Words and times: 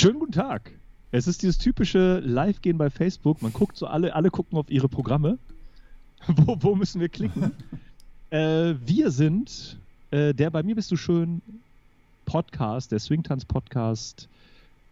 Schönen 0.00 0.20
guten 0.20 0.30
Tag. 0.30 0.70
Es 1.10 1.26
ist 1.26 1.42
dieses 1.42 1.58
typische 1.58 2.20
Live-Gehen 2.20 2.78
bei 2.78 2.88
Facebook. 2.88 3.42
Man 3.42 3.52
guckt 3.52 3.76
so 3.76 3.88
alle, 3.88 4.14
alle 4.14 4.30
gucken 4.30 4.56
auf 4.56 4.70
ihre 4.70 4.88
Programme. 4.88 5.38
wo, 6.28 6.56
wo 6.60 6.76
müssen 6.76 7.00
wir 7.00 7.08
klicken? 7.08 7.50
äh, 8.30 8.74
wir 8.86 9.10
sind 9.10 9.76
äh, 10.12 10.32
der 10.32 10.50
Bei 10.50 10.62
mir 10.62 10.76
bist 10.76 10.92
du 10.92 10.96
schön 10.96 11.42
Podcast, 12.26 12.92
der 12.92 13.00
Swingtanz-Podcast, 13.00 14.28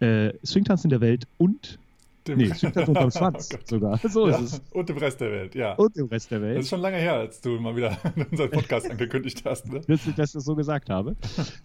äh, 0.01 0.33
Swingtanz 0.45 0.83
in 0.83 0.91
der 0.91 1.01
Welt 1.01 1.29
und 1.39 1.79
dem 2.27 2.39
nee, 2.39 2.53
Swingtanz 2.53 2.89
unterm 2.89 3.11
Schwanz 3.13 3.51
oh 3.55 3.59
sogar. 3.65 3.99
So 3.99 4.29
ja, 4.29 4.39
ist 4.39 4.55
es. 4.55 4.63
Und 4.73 4.89
dem 4.89 4.99
Rest 4.99 5.21
der 5.21 5.31
Welt, 5.31 5.55
ja. 5.55 5.75
Und 5.75 5.97
dem 5.97 6.07
Rest 6.07 6.33
der 6.33 6.43
Welt. 6.43 6.57
Das 6.57 6.65
ist 6.65 6.71
schon 6.71 6.81
lange 6.81 6.97
her, 6.97 7.15
als 7.15 7.41
du 7.41 7.61
mal 7.61 7.77
wieder 7.77 7.97
unseren 8.29 8.51
Podcast 8.51 8.91
angekündigt 8.91 9.45
hast. 9.45 9.73
Ne? 9.73 9.83
Dass 9.87 10.05
ich 10.05 10.17
das 10.17 10.33
so 10.33 10.57
gesagt 10.57 10.91
habe. 10.91 11.15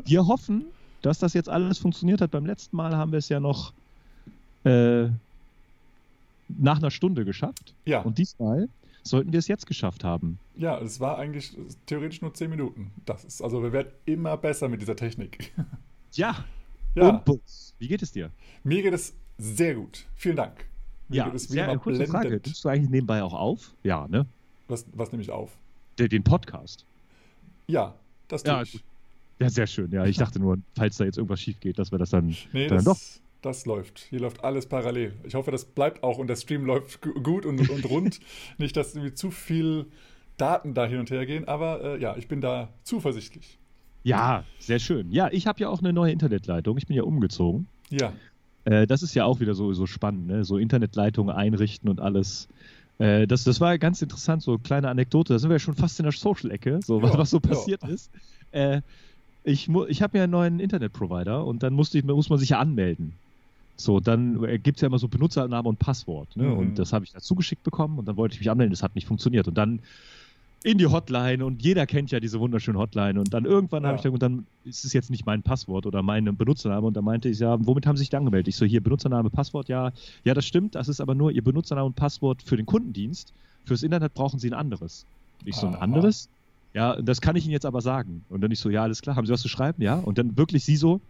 Wir 0.05 0.27
hoffen, 0.27 0.67
dass 1.01 1.19
das 1.19 1.33
jetzt 1.33 1.49
alles 1.49 1.77
funktioniert 1.77 2.21
hat. 2.21 2.31
Beim 2.31 2.45
letzten 2.45 2.75
Mal 2.75 2.95
haben 2.95 3.11
wir 3.11 3.19
es 3.19 3.29
ja 3.29 3.39
noch 3.39 3.73
äh, 4.63 5.07
nach 6.47 6.77
einer 6.77 6.91
Stunde 6.91 7.25
geschafft. 7.25 7.73
Ja. 7.85 8.01
Und 8.01 8.17
diesmal 8.17 8.69
sollten 9.03 9.31
wir 9.31 9.39
es 9.39 9.47
jetzt 9.47 9.65
geschafft 9.65 10.03
haben. 10.03 10.37
Ja, 10.55 10.77
es 10.79 10.99
war 10.99 11.17
eigentlich 11.17 11.57
theoretisch 11.87 12.21
nur 12.21 12.33
10 12.33 12.49
Minuten. 12.49 12.91
Das 13.05 13.23
ist, 13.25 13.41
also 13.41 13.63
wir 13.63 13.73
werden 13.73 13.91
immer 14.05 14.37
besser 14.37 14.69
mit 14.69 14.81
dieser 14.81 14.95
Technik. 14.95 15.51
Ja. 16.13 16.43
Ja. 16.93 17.23
Und 17.25 17.41
wie 17.79 17.87
geht 17.87 18.01
es 18.01 18.11
dir? 18.11 18.31
Mir 18.65 18.81
geht 18.83 18.93
es 18.93 19.13
sehr 19.37 19.75
gut. 19.75 20.03
Vielen 20.17 20.35
Dank. 20.35 20.65
Mir 21.07 21.15
ja, 21.15 21.25
geht 21.25 21.35
es 21.35 21.43
sehr, 21.43 21.65
kurze 21.77 21.99
blendend. 21.99 22.11
Frage. 22.11 22.41
Nimmst 22.43 22.65
du 22.65 22.67
eigentlich 22.67 22.89
nebenbei 22.89 23.23
auch 23.23 23.33
auf? 23.33 23.73
Ja, 23.83 24.09
ne? 24.09 24.25
Was, 24.67 24.85
was 24.93 25.13
nehme 25.13 25.23
ich 25.23 25.31
auf? 25.31 25.51
Den, 25.97 26.09
den 26.09 26.21
Podcast. 26.25 26.85
Ja, 27.67 27.95
das 28.27 28.43
tue 28.43 28.51
Ja, 28.51 28.61
ich. 28.61 28.73
gut. 28.73 28.83
Ja, 29.41 29.49
sehr 29.49 29.67
schön. 29.67 29.91
Ja, 29.91 30.05
ich 30.05 30.17
dachte 30.17 30.39
nur, 30.39 30.57
falls 30.75 30.97
da 30.97 31.05
jetzt 31.05 31.17
irgendwas 31.17 31.41
schief 31.41 31.59
geht, 31.59 31.79
dass 31.79 31.91
wir 31.91 31.97
das 31.99 32.09
dann, 32.11 32.35
Nee, 32.53 32.67
dann 32.67 32.83
das, 32.83 32.85
doch. 32.85 32.97
das 33.41 33.65
läuft. 33.65 33.99
Hier 34.09 34.19
läuft 34.19 34.43
alles 34.43 34.67
parallel. 34.67 35.13
Ich 35.23 35.35
hoffe, 35.35 35.51
das 35.51 35.65
bleibt 35.65 36.03
auch 36.03 36.17
und 36.17 36.27
der 36.27 36.35
Stream 36.35 36.65
läuft 36.65 37.01
gu- 37.01 37.19
gut 37.21 37.45
und, 37.45 37.69
und 37.69 37.89
rund. 37.89 38.19
Nicht, 38.57 38.77
dass 38.77 38.95
irgendwie 38.95 39.13
zu 39.13 39.31
viel 39.31 39.87
Daten 40.37 40.73
da 40.73 40.85
hin 40.85 40.99
und 40.99 41.11
her 41.11 41.25
gehen, 41.25 41.47
aber 41.47 41.83
äh, 41.97 42.01
ja, 42.01 42.15
ich 42.17 42.27
bin 42.27 42.41
da 42.41 42.69
zuversichtlich. 42.83 43.57
Ja, 44.03 44.43
sehr 44.59 44.79
schön. 44.79 45.11
Ja, 45.11 45.29
ich 45.31 45.45
habe 45.45 45.59
ja 45.59 45.69
auch 45.69 45.79
eine 45.79 45.93
neue 45.93 46.11
Internetleitung. 46.11 46.77
Ich 46.77 46.87
bin 46.87 46.95
ja 46.95 47.03
umgezogen. 47.03 47.67
Ja, 47.89 48.13
Äh, 48.65 48.85
das 48.87 49.01
ist 49.03 49.13
ja 49.15 49.25
auch 49.25 49.39
wieder 49.39 49.53
so, 49.55 49.73
so 49.73 49.85
spannend, 49.87 50.27
ne? 50.27 50.43
So 50.43 50.57
Internetleitungen 50.57 51.35
einrichten 51.35 51.89
und 51.89 51.99
alles. 51.99 52.47
Äh, 52.99 53.25
das, 53.27 53.43
das 53.43 53.59
war 53.59 53.77
ganz 53.79 54.01
interessant, 54.01 54.41
so 54.43 54.57
kleine 54.59 54.87
Anekdote. 54.89 55.33
Da 55.33 55.39
sind 55.39 55.49
wir 55.49 55.55
ja 55.55 55.59
schon 55.59 55.73
fast 55.75 55.99
in 55.99 56.03
der 56.03 56.11
Social-Ecke, 56.13 56.79
so 56.83 57.01
was, 57.01 57.11
Ja, 57.13 57.17
was 57.17 57.29
so 57.31 57.37
ja. 57.43 57.49
passiert 57.49 57.83
ist. 57.83 58.11
Äh, 58.51 58.81
ich 59.43 59.69
ich 59.87 60.01
habe 60.01 60.17
ja 60.17 60.23
einen 60.25 60.31
neuen 60.31 60.59
Internetprovider 60.59 61.45
und 61.45 61.63
dann 61.63 61.73
musste 61.73 61.97
ich, 61.97 62.03
muss 62.03 62.29
man 62.29 62.39
sich 62.39 62.49
ja 62.49 62.59
anmelden. 62.59 63.13
So, 63.77 63.99
dann 63.99 64.43
äh, 64.43 64.59
gibt 64.59 64.77
es 64.77 64.81
ja 64.81 64.87
immer 64.87 64.99
so 64.99 65.07
Benutzername 65.07 65.67
und 65.67 65.79
Passwort. 65.79 66.35
Ne? 66.35 66.43
Mhm. 66.43 66.57
Und 66.57 66.79
das 66.79 66.93
habe 66.93 67.03
ich 67.05 67.11
dazu 67.11 67.33
geschickt 67.35 67.63
bekommen 67.63 67.97
und 67.97 68.07
dann 68.07 68.17
wollte 68.17 68.33
ich 68.35 68.39
mich 68.39 68.51
anmelden, 68.51 68.71
das 68.71 68.83
hat 68.83 68.95
nicht 68.95 69.07
funktioniert. 69.07 69.47
Und 69.47 69.57
dann 69.57 69.79
in 70.63 70.77
die 70.77 70.85
Hotline 70.85 71.43
und 71.43 71.63
jeder 71.63 71.87
kennt 71.87 72.11
ja 72.11 72.19
diese 72.19 72.39
wunderschöne 72.39 72.77
Hotline. 72.77 73.19
Und 73.19 73.33
dann 73.33 73.45
irgendwann 73.45 73.83
habe 73.83 73.93
Ja. 73.93 73.95
ich 73.95 74.03
dann, 74.03 74.13
und 74.13 74.21
dann 74.21 74.45
ist 74.63 74.85
es 74.85 74.93
jetzt 74.93 75.09
nicht 75.09 75.25
mein 75.25 75.41
Passwort 75.41 75.87
oder 75.87 76.03
mein 76.03 76.25
Benutzername. 76.37 76.85
Und 76.85 76.95
dann 76.95 77.03
meinte 77.03 77.29
ich, 77.29 77.39
ja, 77.39 77.57
womit 77.65 77.87
haben 77.87 77.95
Sie 77.97 78.01
sich 78.01 78.11
da 78.11 78.19
angemeldet? 78.19 78.47
Ich 78.49 78.55
so, 78.57 78.65
hier 78.65 78.81
Benutzername, 78.81 79.31
Passwort, 79.31 79.69
ja, 79.69 79.91
ja, 80.23 80.35
das 80.35 80.45
stimmt. 80.45 80.75
Das 80.75 80.87
ist 80.87 81.01
aber 81.01 81.15
nur 81.15 81.31
Ihr 81.31 81.43
Benutzername 81.43 81.87
und 81.87 81.95
Passwort 81.95 82.43
für 82.43 82.57
den 82.57 82.67
Kundendienst. 82.67 83.33
Fürs 83.65 83.81
Internet 83.81 84.13
brauchen 84.13 84.39
Sie 84.39 84.49
ein 84.49 84.53
anderes. 84.53 85.05
Ich 85.45 85.55
so, 85.55 85.65
ein 85.65 85.75
anderes? 85.75 86.29
Ja, 86.73 87.01
das 87.01 87.21
kann 87.21 87.35
ich 87.35 87.43
Ihnen 87.45 87.53
jetzt 87.53 87.65
aber 87.65 87.81
sagen. 87.81 88.23
Und 88.29 88.41
dann 88.41 88.51
ich 88.51 88.59
so, 88.59 88.69
ja, 88.69 88.83
alles 88.83 89.01
klar, 89.01 89.15
haben 89.15 89.25
Sie 89.25 89.33
was 89.33 89.41
zu 89.41 89.49
schreiben? 89.49 89.81
Ja. 89.81 89.95
Und 89.95 90.17
dann 90.17 90.37
wirklich 90.37 90.63
sie 90.63 90.77
so, 90.77 91.01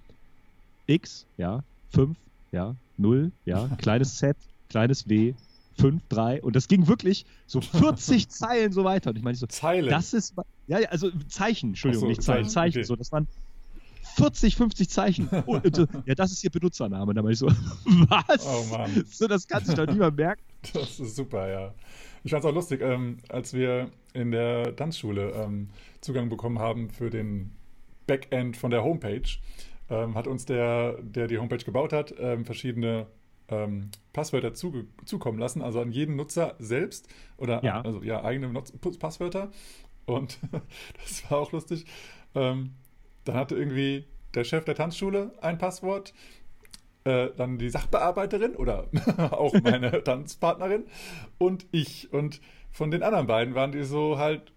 X, 0.88 1.26
ja, 1.38 1.64
5, 1.90 2.18
ja, 2.52 2.76
0, 2.98 3.32
ja, 3.46 3.68
kleines 3.78 4.18
Z, 4.18 4.36
kleines 4.70 5.08
W, 5.08 5.34
5, 5.78 6.02
3. 6.10 6.42
Und 6.42 6.56
das 6.56 6.68
ging 6.68 6.88
wirklich 6.88 7.26
so 7.46 7.62
40 7.62 8.30
Zeilen 8.30 8.72
so 8.72 8.84
weiter. 8.84 9.12
Und 9.12 9.18
ich 9.18 9.24
meine, 9.24 9.36
so, 9.36 9.48
Zeilen. 9.48 9.90
das 9.90 10.14
ist, 10.14 10.34
ja, 10.68 10.80
ja, 10.80 10.90
also 10.90 11.12
Zeichen, 11.28 11.70
Entschuldigung, 11.70 12.06
so, 12.06 12.10
nicht 12.10 12.24
Zeilen, 12.24 12.46
Zeichen, 12.46 12.74
Zeichen, 12.74 12.78
okay. 12.80 12.88
so, 12.88 12.96
das 12.96 13.12
waren 13.12 13.28
40, 14.16 14.56
50 14.56 14.90
Zeichen. 14.90 15.28
Und 15.46 15.76
so, 15.76 15.86
ja, 16.06 16.16
das 16.16 16.32
ist 16.32 16.44
Ihr 16.44 16.50
Benutzername. 16.50 17.06
Und 17.06 17.16
dann 17.16 17.24
war 17.24 17.32
ich 17.32 17.40
so, 17.40 17.48
was? 17.48 18.46
Oh 18.46 18.66
Mann. 18.72 19.06
So, 19.10 19.28
das 19.28 19.48
kann 19.48 19.64
sich 19.64 19.76
doch 19.76 19.86
niemand 19.86 20.18
merken. 20.18 20.42
Das 20.74 21.00
ist 21.00 21.16
super, 21.16 21.50
ja. 21.50 21.74
Ich 22.24 22.32
fand 22.32 22.44
es 22.44 22.50
auch 22.50 22.54
lustig, 22.54 22.82
ähm, 22.82 23.18
als 23.30 23.54
wir 23.54 23.92
in 24.14 24.32
der 24.32 24.76
Tanzschule 24.76 25.32
ähm, 25.32 25.70
Zugang 26.02 26.30
bekommen 26.30 26.60
haben 26.60 26.90
für 26.90 27.10
den 27.10 27.52
Backend 28.08 28.58
von 28.58 28.72
der 28.72 28.84
Homepage, 28.84 29.22
ähm, 29.90 30.16
hat 30.16 30.28
uns 30.28 30.46
der, 30.46 30.98
der 31.02 31.28
die 31.28 31.38
Homepage 31.38 31.64
gebaut 31.64 31.94
hat, 31.94 32.14
ähm, 32.20 32.46
verschiedene 32.46 33.08
ähm, 33.50 33.90
Passwörter 34.14 34.54
zuge 34.54 34.86
zukommen 35.06 35.40
lassen, 35.40 35.62
also 35.62 35.82
an 35.82 35.92
jeden 35.92 36.16
Nutzer 36.16 36.56
selbst 36.60 37.08
oder 37.38 37.64
Ja. 37.64 37.82
also 37.82 38.02
ja 38.02 38.24
eigene 38.24 38.50
Nutz 38.50 38.72
Passwörter. 38.98 39.52
Und 40.06 40.40
das 41.02 41.30
war 41.30 41.40
auch 41.40 41.52
lustig. 41.52 41.86
Ähm, 42.36 42.72
dann 43.26 43.36
hatte 43.36 43.56
irgendwie 43.56 44.06
der 44.34 44.44
Chef 44.44 44.64
der 44.64 44.76
Tanzschule 44.76 45.34
ein 45.42 45.58
Passwort, 45.58 46.14
äh, 47.04 47.30
dann 47.36 47.58
die 47.58 47.70
Sachbearbeiterin 47.70 48.56
oder 48.56 48.88
auch 49.32 49.54
meine 49.62 50.04
Tanzpartnerin 50.04 50.86
und 51.38 51.66
ich. 51.72 52.12
Und 52.14 52.42
von 52.72 52.92
den 52.92 53.04
anderen 53.04 53.28
beiden 53.28 53.56
waren 53.56 53.72
die 53.72 53.84
so 53.84 54.18
halt 54.18 54.54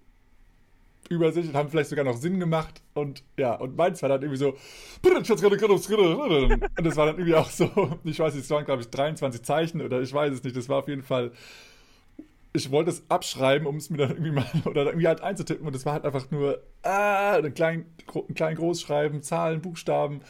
über 1.10 1.32
sich 1.32 1.46
und 1.48 1.54
haben 1.54 1.68
vielleicht 1.68 1.90
sogar 1.90 2.04
noch 2.04 2.16
Sinn 2.16 2.40
gemacht. 2.40 2.82
Und 2.94 3.22
ja, 3.36 3.54
und 3.54 3.76
meins 3.76 4.00
war 4.02 4.08
dann 4.08 4.22
irgendwie 4.22 4.38
so. 4.38 4.56
Und 6.76 6.86
das 6.86 6.96
war 6.96 7.06
dann 7.06 7.16
irgendwie 7.16 7.34
auch 7.34 7.50
so, 7.50 7.98
ich 8.04 8.18
weiß 8.18 8.34
nicht, 8.34 8.44
es 8.44 8.50
waren 8.50 8.64
glaube 8.64 8.82
ich 8.82 8.88
23 8.90 9.42
Zeichen 9.42 9.80
oder 9.82 10.00
ich 10.00 10.12
weiß 10.12 10.32
es 10.32 10.42
nicht. 10.44 10.56
Das 10.56 10.68
war 10.68 10.78
auf 10.78 10.88
jeden 10.88 11.02
Fall. 11.02 11.32
Ich 12.56 12.70
wollte 12.70 12.90
es 12.90 13.02
abschreiben, 13.10 13.66
um 13.66 13.76
es 13.76 13.90
mir 13.90 13.96
dann 13.98 14.10
irgendwie 14.10 14.30
mal 14.30 14.46
oder 14.64 14.84
irgendwie 14.86 15.08
halt 15.08 15.20
einzutippen 15.22 15.66
und 15.66 15.74
es 15.74 15.84
war 15.84 15.94
halt 15.94 16.04
einfach 16.04 16.30
nur 16.30 16.62
ah, 16.82 17.32
ein 17.36 17.52
klein, 17.52 17.84
gro- 18.06 18.26
ein 18.28 18.34
klein 18.34 18.54
Großschreiben, 18.54 19.22
Zahlen, 19.22 19.60
Buchstaben. 19.60 20.20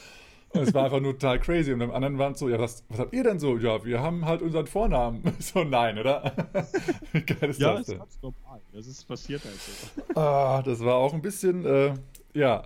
Und 0.54 0.60
es 0.62 0.72
war 0.74 0.84
einfach 0.84 1.00
nur 1.00 1.12
total 1.12 1.40
crazy. 1.40 1.72
Und 1.72 1.80
beim 1.80 1.90
anderen 1.90 2.16
waren 2.18 2.32
es 2.32 2.38
so, 2.38 2.48
ja, 2.48 2.58
was, 2.58 2.84
was 2.88 2.98
habt 3.00 3.12
ihr 3.12 3.24
denn 3.24 3.38
so? 3.38 3.58
Ja, 3.58 3.84
wir 3.84 4.00
haben 4.00 4.24
halt 4.24 4.40
unseren 4.42 4.66
Vornamen. 4.66 5.22
So, 5.40 5.64
nein, 5.64 5.98
oder? 5.98 6.32
Wie 7.12 7.20
geil 7.22 7.50
ist 7.50 7.60
Ja, 7.60 7.72
das 7.72 7.80
ist 7.82 7.90
denn? 7.90 7.98
ganz 7.98 8.18
normal. 8.22 8.60
Das 8.72 8.86
ist 8.86 9.06
passiert 9.06 9.42
halt 9.44 9.54
so. 9.56 10.20
Ah, 10.20 10.62
das 10.62 10.80
war 10.80 10.94
auch 10.94 11.12
ein 11.12 11.22
bisschen, 11.22 11.64
äh, 11.66 11.94
ja, 12.34 12.62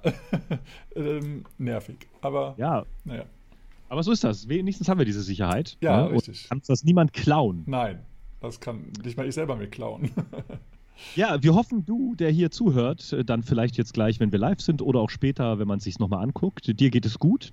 ähm, 0.97 1.45
nervig. 1.59 1.97
Aber, 2.21 2.55
Ja, 2.59 2.85
naja, 3.05 3.25
aber 3.89 4.03
so 4.03 4.13
ist 4.13 4.23
das. 4.23 4.49
Wenigstens 4.49 4.89
haben 4.89 4.99
wir 4.99 5.07
diese 5.07 5.23
Sicherheit. 5.23 5.79
Ja, 5.81 6.03
ne? 6.09 6.13
richtig. 6.13 6.43
Und 6.45 6.49
kann 6.51 6.63
das 6.67 6.85
niemand 6.85 7.15
klauen. 7.15 7.63
nein, 7.67 8.01
das 8.41 8.61
kann 8.61 8.93
nicht 9.03 9.17
mal 9.17 9.27
ich 9.27 9.35
selber 9.35 9.57
mir 9.57 9.67
klauen. 9.69 10.11
Ja, 11.15 11.43
wir 11.43 11.55
hoffen, 11.55 11.85
du, 11.87 12.15
der 12.17 12.31
hier 12.31 12.51
zuhört, 12.51 13.17
dann 13.25 13.43
vielleicht 13.43 13.77
jetzt 13.79 13.95
gleich, 13.95 14.19
wenn 14.21 14.33
wir 14.33 14.39
live 14.39 14.61
sind 14.61 14.83
oder 14.83 15.01
auch 15.01 15.11
später, 15.11 15.59
wenn 15.59 15.69
man 15.69 15.79
es 15.79 15.85
sich 15.85 15.99
nochmal 15.99 16.23
anguckt, 16.25 16.79
dir 16.81 16.91
geht 16.91 17.07
es 17.07 17.19
gut. 17.19 17.53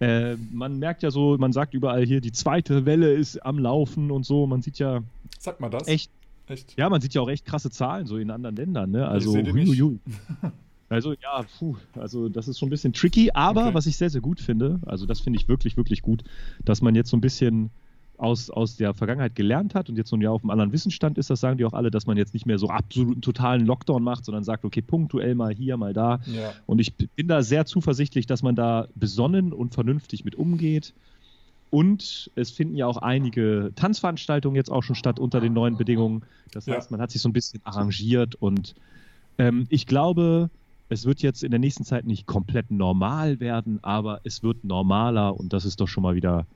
Äh, 0.00 0.36
man 0.52 0.78
merkt 0.78 1.02
ja 1.02 1.10
so, 1.10 1.36
man 1.38 1.52
sagt 1.52 1.72
überall 1.74 2.04
hier, 2.04 2.20
die 2.20 2.32
zweite 2.32 2.84
Welle 2.84 3.12
ist 3.14 3.38
am 3.44 3.58
Laufen 3.58 4.10
und 4.10 4.26
so. 4.26 4.46
Man 4.46 4.60
sieht 4.62 4.78
ja 4.78 5.02
Sag 5.38 5.58
mal 5.60 5.70
das. 5.70 5.88
echt, 5.88 6.10
Echt? 6.48 6.74
ja, 6.76 6.88
man 6.90 7.00
sieht 7.00 7.14
ja 7.14 7.20
auch 7.22 7.28
echt 7.30 7.44
krasse 7.46 7.70
Zahlen 7.70 8.06
so 8.06 8.18
in 8.18 8.30
anderen 8.30 8.56
Ländern. 8.56 8.90
Ne? 8.90 9.08
Also, 9.08 9.32
sehe 9.32 9.42
die 9.42 9.52
hui, 9.52 9.60
nicht. 9.64 9.80
hui, 9.80 9.98
hui. 10.42 10.50
also 10.90 11.12
ja, 11.14 11.44
puh, 11.58 11.76
also 11.94 12.28
das 12.28 12.46
ist 12.46 12.58
schon 12.58 12.68
ein 12.68 12.70
bisschen 12.70 12.92
tricky, 12.92 13.30
aber 13.32 13.66
Okay. 13.66 13.74
was 13.74 13.86
ich 13.86 13.96
sehr, 13.96 14.10
sehr 14.10 14.20
gut 14.20 14.40
finde, 14.40 14.80
also 14.86 15.06
das 15.06 15.20
finde 15.20 15.38
ich 15.40 15.48
wirklich, 15.48 15.76
wirklich 15.76 16.02
gut, 16.02 16.22
dass 16.64 16.82
man 16.82 16.94
jetzt 16.94 17.10
so 17.10 17.16
ein 17.16 17.20
bisschen 17.22 17.70
aus, 18.18 18.50
aus 18.50 18.76
der 18.76 18.94
Vergangenheit 18.94 19.34
gelernt 19.34 19.74
hat 19.74 19.88
und 19.88 19.96
jetzt 19.96 20.10
so 20.10 20.16
ein 20.16 20.20
Jahr 20.22 20.32
auf 20.32 20.42
einem 20.42 20.50
anderen 20.50 20.72
Wissensstand 20.72 21.18
ist, 21.18 21.30
das 21.30 21.40
sagen 21.40 21.58
die 21.58 21.64
auch 21.64 21.72
alle, 21.72 21.90
dass 21.90 22.06
man 22.06 22.16
jetzt 22.16 22.34
nicht 22.34 22.46
mehr 22.46 22.58
so 22.58 22.68
absoluten 22.68 23.20
totalen 23.20 23.66
Lockdown 23.66 24.02
macht, 24.02 24.24
sondern 24.24 24.44
sagt, 24.44 24.64
okay, 24.64 24.82
punktuell 24.82 25.34
mal 25.34 25.52
hier, 25.54 25.76
mal 25.76 25.92
da. 25.92 26.20
Ja. 26.26 26.52
Und 26.66 26.78
ich 26.80 26.94
bin 26.94 27.28
da 27.28 27.42
sehr 27.42 27.66
zuversichtlich, 27.66 28.26
dass 28.26 28.42
man 28.42 28.54
da 28.56 28.88
besonnen 28.94 29.52
und 29.52 29.74
vernünftig 29.74 30.24
mit 30.24 30.34
umgeht. 30.34 30.92
Und 31.70 32.30
es 32.36 32.50
finden 32.50 32.76
ja 32.76 32.86
auch 32.86 32.98
einige 32.98 33.72
Tanzveranstaltungen 33.74 34.56
jetzt 34.56 34.70
auch 34.70 34.82
schon 34.82 34.94
statt 34.96 35.18
unter 35.18 35.40
den 35.40 35.52
neuen 35.52 35.76
Bedingungen. 35.76 36.22
Das 36.52 36.66
Ja. 36.66 36.74
heißt, 36.76 36.90
man 36.90 37.00
hat 37.00 37.10
sich 37.10 37.20
so 37.20 37.28
ein 37.28 37.32
bisschen 37.32 37.60
arrangiert 37.64 38.36
und 38.36 38.74
ähm, 39.38 39.66
ich 39.68 39.86
glaube, 39.86 40.48
es 40.88 41.04
wird 41.04 41.20
jetzt 41.20 41.42
in 41.42 41.50
der 41.50 41.58
nächsten 41.58 41.84
Zeit 41.84 42.06
nicht 42.06 42.26
komplett 42.26 42.70
normal 42.70 43.40
werden, 43.40 43.80
aber 43.82 44.20
es 44.22 44.42
wird 44.44 44.62
normaler 44.62 45.38
und 45.38 45.52
das 45.52 45.64
ist 45.64 45.80
doch 45.80 45.88
schon 45.88 46.04
mal 46.04 46.14
wieder 46.14 46.46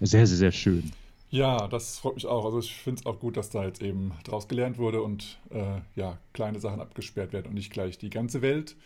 sehr, 0.00 0.26
sehr, 0.26 0.36
sehr 0.36 0.52
schön. 0.52 0.92
Ja, 1.30 1.66
das 1.66 1.98
freut 1.98 2.14
mich 2.14 2.26
auch. 2.26 2.44
Also 2.44 2.60
ich 2.60 2.74
finde 2.74 3.00
es 3.00 3.06
auch 3.06 3.18
gut, 3.18 3.36
dass 3.36 3.50
da 3.50 3.64
jetzt 3.64 3.82
eben 3.82 4.12
draus 4.22 4.46
gelernt 4.46 4.78
wurde 4.78 5.02
und 5.02 5.38
äh, 5.50 5.80
ja, 5.96 6.18
kleine 6.32 6.60
Sachen 6.60 6.80
abgesperrt 6.80 7.32
werden 7.32 7.48
und 7.48 7.54
nicht 7.54 7.72
gleich 7.72 7.98
die 7.98 8.10
ganze 8.10 8.40
Welt. 8.40 8.76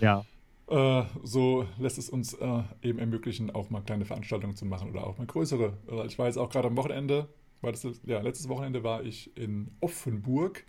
Ja. 0.00 0.24
Äh, 0.68 1.04
so 1.22 1.66
lässt 1.78 1.98
es 1.98 2.08
uns 2.08 2.34
äh, 2.34 2.62
eben 2.82 2.98
ermöglichen, 2.98 3.50
auch 3.50 3.68
mal 3.70 3.82
kleine 3.82 4.04
Veranstaltungen 4.04 4.56
zu 4.56 4.64
machen 4.64 4.90
oder 4.90 5.06
auch 5.06 5.18
mal 5.18 5.26
größere. 5.26 5.74
Äh, 5.90 6.06
ich 6.06 6.18
war 6.18 6.26
jetzt 6.26 6.38
auch 6.38 6.48
gerade 6.48 6.68
am 6.68 6.76
Wochenende, 6.76 7.28
war 7.60 7.72
das, 7.72 7.86
ja, 8.04 8.20
letztes 8.20 8.48
Wochenende 8.48 8.84
war 8.84 9.02
ich 9.02 9.36
in 9.36 9.70
Offenburg 9.80 10.64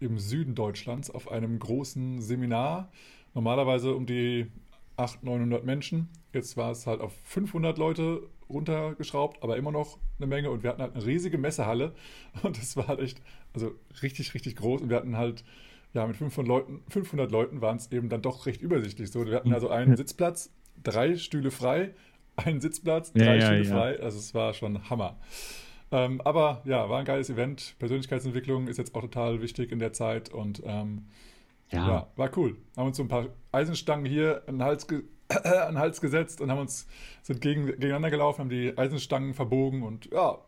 im 0.00 0.18
Süden 0.18 0.54
Deutschlands 0.54 1.10
auf 1.10 1.30
einem 1.30 1.58
großen 1.58 2.20
Seminar. 2.20 2.90
Normalerweise 3.34 3.94
um 3.94 4.06
die 4.06 4.50
800, 4.96 5.24
900 5.24 5.64
Menschen. 5.64 6.08
Jetzt 6.32 6.56
war 6.56 6.70
es 6.70 6.86
halt 6.86 7.00
auf 7.00 7.12
500 7.24 7.78
Leute 7.78 8.22
runtergeschraubt, 8.48 9.42
aber 9.42 9.56
immer 9.56 9.72
noch 9.72 9.98
eine 10.18 10.26
Menge. 10.26 10.50
Und 10.50 10.62
wir 10.62 10.70
hatten 10.70 10.82
halt 10.82 10.94
eine 10.94 11.04
riesige 11.04 11.38
Messehalle 11.38 11.94
und 12.42 12.58
das 12.58 12.76
war 12.76 12.88
halt 12.88 13.00
echt, 13.00 13.20
also 13.52 13.72
richtig, 14.02 14.34
richtig 14.34 14.56
groß. 14.56 14.82
Und 14.82 14.90
wir 14.90 14.96
hatten 14.96 15.16
halt, 15.16 15.44
ja, 15.92 16.06
mit 16.06 16.16
500 16.16 16.48
Leuten, 16.48 16.82
500 16.88 17.30
Leuten 17.30 17.60
waren 17.60 17.76
es 17.76 17.90
eben 17.92 18.08
dann 18.08 18.22
doch 18.22 18.46
recht 18.46 18.62
übersichtlich. 18.62 19.10
So, 19.10 19.26
wir 19.26 19.36
hatten 19.36 19.52
also 19.52 19.68
einen 19.68 19.96
Sitzplatz, 19.96 20.52
drei 20.82 21.16
Stühle 21.16 21.50
frei, 21.50 21.94
einen 22.36 22.60
Sitzplatz, 22.60 23.12
drei 23.12 23.36
ja, 23.38 23.46
Stühle 23.46 23.64
ja, 23.64 23.70
frei. 23.70 24.00
Also 24.00 24.18
es 24.18 24.34
war 24.34 24.54
schon 24.54 24.90
Hammer. 24.90 25.18
Ähm, 25.92 26.20
aber 26.22 26.62
ja, 26.64 26.88
war 26.88 26.98
ein 26.98 27.04
geiles 27.04 27.30
Event. 27.30 27.76
Persönlichkeitsentwicklung 27.78 28.66
ist 28.66 28.78
jetzt 28.78 28.94
auch 28.94 29.02
total 29.02 29.40
wichtig 29.40 29.70
in 29.70 29.78
der 29.78 29.92
Zeit 29.92 30.28
und 30.28 30.62
ähm, 30.64 31.06
ja. 31.70 31.88
ja. 31.88 32.06
war 32.16 32.30
cool. 32.36 32.56
Haben 32.76 32.88
uns 32.88 32.96
so 32.96 33.04
ein 33.04 33.08
paar 33.08 33.26
Eisenstangen 33.52 34.04
hier 34.04 34.42
an 34.46 34.56
den 34.56 34.64
Hals, 34.64 34.88
ge 34.88 35.02
an 35.44 35.74
den 35.74 35.78
Hals 35.78 36.00
gesetzt 36.00 36.40
und 36.40 36.50
haben 36.50 36.60
uns 36.60 36.86
sind 37.22 37.40
gegen, 37.40 37.66
gegeneinander 37.66 38.10
gelaufen, 38.10 38.40
haben 38.40 38.50
die 38.50 38.76
Eisenstangen 38.76 39.34
verbogen 39.34 39.82
und 39.82 40.10
ja. 40.12 40.38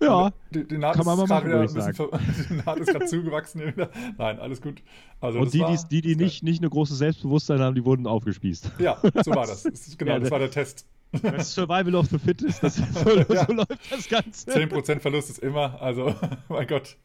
Ja, 0.00 0.30
die, 0.50 0.64
die 0.64 0.78
Naht 0.78 0.94
kann 0.94 1.04
man 1.04 1.18
mal 1.18 1.26
machen, 1.26 1.48
wieder 1.48 1.60
ein 1.60 1.74
bisschen 1.74 1.92
die 2.50 2.54
Naht 2.64 2.78
ist 2.78 2.88
gerade 2.88 3.06
zugewachsen. 3.06 3.74
Nein, 4.16 4.38
alles 4.38 4.62
gut. 4.62 4.80
Also 5.20 5.40
und 5.40 5.52
die, 5.52 5.60
war, 5.60 5.76
die, 5.76 6.00
die, 6.00 6.02
die 6.02 6.16
nicht, 6.16 6.44
nicht 6.44 6.62
eine 6.62 6.70
große 6.70 6.94
Selbstbewusstsein 6.94 7.60
haben, 7.60 7.74
die 7.74 7.84
wurden 7.84 8.06
aufgespießt. 8.06 8.72
Ja, 8.78 8.96
so 9.24 9.32
war 9.32 9.46
das. 9.46 9.64
Genau, 9.98 10.12
ja, 10.12 10.18
das 10.20 10.30
war 10.30 10.38
der 10.38 10.50
Test. 10.50 10.86
Das 11.22 11.52
Survival 11.54 11.96
of 11.96 12.06
the 12.06 12.18
Fittest, 12.18 12.62
das, 12.62 12.76
so, 12.76 13.10
ja. 13.10 13.46
so 13.46 13.52
läuft 13.52 13.78
das 13.90 14.08
Ganze. 14.08 14.50
10% 14.50 15.00
Verlust 15.00 15.30
ist 15.30 15.38
immer, 15.38 15.80
also, 15.80 16.14
mein 16.48 16.66
Gott. 16.66 16.96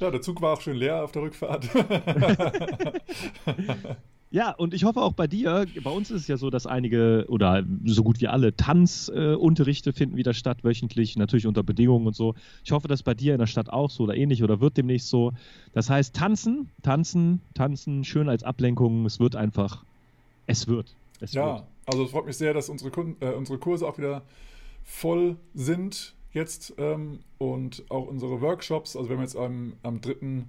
Ja, 0.00 0.10
der 0.10 0.20
Zug 0.20 0.42
war 0.42 0.54
auch 0.54 0.60
schön 0.60 0.76
leer 0.76 1.04
auf 1.04 1.12
der 1.12 1.22
Rückfahrt. 1.22 1.68
Ja, 4.34 4.50
und 4.50 4.74
ich 4.74 4.82
hoffe 4.82 5.00
auch 5.00 5.12
bei 5.12 5.28
dir, 5.28 5.64
bei 5.84 5.90
uns 5.90 6.10
ist 6.10 6.22
es 6.22 6.26
ja 6.26 6.36
so, 6.36 6.50
dass 6.50 6.66
einige 6.66 7.24
oder 7.28 7.62
so 7.84 8.02
gut 8.02 8.20
wie 8.20 8.26
alle 8.26 8.56
Tanzunterrichte 8.56 9.90
äh, 9.90 9.92
finden 9.92 10.16
wieder 10.16 10.34
statt, 10.34 10.64
wöchentlich, 10.64 11.14
natürlich 11.14 11.46
unter 11.46 11.62
Bedingungen 11.62 12.08
und 12.08 12.16
so. 12.16 12.34
Ich 12.64 12.72
hoffe, 12.72 12.88
dass 12.88 13.04
bei 13.04 13.14
dir 13.14 13.34
in 13.34 13.38
der 13.38 13.46
Stadt 13.46 13.70
auch 13.70 13.90
so 13.90 14.02
oder 14.02 14.16
ähnlich 14.16 14.42
oder 14.42 14.60
wird 14.60 14.76
demnächst 14.76 15.08
so. 15.08 15.30
Das 15.72 15.88
heißt, 15.88 16.16
tanzen, 16.16 16.68
tanzen, 16.82 17.42
tanzen, 17.54 18.02
schön 18.02 18.28
als 18.28 18.42
Ablenkung. 18.42 19.06
Es 19.06 19.20
wird 19.20 19.36
einfach, 19.36 19.84
es 20.48 20.66
wird. 20.66 20.96
Es 21.20 21.32
ja, 21.32 21.54
wird. 21.54 21.64
also 21.86 22.02
es 22.02 22.10
freut 22.10 22.26
mich 22.26 22.36
sehr, 22.36 22.52
dass 22.54 22.68
unsere, 22.68 22.90
Kunden, 22.90 23.24
äh, 23.24 23.34
unsere 23.34 23.58
Kurse 23.58 23.86
auch 23.86 23.98
wieder 23.98 24.22
voll 24.82 25.36
sind 25.54 26.12
jetzt 26.32 26.74
ähm, 26.78 27.20
und 27.38 27.84
auch 27.88 28.08
unsere 28.08 28.40
Workshops. 28.40 28.96
Also 28.96 29.10
wir 29.10 29.14
haben 29.14 29.22
jetzt 29.22 29.36
am, 29.36 29.74
am 29.84 30.00
3. 30.00 30.46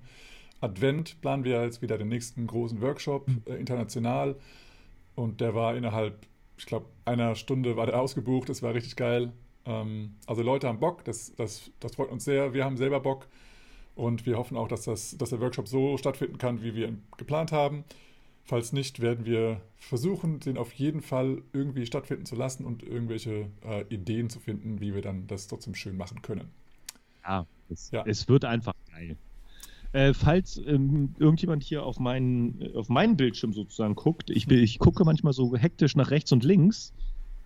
Advent 0.62 1.20
planen 1.22 1.44
wir 1.44 1.64
jetzt 1.64 1.82
wieder 1.82 1.98
den 1.98 2.08
nächsten 2.08 2.48
großen 2.48 2.82
Workshop 2.82 3.28
hm. 3.28 3.44
äh, 3.46 3.56
international. 3.56 4.36
Und 5.16 5.42
der 5.42 5.56
war 5.56 5.76
innerhalb, 5.76 6.26
ich 6.58 6.66
glaube, 6.66 6.88
einer 7.06 7.36
Stunde 7.36 7.78
war 7.78 7.86
der 7.86 8.00
ausgebucht. 8.00 8.50
Das 8.50 8.62
war 8.62 8.74
richtig 8.74 8.96
geil. 8.96 9.32
Ähm, 9.66 10.16
also 10.26 10.42
Leute 10.42 10.68
haben 10.68 10.80
Bock, 10.80 11.04
das, 11.06 11.34
das, 11.36 11.72
das 11.80 11.96
freut 11.96 12.10
uns 12.10 12.26
sehr. 12.26 12.54
Wir 12.54 12.66
haben 12.66 12.78
selber 12.78 13.00
Bock. 13.00 13.28
Und 13.96 14.26
wir 14.26 14.38
hoffen 14.38 14.58
auch, 14.58 14.68
dass, 14.68 14.84
das, 14.84 15.18
dass 15.18 15.30
der 15.30 15.40
Workshop 15.40 15.68
so 15.68 15.98
stattfinden 15.98 16.38
kann, 16.38 16.62
wie 16.62 16.76
wir 16.76 16.90
ihn 16.90 17.04
geplant 17.18 17.52
haben. 17.54 17.86
Falls 18.44 18.74
nicht, 18.74 19.00
werden 19.00 19.26
wir 19.26 19.62
versuchen, 19.78 20.40
den 20.40 20.58
auf 20.58 20.74
jeden 20.74 21.02
Fall 21.02 21.42
irgendwie 21.54 21.86
stattfinden 21.86 22.26
zu 22.26 22.36
lassen 22.36 22.66
und 22.66 22.84
irgendwelche 22.84 23.50
äh, 23.66 23.86
Ideen 23.90 24.30
zu 24.30 24.40
finden, 24.40 24.82
wie 24.82 24.94
wir 24.94 25.02
dann 25.02 25.28
das 25.28 25.48
trotzdem 25.48 25.74
schön 25.76 25.98
machen 25.98 26.22
können. 26.22 26.52
Ja 27.24 27.48
es, 27.70 27.92
ja. 27.92 28.04
es 28.06 28.28
wird 28.28 28.46
einfach 28.46 28.74
geil. 28.92 29.18
Äh, 29.96 30.14
falls 30.14 30.58
ähm, 30.58 31.16
irgendjemand 31.20 31.64
hier 31.64 31.86
auf 31.86 32.02
meinen, 32.02 32.60
äh, 32.60 32.76
auf 32.76 32.90
meinen 32.90 33.16
Bildschirm 33.16 33.54
sozusagen 33.54 33.96
guckt, 33.96 34.30
ich, 34.30 34.52
ich 34.52 34.78
gucke 34.78 35.06
manchmal 35.06 35.32
so 35.32 35.56
hektisch 35.56 35.96
nach 35.96 36.12
rechts 36.12 36.34
und 36.34 36.44
links, 36.44 36.94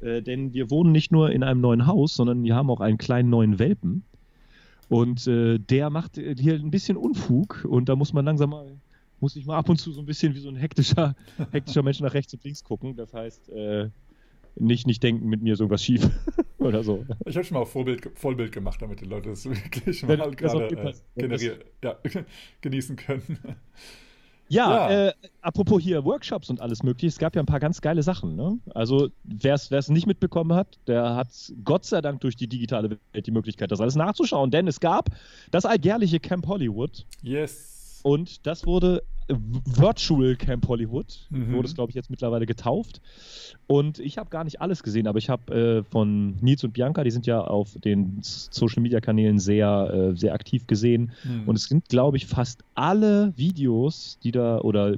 äh, 0.02 0.24
denn 0.24 0.52
wir 0.52 0.72
wohnen 0.72 0.92
nicht 0.92 1.12
nur 1.12 1.30
in 1.30 1.44
einem 1.44 1.62
neuen 1.62 1.86
Haus, 1.86 2.16
sondern 2.16 2.44
wir 2.44 2.56
haben 2.56 2.72
auch 2.72 2.80
einen 2.80 2.98
kleinen 2.98 3.30
neuen 3.30 3.60
Welpen. 3.60 4.04
Und 4.88 5.28
äh, 5.28 5.60
der 5.60 5.92
macht 5.92 6.18
äh, 6.18 6.36
hier 6.40 6.56
ein 6.56 6.72
bisschen 6.72 6.98
Unfug 6.98 7.68
und 7.70 7.88
da 7.88 7.96
muss 7.96 8.14
man 8.14 8.26
langsam 8.26 8.50
mal, 8.50 8.80
muss 9.20 9.36
ich 9.36 9.46
mal 9.46 9.56
ab 9.56 9.70
und 9.70 9.78
zu 9.78 9.92
so 9.92 10.02
ein 10.02 10.08
bisschen 10.08 10.34
wie 10.34 10.40
so 10.40 10.50
ein 10.50 10.56
hektischer, 10.56 11.16
hektischer 11.52 11.84
Mensch 11.84 12.00
nach 12.00 12.16
rechts 12.16 12.34
und 12.34 12.44
links 12.44 12.64
gucken. 12.64 12.96
Das 12.96 13.14
heißt, 13.14 13.50
äh, 13.50 13.90
nicht, 14.56 14.88
nicht 14.88 15.04
denken, 15.04 15.30
mit 15.30 15.44
mir 15.44 15.54
ist 15.54 15.60
irgendwas 15.60 15.84
schief 15.84 16.10
oder 16.60 16.84
so. 16.84 17.06
Ich 17.26 17.36
habe 17.36 17.46
schon 17.46 17.58
mal 17.58 17.66
Vollbild, 17.66 18.12
Vollbild 18.16 18.52
gemacht, 18.52 18.82
damit 18.82 19.02
die 19.02 19.06
Leute 19.06 19.30
das 19.30 19.46
wirklich 19.46 20.04
mal 20.04 20.18
das 20.18 20.36
gerade 20.36 20.94
äh, 21.16 21.60
ja, 21.84 21.98
genießen 22.62 22.96
können. 22.96 23.40
Ja, 24.50 24.90
ja. 24.90 25.08
Äh, 25.08 25.14
apropos 25.42 25.82
hier 25.82 26.04
Workshops 26.04 26.50
und 26.50 26.60
alles 26.60 26.82
mögliche, 26.82 27.08
es 27.08 27.20
gab 27.20 27.36
ja 27.36 27.42
ein 27.42 27.46
paar 27.46 27.60
ganz 27.60 27.82
geile 27.82 28.02
Sachen. 28.02 28.36
Ne? 28.36 28.58
Also 28.74 29.10
wer 29.24 29.54
es 29.54 29.90
nicht 29.90 30.08
mitbekommen 30.08 30.54
hat, 30.54 30.80
der 30.88 31.16
hat 31.16 31.28
Gott 31.64 31.86
sei 31.86 32.02
Dank 32.02 32.22
durch 32.22 32.36
die 32.36 32.48
digitale 32.48 32.90
Welt 32.90 33.28
die 33.28 33.32
Möglichkeit, 33.32 33.72
das 33.72 33.80
alles 33.80 33.96
nachzuschauen, 33.96 34.50
denn 34.50 34.68
es 34.68 34.80
gab 34.80 35.10
das 35.52 35.66
alljährliche 35.66 36.20
Camp 36.20 36.48
Hollywood. 36.48 37.06
Yes. 37.22 38.02
Und 38.04 38.46
das 38.48 38.66
wurde 38.66 39.04
Virtual 39.30 40.36
Camp 40.36 40.68
Hollywood, 40.68 41.28
mhm. 41.30 41.54
wurde 41.54 41.68
es, 41.68 41.76
glaube 41.76 41.92
ich, 41.92 41.96
jetzt 41.96 42.10
mittlerweile 42.10 42.46
getauft. 42.46 43.02
Und 43.68 44.00
ich 44.00 44.18
habe 44.18 44.30
gar 44.30 44.44
nicht 44.44 44.62
alles 44.62 44.82
gesehen, 44.82 45.08
aber 45.08 45.20
ich 45.20 45.30
habe 45.30 45.54
äh, 45.54 45.84
von 45.84 46.38
Nils 46.42 46.64
und 46.64 46.74
Bianca, 46.74 47.04
die 47.04 47.12
sind 47.12 47.28
ja 47.28 47.42
auf 47.42 47.78
den 47.84 48.18
Social 48.22 48.82
Media 48.82 49.00
Kanälen 49.00 49.38
sehr, 49.38 49.92
äh, 49.94 50.16
sehr 50.16 50.34
aktiv 50.34 50.66
gesehen. 50.66 51.12
Mhm. 51.24 51.48
Und 51.48 51.56
es 51.56 51.66
sind, 51.66 51.90
glaube 51.90 52.18
ich, 52.18 52.26
fast 52.26 52.64
alle 52.74 53.34
Videos, 53.38 54.18
die 54.24 54.32
da 54.32 54.60
oder 54.60 54.96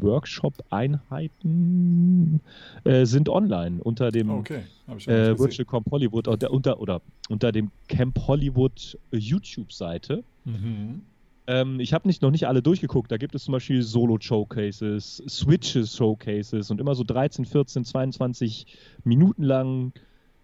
Workshop-Einheiten 0.00 2.40
äh, 2.84 3.06
sind 3.06 3.30
online 3.30 3.82
unter 3.82 4.10
dem 4.10 4.30
okay. 4.30 4.64
äh, 5.06 5.38
Virtual 5.38 5.64
Camp 5.64 5.90
Hollywood 5.90 6.28
oder 6.28 6.50
unter, 6.50 6.80
oder 6.80 7.00
unter 7.30 7.52
dem 7.52 7.70
Camp 7.88 8.18
Hollywood 8.26 8.98
YouTube-Seite. 9.10 10.22
Mhm. 10.44 11.00
Ähm, 11.46 11.78
ich 11.80 11.92
habe 11.92 12.08
nicht, 12.08 12.22
noch 12.22 12.30
nicht 12.30 12.46
alle 12.46 12.62
durchgeguckt. 12.62 13.12
Da 13.12 13.16
gibt 13.16 13.34
es 13.34 13.44
zum 13.44 13.52
Beispiel 13.52 13.82
Solo-Showcases, 13.82 15.22
Switches-Showcases 15.28 16.70
und 16.70 16.80
immer 16.80 16.94
so 16.94 17.04
13, 17.04 17.44
14, 17.44 17.84
22 17.84 18.66
Minuten 19.04 19.42
lang 19.42 19.92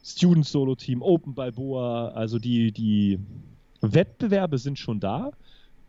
Student-Solo-Team, 0.05 1.03
Open 1.03 1.35
Balboa. 1.35 2.09
Also 2.09 2.39
die, 2.39 2.73
die 2.73 3.19
Wettbewerbe 3.81 4.59
sind 4.59 4.79
schon 4.79 5.01
da. 5.01 5.31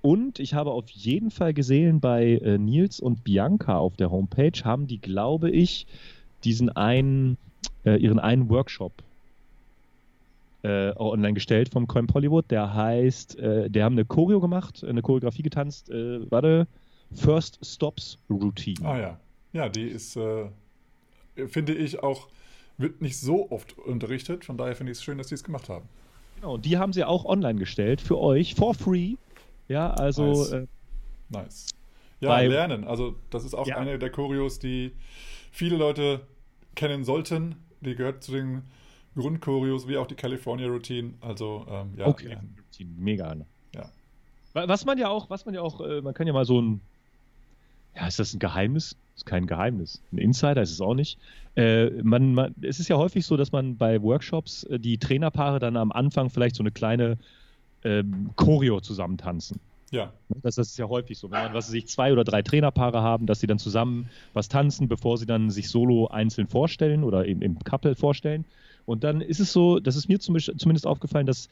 Und 0.01 0.39
ich 0.39 0.53
habe 0.53 0.71
auf 0.71 0.89
jeden 0.89 1.29
Fall 1.29 1.53
gesehen, 1.53 1.99
bei 1.99 2.37
äh, 2.37 2.57
Nils 2.57 2.99
und 2.99 3.23
Bianca 3.23 3.77
auf 3.77 3.97
der 3.97 4.09
Homepage 4.09 4.63
haben 4.63 4.87
die, 4.87 4.99
glaube 4.99 5.51
ich, 5.51 5.85
diesen 6.43 6.69
einen, 6.69 7.37
äh, 7.85 7.97
ihren 7.97 8.19
einen 8.19 8.49
Workshop 8.49 8.93
äh, 10.63 10.91
online 10.95 11.33
gestellt 11.33 11.69
vom 11.69 11.87
Camp 11.87 12.13
Hollywood. 12.13 12.49
Der 12.51 12.73
heißt, 12.73 13.37
äh, 13.39 13.69
der 13.69 13.85
haben 13.85 13.93
eine 13.93 14.05
Choreo 14.05 14.39
gemacht, 14.39 14.83
eine 14.83 15.01
Choreografie 15.01 15.41
getanzt. 15.41 15.89
Äh, 15.89 16.29
warte, 16.31 16.67
First 17.13 17.59
Stops 17.65 18.17
Routine. 18.29 18.85
Ah 18.87 18.99
ja, 18.99 19.19
ja, 19.53 19.69
die 19.69 19.87
ist, 19.87 20.15
äh, 20.15 20.45
finde 21.47 21.73
ich 21.73 22.01
auch, 22.01 22.27
wird 22.77 23.01
nicht 23.01 23.19
so 23.19 23.49
oft 23.51 23.77
unterrichtet. 23.77 24.45
Von 24.45 24.57
daher 24.57 24.75
finde 24.75 24.91
ich 24.91 24.99
es 24.99 25.03
schön, 25.03 25.17
dass 25.17 25.27
die 25.27 25.35
es 25.35 25.43
gemacht 25.43 25.69
haben. 25.69 25.85
Genau, 26.35 26.57
die 26.57 26.77
haben 26.77 26.93
sie 26.93 27.03
auch 27.03 27.25
online 27.25 27.59
gestellt 27.59 28.01
für 28.01 28.19
euch, 28.19 28.55
for 28.55 28.73
free. 28.73 29.15
Ja, 29.67 29.91
also. 29.91 30.25
Nice. 30.25 30.51
Äh, 30.51 30.67
nice. 31.29 31.67
Ja, 32.19 32.29
bei, 32.29 32.47
lernen. 32.47 32.83
Also, 32.83 33.15
das 33.29 33.45
ist 33.45 33.53
auch 33.53 33.67
ja. 33.67 33.77
eine 33.77 33.97
der 33.97 34.09
Choreos, 34.09 34.59
die 34.59 34.91
viele 35.51 35.75
Leute 35.75 36.21
kennen 36.75 37.03
sollten. 37.03 37.55
Die 37.81 37.95
gehört 37.95 38.23
zu 38.23 38.31
den 38.31 38.63
Grundchoreos 39.15 39.87
wie 39.87 39.97
auch 39.97 40.07
die 40.07 40.15
California 40.15 40.67
Routine. 40.67 41.13
Also, 41.21 41.65
ähm, 41.69 41.93
ja. 41.97 42.07
Okay, 42.07 42.37
Routine, 42.57 42.91
mega. 42.97 43.35
Ne? 43.35 43.45
Ja. 43.75 43.89
Was 44.53 44.85
man 44.85 44.97
ja 44.97 45.09
auch, 45.09 45.29
was 45.29 45.45
man 45.45 45.55
ja 45.55 45.61
auch, 45.61 45.81
äh, 45.81 46.01
man 46.01 46.13
kann 46.13 46.27
ja 46.27 46.33
mal 46.33 46.45
so 46.45 46.61
ein, 46.61 46.81
ja, 47.95 48.07
ist 48.07 48.19
das 48.19 48.33
ein 48.33 48.39
Geheimnis? 48.39 48.95
ist 49.21 49.25
kein 49.25 49.47
Geheimnis. 49.47 50.01
Ein 50.11 50.17
Insider 50.17 50.61
ist 50.61 50.71
es 50.71 50.81
auch 50.81 50.95
nicht. 50.95 51.17
Äh, 51.55 51.89
man, 52.01 52.33
man, 52.33 52.55
es 52.61 52.79
ist 52.79 52.87
ja 52.87 52.97
häufig 52.97 53.25
so, 53.25 53.37
dass 53.37 53.51
man 53.51 53.77
bei 53.77 54.01
Workshops 54.01 54.63
äh, 54.63 54.79
die 54.79 54.97
Trainerpaare 54.97 55.59
dann 55.59 55.77
am 55.77 55.91
Anfang 55.91 56.29
vielleicht 56.29 56.55
so 56.55 56.63
eine 56.63 56.71
kleine 56.71 57.17
ähm, 57.83 58.31
Choreo 58.35 58.79
zusammentanzen. 58.79 59.59
Ja. 59.91 60.13
Das, 60.41 60.55
das, 60.55 60.69
ist 60.69 60.77
ja 60.77 60.87
häufig 60.87 61.17
so, 61.19 61.29
wenn 61.29 61.43
man, 61.43 61.53
was 61.53 61.67
sich 61.67 61.87
zwei 61.87 62.13
oder 62.13 62.23
drei 62.23 62.41
Trainerpaare 62.41 63.01
haben, 63.01 63.25
dass 63.25 63.41
sie 63.41 63.47
dann 63.47 63.59
zusammen 63.59 64.09
was 64.33 64.47
tanzen, 64.47 64.87
bevor 64.87 65.17
sie 65.17 65.25
dann 65.25 65.49
sich 65.49 65.69
solo 65.69 66.07
einzeln 66.07 66.47
vorstellen 66.47 67.03
oder 67.03 67.25
eben 67.25 67.41
im 67.41 67.59
Couple 67.59 67.95
vorstellen. 67.95 68.45
Und 68.85 69.03
dann 69.03 69.21
ist 69.21 69.39
es 69.39 69.53
so, 69.53 69.79
das 69.79 69.95
ist 69.95 70.09
mir 70.09 70.19
zumindest 70.19 70.87
aufgefallen, 70.87 71.25
dass 71.25 71.49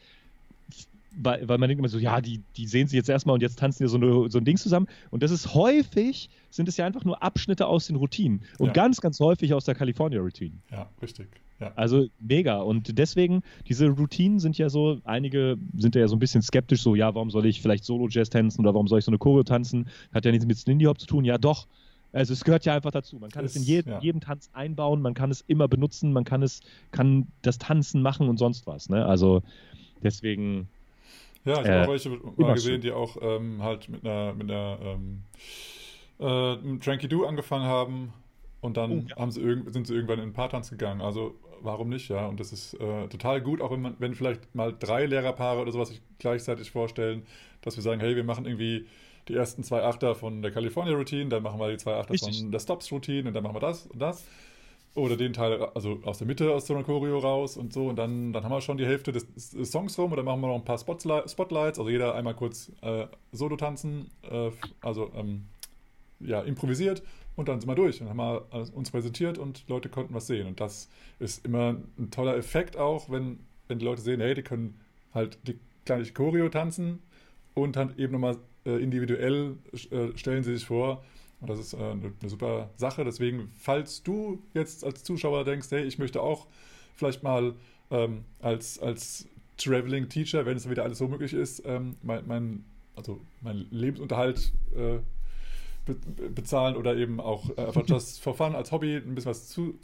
weil, 1.16 1.48
weil 1.48 1.58
man 1.58 1.68
denkt 1.68 1.80
immer 1.80 1.88
so, 1.88 1.98
ja, 1.98 2.20
die, 2.20 2.40
die 2.56 2.66
sehen 2.66 2.86
sich 2.86 2.96
jetzt 2.96 3.08
erstmal 3.08 3.34
und 3.34 3.42
jetzt 3.42 3.58
tanzen 3.58 3.82
die 3.82 3.88
so, 3.88 3.96
eine, 3.96 4.30
so 4.30 4.38
ein 4.38 4.44
Ding 4.44 4.56
zusammen. 4.56 4.86
Und 5.10 5.22
das 5.22 5.30
ist 5.30 5.54
häufig, 5.54 6.30
sind 6.50 6.68
es 6.68 6.76
ja 6.76 6.86
einfach 6.86 7.04
nur 7.04 7.22
Abschnitte 7.22 7.66
aus 7.66 7.86
den 7.86 7.96
Routinen. 7.96 8.42
Und 8.58 8.68
ja. 8.68 8.72
ganz, 8.72 9.00
ganz 9.00 9.18
häufig 9.20 9.52
aus 9.54 9.64
der 9.64 9.74
California-Routine. 9.74 10.54
Ja, 10.70 10.88
richtig. 11.02 11.28
Ja. 11.58 11.72
Also 11.76 12.06
mega. 12.20 12.60
Und 12.60 12.96
deswegen, 12.98 13.42
diese 13.68 13.88
Routinen 13.88 14.38
sind 14.38 14.56
ja 14.56 14.70
so, 14.70 14.98
einige 15.04 15.58
sind 15.76 15.94
ja 15.94 16.08
so 16.08 16.16
ein 16.16 16.18
bisschen 16.18 16.42
skeptisch, 16.42 16.82
so, 16.82 16.94
ja, 16.94 17.14
warum 17.14 17.30
soll 17.30 17.44
ich 17.46 17.60
vielleicht 17.60 17.84
Solo-Jazz 17.84 18.30
tanzen 18.30 18.60
oder 18.62 18.72
warum 18.72 18.88
soll 18.88 19.00
ich 19.00 19.04
so 19.04 19.10
eine 19.10 19.18
Choreo 19.18 19.42
tanzen? 19.42 19.88
Hat 20.14 20.24
ja 20.24 20.30
nichts 20.30 20.46
mit 20.46 20.56
Slindy 20.56 20.86
Hop 20.86 20.98
zu 20.98 21.06
tun. 21.06 21.24
Ja, 21.24 21.38
doch. 21.38 21.66
Also 22.12 22.32
es 22.32 22.44
gehört 22.44 22.64
ja 22.64 22.74
einfach 22.74 22.90
dazu. 22.90 23.18
Man 23.18 23.30
kann 23.30 23.44
es, 23.44 23.52
es 23.52 23.58
in 23.58 23.62
jedem, 23.62 23.92
ja. 23.92 24.00
jedem 24.00 24.20
Tanz 24.20 24.50
einbauen, 24.52 25.00
man 25.00 25.14
kann 25.14 25.30
es 25.30 25.42
immer 25.42 25.68
benutzen, 25.68 26.12
man 26.12 26.24
kann 26.24 26.42
es, 26.42 26.60
kann 26.90 27.28
das 27.42 27.58
Tanzen 27.58 28.02
machen 28.02 28.28
und 28.28 28.38
sonst 28.38 28.66
was. 28.66 28.88
Ne? 28.88 29.04
Also 29.06 29.42
deswegen. 30.02 30.68
Ja, 31.44 31.52
ich 31.52 31.58
habe 31.58 31.68
äh, 31.68 31.84
auch 31.84 31.88
welche 31.88 32.10
mal 32.36 32.54
gesehen, 32.54 32.80
die 32.80 32.92
auch 32.92 33.16
ähm, 33.20 33.62
halt 33.62 33.88
mit 33.88 34.04
einer, 34.04 34.34
mit 34.34 34.50
einer 34.50 34.78
ähm, 34.82 35.22
äh, 36.18 36.78
Tranky 36.78 37.08
Do 37.08 37.24
angefangen 37.24 37.64
haben 37.64 38.12
und 38.60 38.76
dann 38.76 39.06
oh, 39.16 39.22
ja. 39.24 39.30
sie 39.30 39.62
sind 39.68 39.86
sie 39.86 39.94
irgendwann 39.94 40.18
in 40.18 40.30
ein 40.30 40.32
Paartanz 40.32 40.70
gegangen. 40.70 41.00
Also 41.00 41.34
warum 41.62 41.88
nicht, 41.88 42.08
ja? 42.10 42.26
Und 42.26 42.40
das 42.40 42.52
ist 42.52 42.74
äh, 42.74 43.08
total 43.08 43.40
gut, 43.40 43.60
auch 43.60 43.70
wenn 43.70 43.80
man, 43.80 43.96
wenn 43.98 44.14
vielleicht 44.14 44.54
mal 44.54 44.74
drei 44.78 45.06
Lehrerpaare 45.06 45.60
oder 45.60 45.72
sowas 45.72 45.88
sich 45.88 46.02
gleichzeitig 46.18 46.70
vorstellen, 46.70 47.22
dass 47.62 47.76
wir 47.76 47.82
sagen, 47.82 48.00
hey, 48.00 48.16
wir 48.16 48.24
machen 48.24 48.46
irgendwie 48.46 48.86
die 49.28 49.34
ersten 49.34 49.62
zwei 49.62 49.82
Achter 49.82 50.14
von 50.14 50.42
der 50.42 50.50
California 50.50 50.94
Routine, 50.94 51.28
dann 51.28 51.42
machen 51.42 51.60
wir 51.60 51.70
die 51.70 51.76
zwei 51.76 51.94
Achter 51.94 52.12
Richtig. 52.12 52.40
von 52.40 52.50
der 52.50 52.58
Stops 52.58 52.90
Routine 52.92 53.28
und 53.28 53.34
dann 53.34 53.42
machen 53.42 53.54
wir 53.54 53.60
das 53.60 53.86
und 53.86 54.00
das. 54.00 54.24
Oder 54.96 55.16
den 55.16 55.32
Teil, 55.32 55.62
also 55.74 56.00
aus 56.02 56.18
der 56.18 56.26
Mitte 56.26 56.52
aus 56.52 56.66
so 56.66 56.74
einer 56.74 56.82
Choreo 56.82 57.18
raus 57.18 57.56
und 57.56 57.72
so. 57.72 57.86
Und 57.88 57.96
dann, 57.96 58.32
dann 58.32 58.42
haben 58.42 58.50
wir 58.50 58.60
schon 58.60 58.76
die 58.76 58.86
Hälfte 58.86 59.12
des, 59.12 59.24
des 59.50 59.70
Songs 59.70 59.96
rum. 59.96 60.10
Und 60.10 60.16
dann 60.16 60.24
machen 60.26 60.40
wir 60.40 60.48
noch 60.48 60.56
ein 60.56 60.64
paar 60.64 60.78
Spotlights. 60.78 61.78
Also 61.78 61.88
jeder 61.88 62.16
einmal 62.16 62.34
kurz 62.34 62.72
äh, 62.82 63.06
Solo 63.30 63.56
tanzen. 63.56 64.10
Äh, 64.28 64.50
also 64.80 65.12
ähm, 65.14 65.46
ja, 66.18 66.40
improvisiert. 66.40 67.04
Und 67.36 67.48
dann 67.48 67.60
sind 67.60 67.68
wir 67.68 67.76
durch. 67.76 68.00
Dann 68.00 68.08
haben 68.08 68.18
wir 68.18 68.74
uns 68.74 68.90
präsentiert 68.90 69.38
und 69.38 69.68
Leute 69.68 69.88
konnten 69.88 70.12
was 70.12 70.26
sehen. 70.26 70.48
Und 70.48 70.60
das 70.60 70.88
ist 71.20 71.44
immer 71.44 71.76
ein 71.96 72.10
toller 72.10 72.36
Effekt 72.36 72.76
auch, 72.76 73.10
wenn, 73.10 73.38
wenn 73.68 73.78
die 73.78 73.84
Leute 73.84 74.02
sehen, 74.02 74.20
hey, 74.20 74.34
die 74.34 74.42
können 74.42 74.80
halt 75.14 75.38
die 75.46 75.58
kleine 75.84 76.04
Choreo 76.04 76.48
tanzen 76.48 77.00
und 77.54 77.76
dann 77.76 77.96
eben 77.96 78.12
nochmal 78.12 78.34
äh, 78.34 78.38
individuell 78.78 79.56
äh, 79.90 80.16
stellen 80.16 80.42
sie 80.42 80.54
sich 80.54 80.66
vor. 80.66 81.04
Und 81.40 81.48
das 81.48 81.58
ist 81.58 81.72
äh, 81.72 81.76
eine, 81.76 82.12
eine 82.20 82.30
super 82.30 82.70
Sache. 82.76 83.04
Deswegen, 83.04 83.50
falls 83.58 84.02
du 84.02 84.42
jetzt 84.54 84.84
als 84.84 85.04
Zuschauer 85.04 85.44
denkst, 85.44 85.68
hey, 85.70 85.84
ich 85.84 85.98
möchte 85.98 86.20
auch 86.20 86.46
vielleicht 86.94 87.22
mal 87.22 87.54
ähm, 87.90 88.24
als, 88.40 88.78
als 88.78 89.26
Traveling 89.56 90.08
Teacher, 90.08 90.46
wenn 90.46 90.56
es 90.56 90.68
wieder 90.68 90.84
alles 90.84 90.98
so 90.98 91.08
möglich 91.08 91.32
ist, 91.32 91.62
ähm, 91.66 91.96
mein, 92.02 92.26
mein, 92.26 92.64
also 92.96 93.20
mein 93.40 93.66
Lebensunterhalt 93.70 94.52
äh, 94.74 94.98
be 95.86 95.96
bezahlen 96.30 96.76
oder 96.76 96.96
eben 96.96 97.20
auch 97.20 97.48
äh, 97.56 97.66
einfach 97.66 97.84
just 97.86 98.22
for 98.22 98.34
fun 98.34 98.54
als 98.54 98.70
Hobby 98.70 98.96
ein 98.96 99.14
bisschen 99.14 99.30
was 99.30 99.48
zu 99.48 99.78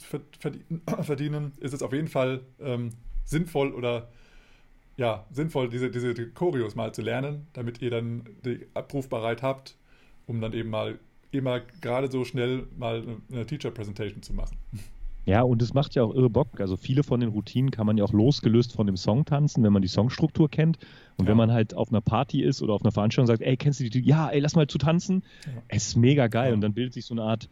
verdienen, 1.03 1.53
ist 1.59 1.75
es 1.75 1.83
auf 1.83 1.93
jeden 1.93 2.09
Fall 2.09 2.43
ähm, 2.61 2.91
sinnvoll 3.25 3.73
oder 3.73 4.09
ja, 4.97 5.27
sinnvoll, 5.31 5.69
diese, 5.69 5.91
diese 5.91 6.15
Choreos 6.31 6.75
mal 6.75 6.93
zu 6.93 7.03
lernen, 7.03 7.47
damit 7.53 7.83
ihr 7.83 7.91
dann 7.91 8.25
die 8.45 8.67
abrufbereit 8.75 9.43
habt, 9.43 9.77
um 10.27 10.41
dann 10.41 10.53
eben 10.53 10.71
mal 10.71 10.99
immer 11.31 11.61
gerade 11.81 12.11
so 12.11 12.25
schnell 12.25 12.67
mal 12.77 13.05
eine 13.31 13.47
Teacher 13.47 13.71
Presentation 13.71 14.23
zu 14.23 14.33
machen. 14.33 14.57
Ja, 15.27 15.43
und 15.43 15.61
es 15.61 15.75
macht 15.75 15.97
ja 15.97 16.05
auch 16.05 16.15
irre 16.15 16.31
Bock. 16.31 16.61
Also 16.61 16.77
viele 16.77 17.03
von 17.03 17.19
den 17.19 17.31
Routinen 17.31 17.73
kann 17.73 17.85
man 17.85 17.99
ja 17.99 18.05
auch 18.05 18.13
losgelöst 18.13 18.73
von 18.73 18.87
dem 18.87 18.97
Song 18.97 19.25
tanzen, 19.25 19.65
wenn 19.65 19.73
man 19.73 19.83
die 19.83 19.89
Songstruktur 19.89 20.49
kennt. 20.49 20.79
Und 21.17 21.25
ja. 21.25 21.31
wenn 21.31 21.37
man 21.37 21.51
halt 21.51 21.75
auf 21.75 21.89
einer 21.89 22.01
Party 22.01 22.43
ist 22.43 22.63
oder 22.63 22.75
auf 22.75 22.83
einer 22.83 22.93
Veranstaltung 22.93 23.27
sagt, 23.27 23.43
ey, 23.43 23.57
kennst 23.57 23.81
du 23.81 23.91
die? 23.91 24.01
Ja, 24.03 24.29
ey, 24.29 24.39
lass 24.39 24.55
mal 24.55 24.69
zu 24.69 24.79
tanzen. 24.79 25.25
Ja. 25.45 25.63
Es 25.67 25.89
ist 25.89 25.97
mega 25.97 26.29
geil. 26.29 26.51
Ja. 26.51 26.55
Und 26.55 26.61
dann 26.61 26.75
bildet 26.75 26.95
sich 26.95 27.05
so 27.05 27.15
eine 27.15 27.23
Art, 27.23 27.49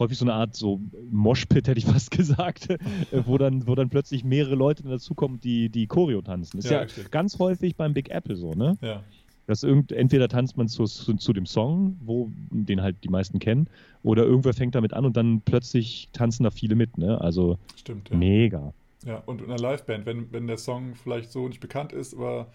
häufig 0.00 0.18
so 0.18 0.24
eine 0.24 0.34
Art 0.34 0.56
so 0.56 0.80
Moshpit, 1.10 1.68
hätte 1.68 1.78
ich 1.78 1.86
fast 1.86 2.10
gesagt, 2.16 2.68
wo 3.12 3.38
dann, 3.38 3.66
wo 3.66 3.74
dann 3.76 3.88
plötzlich 3.88 4.24
mehrere 4.24 4.56
Leute 4.56 4.82
dazukommen, 4.82 5.40
die, 5.40 5.68
die 5.68 5.86
Choreo 5.86 6.22
tanzen. 6.22 6.56
Das 6.56 6.64
ist 6.64 6.70
ja, 6.70 7.04
ganz 7.10 7.38
häufig 7.38 7.76
beim 7.76 7.94
Big 7.94 8.10
Apple 8.10 8.34
so, 8.34 8.52
ne? 8.54 8.76
Ja 8.80 9.04
dass 9.50 9.64
irgend, 9.64 9.90
entweder 9.90 10.28
tanzt 10.28 10.56
man 10.56 10.68
zu, 10.68 10.84
zu, 10.84 11.14
zu, 11.14 11.32
dem 11.32 11.44
Song, 11.44 11.96
wo 12.04 12.30
den 12.50 12.82
halt 12.82 13.02
die 13.02 13.08
meisten 13.08 13.40
kennen, 13.40 13.68
oder 14.04 14.22
irgendwer 14.22 14.54
fängt 14.54 14.76
damit 14.76 14.92
an 14.92 15.04
und 15.04 15.16
dann 15.16 15.40
plötzlich 15.40 16.08
tanzen 16.12 16.44
da 16.44 16.52
viele 16.52 16.76
mit, 16.76 16.98
ne? 16.98 17.20
Also 17.20 17.58
Stimmt, 17.74 18.10
ja. 18.10 18.16
mega. 18.16 18.72
Ja, 19.04 19.16
und 19.26 19.40
in 19.40 19.50
einer 19.50 19.58
Liveband, 19.58 20.06
wenn, 20.06 20.32
wenn 20.32 20.46
der 20.46 20.56
Song 20.56 20.94
vielleicht 20.94 21.32
so 21.32 21.48
nicht 21.48 21.58
bekannt 21.58 21.92
ist, 21.92 22.14
aber 22.14 22.46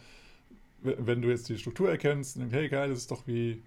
wenn 0.84 1.22
du 1.22 1.30
jetzt 1.30 1.50
die 1.50 1.58
Struktur 1.58 1.90
erkennst 1.90 2.38
und 2.38 2.44
denkst, 2.44 2.56
hey 2.56 2.70
geil, 2.70 2.90
das 2.90 3.00
ist 3.00 3.12
doch 3.12 3.28
wie 3.28 3.62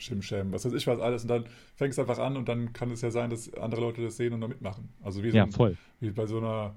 Shimsham, 0.00 0.52
was 0.52 0.64
weiß 0.64 0.72
ich 0.72 0.86
was 0.86 1.00
alles, 1.00 1.22
und 1.22 1.28
dann 1.28 1.44
fängst 1.76 1.98
du 1.98 2.02
einfach 2.02 2.18
an 2.18 2.36
und 2.36 2.48
dann 2.48 2.72
kann 2.72 2.90
es 2.90 3.02
ja 3.02 3.10
sein, 3.10 3.30
dass 3.30 3.52
andere 3.54 3.80
Leute 3.80 4.02
das 4.02 4.16
sehen 4.16 4.32
und 4.32 4.40
da 4.40 4.48
mitmachen. 4.48 4.88
Also 5.02 5.22
wie, 5.22 5.30
so 5.30 5.36
ja, 5.36 5.44
ein, 5.44 5.78
wie 6.00 6.10
bei 6.10 6.26
so 6.26 6.38
einer 6.38 6.74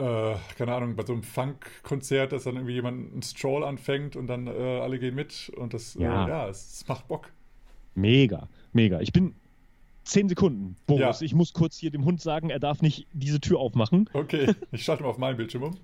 äh, 0.00 0.34
keine 0.56 0.74
Ahnung, 0.74 0.96
bei 0.96 1.04
so 1.04 1.12
einem 1.12 1.22
Funk-Konzert, 1.22 2.32
dass 2.32 2.44
dann 2.44 2.56
irgendwie 2.56 2.74
jemand 2.74 3.12
einen 3.12 3.22
Stroll 3.22 3.64
anfängt 3.64 4.16
und 4.16 4.26
dann 4.28 4.46
äh, 4.46 4.50
alle 4.50 4.98
gehen 4.98 5.14
mit 5.14 5.52
und 5.56 5.74
das, 5.74 5.94
ja, 5.94 6.24
äh, 6.24 6.28
ja 6.28 6.48
es, 6.48 6.72
es, 6.74 6.88
macht 6.88 7.06
Bock. 7.06 7.30
Mega, 7.94 8.48
mega. 8.72 9.00
Ich 9.00 9.12
bin 9.12 9.34
zehn 10.04 10.28
Sekunden, 10.28 10.76
Boris. 10.86 11.20
Ja. 11.20 11.26
Ich 11.26 11.34
muss 11.34 11.52
kurz 11.52 11.76
hier 11.76 11.90
dem 11.90 12.04
Hund 12.04 12.20
sagen, 12.20 12.48
er 12.48 12.60
darf 12.60 12.80
nicht 12.80 13.06
diese 13.12 13.40
Tür 13.40 13.58
aufmachen. 13.58 14.08
Okay, 14.14 14.54
ich 14.72 14.84
schalte 14.84 15.02
mal 15.02 15.10
auf 15.10 15.18
meinen 15.18 15.36
Bildschirm 15.36 15.64
um. 15.64 15.76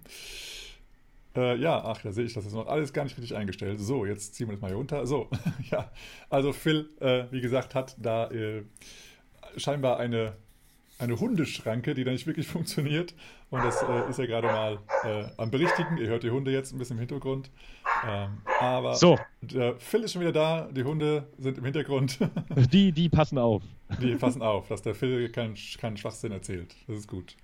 Äh, 1.36 1.56
ja, 1.56 1.84
ach, 1.84 2.00
da 2.02 2.12
sehe 2.12 2.24
ich, 2.24 2.34
das 2.34 2.46
ist 2.46 2.54
noch 2.54 2.66
alles 2.66 2.92
gar 2.92 3.04
nicht 3.04 3.16
richtig 3.16 3.36
eingestellt. 3.36 3.80
So, 3.80 4.06
jetzt 4.06 4.34
ziehen 4.34 4.48
wir 4.48 4.52
das 4.52 4.62
mal 4.62 4.68
hier 4.68 4.76
runter. 4.76 5.06
So, 5.06 5.28
ja, 5.70 5.90
also 6.30 6.52
Phil, 6.52 6.90
äh, 7.00 7.24
wie 7.30 7.40
gesagt, 7.40 7.74
hat 7.74 7.96
da 7.98 8.30
äh, 8.30 8.62
scheinbar 9.56 9.98
eine 9.98 10.34
eine 10.98 11.18
Hundeschranke, 11.18 11.94
die 11.94 12.04
da 12.04 12.10
nicht 12.10 12.26
wirklich 12.26 12.46
funktioniert. 12.48 13.14
Und 13.50 13.62
das 13.62 13.82
äh, 13.82 14.10
ist 14.10 14.18
ja 14.18 14.26
gerade 14.26 14.48
mal 14.48 14.78
äh, 15.04 15.24
am 15.36 15.50
Berichtigen. 15.50 15.98
Ihr 15.98 16.08
hört 16.08 16.24
die 16.24 16.30
Hunde 16.30 16.50
jetzt 16.50 16.72
ein 16.72 16.78
bisschen 16.78 16.96
im 16.96 17.00
Hintergrund. 17.00 17.50
Ähm, 18.06 18.38
aber 18.60 18.94
so. 18.94 19.18
der 19.40 19.76
Phil 19.76 20.02
ist 20.02 20.12
schon 20.12 20.22
wieder 20.22 20.32
da, 20.32 20.68
die 20.70 20.84
Hunde 20.84 21.28
sind 21.38 21.58
im 21.58 21.64
Hintergrund. 21.64 22.18
die, 22.72 22.92
die 22.92 23.08
passen 23.08 23.38
auf. 23.38 23.62
Die 24.00 24.16
passen 24.16 24.42
auf, 24.42 24.68
dass 24.68 24.82
der 24.82 24.94
Phil 24.94 25.28
keinen 25.30 25.56
kein 25.78 25.96
Schwachsinn 25.96 26.32
erzählt. 26.32 26.74
Das 26.88 26.98
ist 26.98 27.08
gut. 27.08 27.36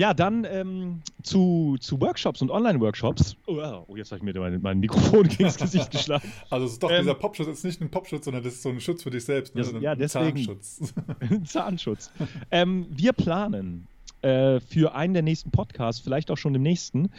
Ja, 0.00 0.14
dann 0.14 0.46
ähm, 0.50 1.02
zu, 1.22 1.76
zu 1.78 2.00
Workshops 2.00 2.40
und 2.40 2.50
Online-Workshops. 2.50 3.36
Oh, 3.46 3.60
oh, 3.86 3.96
jetzt 3.96 4.10
habe 4.12 4.16
ich 4.16 4.22
mir 4.22 4.40
mein, 4.40 4.58
mein 4.62 4.80
Mikrofon 4.80 5.24
gegen 5.28 5.44
das 5.44 5.58
Gesicht 5.58 5.90
geschlagen. 5.90 6.32
Also 6.48 6.64
es 6.64 6.72
ist 6.72 6.82
doch 6.82 6.90
ähm, 6.90 7.02
dieser 7.02 7.12
Popschutz, 7.12 7.48
ist 7.48 7.64
nicht 7.64 7.82
ein 7.82 7.90
Popschutz, 7.90 8.24
sondern 8.24 8.42
das 8.42 8.54
ist 8.54 8.62
so 8.62 8.70
ein 8.70 8.80
Schutz 8.80 9.02
für 9.02 9.10
dich 9.10 9.26
selbst. 9.26 9.54
Ne? 9.54 9.60
Ja, 9.60 9.80
ja, 9.80 9.94
deswegen. 9.94 10.38
Zahnschutz. 10.38 10.94
Zahnschutz. 11.44 12.10
ähm, 12.50 12.86
wir 12.88 13.12
planen 13.12 13.88
äh, 14.22 14.60
für 14.60 14.94
einen 14.94 15.12
der 15.12 15.22
nächsten 15.22 15.50
Podcasts, 15.50 16.00
vielleicht 16.00 16.30
auch 16.30 16.38
schon 16.38 16.54
dem 16.54 16.62
nächsten, 16.62 17.10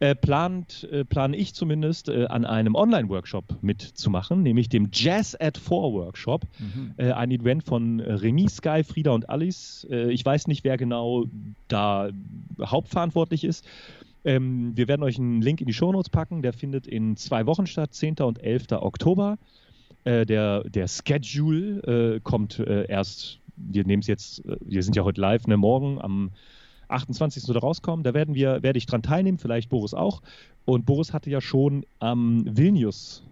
äh, 0.00 0.14
plant, 0.14 0.88
äh, 0.92 1.04
plane 1.04 1.36
ich 1.36 1.54
zumindest, 1.54 2.08
äh, 2.08 2.26
an 2.26 2.44
einem 2.44 2.76
Online-Workshop 2.76 3.44
mitzumachen, 3.62 4.42
nämlich 4.44 4.68
dem 4.68 4.90
Jazz 4.92 5.36
at 5.40 5.58
Four 5.58 5.92
Workshop. 5.92 6.42
Mhm. 6.60 6.94
Äh, 6.96 7.12
ein 7.12 7.32
Event 7.32 7.64
von 7.64 7.98
Remy, 8.00 8.48
Sky, 8.48 8.84
Frieda 8.84 9.10
und 9.10 9.28
Alice. 9.28 9.86
Äh, 9.90 10.12
ich 10.12 10.24
weiß 10.24 10.46
nicht, 10.46 10.62
wer 10.62 10.76
genau 10.76 11.26
da 11.66 12.10
hauptverantwortlich 12.62 13.42
ist. 13.42 13.66
Ähm, 14.24 14.76
wir 14.76 14.86
werden 14.86 15.02
euch 15.02 15.18
einen 15.18 15.42
Link 15.42 15.60
in 15.60 15.66
die 15.66 15.72
Shownotes 15.72 16.10
packen. 16.10 16.42
Der 16.42 16.52
findet 16.52 16.86
in 16.86 17.16
zwei 17.16 17.46
Wochen 17.46 17.66
statt, 17.66 17.92
10. 17.92 18.16
und 18.20 18.42
11. 18.42 18.72
Oktober. 18.72 19.36
Äh, 20.04 20.26
der, 20.26 20.62
der 20.62 20.86
Schedule 20.86 22.20
kommt 22.22 22.60
erst, 22.60 23.40
wir 23.56 23.84
nehmen 23.84 24.02
es 24.02 24.06
jetzt, 24.06 24.42
wir 24.60 24.84
sind 24.84 24.94
ja 24.94 25.02
heute 25.02 25.20
live, 25.20 25.46
ne, 25.48 25.56
morgen 25.56 26.00
am 26.00 26.30
28. 26.88 27.42
soll 27.42 27.58
rauskommen. 27.58 28.02
Da 28.02 28.14
werden 28.14 28.34
wir, 28.34 28.62
werde 28.62 28.78
ich 28.78 28.86
dran 28.86 29.02
teilnehmen, 29.02 29.38
vielleicht 29.38 29.68
Boris 29.68 29.94
auch. 29.94 30.22
Und 30.64 30.86
Boris 30.86 31.12
hatte 31.12 31.30
ja 31.30 31.40
schon 31.40 31.84
am 31.98 32.44
Vilnius 32.46 33.22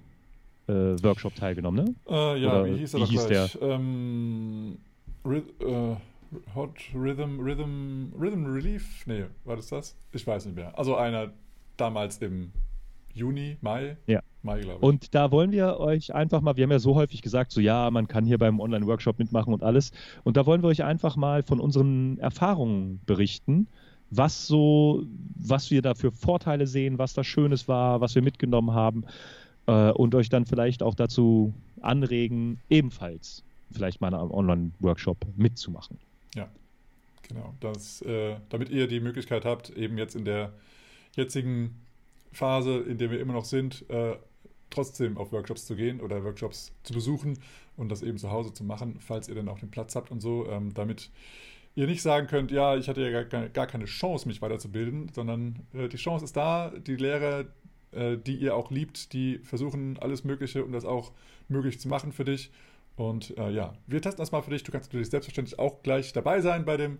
äh, 0.69 0.73
Workshop 0.73 1.35
teilgenommen, 1.35 1.85
ne? 1.85 1.95
Äh, 2.09 2.41
ja, 2.41 2.49
Oder 2.49 2.67
wie 2.67 2.79
hieß 2.79 2.95
er 2.95 3.01
wie 3.01 3.05
hieß 3.05 3.27
gleich? 3.27 3.53
Der? 3.53 3.71
Ähm, 3.71 4.79
äh, 5.25 5.97
Hot 6.55 6.75
Rhythm, 6.95 7.41
Rhythm, 7.41 8.13
Rhythm 8.19 8.47
Relief? 8.47 9.07
Nee, 9.07 9.25
war 9.45 9.57
das 9.57 9.69
das? 9.69 9.97
Ich 10.13 10.27
weiß 10.27 10.47
nicht 10.47 10.57
mehr. 10.57 10.77
Also 10.77 10.97
einer 10.97 11.33
damals 11.77 12.19
im 12.19 12.53
Juni, 13.17 13.57
Mai. 13.63 13.97
Ja. 14.07 14.21
Mai, 14.43 14.61
glaube 14.61 14.79
ich. 14.79 14.83
Und 14.83 15.15
da 15.15 15.31
wollen 15.31 15.51
wir 15.51 15.81
euch 15.81 16.15
einfach 16.15 16.43
mal, 16.43 16.57
wir 16.57 16.65
haben 16.65 16.71
ja 16.71 16.79
so 16.79 16.95
häufig 16.95 17.23
gesagt, 17.23 17.51
so 17.51 17.61
ja, 17.61 17.91
man 17.91 18.07
kann 18.09 18.27
hier 18.27 18.39
beim 18.39 18.61
Online-Workshop 18.61 19.19
mitmachen 19.19 19.55
und 19.55 19.63
alles. 19.63 19.91
Und 20.23 20.37
da 20.37 20.45
wollen 20.45 20.63
wir 20.63 20.69
euch 20.69 20.85
einfach 20.85 21.17
mal 21.17 21.43
von 21.43 21.59
unseren 21.59 22.19
Erfahrungen 22.19 23.01
berichten, 23.07 23.69
was 24.11 24.47
so, 24.47 25.03
was 25.35 25.71
wir 25.71 25.83
da 25.83 25.95
für 25.95 26.13
Vorteile 26.13 26.67
sehen, 26.67 26.99
was 26.99 27.15
da 27.15 27.25
Schönes 27.25 27.67
war, 27.69 28.01
was 28.01 28.15
wir 28.15 28.23
mitgenommen 28.23 28.73
haben 28.73 29.05
äh, 29.67 29.91
und 29.91 30.15
euch 30.15 30.29
dann 30.29 30.45
vielleicht 30.45 30.83
auch 30.83 30.95
dazu 30.95 31.55
anregen, 31.81 32.61
ebenfalls 32.69 33.43
vielleicht 33.73 34.01
mal 34.01 34.15
einen 34.15 34.31
Online-Workshop 34.31 35.27
mitzumachen. 35.37 35.99
Ja, 36.35 36.49
genau. 37.27 37.55
Das, 37.61 38.03
äh, 38.03 38.37
damit 38.51 38.69
ihr 38.69 38.87
die 38.87 39.01
Möglichkeit 39.01 39.45
habt, 39.45 39.71
eben 39.71 39.97
jetzt 39.99 40.15
in 40.15 40.25
der 40.25 40.53
jetzigen 41.17 41.86
Phase, 42.37 42.79
in 42.79 42.99
der 42.99 43.11
wir 43.11 43.21
immer 43.21 43.33
noch 43.33 43.45
sind, 43.45 43.89
äh, 43.91 44.17
trotzdem 44.71 45.17
auf 45.17 45.33
Workshops 45.33 45.67
zu 45.67 45.77
gehen 45.77 46.01
oder 46.01 46.25
Workshops 46.25 46.73
zu 46.83 46.93
besuchen 46.93 47.39
und 47.77 47.89
das 47.89 48.03
eben 48.03 48.19
zu 48.19 48.31
Hause 48.31 48.53
zu 48.53 48.65
machen, 48.65 48.99
falls 49.01 49.29
ihr 49.29 49.35
dann 49.35 49.49
auch 49.49 49.59
den 49.59 49.71
Platz 49.71 49.97
habt 49.97 50.11
und 50.11 50.21
so, 50.21 50.47
ähm, 50.49 50.75
damit 50.75 51.11
ihr 51.75 51.87
nicht 51.87 52.03
sagen 52.03 52.27
könnt, 52.27 52.51
ja, 52.51 52.77
ich 52.77 52.89
hatte 52.89 53.03
ja 53.03 53.23
gar, 53.23 53.49
gar 53.49 53.67
keine 53.67 53.85
Chance, 53.85 54.27
mich 54.29 54.43
weiterzubilden, 54.43 55.11
sondern 55.15 55.67
äh, 55.73 55.89
die 55.89 55.97
Chance 55.99 56.25
ist 56.25 56.37
da, 56.37 56.71
die 56.71 56.97
Lehrer, 56.97 57.47
äh, 57.93 58.17
die 58.17 58.37
ihr 58.37 58.57
auch 58.57 58.71
liebt, 58.71 59.13
die 59.13 59.39
versuchen 59.39 59.99
alles 59.99 60.25
Mögliche, 60.25 60.65
um 60.65 60.73
das 60.73 60.85
auch 60.85 61.13
möglich 61.49 61.79
zu 61.81 61.89
machen 61.89 62.13
für 62.13 62.25
dich 62.25 62.51
Und 62.97 63.37
äh, 63.39 63.51
ja, 63.51 63.75
wir 63.87 64.01
testen 64.01 64.19
das 64.23 64.33
mal 64.33 64.43
für 64.43 64.51
dich. 64.51 64.63
Du 64.65 64.73
kannst 64.73 64.91
natürlich 64.91 65.11
selbstverständlich 65.11 65.59
auch 65.59 65.83
gleich 65.83 66.13
dabei 66.13 66.41
sein 66.41 66.65
bei 66.65 66.77
dem 66.77 66.99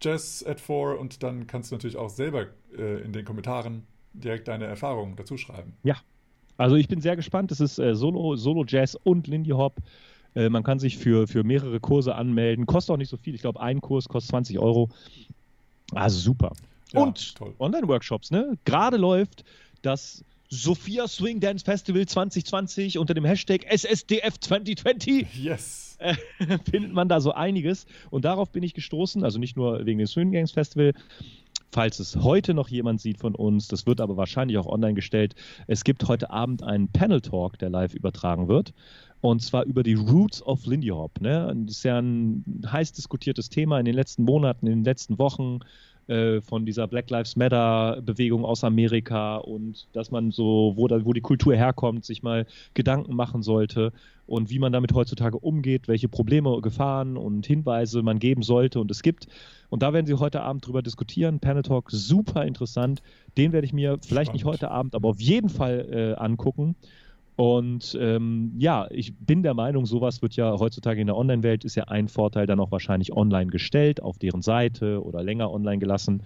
Jazz 0.00 0.44
at 0.46 0.60
4 0.60 0.98
und 0.98 1.22
dann 1.22 1.46
kannst 1.46 1.70
du 1.70 1.76
natürlich 1.76 1.96
auch 1.96 2.10
selber 2.10 2.48
äh, 2.76 3.02
in 3.02 3.12
den 3.12 3.24
Kommentaren 3.24 3.86
direkt 4.22 4.48
deine 4.48 4.64
Erfahrungen 4.66 5.16
dazu 5.16 5.36
schreiben. 5.36 5.74
Ja, 5.82 5.96
also 6.56 6.76
ich 6.76 6.88
bin 6.88 7.00
sehr 7.00 7.16
gespannt. 7.16 7.52
Es 7.52 7.60
ist 7.60 7.78
äh, 7.78 7.94
Solo, 7.94 8.36
Solo 8.36 8.64
Jazz 8.66 8.96
und 9.04 9.26
Lindy 9.26 9.50
Hop. 9.50 9.76
Äh, 10.34 10.48
man 10.48 10.62
kann 10.62 10.78
sich 10.78 10.96
für, 10.98 11.26
für 11.26 11.44
mehrere 11.44 11.80
Kurse 11.80 12.14
anmelden. 12.14 12.66
Kostet 12.66 12.94
auch 12.94 12.98
nicht 12.98 13.10
so 13.10 13.16
viel. 13.16 13.34
Ich 13.34 13.40
glaube, 13.42 13.60
ein 13.60 13.80
Kurs 13.80 14.08
kostet 14.08 14.30
20 14.30 14.58
Euro. 14.58 14.88
Also 15.92 16.18
super. 16.18 16.52
Ja, 16.92 17.02
und. 17.02 17.34
Online-Workshops, 17.58 18.30
ne? 18.30 18.56
Gerade 18.64 18.96
läuft 18.96 19.44
das 19.82 20.24
Sophia 20.48 21.08
Swing 21.08 21.40
Dance 21.40 21.64
Festival 21.64 22.06
2020 22.06 22.98
unter 22.98 23.14
dem 23.14 23.24
Hashtag 23.24 23.64
SSDF 23.68 24.38
2020 24.38 25.26
Yes. 25.34 25.96
äh, 25.98 26.14
findet 26.70 26.92
man 26.92 27.08
da 27.08 27.20
so 27.20 27.32
einiges. 27.32 27.86
Und 28.10 28.24
darauf 28.24 28.50
bin 28.52 28.62
ich 28.62 28.72
gestoßen, 28.74 29.24
also 29.24 29.38
nicht 29.38 29.56
nur 29.56 29.84
wegen 29.86 29.98
dem 29.98 30.06
Swing 30.06 30.30
Gangs 30.32 30.52
Festival. 30.52 30.92
Falls 31.76 31.98
es 32.00 32.16
heute 32.16 32.54
noch 32.54 32.68
jemand 32.68 33.02
sieht 33.02 33.18
von 33.18 33.34
uns, 33.34 33.68
das 33.68 33.84
wird 33.84 34.00
aber 34.00 34.16
wahrscheinlich 34.16 34.56
auch 34.56 34.64
online 34.64 34.94
gestellt. 34.94 35.34
Es 35.66 35.84
gibt 35.84 36.08
heute 36.08 36.30
Abend 36.30 36.62
einen 36.62 36.88
Panel 36.88 37.20
Talk, 37.20 37.58
der 37.58 37.68
live 37.68 37.92
übertragen 37.92 38.48
wird. 38.48 38.72
Und 39.20 39.42
zwar 39.42 39.64
über 39.64 39.82
die 39.82 39.92
Roots 39.92 40.42
of 40.42 40.64
Lindy 40.64 40.88
Hop. 40.88 41.20
Ne? 41.20 41.54
Das 41.66 41.76
ist 41.76 41.82
ja 41.82 41.98
ein 41.98 42.62
heiß 42.66 42.92
diskutiertes 42.92 43.50
Thema 43.50 43.78
in 43.78 43.84
den 43.84 43.94
letzten 43.94 44.22
Monaten, 44.22 44.66
in 44.66 44.78
den 44.78 44.84
letzten 44.84 45.18
Wochen 45.18 45.58
äh, 46.08 46.40
von 46.40 46.64
dieser 46.64 46.86
Black 46.86 47.10
Lives 47.10 47.36
Matter 47.36 48.00
Bewegung 48.02 48.44
aus 48.44 48.64
Amerika 48.64 49.36
und 49.36 49.86
dass 49.92 50.10
man 50.10 50.30
so, 50.30 50.74
wo, 50.76 50.86
da, 50.88 51.04
wo 51.04 51.12
die 51.12 51.20
Kultur 51.20 51.54
herkommt, 51.54 52.04
sich 52.04 52.22
mal 52.22 52.46
Gedanken 52.74 53.14
machen 53.14 53.42
sollte 53.42 53.92
und 54.26 54.50
wie 54.50 54.58
man 54.58 54.72
damit 54.72 54.92
heutzutage 54.92 55.38
umgeht, 55.38 55.88
welche 55.88 56.08
Probleme, 56.08 56.60
Gefahren 56.60 57.16
und 57.16 57.46
Hinweise 57.46 58.02
man 58.02 58.18
geben 58.18 58.42
sollte 58.42 58.80
und 58.80 58.90
es 58.90 59.02
gibt. 59.02 59.26
Und 59.68 59.82
da 59.82 59.92
werden 59.92 60.06
sie 60.06 60.14
heute 60.14 60.42
Abend 60.42 60.66
drüber 60.66 60.82
diskutieren. 60.82 61.40
Panel 61.40 61.62
Talk, 61.62 61.90
super 61.90 62.44
interessant. 62.44 63.02
Den 63.36 63.52
werde 63.52 63.66
ich 63.66 63.72
mir 63.72 63.98
vielleicht 64.00 64.32
nicht 64.32 64.42
Spannend. 64.42 64.62
heute 64.62 64.70
Abend, 64.70 64.94
aber 64.94 65.08
auf 65.08 65.20
jeden 65.20 65.48
Fall 65.48 65.88
äh, 65.90 66.20
angucken. 66.20 66.76
Und 67.36 67.96
ähm, 68.00 68.54
ja, 68.56 68.88
ich 68.90 69.14
bin 69.14 69.42
der 69.42 69.52
Meinung, 69.52 69.84
sowas 69.84 70.22
wird 70.22 70.36
ja 70.36 70.58
heutzutage 70.58 71.00
in 71.02 71.06
der 71.06 71.16
Online-Welt 71.16 71.64
ist 71.64 71.74
ja 71.74 71.84
ein 71.84 72.08
Vorteil 72.08 72.46
dann 72.46 72.60
auch 72.60 72.70
wahrscheinlich 72.70 73.12
online 73.12 73.50
gestellt, 73.50 74.02
auf 74.02 74.18
deren 74.18 74.40
Seite 74.40 75.04
oder 75.04 75.22
länger 75.22 75.50
online 75.50 75.78
gelassen. 75.78 76.22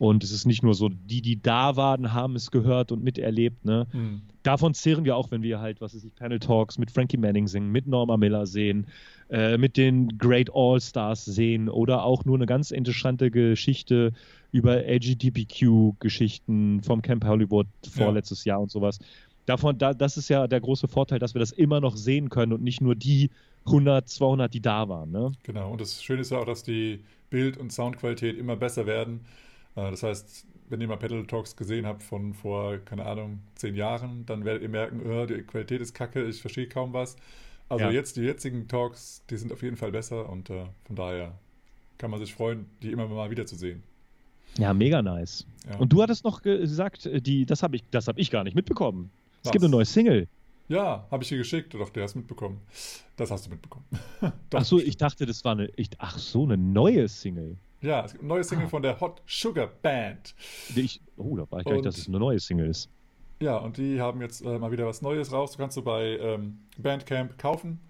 Und 0.00 0.24
es 0.24 0.32
ist 0.32 0.46
nicht 0.46 0.62
nur 0.62 0.72
so, 0.72 0.88
die, 0.88 1.20
die 1.20 1.42
da 1.42 1.76
waren, 1.76 2.14
haben 2.14 2.34
es 2.34 2.50
gehört 2.50 2.90
und 2.90 3.04
miterlebt. 3.04 3.66
Ne? 3.66 3.86
Hm. 3.90 4.22
Davon 4.42 4.72
zehren 4.72 5.04
wir 5.04 5.14
auch, 5.14 5.30
wenn 5.30 5.42
wir 5.42 5.60
halt, 5.60 5.82
was 5.82 5.94
weiß 5.94 6.02
ich, 6.04 6.14
Panel 6.14 6.38
Talks 6.38 6.78
mit 6.78 6.90
Frankie 6.90 7.18
Manning 7.18 7.46
singen, 7.46 7.70
mit 7.70 7.86
Norma 7.86 8.16
Miller 8.16 8.46
sehen, 8.46 8.86
äh, 9.28 9.58
mit 9.58 9.76
den 9.76 10.16
Great 10.16 10.48
All-Stars 10.54 11.26
sehen 11.26 11.68
oder 11.68 12.02
auch 12.02 12.24
nur 12.24 12.36
eine 12.36 12.46
ganz 12.46 12.70
interessante 12.70 13.30
Geschichte 13.30 14.12
über 14.52 14.82
LGBTQ-Geschichten 14.84 16.82
vom 16.82 17.02
Camp 17.02 17.26
Hollywood 17.26 17.66
vorletztes 17.86 18.46
Jahr 18.46 18.62
und 18.62 18.70
sowas. 18.70 19.00
Davon, 19.50 19.76
da, 19.78 19.92
das 19.92 20.16
ist 20.16 20.28
ja 20.28 20.46
der 20.46 20.60
große 20.60 20.86
Vorteil, 20.86 21.18
dass 21.18 21.34
wir 21.34 21.40
das 21.40 21.50
immer 21.50 21.80
noch 21.80 21.96
sehen 21.96 22.28
können 22.28 22.52
und 22.52 22.62
nicht 22.62 22.80
nur 22.80 22.94
die 22.94 23.30
100, 23.66 24.08
200, 24.08 24.54
die 24.54 24.60
da 24.60 24.88
waren. 24.88 25.10
Ne? 25.10 25.32
Genau, 25.42 25.72
und 25.72 25.80
das 25.80 26.00
Schöne 26.04 26.20
ist 26.20 26.30
ja 26.30 26.38
auch, 26.38 26.46
dass 26.46 26.62
die 26.62 27.00
Bild- 27.30 27.56
und 27.56 27.72
Soundqualität 27.72 28.38
immer 28.38 28.54
besser 28.54 28.86
werden. 28.86 29.20
Äh, 29.74 29.90
Das 29.90 30.04
heißt, 30.04 30.46
wenn 30.68 30.80
ihr 30.80 30.86
mal 30.86 30.98
Pedal 30.98 31.26
Talks 31.26 31.56
gesehen 31.56 31.84
habt 31.84 32.04
von 32.04 32.32
vor, 32.32 32.78
keine 32.78 33.04
Ahnung, 33.06 33.40
zehn 33.56 33.74
Jahren, 33.74 34.24
dann 34.24 34.44
werdet 34.44 34.62
ihr 34.62 34.68
merken, 34.68 35.04
äh, 35.10 35.26
die 35.26 35.42
Qualität 35.42 35.80
ist 35.80 35.94
kacke, 35.94 36.24
ich 36.28 36.40
verstehe 36.40 36.68
kaum 36.68 36.92
was. 36.92 37.16
Also 37.68 37.86
Ja. 37.86 37.90
jetzt, 37.90 38.16
die 38.16 38.20
jetzigen 38.22 38.68
Talks, 38.68 39.24
die 39.30 39.36
sind 39.36 39.52
auf 39.52 39.62
jeden 39.64 39.76
Fall 39.76 39.90
besser 39.90 40.28
und 40.30 40.48
äh, 40.50 40.64
von 40.84 40.94
daher 40.94 41.32
kann 41.98 42.12
man 42.12 42.20
sich 42.20 42.32
freuen, 42.34 42.66
die 42.82 42.92
immer 42.92 43.08
mal 43.08 43.30
wieder 43.32 43.46
zu 43.46 43.56
sehen. 43.56 43.82
Ja, 44.58 44.72
mega 44.74 45.02
nice. 45.02 45.44
Ja. 45.68 45.76
Und 45.78 45.92
du 45.92 46.02
hattest 46.02 46.24
noch 46.24 46.40
gesagt, 46.42 47.06
äh, 47.06 47.20
die, 47.20 47.46
das 47.46 47.64
habe 47.64 47.74
ich, 47.74 47.82
das 47.90 48.06
hab 48.06 48.16
ich 48.16 48.30
gar 48.30 48.44
nicht 48.44 48.54
mitbekommen. 48.54 49.10
Es 49.42 49.46
Was? 49.46 49.52
gibt 49.52 49.64
eine 49.64 49.70
neue 49.70 49.84
Single. 49.84 50.28
Ja, 50.68 51.06
habe 51.10 51.22
ich 51.24 51.28
dir 51.28 51.38
geschickt, 51.38 51.74
doch, 51.74 51.90
der 51.90 52.04
hast 52.04 52.14
mitbekommen. 52.14 52.60
Das 53.16 53.30
hast 53.30 53.46
du 53.46 53.50
mitbekommen. 53.50 53.84
Ach 54.54 54.64
so, 54.64 54.78
ich 54.78 54.96
dachte, 54.96 55.26
das 55.26 55.44
war 55.44 55.52
eine. 55.52 55.66
Ich, 55.76 55.90
ach 55.98 56.16
so, 56.18 56.44
eine 56.44 56.56
neue 56.56 57.08
Single. 57.08 57.56
Ja, 57.80 58.04
es 58.04 58.12
gibt 58.12 58.22
eine 58.22 58.28
neue 58.28 58.44
Single 58.44 58.66
Ah. 58.66 58.68
von 58.68 58.82
der 58.82 59.00
Hot 59.00 59.20
Sugar 59.26 59.66
Band. 59.66 60.34
Ich, 60.76 61.00
oh, 61.16 61.36
da 61.36 61.50
war 61.50 61.60
ich 61.60 61.64
gar 61.64 61.72
nicht, 61.72 61.86
dass 61.86 61.98
es 61.98 62.06
eine 62.08 62.18
neue 62.18 62.38
Single 62.38 62.68
ist. 62.68 62.88
Ja, 63.42 63.56
und 63.56 63.78
die 63.78 64.00
haben 64.00 64.20
jetzt 64.20 64.42
äh, 64.42 64.58
mal 64.58 64.70
wieder 64.70 64.86
was 64.86 65.00
Neues 65.02 65.32
raus. 65.32 65.52
Du 65.52 65.58
kannst 65.58 65.76
du 65.76 65.82
bei 65.82 66.18
ähm, 66.18 66.58
Bandcamp 66.78 67.36
kaufen. 67.38 67.80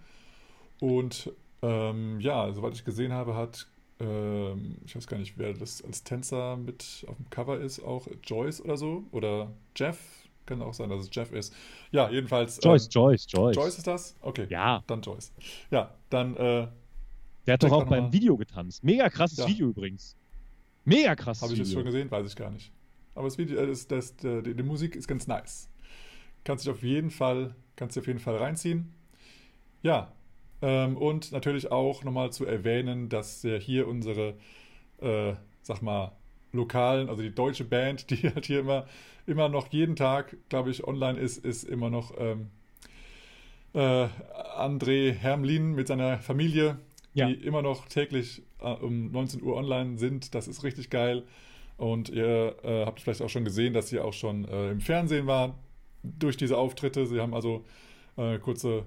Und 0.81 1.31
ähm, 1.63 2.21
ja, 2.21 2.53
soweit 2.53 2.75
ich 2.75 2.85
gesehen 2.85 3.13
habe, 3.13 3.35
hat, 3.35 3.67
ähm, 3.99 4.77
ich 4.87 4.95
weiß 4.97 5.07
gar 5.07 5.19
nicht, 5.19 5.37
wer 5.37 5.53
das 5.53 5.83
als 5.85 6.03
Tänzer 6.05 6.57
mit 6.57 7.05
auf 7.09 7.17
dem 7.17 7.29
Cover 7.31 7.59
ist, 7.61 7.81
auch 7.81 8.07
Joyce 8.23 8.63
oder 8.63 8.77
so. 8.77 9.05
Oder 9.13 9.51
Jeff. 9.77 9.99
Kann 10.46 10.62
auch 10.62 10.74
sein, 10.74 10.88
dass 10.90 11.03
es 11.03 11.11
Jeff 11.12 11.33
ist. 11.33 11.55
Ja, 11.92 12.11
jedenfalls. 12.11 12.59
Joyce, 12.62 12.87
ähm, 12.87 12.90
Joyce, 12.92 13.26
Joyce. 13.29 13.57
Joyce 13.57 13.79
ist 13.79 13.87
das? 13.87 14.16
Okay. 14.20 14.46
Ja, 14.48 14.83
Dann 14.87 15.00
Joyce. 15.03 15.33
Ja, 15.70 15.94
dann 16.09 16.37
äh, 16.37 16.66
der 17.46 17.55
hat 17.55 17.62
doch 17.62 17.72
auch 17.72 17.85
beim 17.85 18.05
mal. 18.05 18.12
Video 18.12 18.37
getanzt. 18.37 18.83
Mega 18.85 19.09
krasses 19.09 19.38
Ja. 19.38 19.48
Video 19.48 19.68
übrigens. 19.68 20.16
Mega 20.85 21.14
krasses 21.14 21.42
habe 21.42 21.53
ich 21.53 21.59
Video. 21.61 21.64
das 21.68 21.74
schon 21.74 21.85
gesehen, 21.85 22.11
weiß 22.11 22.26
ich 22.26 22.37
gar 22.37 22.50
nicht. 22.50 22.72
Aber 23.14 23.24
das 23.26 23.38
Video, 23.38 23.59
äh, 23.59 23.66
das, 23.66 23.87
das, 23.87 24.16
die, 24.16 24.42
die, 24.42 24.55
die 24.55 24.62
Musik 24.62 24.96
ist 24.96 25.07
ganz 25.07 25.26
nice. 25.26 25.68
Kannst 26.44 26.64
dich 26.64 26.72
auf 26.72 26.83
jeden 26.83 27.11
Fall, 27.11 27.55
kannst 27.76 27.96
dich 27.96 28.03
auf 28.03 28.07
jeden 28.07 28.18
Fall 28.18 28.37
reinziehen. 28.37 28.92
Ja, 29.83 30.12
ähm, 30.62 30.96
und 30.96 31.33
natürlich 31.33 31.70
auch 31.70 32.05
nochmal 32.05 32.33
zu 32.33 32.44
erwähnen, 32.44 33.09
dass 33.09 33.46
hier 33.61 33.88
unsere, 33.88 34.35
äh, 35.00 35.35
sag 35.62 35.83
mal, 35.83 36.12
lokalen, 36.53 37.09
also 37.09 37.23
die 37.23 37.35
deutsche 37.35 37.65
Band, 37.65 38.11
die 38.11 38.29
halt 38.31 38.47
hier 38.47 38.61
immer, 38.61 38.87
immer 39.27 39.49
noch 39.49 39.69
jeden 39.69 39.97
Tag, 39.97 40.37
glaube 40.49 40.71
ich, 40.71 40.87
online 40.87 41.19
ist, 41.19 41.45
ist 41.45 41.65
immer 41.65 41.91
noch 41.91 42.13
ähm, 42.19 42.49
äh, 43.75 44.09
André 44.59 45.13
Hermlin 45.13 45.75
mit 45.75 45.89
seiner 45.89 46.19
Familie, 46.19 46.79
Ja. 47.15 47.29
die 47.29 47.35
immer 47.35 47.63
noch 47.63 47.87
täglich 47.87 48.43
äh, 48.61 48.73
um 48.73 49.11
19 49.13 49.43
Uhr 49.43 49.57
online 49.57 49.99
sind. 49.99 50.35
Das 50.35 50.49
ist 50.49 50.65
richtig 50.65 50.91
geil. 50.91 51.25
Und 51.77 52.11
ihr 52.11 52.57
äh, 52.63 52.85
habt 52.85 53.01
vielleicht 53.01 53.23
auch 53.23 53.31
schon 53.31 53.45
gesehen, 53.45 53.73
dass 53.73 53.89
sie 53.89 54.01
auch 54.01 54.13
schon 54.13 54.45
äh, 54.47 54.71
im 54.71 54.81
Fernsehen 54.81 55.27
war 55.27 55.55
durch 56.03 56.37
diese 56.37 56.59
Auftritte. 56.59 57.07
Sie 57.07 57.21
haben 57.21 57.33
also 57.33 57.65
äh, 58.17 58.39
kurze 58.39 58.85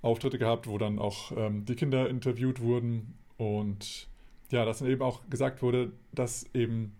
Auftritte 0.00 0.38
gehabt, 0.38 0.66
wo 0.66 0.78
dann 0.78 0.98
auch 0.98 1.32
ähm, 1.36 1.66
die 1.66 1.74
Kinder 1.74 2.08
interviewt 2.08 2.60
wurden. 2.60 3.14
Und 3.36 4.08
ja, 4.50 4.64
dass 4.64 4.78
dann 4.78 4.88
eben 4.88 5.02
auch 5.02 5.20
gesagt 5.28 5.60
wurde, 5.60 5.92
dass 6.12 6.46
eben 6.54 6.92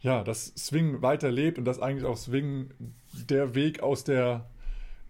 ja, 0.00 0.22
dass 0.22 0.46
Swing 0.56 1.02
weiterlebt 1.02 1.58
und 1.58 1.64
dass 1.64 1.80
eigentlich 1.80 2.04
auch 2.04 2.16
Swing 2.16 2.70
der 3.28 3.54
Weg 3.54 3.80
aus 3.82 4.04
der 4.04 4.48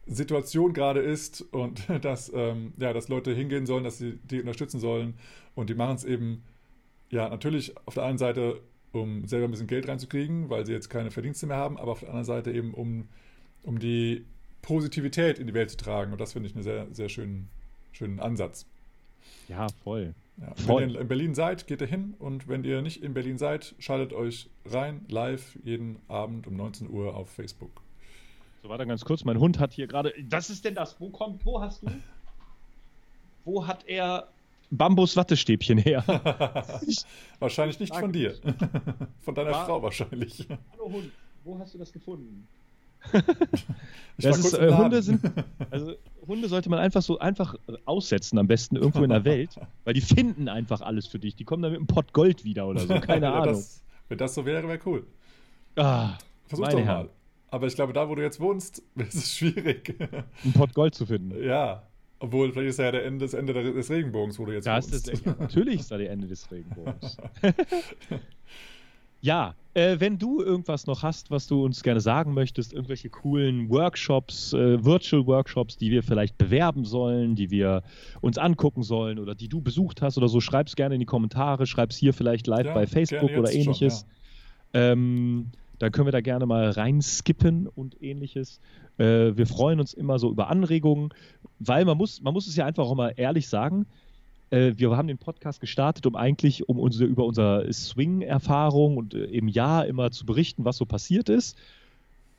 Situation 0.07 0.72
gerade 0.72 1.01
ist 1.01 1.42
und 1.53 1.83
dass, 2.03 2.33
ähm, 2.35 2.72
ja, 2.79 2.92
dass 2.92 3.09
Leute 3.09 3.33
hingehen 3.35 3.66
sollen, 3.66 3.85
dass 3.85 3.98
sie 3.98 4.18
die 4.24 4.40
unterstützen 4.40 4.81
sollen. 4.81 5.14
Und 5.55 5.70
die 5.70 5.74
machen 5.74 5.96
es 5.96 6.05
eben, 6.05 6.42
ja, 7.11 7.29
natürlich 7.29 7.74
auf 7.87 7.94
der 7.94 8.05
einen 8.05 8.18
Seite, 8.18 8.61
um 8.92 9.27
selber 9.27 9.46
ein 9.46 9.51
bisschen 9.51 9.66
Geld 9.66 9.88
reinzukriegen, 9.88 10.48
weil 10.48 10.64
sie 10.64 10.72
jetzt 10.72 10.88
keine 10.88 11.11
Verdienste 11.11 11.46
mehr 11.46 11.57
haben, 11.57 11.79
aber 11.79 11.92
auf 11.92 12.01
der 12.01 12.09
anderen 12.09 12.24
Seite 12.24 12.53
eben, 12.53 12.72
um, 12.72 13.09
um 13.62 13.79
die 13.79 14.24
Positivität 14.62 15.38
in 15.38 15.46
die 15.46 15.55
Welt 15.55 15.70
zu 15.70 15.77
tragen. 15.77 16.12
Und 16.12 16.20
das 16.20 16.33
finde 16.33 16.48
ich 16.48 16.55
einen 16.55 16.64
sehr, 16.64 16.87
sehr 16.92 17.09
schönen, 17.09 17.48
schönen 17.92 18.20
Ansatz. 18.20 18.66
Ja, 19.48 19.66
voll. 19.85 20.14
Ja. 20.40 20.53
Wenn 20.66 20.90
ihr 20.90 21.01
in 21.01 21.09
Berlin 21.09 21.35
seid, 21.35 21.66
geht 21.66 21.81
ihr 21.81 21.87
hin 21.87 22.14
und 22.18 22.46
wenn 22.48 22.62
ihr 22.64 22.81
nicht 22.83 23.03
in 23.03 23.12
Berlin 23.14 23.38
seid, 23.38 23.74
schaltet 23.79 24.12
euch 24.12 24.48
rein, 24.66 25.05
live, 25.09 25.59
jeden 25.64 25.96
Abend 26.09 26.46
um 26.46 26.57
19 26.57 26.88
Uhr 26.90 27.14
auf 27.16 27.29
Facebook. 27.31 27.83
So, 28.62 28.68
warte 28.68 28.87
ganz 28.87 29.05
kurz. 29.05 29.24
Mein 29.24 29.38
Hund 29.40 29.59
hat 29.59 29.72
hier 29.72 29.87
gerade. 29.88 30.12
Was 30.31 30.48
ist 30.51 30.64
denn 30.64 30.74
das? 30.74 31.01
Wo 31.01 31.11
kommt, 31.11 31.44
wo 31.44 31.61
hast 31.61 31.83
du? 31.83 31.88
Wo 33.44 33.66
hat 33.66 33.85
er 33.88 34.29
Bambus-Wattestäbchen 34.70 35.79
her? 35.79 36.05
wahrscheinlich 37.38 37.81
nicht 37.81 37.94
von 37.96 38.12
dir. 38.12 38.35
von 39.20 39.35
deiner 39.35 39.51
War- 39.53 39.66
Frau 39.66 39.83
wahrscheinlich. 39.83 40.46
Hallo 40.72 40.92
Hund, 40.92 41.11
wo 41.44 41.59
hast 41.59 41.74
du 41.74 41.79
das 41.79 41.92
gefunden? 41.92 42.46
Ich 44.20 44.24
Das 44.24 44.38
ist, 44.40 44.55
äh. 44.55 44.72
Hunde 44.74 45.01
sind, 45.01 45.20
also 45.70 45.94
Hunde 46.28 46.48
sollte 46.48 46.70
man 46.70 46.78
einfach 46.78 47.02
so 47.02 47.18
einfach 47.18 47.54
aussetzen, 47.86 48.38
am 48.38 48.46
besten 48.46 48.76
irgendwo 48.76 49.02
in 49.02 49.10
der 49.10 49.24
Welt, 49.24 49.58
weil 49.84 49.94
die 49.94 50.00
finden 50.00 50.48
einfach 50.48 50.80
alles 50.82 51.06
für 51.06 51.18
dich. 51.18 51.34
Die 51.34 51.44
kommen 51.44 51.62
dann 51.62 51.72
mit 51.72 51.78
einem 51.80 51.86
Pott 51.88 52.12
Gold 52.12 52.44
wieder 52.44 52.66
oder 52.68 52.80
so, 52.80 53.00
keine 53.00 53.26
ja, 53.26 53.34
Ahnung. 53.34 53.54
Das, 53.54 53.82
wenn 54.08 54.18
das 54.18 54.34
so 54.34 54.44
wäre, 54.46 54.68
wäre 54.68 54.78
cool. 54.86 55.06
ah, 55.76 56.16
Versuch 56.46 56.68
doch 56.68 56.84
mal. 56.84 57.08
Aber 57.50 57.66
ich 57.66 57.74
glaube, 57.74 57.92
da, 57.94 58.08
wo 58.08 58.14
du 58.14 58.22
jetzt 58.22 58.38
wohnst, 58.40 58.82
ist 58.96 59.14
es 59.14 59.34
schwierig. 59.36 59.96
einen 60.44 60.52
Pott 60.52 60.74
Gold 60.74 60.94
zu 60.94 61.06
finden. 61.06 61.42
ja. 61.42 61.82
Obwohl, 62.20 62.50
vielleicht 62.52 62.70
ist 62.70 62.78
ja 62.80 62.90
der 62.90 63.04
Ende, 63.04 63.24
das 63.26 63.32
Ende 63.32 63.52
des 63.52 63.90
Regenbogens, 63.90 64.40
wo 64.40 64.44
du 64.44 64.50
jetzt 64.52 64.66
Da 64.66 64.78
ist 64.78 64.92
wohnst. 64.92 65.06
das, 65.12 65.24
ja, 65.24 65.36
natürlich 65.38 65.78
ist 65.78 65.90
da 65.92 65.98
die 65.98 66.06
Ende 66.08 66.26
des 66.26 66.50
Regenbogens. 66.50 67.16
ja, 69.20 69.54
Äh, 69.78 70.00
wenn 70.00 70.18
du 70.18 70.42
irgendwas 70.42 70.88
noch 70.88 71.04
hast, 71.04 71.30
was 71.30 71.46
du 71.46 71.64
uns 71.64 71.84
gerne 71.84 72.00
sagen 72.00 72.34
möchtest, 72.34 72.72
irgendwelche 72.72 73.10
coolen 73.10 73.70
Workshops, 73.70 74.52
äh, 74.52 74.84
Virtual 74.84 75.24
Workshops, 75.28 75.76
die 75.76 75.92
wir 75.92 76.02
vielleicht 76.02 76.36
bewerben 76.36 76.84
sollen, 76.84 77.36
die 77.36 77.52
wir 77.52 77.84
uns 78.20 78.38
angucken 78.38 78.82
sollen 78.82 79.20
oder 79.20 79.36
die 79.36 79.48
du 79.48 79.60
besucht 79.60 80.02
hast 80.02 80.18
oder 80.18 80.26
so, 80.26 80.40
schreib 80.40 80.66
es 80.66 80.74
gerne 80.74 80.96
in 80.96 80.98
die 80.98 81.06
Kommentare, 81.06 81.64
schreib 81.64 81.90
es 81.90 81.96
hier 81.96 82.12
vielleicht 82.12 82.48
live 82.48 82.66
ja, 82.66 82.74
bei 82.74 82.88
Facebook 82.88 83.30
oder 83.30 83.52
ähnliches. 83.52 84.00
Schon, 84.00 84.80
ja. 84.80 84.92
ähm, 84.92 85.46
dann 85.78 85.92
können 85.92 86.08
wir 86.08 86.12
da 86.12 86.22
gerne 86.22 86.44
mal 86.44 86.70
reinskippen 86.70 87.68
und 87.68 88.02
ähnliches. 88.02 88.58
Äh, 88.96 89.36
wir 89.36 89.46
freuen 89.46 89.78
uns 89.78 89.94
immer 89.94 90.18
so 90.18 90.28
über 90.28 90.48
Anregungen, 90.48 91.10
weil 91.60 91.84
man 91.84 91.96
muss, 91.96 92.20
man 92.20 92.34
muss 92.34 92.48
es 92.48 92.56
ja 92.56 92.66
einfach 92.66 92.82
auch 92.84 92.96
mal 92.96 93.14
ehrlich 93.16 93.46
sagen, 93.48 93.86
äh, 94.50 94.72
wir 94.76 94.96
haben 94.96 95.08
den 95.08 95.18
Podcast 95.18 95.61
gestartet, 95.61 96.06
um 96.06 96.16
eigentlich 96.16 96.68
um 96.68 96.78
unsere, 96.78 97.08
über 97.08 97.24
unsere 97.24 97.70
Swing-Erfahrung 97.72 98.96
und 98.96 99.14
äh, 99.14 99.24
im 99.24 99.48
Jahr 99.48 99.87
immer 99.87 100.11
zu 100.11 100.26
berichten, 100.26 100.64
was 100.64 100.76
so 100.76 100.87
passiert 100.87 101.28
ist. 101.28 101.56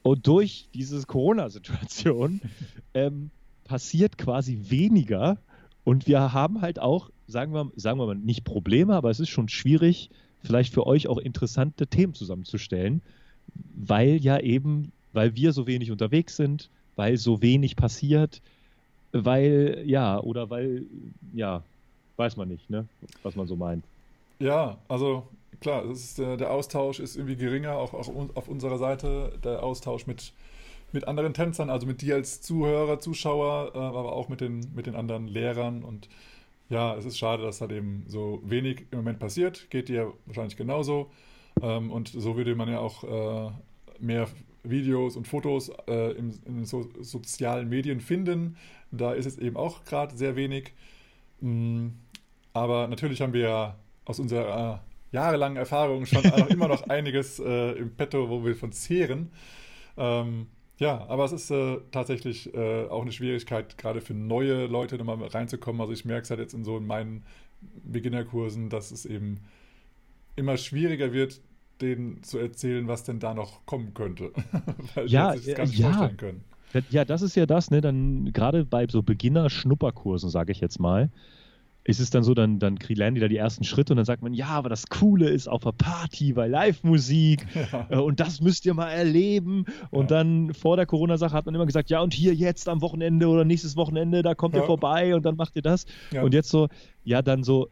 Und 0.01 0.25
durch 0.27 0.69
diese 0.73 1.01
Corona-Situation 1.05 2.41
ähm, 2.93 3.29
passiert 3.65 4.17
quasi 4.17 4.59
weniger. 4.69 5.37
Und 5.83 6.07
wir 6.07 6.33
haben 6.33 6.61
halt 6.61 6.79
auch, 6.79 7.09
sagen 7.27 7.53
wir, 7.53 7.71
sagen 7.75 7.99
wir 7.99 8.07
mal, 8.07 8.15
nicht 8.15 8.43
Probleme, 8.43 8.95
aber 8.95 9.09
es 9.09 9.19
ist 9.19 9.29
schon 9.29 9.49
schwierig, 9.49 10.09
vielleicht 10.43 10.73
für 10.73 10.87
euch 10.87 11.07
auch 11.07 11.17
interessante 11.17 11.87
Themen 11.87 12.13
zusammenzustellen, 12.13 13.01
weil 13.75 14.17
ja 14.17 14.39
eben, 14.39 14.91
weil 15.13 15.35
wir 15.35 15.53
so 15.53 15.67
wenig 15.67 15.91
unterwegs 15.91 16.35
sind, 16.35 16.69
weil 16.95 17.17
so 17.17 17.41
wenig 17.41 17.75
passiert, 17.75 18.41
weil, 19.11 19.83
ja, 19.85 20.19
oder 20.19 20.49
weil, 20.49 20.85
ja, 21.33 21.63
weiß 22.19 22.37
man 22.37 22.49
nicht, 22.49 22.69
ne? 22.69 22.85
was 23.23 23.35
man 23.35 23.47
so 23.47 23.55
meint. 23.55 23.83
Ja, 24.39 24.77
also 24.87 25.25
klar, 25.61 25.85
ist, 25.85 26.19
äh, 26.19 26.37
der 26.37 26.51
Austausch 26.51 26.99
ist 26.99 27.15
irgendwie 27.15 27.37
geringer, 27.37 27.77
auch, 27.77 27.93
auch 27.93 28.09
auf 28.35 28.47
unserer 28.47 28.77
Seite. 28.77 29.39
Der 29.43 29.63
Austausch 29.63 30.05
mit, 30.05 30.33
mit 30.91 31.07
anderen 31.07 31.33
Tänzern, 31.33 31.69
also 31.69 31.87
mit 31.87 32.01
dir 32.01 32.15
als 32.15 32.41
Zuhörer, 32.41 32.99
Zuschauer, 32.99 33.71
äh, 33.73 33.77
aber 33.77 34.11
auch 34.13 34.29
mit 34.29 34.41
den, 34.41 34.61
mit 34.75 34.85
den 34.85 34.95
anderen 34.95 35.27
Lehrern. 35.27 35.83
Und 35.83 36.09
ja, 36.69 36.95
es 36.95 37.05
ist 37.05 37.17
schade, 37.17 37.41
dass 37.41 37.61
halt 37.61 37.71
eben 37.71 38.03
so 38.07 38.41
wenig 38.43 38.85
im 38.91 38.99
Moment 38.99 39.19
passiert. 39.19 39.69
Geht 39.69 39.89
dir 39.89 40.13
wahrscheinlich 40.25 40.57
genauso. 40.57 41.09
Ähm, 41.61 41.89
und 41.89 42.09
so 42.09 42.35
würde 42.35 42.53
man 42.55 42.69
ja 42.69 42.79
auch 42.79 43.03
äh, 43.03 43.51
mehr 43.99 44.27
Videos 44.63 45.15
und 45.15 45.25
Fotos 45.25 45.71
in, 45.87 46.37
den 46.45 46.65
so, 46.65 46.89
sozialen 46.99 47.69
Medien 47.69 48.01
finden. 48.01 48.57
Da 48.91 49.13
ist 49.13 49.25
es 49.25 49.37
eben 49.37 49.55
auch 49.55 49.85
gerade 49.85 50.17
sehr 50.17 50.35
wenig. 50.35 50.73
Aber 52.53 52.87
natürlich 52.87 53.21
haben 53.21 53.33
wir 53.33 53.41
ja 53.41 53.75
aus 54.05 54.19
unserer 54.19 54.81
äh, 55.11 55.15
jahrelangen 55.15 55.57
Erfahrung 55.57 56.05
schon 56.05 56.23
immer 56.49 56.67
noch 56.67 56.83
einiges 56.89 57.39
äh, 57.39 57.71
im 57.73 57.95
Petto, 57.95 58.29
wo 58.29 58.43
wir 58.43 58.55
von 58.55 58.71
zehren. 58.71 59.31
Ähm, 59.97 60.47
ja, 60.77 61.05
aber 61.09 61.25
es 61.25 61.33
ist 61.33 61.51
äh, 61.51 61.77
tatsächlich 61.91 62.53
äh, 62.53 62.87
auch 62.87 63.01
eine 63.01 63.11
Schwierigkeit, 63.11 63.77
gerade 63.77 63.99
für 63.99 64.13
neue 64.13 64.65
Leute 64.65 64.97
nochmal 64.97 65.21
reinzukommen. 65.27 65.81
Also 65.81 65.93
ich 65.93 66.05
merke 66.05 66.23
es 66.23 66.29
halt 66.29 66.39
jetzt 66.39 66.53
in 66.53 66.63
so 66.63 66.77
in 66.77 66.87
meinen 66.87 67.23
Beginnerkursen, 67.83 68.69
dass 68.69 68.91
es 68.91 69.05
eben 69.05 69.41
immer 70.37 70.55
schwieriger 70.55 71.11
wird, 71.11 71.41
denen 71.81 72.23
zu 72.23 72.37
erzählen, 72.37 72.87
was 72.87 73.03
denn 73.03 73.19
da 73.19 73.33
noch 73.33 73.65
kommen 73.65 73.93
könnte. 73.93 74.31
Weil 74.95 75.07
ja, 75.07 75.33
sich 75.35 75.47
das 75.47 75.55
gar 75.55 75.65
nicht 75.65 75.79
ja. 75.79 75.91
vorstellen 75.91 76.17
können. 76.17 76.43
Ja, 76.91 77.03
das 77.03 77.23
ist 77.23 77.35
ja 77.35 77.45
das, 77.45 77.71
ne? 77.71 77.81
Dann 77.81 78.31
gerade 78.31 78.63
bei 78.63 78.87
so 78.87 79.01
Beginner-Schnupperkursen, 79.01 80.29
sage 80.29 80.51
ich 80.51 80.61
jetzt 80.61 80.79
mal, 80.79 81.09
ist 81.89 81.99
es 81.99 82.11
dann 82.11 82.23
so, 82.23 82.35
dann, 82.35 82.59
dann 82.59 82.77
lernen 82.87 83.15
die 83.15 83.21
da 83.21 83.27
die 83.27 83.37
ersten 83.37 83.63
Schritte 83.63 83.93
und 83.93 83.97
dann 83.97 84.05
sagt 84.05 84.21
man, 84.21 84.35
ja, 84.35 84.47
aber 84.49 84.69
das 84.69 84.87
Coole 84.87 85.27
ist 85.27 85.47
auf 85.47 85.63
der 85.63 85.71
Party 85.71 86.33
bei 86.33 86.47
Live-Musik 86.47 87.47
ja. 87.55 87.87
Äh, 87.89 87.97
und 87.97 88.19
das 88.19 88.41
müsst 88.41 88.65
ihr 88.67 88.75
mal 88.75 88.91
erleben. 88.91 89.65
Und 89.89 90.11
ja. 90.11 90.17
dann 90.17 90.53
vor 90.53 90.75
der 90.75 90.85
Corona-Sache 90.85 91.33
hat 91.33 91.47
man 91.47 91.55
immer 91.55 91.65
gesagt, 91.65 91.89
ja, 91.89 91.99
und 92.01 92.13
hier 92.13 92.35
jetzt 92.35 92.69
am 92.69 92.81
Wochenende 92.81 93.27
oder 93.27 93.43
nächstes 93.43 93.75
Wochenende, 93.75 94.21
da 94.21 94.35
kommt 94.35 94.53
ja. 94.53 94.61
ihr 94.61 94.67
vorbei 94.67 95.15
und 95.15 95.25
dann 95.25 95.35
macht 95.35 95.55
ihr 95.55 95.63
das. 95.63 95.87
Und 96.21 96.35
jetzt 96.35 96.49
so, 96.49 96.67
ja, 97.03 97.23
dann 97.23 97.43
so, 97.43 97.69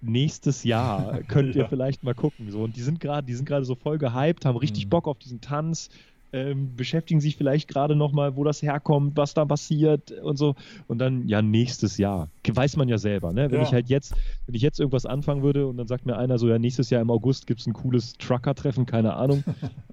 nächstes 0.00 0.62
Jahr 0.62 1.20
könnt 1.28 1.56
ihr 1.56 1.66
vielleicht 1.66 2.04
mal 2.04 2.14
gucken. 2.14 2.52
So. 2.52 2.60
Und 2.60 2.76
die 2.76 2.82
sind 2.82 3.00
gerade, 3.00 3.26
die 3.26 3.34
sind 3.34 3.46
gerade 3.46 3.64
so 3.64 3.74
voll 3.74 3.98
gehypt, 3.98 4.44
haben 4.44 4.56
richtig 4.56 4.86
mhm. 4.86 4.90
Bock 4.90 5.08
auf 5.08 5.18
diesen 5.18 5.40
Tanz 5.40 5.90
ähm, 6.32 6.76
beschäftigen 6.76 7.20
sich 7.20 7.36
vielleicht 7.36 7.68
gerade 7.68 7.96
nochmal, 7.96 8.36
wo 8.36 8.44
das 8.44 8.62
herkommt, 8.62 9.16
was 9.16 9.34
da 9.34 9.44
passiert 9.44 10.12
und 10.12 10.36
so. 10.36 10.54
Und 10.86 10.98
dann, 10.98 11.26
ja, 11.26 11.42
nächstes 11.42 11.98
Jahr. 11.98 12.28
Weiß 12.46 12.76
man 12.76 12.88
ja 12.88 12.98
selber, 12.98 13.32
ne? 13.32 13.50
Wenn 13.50 13.60
ja. 13.60 13.66
ich 13.66 13.72
halt 13.72 13.88
jetzt, 13.88 14.14
wenn 14.46 14.54
ich 14.54 14.62
jetzt 14.62 14.78
irgendwas 14.78 15.06
anfangen 15.06 15.42
würde 15.42 15.66
und 15.66 15.76
dann 15.76 15.86
sagt 15.86 16.06
mir 16.06 16.16
einer 16.16 16.38
so, 16.38 16.48
ja, 16.48 16.58
nächstes 16.58 16.90
Jahr 16.90 17.00
im 17.00 17.10
August 17.10 17.46
gibt 17.46 17.60
es 17.60 17.66
ein 17.66 17.72
cooles 17.72 18.14
Trucker-Treffen, 18.18 18.86
keine 18.86 19.14
Ahnung, 19.14 19.44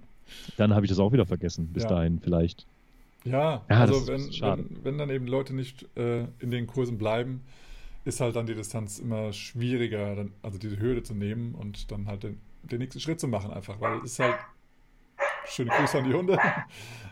dann 0.57 0.73
habe 0.73 0.85
ich 0.85 0.89
das 0.89 0.99
auch 0.99 1.13
wieder 1.13 1.25
vergessen, 1.25 1.69
bis 1.71 1.83
ja. 1.83 1.89
dahin 1.89 2.19
vielleicht. 2.19 2.65
Ja, 3.23 3.63
ja 3.69 3.79
also 3.79 4.07
wenn, 4.07 4.29
wenn, 4.41 4.83
wenn, 4.83 4.97
dann 4.97 5.09
eben 5.09 5.27
Leute 5.27 5.55
nicht 5.55 5.85
äh, 5.97 6.25
in 6.39 6.51
den 6.51 6.67
Kursen 6.67 6.97
bleiben, 6.97 7.41
ist 8.03 8.21
halt 8.21 8.35
dann 8.35 8.45
die 8.45 8.53
Distanz 8.53 8.99
immer 8.99 9.33
schwieriger, 9.33 10.15
dann, 10.15 10.31
also 10.43 10.59
diese 10.59 10.79
Hürde 10.79 11.01
zu 11.01 11.15
nehmen 11.15 11.55
und 11.55 11.91
dann 11.91 12.07
halt 12.07 12.23
den, 12.23 12.39
den 12.63 12.79
nächsten 12.79 12.99
Schritt 12.99 13.19
zu 13.19 13.27
machen 13.27 13.51
einfach, 13.51 13.81
weil 13.81 13.97
es 13.99 14.13
ist 14.13 14.19
halt 14.19 14.35
Schöne 15.47 15.71
Grüße 15.71 15.97
an 15.97 16.05
die 16.05 16.13
Hunde. 16.13 16.37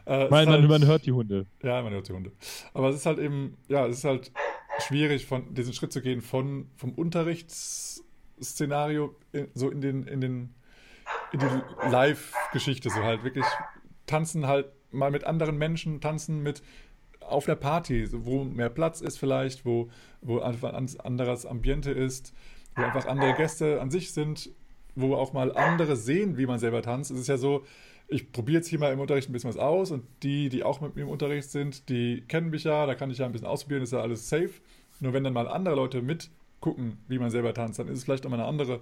Äh, 0.05 0.27
man, 0.27 0.49
halt, 0.49 0.67
man, 0.67 0.85
hört 0.85 1.05
die 1.05 1.13
Hunde. 1.13 1.45
Ja, 1.61 1.81
man 1.81 1.93
hört 1.93 2.09
die 2.09 2.11
Hunde. 2.11 2.33
Aber 2.73 2.89
es 2.89 2.97
ist 2.97 3.05
halt 3.05 3.19
eben, 3.19 3.55
ja, 3.69 3.87
es 3.87 3.99
ist 3.99 4.03
halt 4.03 4.33
schwierig, 4.79 5.25
von 5.25 5.53
diesen 5.53 5.71
Schritt 5.71 5.93
zu 5.93 6.01
gehen 6.01 6.19
von, 6.19 6.69
vom 6.75 6.91
Unterrichtsszenario 6.91 9.15
in, 9.31 9.47
so 9.53 9.69
in 9.69 9.79
den, 9.79 10.03
in 10.03 10.19
den, 10.19 10.53
in 11.31 11.39
die 11.39 11.45
Live-Geschichte, 11.89 12.89
so 12.89 13.01
halt 13.01 13.23
wirklich 13.23 13.45
tanzen 14.05 14.47
halt 14.47 14.67
mal 14.91 15.09
mit 15.09 15.23
anderen 15.23 15.57
Menschen, 15.57 16.01
tanzen 16.01 16.43
mit 16.43 16.61
auf 17.21 17.45
der 17.45 17.55
Party, 17.55 18.07
wo 18.11 18.43
mehr 18.43 18.69
Platz 18.69 19.01
ist 19.01 19.17
vielleicht, 19.17 19.65
wo, 19.65 19.89
wo 20.21 20.39
einfach 20.39 20.73
ein 20.73 20.87
anderes 20.99 21.45
Ambiente 21.45 21.91
ist, 21.91 22.33
wo 22.75 22.83
einfach 22.83 23.05
andere 23.05 23.33
Gäste 23.35 23.81
an 23.81 23.89
sich 23.89 24.11
sind, 24.11 24.51
wo 24.95 25.15
auch 25.15 25.33
mal 25.33 25.55
andere 25.55 25.95
sehen, 25.95 26.37
wie 26.37 26.45
man 26.45 26.59
selber 26.59 26.81
tanzt. 26.81 27.11
Es 27.11 27.19
ist 27.19 27.27
ja 27.27 27.37
so, 27.37 27.63
ich 28.07 28.31
probiere 28.31 28.57
jetzt 28.57 28.67
hier 28.67 28.79
mal 28.79 28.91
im 28.91 28.99
Unterricht 28.99 29.29
ein 29.29 29.33
bisschen 29.33 29.49
was 29.49 29.57
aus 29.57 29.91
und 29.91 30.03
die, 30.23 30.49
die 30.49 30.63
auch 30.63 30.81
mit 30.81 30.95
mir 30.95 31.03
im 31.03 31.09
Unterricht 31.09 31.49
sind, 31.49 31.89
die 31.89 32.21
kennen 32.27 32.49
mich 32.49 32.63
ja, 32.63 32.85
da 32.85 32.95
kann 32.95 33.09
ich 33.09 33.17
ja 33.17 33.25
ein 33.25 33.31
bisschen 33.31 33.47
ausprobieren, 33.47 33.83
ist 33.83 33.93
ja 33.93 34.01
alles 34.01 34.29
safe. 34.29 34.51
Nur 34.99 35.13
wenn 35.13 35.23
dann 35.23 35.33
mal 35.33 35.47
andere 35.47 35.75
Leute 35.75 36.01
mitgucken, 36.01 36.97
wie 37.07 37.19
man 37.19 37.31
selber 37.31 37.53
tanzt, 37.53 37.79
dann 37.79 37.87
ist 37.87 37.99
es 37.99 38.03
vielleicht 38.03 38.25
auch 38.25 38.29
mal 38.29 38.39
eine 38.39 38.47
andere 38.47 38.81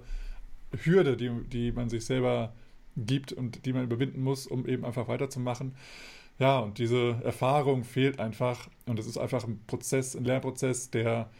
Hürde, 0.84 1.16
die, 1.16 1.30
die 1.48 1.72
man 1.72 1.88
sich 1.88 2.04
selber 2.04 2.52
gibt 2.96 3.32
und 3.32 3.64
die 3.64 3.72
man 3.72 3.84
überwinden 3.84 4.22
muss, 4.22 4.46
um 4.46 4.66
eben 4.66 4.84
einfach 4.84 5.08
weiterzumachen. 5.08 5.74
Ja, 6.38 6.58
und 6.58 6.78
diese 6.78 7.20
Erfahrung 7.22 7.84
fehlt 7.84 8.18
einfach 8.18 8.68
und 8.86 8.98
es 8.98 9.06
ist 9.06 9.18
einfach 9.18 9.44
ein 9.44 9.60
Prozess, 9.66 10.16
ein 10.16 10.24
Lernprozess, 10.24 10.90
der, 10.90 11.30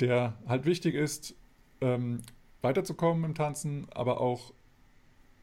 der 0.00 0.34
halt 0.46 0.64
wichtig 0.64 0.94
ist, 0.94 1.34
ähm, 1.80 2.22
weiterzukommen 2.62 3.24
im 3.24 3.34
Tanzen, 3.34 3.86
aber 3.94 4.20
auch 4.20 4.52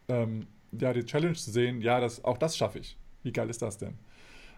ähm, 0.09 0.47
ja, 0.79 0.93
die 0.93 1.05
Challenge 1.05 1.35
zu 1.35 1.51
sehen, 1.51 1.81
ja, 1.81 1.99
das, 1.99 2.23
auch 2.23 2.37
das 2.37 2.57
schaffe 2.57 2.79
ich. 2.79 2.97
Wie 3.23 3.31
geil 3.31 3.49
ist 3.49 3.61
das 3.61 3.77
denn? 3.77 3.97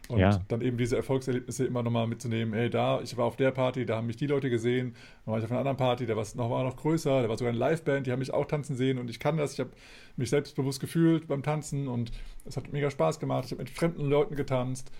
Und 0.07 0.19
ja. 0.19 0.39
dann 0.47 0.61
eben 0.61 0.77
diese 0.77 0.95
Erfolgserlebnisse 0.95 1.65
immer 1.65 1.81
nochmal 1.81 2.05
mitzunehmen, 2.07 2.53
hey, 2.53 2.69
da, 2.69 3.01
ich 3.01 3.17
war 3.17 3.25
auf 3.25 3.37
der 3.37 3.51
Party, 3.51 3.85
da 3.85 3.97
haben 3.97 4.07
mich 4.07 4.17
die 4.17 4.27
Leute 4.27 4.49
gesehen, 4.49 4.93
dann 5.25 5.31
war 5.31 5.39
ich 5.39 5.45
auf 5.45 5.51
einer 5.51 5.59
anderen 5.59 5.77
Party, 5.77 6.05
der 6.05 6.15
war 6.15 6.25
noch, 6.35 6.49
war 6.49 6.63
noch 6.63 6.75
größer, 6.75 7.23
da 7.23 7.29
war 7.29 7.37
sogar 7.37 7.53
eine 7.53 7.59
Liveband, 7.59 8.05
die 8.05 8.11
haben 8.11 8.19
mich 8.19 8.31
auch 8.31 8.45
tanzen 8.45 8.75
sehen 8.75 8.99
und 8.99 9.09
ich 9.09 9.19
kann 9.19 9.37
das, 9.37 9.53
ich 9.53 9.59
habe 9.59 9.71
mich 10.15 10.29
selbstbewusst 10.29 10.79
gefühlt 10.79 11.27
beim 11.27 11.41
Tanzen 11.41 11.87
und 11.87 12.11
es 12.45 12.55
hat 12.55 12.71
mega 12.71 12.91
Spaß 12.91 13.19
gemacht, 13.19 13.45
ich 13.45 13.51
habe 13.51 13.63
mit 13.63 13.71
fremden 13.71 14.05
Leuten 14.05 14.35
getanzt, 14.35 14.91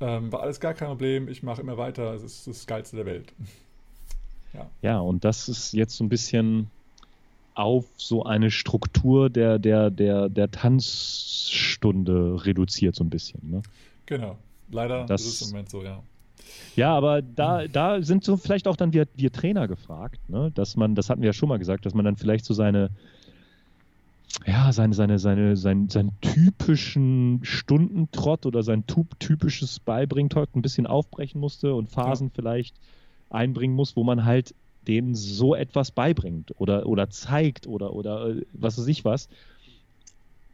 ähm, 0.00 0.32
war 0.32 0.42
alles 0.42 0.60
gar 0.60 0.74
kein 0.74 0.88
Problem, 0.88 1.28
ich 1.28 1.42
mache 1.42 1.60
immer 1.60 1.76
weiter, 1.76 2.14
es 2.14 2.22
ist 2.22 2.46
das 2.46 2.66
Geilste 2.66 2.96
der 2.96 3.06
Welt. 3.06 3.32
ja. 4.52 4.70
ja, 4.80 5.00
und 5.00 5.24
das 5.24 5.48
ist 5.48 5.72
jetzt 5.72 5.96
so 5.96 6.04
ein 6.04 6.08
bisschen 6.08 6.70
auf 7.54 7.84
so 7.96 8.24
eine 8.24 8.50
Struktur 8.50 9.30
der, 9.30 9.58
der, 9.58 9.90
der, 9.90 10.28
der 10.28 10.50
Tanzstunde 10.50 12.44
reduziert, 12.44 12.94
so 12.94 13.04
ein 13.04 13.10
bisschen. 13.10 13.40
Ne? 13.50 13.62
Genau. 14.06 14.38
Leider 14.70 15.04
das, 15.06 15.22
ist 15.22 15.40
es 15.40 15.42
im 15.42 15.48
Moment 15.48 15.70
so, 15.70 15.82
ja. 15.82 16.02
Ja, 16.74 16.94
aber 16.94 17.20
da, 17.20 17.66
da 17.68 18.02
sind 18.02 18.24
so 18.24 18.36
vielleicht 18.36 18.66
auch 18.66 18.76
dann 18.76 18.92
wir, 18.92 19.06
wir 19.14 19.30
Trainer 19.30 19.68
gefragt, 19.68 20.18
ne? 20.28 20.50
dass 20.54 20.76
man, 20.76 20.94
das 20.94 21.10
hatten 21.10 21.20
wir 21.20 21.28
ja 21.28 21.32
schon 21.32 21.48
mal 21.48 21.58
gesagt, 21.58 21.84
dass 21.84 21.94
man 21.94 22.04
dann 22.04 22.16
vielleicht 22.16 22.44
so 22.44 22.54
seine, 22.54 22.90
ja, 24.46 24.72
seine, 24.72 24.94
seine, 24.94 25.18
seine, 25.18 25.56
sein, 25.56 25.88
seinen 25.88 26.18
typischen 26.20 27.40
Stundentrott 27.42 28.46
oder 28.46 28.62
sein 28.62 28.84
typisches 28.86 29.80
Beibringtrott 29.80 30.56
ein 30.56 30.62
bisschen 30.62 30.86
aufbrechen 30.86 31.40
musste 31.40 31.74
und 31.74 31.90
Phasen 31.90 32.28
ja. 32.28 32.32
vielleicht 32.34 32.74
einbringen 33.28 33.74
muss, 33.74 33.94
wo 33.96 34.04
man 34.04 34.24
halt 34.24 34.54
denen 34.88 35.14
so 35.14 35.54
etwas 35.54 35.90
beibringt 35.90 36.52
oder, 36.58 36.86
oder 36.86 37.10
zeigt 37.10 37.66
oder, 37.66 37.92
oder 37.92 38.28
äh, 38.28 38.42
was 38.52 38.78
weiß 38.78 38.86
ich 38.86 39.04
was. 39.04 39.28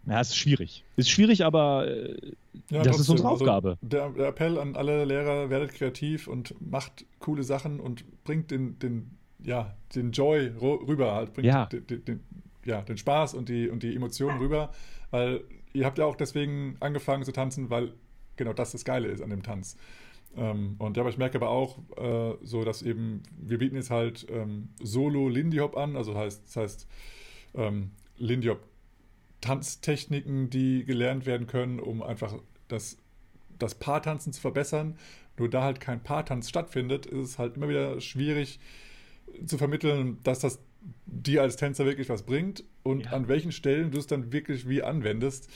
Ja, 0.07 0.21
ist 0.21 0.37
schwierig. 0.37 0.85
Ist 0.97 1.11
schwierig, 1.11 1.45
aber 1.45 1.87
äh, 1.87 2.33
ja, 2.71 2.83
das 2.83 2.97
trotzdem. 2.97 3.01
ist 3.01 3.09
unsere 3.11 3.29
also 3.29 3.45
Aufgabe. 3.45 3.69
Also 3.71 3.87
der, 3.87 4.09
der, 4.11 4.29
Appell 4.29 4.59
an 4.59 4.75
alle 4.75 5.05
Lehrer, 5.05 5.51
werdet 5.51 5.75
kreativ 5.75 6.29
und 6.29 6.55
macht 6.61 7.05
coole 7.19 7.43
Sachen 7.43 7.79
und 7.79 8.05
bringt 8.25 8.51
den, 8.51 8.79
den, 8.79 9.11
ja, 9.45 9.75
den 9.95 10.13
Joy 10.13 10.53
rüber 10.61 11.15
halt. 11.15 11.35
Bringt 11.35 11.47
ja. 11.47 11.67
Den, 11.67 12.05
den, 12.05 12.21
ja, 12.65 12.81
den 12.83 12.97
Spaß 12.97 13.35
und 13.35 13.49
die, 13.49 13.69
und 13.69 13.83
die 13.83 13.95
Emotionen 13.95 14.39
rüber, 14.39 14.71
weil 15.11 15.43
ihr 15.73 15.85
habt 15.85 15.99
ja 15.99 16.07
auch 16.07 16.17
deswegen 16.17 16.77
angefangen 16.81 17.25
zu 17.25 17.33
tanzen, 17.33 17.71
weil 17.71 17.93
genau 18.37 18.53
das 18.53 18.73
das 18.73 18.85
Geile 18.85 19.09
ist 19.09 19.23
an 19.23 19.31
dem 19.31 19.43
Tanz. 19.43 19.77
Ähm, 20.39 20.77
und 20.79 20.97
ja, 20.97 21.03
aber 21.03 21.11
ich 21.11 21.19
merke 21.19 21.39
aber 21.39 21.51
auch 21.51 21.79
äh, 21.97 22.37
so, 22.43 22.65
dass 22.65 22.83
eben, 22.83 23.23
wir 23.37 23.59
bieten 23.59 23.77
jetzt 23.77 23.91
halt 23.91 24.27
ähm, 24.31 24.69
Solo 24.81 25.29
Lindy 25.29 25.59
Hop 25.59 25.77
an, 25.77 25.97
also 25.97 26.15
heißt, 26.15 26.43
das 26.47 26.57
heißt 26.57 26.89
ähm, 27.55 27.91
Lindy 28.17 28.49
Hop 28.49 28.61
Tanztechniken, 29.41 30.51
die 30.51 30.85
gelernt 30.85 31.27
werden 31.27 31.47
können, 31.47 31.81
um 31.81 32.03
einfach 32.03 32.35
das, 32.69 32.99
das 33.59 33.75
Paartanzen 33.75 34.33
zu 34.33 34.41
verbessern. 34.41 34.97
Nur 35.39 35.49
da 35.49 35.63
halt 35.63 35.81
kein 35.81 36.03
Paartanz 36.03 36.49
stattfindet, 36.49 37.07
ist 37.07 37.19
es 37.19 37.39
halt 37.39 37.57
immer 37.57 37.69
wieder 37.69 38.01
schwierig 38.01 38.59
zu 39.45 39.59
vermitteln, 39.59 40.19
dass 40.25 40.41
das 40.41 40.59
dir 41.07 41.43
als 41.43 41.57
Tänzer 41.57 41.85
wirklich 41.85 42.09
was 42.09 42.23
bringt 42.23 42.65
und 42.83 43.07
ja. 43.07 43.11
an 43.13 43.29
welchen 43.29 43.53
Stellen 43.53 43.91
du 43.91 43.99
es 43.99 44.07
dann 44.07 44.33
wirklich 44.33 44.69
wie 44.69 44.83
anwendest. 44.83 45.51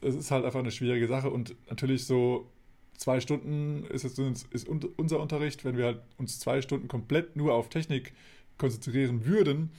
Es 0.00 0.14
ist 0.14 0.30
halt 0.30 0.44
einfach 0.44 0.60
eine 0.60 0.70
schwierige 0.70 1.08
Sache 1.08 1.30
und 1.30 1.56
natürlich 1.68 2.06
so 2.06 2.50
zwei 2.98 3.20
Stunden 3.20 3.84
ist 3.84 4.02
jetzt 4.02 4.18
ist 4.50 4.68
unser 4.68 5.20
Unterricht, 5.20 5.64
wenn 5.64 5.76
wir 5.76 5.86
halt 5.86 6.00
uns 6.18 6.38
zwei 6.38 6.60
Stunden 6.60 6.88
komplett 6.88 7.36
nur 7.36 7.54
auf 7.54 7.70
Technik 7.70 8.12
konzentrieren 8.58 9.24
würden, 9.24 9.70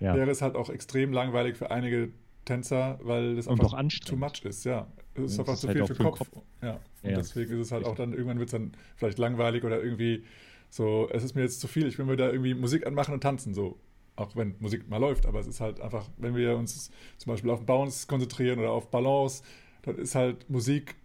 ja. 0.00 0.14
wäre 0.14 0.30
es 0.30 0.40
halt 0.40 0.54
auch 0.54 0.70
extrem 0.70 1.12
langweilig 1.12 1.56
für 1.56 1.70
einige 1.70 2.10
Tänzer, 2.44 2.98
weil 3.02 3.36
das 3.36 3.48
einfach 3.48 3.76
too 4.06 4.16
much 4.16 4.44
ist, 4.44 4.64
ja. 4.64 4.86
Es 5.14 5.32
ist 5.32 5.40
einfach 5.40 5.56
zu 5.56 5.66
halt 5.66 5.76
viel 5.76 5.86
für 5.86 5.94
den 5.94 6.06
Kopf. 6.06 6.18
Kopf. 6.18 6.44
Ja. 6.62 6.80
Und 7.02 7.10
ja. 7.10 7.16
deswegen 7.16 7.52
ist 7.52 7.66
es 7.66 7.72
halt 7.72 7.84
auch 7.84 7.96
dann, 7.96 8.12
irgendwann 8.12 8.38
wird 8.38 8.48
es 8.48 8.52
dann 8.52 8.72
vielleicht 8.96 9.18
langweilig 9.18 9.64
oder 9.64 9.82
irgendwie 9.82 10.24
so, 10.70 11.08
es 11.12 11.24
ist 11.24 11.34
mir 11.34 11.42
jetzt 11.42 11.60
zu 11.60 11.66
viel, 11.66 11.88
ich 11.88 11.98
will 11.98 12.06
mir 12.06 12.16
da 12.16 12.30
irgendwie 12.30 12.54
Musik 12.54 12.86
anmachen 12.86 13.12
und 13.12 13.20
tanzen, 13.20 13.54
so. 13.54 13.78
Auch 14.14 14.34
wenn 14.34 14.56
Musik 14.58 14.88
mal 14.88 14.96
läuft, 14.98 15.26
aber 15.26 15.40
es 15.40 15.46
ist 15.46 15.60
halt 15.60 15.80
einfach, 15.80 16.08
wenn 16.16 16.34
wir 16.34 16.56
uns 16.56 16.90
zum 17.18 17.32
Beispiel 17.32 17.50
auf 17.50 17.64
Bounce 17.64 18.06
konzentrieren 18.06 18.58
oder 18.58 18.70
auf 18.70 18.90
Balance, 18.90 19.42
dann 19.82 19.96
ist 19.96 20.14
halt 20.14 20.48
Musik 20.50 20.96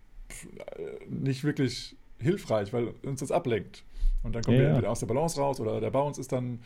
nicht 1.09 1.43
wirklich 1.43 1.95
hilfreich, 2.19 2.73
weil 2.73 2.93
uns 3.03 3.19
das 3.19 3.31
ablenkt. 3.31 3.83
Und 4.23 4.33
dann 4.33 4.43
kommen 4.43 4.57
ja, 4.57 4.63
wir 4.63 4.69
entweder 4.69 4.91
aus 4.91 4.99
der 4.99 5.07
Balance 5.07 5.39
raus 5.39 5.59
oder 5.59 5.81
der 5.81 5.91
Bounce 5.91 6.19
ist 6.19 6.31
dann 6.31 6.59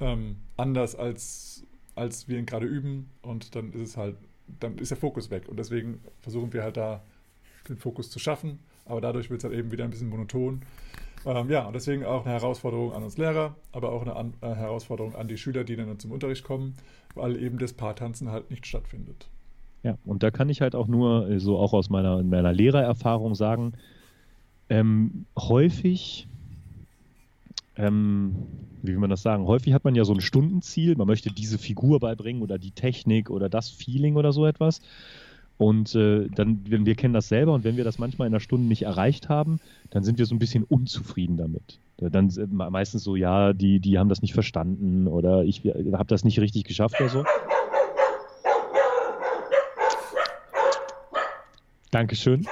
ähm, 0.00 0.36
anders, 0.56 0.96
als, 0.96 1.64
als 1.94 2.28
wir 2.28 2.38
ihn 2.38 2.46
gerade 2.46 2.66
üben. 2.66 3.10
Und 3.22 3.54
dann 3.54 3.72
ist 3.72 3.80
es 3.80 3.96
halt, 3.96 4.16
dann 4.60 4.78
ist 4.78 4.90
der 4.90 4.98
Fokus 4.98 5.30
weg. 5.30 5.48
Und 5.48 5.58
deswegen 5.58 6.00
versuchen 6.20 6.52
wir 6.52 6.62
halt 6.62 6.76
da 6.76 7.02
den 7.68 7.76
Fokus 7.76 8.10
zu 8.10 8.18
schaffen. 8.18 8.60
Aber 8.86 9.00
dadurch 9.00 9.30
wird 9.30 9.40
es 9.40 9.44
halt 9.44 9.54
eben 9.54 9.70
wieder 9.72 9.84
ein 9.84 9.90
bisschen 9.90 10.08
monoton. 10.08 10.62
Ähm, 11.26 11.50
ja, 11.50 11.66
und 11.66 11.74
deswegen 11.74 12.04
auch 12.04 12.24
eine 12.24 12.34
Herausforderung 12.34 12.92
an 12.92 13.02
uns 13.02 13.18
Lehrer, 13.18 13.56
aber 13.72 13.90
auch 13.90 14.02
eine 14.02 14.14
an, 14.14 14.34
äh, 14.42 14.54
Herausforderung 14.54 15.16
an 15.16 15.26
die 15.26 15.36
Schüler, 15.36 15.64
die 15.64 15.74
dann 15.74 15.98
zum 15.98 16.12
Unterricht 16.12 16.44
kommen, 16.44 16.76
weil 17.14 17.42
eben 17.42 17.58
das 17.58 17.72
Paartanzen 17.72 18.30
halt 18.30 18.50
nicht 18.50 18.64
stattfindet. 18.64 19.28
Ja, 19.82 19.96
und 20.04 20.22
da 20.22 20.30
kann 20.30 20.48
ich 20.48 20.60
halt 20.60 20.74
auch 20.74 20.88
nur, 20.88 21.28
äh, 21.30 21.38
so 21.38 21.58
auch 21.58 21.72
aus 21.72 21.90
meiner, 21.90 22.22
meiner 22.22 22.52
Lehrererfahrung 22.52 23.34
sagen, 23.34 23.74
ähm, 24.68 25.26
häufig, 25.38 26.26
ähm, 27.76 28.34
wie 28.82 28.92
will 28.92 28.98
man 28.98 29.10
das 29.10 29.22
sagen, 29.22 29.46
häufig 29.46 29.72
hat 29.74 29.84
man 29.84 29.94
ja 29.94 30.04
so 30.04 30.12
ein 30.12 30.20
Stundenziel, 30.20 30.96
man 30.96 31.06
möchte 31.06 31.30
diese 31.30 31.58
Figur 31.58 32.00
beibringen 32.00 32.42
oder 32.42 32.58
die 32.58 32.72
Technik 32.72 33.30
oder 33.30 33.48
das 33.48 33.70
Feeling 33.70 34.16
oder 34.16 34.32
so 34.32 34.46
etwas. 34.46 34.80
Und 35.58 35.94
äh, 35.94 36.28
dann, 36.34 36.60
wenn 36.68 36.84
wir 36.84 36.96
kennen 36.96 37.14
das 37.14 37.28
selber 37.28 37.54
und 37.54 37.64
wenn 37.64 37.76
wir 37.76 37.84
das 37.84 37.98
manchmal 37.98 38.28
in 38.28 38.34
einer 38.34 38.40
Stunde 38.40 38.66
nicht 38.66 38.82
erreicht 38.82 39.28
haben, 39.28 39.58
dann 39.90 40.04
sind 40.04 40.18
wir 40.18 40.26
so 40.26 40.34
ein 40.34 40.38
bisschen 40.38 40.64
unzufrieden 40.64 41.36
damit. 41.38 41.80
Dann 41.96 42.28
äh, 42.28 42.46
meistens 42.46 43.04
so, 43.04 43.16
ja, 43.16 43.54
die, 43.54 43.80
die 43.80 43.98
haben 43.98 44.10
das 44.10 44.20
nicht 44.20 44.34
verstanden 44.34 45.06
oder 45.06 45.44
ich 45.44 45.62
habe 45.64 46.06
das 46.08 46.24
nicht 46.24 46.40
richtig 46.40 46.64
geschafft 46.64 47.00
oder 47.00 47.08
so. 47.08 47.24
Dankeschön. 51.90 52.46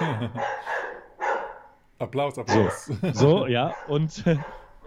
Applaus, 1.99 2.38
Applaus. 2.38 2.87
So, 2.87 3.12
so 3.12 3.47
ja, 3.47 3.75
und. 3.88 4.27
Äh, 4.27 4.37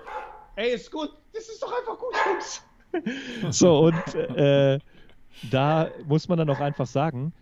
Ey, 0.56 0.74
ist 0.74 0.92
gut, 0.92 1.10
das 1.34 1.48
ist 1.48 1.62
doch 1.62 1.72
einfach 1.72 1.98
gut, 2.00 2.14
Jungs. 2.26 2.64
so, 3.56 3.80
und 3.80 4.16
äh, 4.16 4.80
da 5.52 5.90
muss 6.06 6.28
man 6.28 6.38
dann 6.38 6.50
auch 6.50 6.60
einfach 6.60 6.88
sagen, 6.88 7.34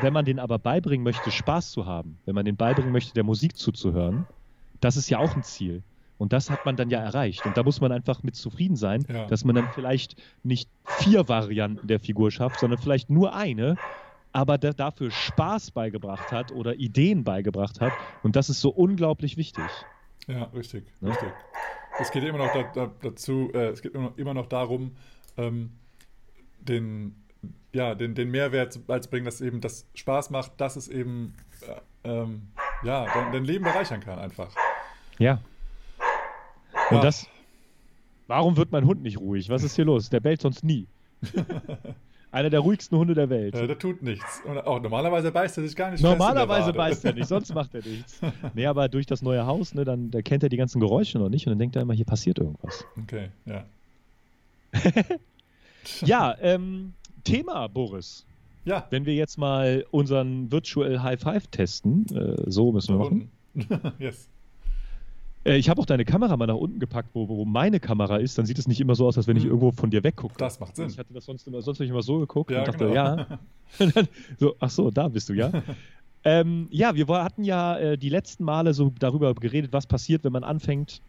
wenn 0.00 0.12
man 0.12 0.26
den 0.26 0.38
aber 0.38 0.58
beibringen 0.58 1.04
möchte, 1.04 1.30
Spaß 1.30 1.70
zu 1.70 1.86
haben, 1.86 2.18
wenn 2.26 2.34
man 2.34 2.44
den 2.44 2.56
beibringen 2.56 2.92
möchte, 2.92 3.14
der 3.14 3.24
Musik 3.24 3.56
zuzuhören, 3.56 4.26
das 4.80 4.96
ist 4.96 5.08
ja 5.08 5.18
auch 5.18 5.34
ein 5.34 5.42
Ziel. 5.42 5.82
Und 6.18 6.32
das 6.32 6.50
hat 6.50 6.66
man 6.66 6.76
dann 6.76 6.90
ja 6.90 6.98
erreicht. 6.98 7.46
Und 7.46 7.56
da 7.56 7.62
muss 7.62 7.80
man 7.80 7.92
einfach 7.92 8.22
mit 8.22 8.34
zufrieden 8.34 8.76
sein, 8.76 9.06
ja. 9.08 9.26
dass 9.26 9.44
man 9.44 9.54
dann 9.54 9.68
vielleicht 9.72 10.20
nicht 10.42 10.68
vier 10.84 11.28
Varianten 11.28 11.86
der 11.86 12.00
Figur 12.00 12.30
schafft, 12.30 12.60
sondern 12.60 12.78
vielleicht 12.78 13.08
nur 13.08 13.34
eine 13.34 13.76
aber 14.32 14.58
der 14.58 14.74
dafür 14.74 15.10
Spaß 15.10 15.70
beigebracht 15.70 16.32
hat 16.32 16.52
oder 16.52 16.74
Ideen 16.74 17.24
beigebracht 17.24 17.80
hat. 17.80 17.92
Und 18.22 18.36
das 18.36 18.50
ist 18.50 18.60
so 18.60 18.70
unglaublich 18.70 19.36
wichtig. 19.36 19.64
Ja, 20.26 20.44
richtig, 20.54 20.84
ja? 21.00 21.08
richtig. 21.08 21.32
Es 22.00 22.10
geht 22.10 22.22
immer 22.24 22.38
noch 22.38 22.52
da, 22.52 22.62
da, 22.74 22.92
dazu, 23.02 23.50
äh, 23.52 23.68
es 23.68 23.82
geht 23.82 23.92
immer 24.16 24.34
noch 24.34 24.46
darum, 24.46 24.96
ähm, 25.36 25.72
den, 26.60 27.16
ja, 27.72 27.94
den, 27.94 28.14
den 28.14 28.30
Mehrwert 28.30 28.86
beizubringen, 28.86 29.24
dass 29.24 29.40
eben 29.40 29.60
das 29.60 29.86
Spaß 29.94 30.30
macht, 30.30 30.60
dass 30.60 30.76
es 30.76 30.88
eben 30.88 31.34
äh, 31.66 31.80
ähm, 32.08 32.48
ja, 32.82 33.06
dein, 33.06 33.32
dein, 33.32 33.44
Leben 33.44 33.64
bereichern 33.64 34.00
kann 34.00 34.18
einfach. 34.18 34.54
Ja. 35.18 35.40
Und 36.90 36.96
ja. 36.96 37.02
das. 37.02 37.26
Warum 38.28 38.58
wird 38.58 38.72
mein 38.72 38.84
Hund 38.84 39.02
nicht 39.02 39.18
ruhig? 39.18 39.48
Was 39.48 39.62
ist 39.62 39.74
hier 39.76 39.86
los? 39.86 40.10
Der 40.10 40.20
bellt 40.20 40.42
sonst 40.42 40.62
nie. 40.62 40.86
Einer 42.30 42.50
der 42.50 42.60
ruhigsten 42.60 42.98
Hunde 42.98 43.14
der 43.14 43.30
Welt. 43.30 43.54
Äh, 43.54 43.66
der 43.66 43.78
tut 43.78 44.02
nichts. 44.02 44.42
Und 44.44 44.58
auch 44.58 44.80
normalerweise 44.80 45.32
beißt 45.32 45.56
er 45.58 45.64
sich 45.64 45.74
gar 45.74 45.90
nicht 45.90 46.02
Normalerweise 46.02 46.72
beißt 46.72 47.04
er 47.06 47.14
nicht, 47.14 47.26
sonst 47.26 47.54
macht 47.54 47.74
er 47.74 47.82
nichts. 47.82 48.20
Nee, 48.54 48.66
aber 48.66 48.88
durch 48.88 49.06
das 49.06 49.22
neue 49.22 49.46
Haus, 49.46 49.74
ne, 49.74 49.84
dann 49.84 50.10
da 50.10 50.20
kennt 50.20 50.42
er 50.42 50.48
die 50.48 50.56
ganzen 50.56 50.80
Geräusche 50.80 51.18
noch 51.18 51.28
nicht 51.28 51.46
und 51.46 51.52
dann 51.52 51.58
denkt 51.58 51.76
er 51.76 51.82
immer, 51.82 51.94
hier 51.94 52.04
passiert 52.04 52.38
irgendwas. 52.38 52.84
Okay, 53.02 53.28
ja. 53.46 53.64
ja, 56.04 56.36
ähm, 56.40 56.92
Thema, 57.24 57.66
Boris. 57.68 58.26
Ja. 58.64 58.86
Wenn 58.90 59.06
wir 59.06 59.14
jetzt 59.14 59.38
mal 59.38 59.86
unseren 59.90 60.52
Virtual 60.52 61.02
High 61.02 61.20
Five 61.20 61.46
testen, 61.48 62.04
äh, 62.14 62.50
so 62.50 62.72
müssen 62.72 62.98
wir 62.98 63.04
machen. 63.04 63.30
yes. 63.98 64.28
Äh, 65.44 65.56
ich 65.56 65.68
habe 65.68 65.80
auch 65.80 65.86
deine 65.86 66.04
Kamera 66.04 66.36
mal 66.36 66.46
nach 66.46 66.54
unten 66.54 66.78
gepackt, 66.78 67.10
wo, 67.14 67.28
wo, 67.28 67.44
meine 67.44 67.80
Kamera 67.80 68.18
ist. 68.18 68.38
Dann 68.38 68.46
sieht 68.46 68.58
es 68.58 68.68
nicht 68.68 68.80
immer 68.80 68.94
so 68.94 69.06
aus, 69.06 69.16
als 69.16 69.26
wenn 69.26 69.36
ich 69.36 69.44
hm. 69.44 69.50
irgendwo 69.50 69.72
von 69.72 69.90
dir 69.90 70.04
weggucke. 70.04 70.34
Das 70.38 70.60
macht 70.60 70.76
Sinn. 70.76 70.88
Ich 70.88 70.98
hatte 70.98 71.14
das 71.14 71.24
sonst 71.24 71.46
immer, 71.46 71.62
sonst 71.62 71.80
immer 71.80 72.02
so 72.02 72.18
geguckt 72.18 72.50
ja, 72.50 72.60
und 72.60 72.68
dachte, 72.68 72.88
genau. 72.88 72.94
ja. 72.94 73.26
so, 74.38 74.54
ach 74.60 74.70
so, 74.70 74.90
da 74.90 75.08
bist 75.08 75.28
du, 75.28 75.34
ja. 75.34 75.50
ähm, 76.24 76.68
ja, 76.70 76.94
wir 76.94 77.06
hatten 77.08 77.44
ja 77.44 77.78
äh, 77.78 77.98
die 77.98 78.08
letzten 78.08 78.44
Male 78.44 78.74
so 78.74 78.92
darüber 78.98 79.34
geredet, 79.34 79.72
was 79.72 79.86
passiert, 79.86 80.24
wenn 80.24 80.32
man 80.32 80.44
anfängt 80.44 81.00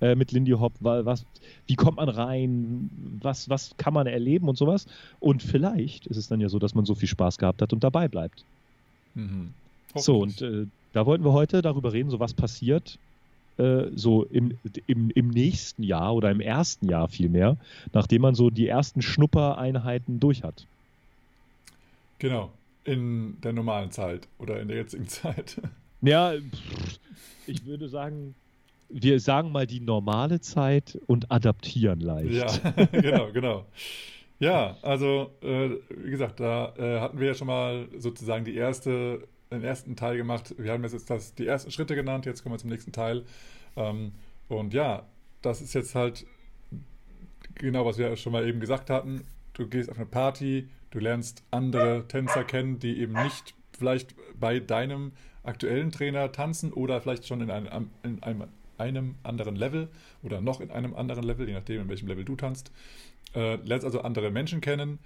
äh, 0.00 0.14
mit 0.14 0.32
Lindy 0.32 0.52
Hop. 0.52 0.72
Was, 0.80 1.24
wie 1.66 1.76
kommt 1.76 1.98
man 1.98 2.08
rein? 2.08 2.90
Was, 3.20 3.48
was 3.48 3.76
kann 3.76 3.94
man 3.94 4.06
erleben 4.06 4.48
und 4.48 4.56
sowas? 4.56 4.86
Und 5.20 5.42
vielleicht 5.42 6.06
ist 6.06 6.16
es 6.16 6.28
dann 6.28 6.40
ja 6.40 6.48
so, 6.48 6.58
dass 6.58 6.74
man 6.74 6.84
so 6.84 6.94
viel 6.94 7.08
Spaß 7.08 7.38
gehabt 7.38 7.62
hat 7.62 7.72
und 7.72 7.84
dabei 7.84 8.08
bleibt. 8.08 8.44
Mhm. 9.14 9.52
So, 9.94 10.18
und 10.18 10.40
äh, 10.40 10.66
da 10.92 11.06
wollten 11.06 11.24
wir 11.24 11.32
heute 11.32 11.62
darüber 11.62 11.92
reden, 11.92 12.10
so 12.10 12.20
was 12.20 12.34
passiert, 12.34 12.98
äh, 13.60 13.90
so 13.94 14.24
im, 14.24 14.56
im, 14.86 15.10
im 15.10 15.28
nächsten 15.28 15.82
Jahr 15.82 16.14
oder 16.14 16.30
im 16.30 16.40
ersten 16.40 16.88
Jahr 16.88 17.08
vielmehr, 17.08 17.56
nachdem 17.92 18.22
man 18.22 18.34
so 18.34 18.48
die 18.48 18.66
ersten 18.66 19.02
Schnuppereinheiten 19.02 20.18
durch 20.18 20.42
hat. 20.42 20.66
Genau, 22.18 22.50
in 22.84 23.38
der 23.42 23.52
normalen 23.52 23.90
Zeit 23.90 24.28
oder 24.38 24.60
in 24.60 24.68
der 24.68 24.78
jetzigen 24.78 25.08
Zeit. 25.08 25.60
Ja, 26.00 26.32
ich 27.46 27.66
würde 27.66 27.88
sagen, 27.88 28.34
wir 28.88 29.20
sagen 29.20 29.52
mal 29.52 29.66
die 29.66 29.80
normale 29.80 30.40
Zeit 30.40 30.98
und 31.06 31.30
adaptieren 31.30 32.00
leicht. 32.00 32.32
Ja, 32.32 32.86
genau, 32.92 33.30
genau. 33.32 33.66
Ja, 34.38 34.78
also 34.80 35.30
äh, 35.42 35.70
wie 35.90 36.10
gesagt, 36.10 36.40
da 36.40 36.72
äh, 36.78 36.98
hatten 37.00 37.20
wir 37.20 37.28
ja 37.28 37.34
schon 37.34 37.46
mal 37.46 37.88
sozusagen 37.98 38.46
die 38.46 38.54
erste 38.54 39.28
den 39.50 39.64
ersten 39.64 39.96
Teil 39.96 40.16
gemacht. 40.16 40.54
Wir 40.58 40.72
haben 40.72 40.82
jetzt 40.84 41.10
das, 41.10 41.34
die 41.34 41.46
ersten 41.46 41.70
Schritte 41.70 41.94
genannt, 41.94 42.26
jetzt 42.26 42.42
kommen 42.42 42.54
wir 42.54 42.58
zum 42.58 42.70
nächsten 42.70 42.92
Teil. 42.92 43.24
Ähm, 43.76 44.12
und 44.48 44.74
ja, 44.74 45.06
das 45.42 45.60
ist 45.60 45.74
jetzt 45.74 45.94
halt 45.94 46.26
genau, 47.54 47.84
was 47.84 47.98
wir 47.98 48.16
schon 48.16 48.32
mal 48.32 48.46
eben 48.46 48.60
gesagt 48.60 48.90
hatten. 48.90 49.24
Du 49.54 49.66
gehst 49.66 49.90
auf 49.90 49.96
eine 49.96 50.06
Party, 50.06 50.68
du 50.90 50.98
lernst 50.98 51.42
andere 51.50 52.06
Tänzer 52.08 52.44
kennen, 52.44 52.78
die 52.78 53.00
eben 53.00 53.12
nicht 53.12 53.54
vielleicht 53.76 54.14
bei 54.38 54.60
deinem 54.60 55.12
aktuellen 55.42 55.90
Trainer 55.90 56.32
tanzen 56.32 56.72
oder 56.72 57.00
vielleicht 57.00 57.26
schon 57.26 57.40
in 57.40 57.50
einem, 57.50 57.90
in 58.02 58.22
einem, 58.22 58.44
einem 58.78 59.14
anderen 59.22 59.56
Level 59.56 59.88
oder 60.22 60.40
noch 60.40 60.60
in 60.60 60.70
einem 60.70 60.94
anderen 60.94 61.24
Level, 61.24 61.48
je 61.48 61.54
nachdem, 61.54 61.82
in 61.82 61.88
welchem 61.88 62.08
Level 62.08 62.24
du 62.24 62.36
tanzt. 62.36 62.70
Äh, 63.34 63.56
lernst 63.56 63.84
also 63.84 64.02
andere 64.02 64.30
Menschen 64.30 64.60
kennen 64.60 64.98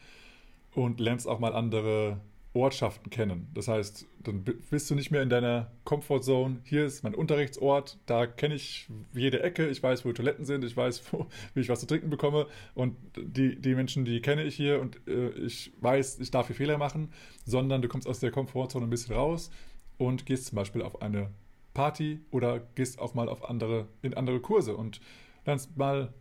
und 0.75 1.01
lernst 1.01 1.29
auch 1.29 1.39
mal 1.39 1.55
andere 1.55 2.21
Ortschaften 2.55 3.11
kennen. 3.11 3.49
Das 3.53 3.67
heißt, 3.67 4.07
dann 4.23 4.45
bist 4.45 4.89
du 4.89 4.95
nicht 4.95 5.11
mehr 5.11 5.23
in 5.23 5.29
deiner 5.29 5.73
Comfortzone. 5.83 6.61
Hier 6.63 6.87
ist 6.87 7.03
mein 7.03 7.15
Unterrichtsort, 7.15 7.99
da 8.07 8.27
kenne 8.27 8.55
ich 8.55 8.89
jede 9.13 9.43
Ecke, 9.43 9.67
ich 9.67 9.83
weiß, 9.83 10.05
wo 10.05 10.13
Toiletten 10.13 10.45
sind, 10.45 10.65
ich 10.65 10.77
weiß, 10.77 11.03
wo, 11.13 11.27
wie 11.55 11.61
ich 11.61 11.69
was 11.69 11.81
zu 11.81 11.87
trinken 11.87 12.11
bekomme 12.11 12.47
und 12.75 12.97
die, 13.17 13.61
die 13.61 13.75
Menschen, 13.75 14.05
die 14.05 14.21
kenne 14.21 14.45
ich 14.45 14.55
hier 14.55 14.81
und 14.81 15.01
äh, 15.09 15.31
ich 15.31 15.73
weiß, 15.81 16.21
ich 16.21 16.31
darf 16.31 16.47
hier 16.47 16.55
Fehler 16.55 16.79
machen, 16.79 17.13
sondern 17.45 17.83
du 17.83 17.89
kommst 17.89 18.07
aus 18.07 18.21
der 18.21 18.31
Komfortzone 18.31 18.87
ein 18.87 18.91
bisschen 18.91 19.17
raus 19.17 19.51
und 19.99 20.25
gehst 20.25 20.47
zum 20.47 20.57
Beispiel 20.57 20.83
auf 20.83 21.03
eine 21.03 21.31
Party 21.75 22.21
oder 22.31 22.61
gehst 22.77 23.01
auch 23.01 23.15
mal 23.15 23.29
auf 23.29 23.51
andere, 23.51 23.89
in 24.01 24.15
andere 24.15 24.39
Kurse 24.39 24.77
und 24.77 25.01
lernst 25.45 25.77
mal 25.77 26.15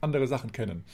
andere 0.00 0.28
Sachen 0.28 0.52
kennen. 0.52 0.84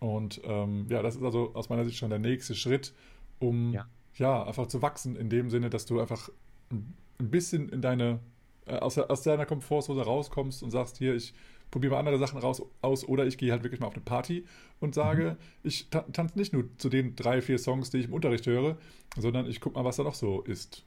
Und 0.00 0.40
ähm, 0.44 0.86
ja, 0.88 1.00
das 1.00 1.14
ist 1.14 1.22
also 1.22 1.52
aus 1.54 1.68
meiner 1.68 1.84
Sicht 1.84 1.96
schon 1.96 2.10
der 2.10 2.18
nächste 2.18 2.56
Schritt, 2.56 2.92
um 3.38 3.72
ja 3.72 3.86
ja, 4.20 4.44
einfach 4.44 4.66
zu 4.66 4.82
wachsen, 4.82 5.16
in 5.16 5.30
dem 5.30 5.48
Sinne, 5.48 5.70
dass 5.70 5.86
du 5.86 5.98
einfach 5.98 6.28
ein 6.70 6.94
bisschen 7.18 7.70
in 7.70 7.80
deine, 7.80 8.20
äh, 8.66 8.76
aus, 8.76 8.98
aus 8.98 9.22
deiner 9.22 9.46
Komfortzone 9.46 10.02
rauskommst 10.02 10.62
und 10.62 10.70
sagst, 10.70 10.98
hier, 10.98 11.14
ich 11.14 11.32
probiere 11.70 11.94
mal 11.94 12.00
andere 12.00 12.18
Sachen 12.18 12.38
raus, 12.38 12.62
aus 12.82 13.08
oder 13.08 13.26
ich 13.26 13.38
gehe 13.38 13.50
halt 13.50 13.62
wirklich 13.64 13.80
mal 13.80 13.86
auf 13.86 13.94
eine 13.94 14.04
Party 14.04 14.44
und 14.78 14.94
sage, 14.94 15.30
mhm. 15.30 15.36
ich 15.62 15.88
ta 15.88 16.02
tanze 16.12 16.38
nicht 16.38 16.52
nur 16.52 16.64
zu 16.76 16.90
den 16.90 17.16
drei, 17.16 17.40
vier 17.40 17.58
Songs, 17.58 17.88
die 17.88 17.96
ich 17.96 18.06
im 18.06 18.12
Unterricht 18.12 18.46
höre, 18.46 18.76
sondern 19.16 19.46
ich 19.46 19.58
gucke 19.58 19.78
mal, 19.78 19.86
was 19.86 19.96
da 19.96 20.02
noch 20.02 20.14
so 20.14 20.42
ist. 20.42 20.84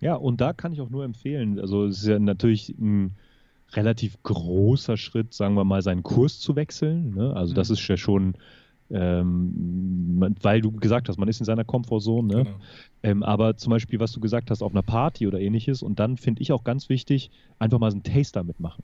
Ja, 0.00 0.14
und 0.14 0.42
da 0.42 0.52
kann 0.52 0.72
ich 0.72 0.82
auch 0.82 0.90
nur 0.90 1.04
empfehlen, 1.04 1.58
also 1.58 1.86
es 1.86 2.02
ist 2.02 2.06
ja 2.06 2.18
natürlich 2.18 2.68
ein 2.78 3.16
relativ 3.72 4.22
großer 4.22 4.98
Schritt, 4.98 5.32
sagen 5.32 5.54
wir 5.54 5.64
mal, 5.64 5.80
seinen 5.80 6.02
Kurs 6.02 6.38
zu 6.38 6.54
wechseln. 6.54 7.14
Ne? 7.14 7.34
Also 7.34 7.52
mhm. 7.52 7.56
das 7.56 7.70
ist 7.70 7.88
ja 7.88 7.96
schon 7.96 8.36
ähm, 8.90 10.34
weil 10.42 10.60
du 10.60 10.72
gesagt 10.72 11.08
hast, 11.08 11.18
man 11.18 11.28
ist 11.28 11.40
in 11.40 11.46
seiner 11.46 11.64
Komfortzone. 11.64 12.28
Ne? 12.28 12.44
Genau. 12.44 12.56
Ähm, 13.02 13.22
aber 13.22 13.56
zum 13.56 13.70
Beispiel, 13.70 14.00
was 14.00 14.12
du 14.12 14.20
gesagt 14.20 14.50
hast, 14.50 14.62
auf 14.62 14.72
einer 14.72 14.82
Party 14.82 15.26
oder 15.26 15.40
ähnliches. 15.40 15.82
Und 15.82 16.00
dann 16.00 16.16
finde 16.16 16.42
ich 16.42 16.52
auch 16.52 16.64
ganz 16.64 16.88
wichtig, 16.88 17.30
einfach 17.58 17.78
mal 17.78 17.90
so 17.90 17.96
einen 17.96 18.02
Taster 18.02 18.44
mitmachen. 18.44 18.82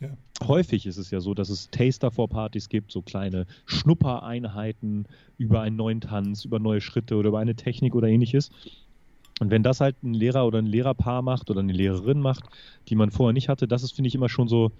Ja. 0.00 0.16
Häufig 0.46 0.86
ist 0.86 0.96
es 0.96 1.10
ja 1.10 1.20
so, 1.20 1.34
dass 1.34 1.50
es 1.50 1.70
Taster 1.70 2.10
vor 2.10 2.28
Partys 2.28 2.68
gibt, 2.68 2.90
so 2.90 3.02
kleine 3.02 3.46
Schnuppereinheiten 3.66 5.06
über 5.36 5.60
einen 5.60 5.76
neuen 5.76 6.00
Tanz, 6.00 6.44
über 6.44 6.58
neue 6.58 6.80
Schritte 6.80 7.16
oder 7.16 7.28
über 7.28 7.38
eine 7.38 7.54
Technik 7.54 7.94
oder 7.94 8.08
ähnliches. 8.08 8.50
Und 9.40 9.50
wenn 9.50 9.62
das 9.62 9.80
halt 9.80 10.02
ein 10.02 10.14
Lehrer 10.14 10.46
oder 10.46 10.58
ein 10.58 10.66
Lehrerpaar 10.66 11.22
macht 11.22 11.50
oder 11.50 11.60
eine 11.60 11.72
Lehrerin 11.72 12.20
macht, 12.20 12.44
die 12.88 12.94
man 12.94 13.10
vorher 13.10 13.32
nicht 13.32 13.48
hatte, 13.48 13.66
das 13.66 13.82
ist, 13.82 13.92
finde 13.92 14.08
ich, 14.08 14.14
immer 14.14 14.28
schon 14.28 14.48
so, 14.48 14.70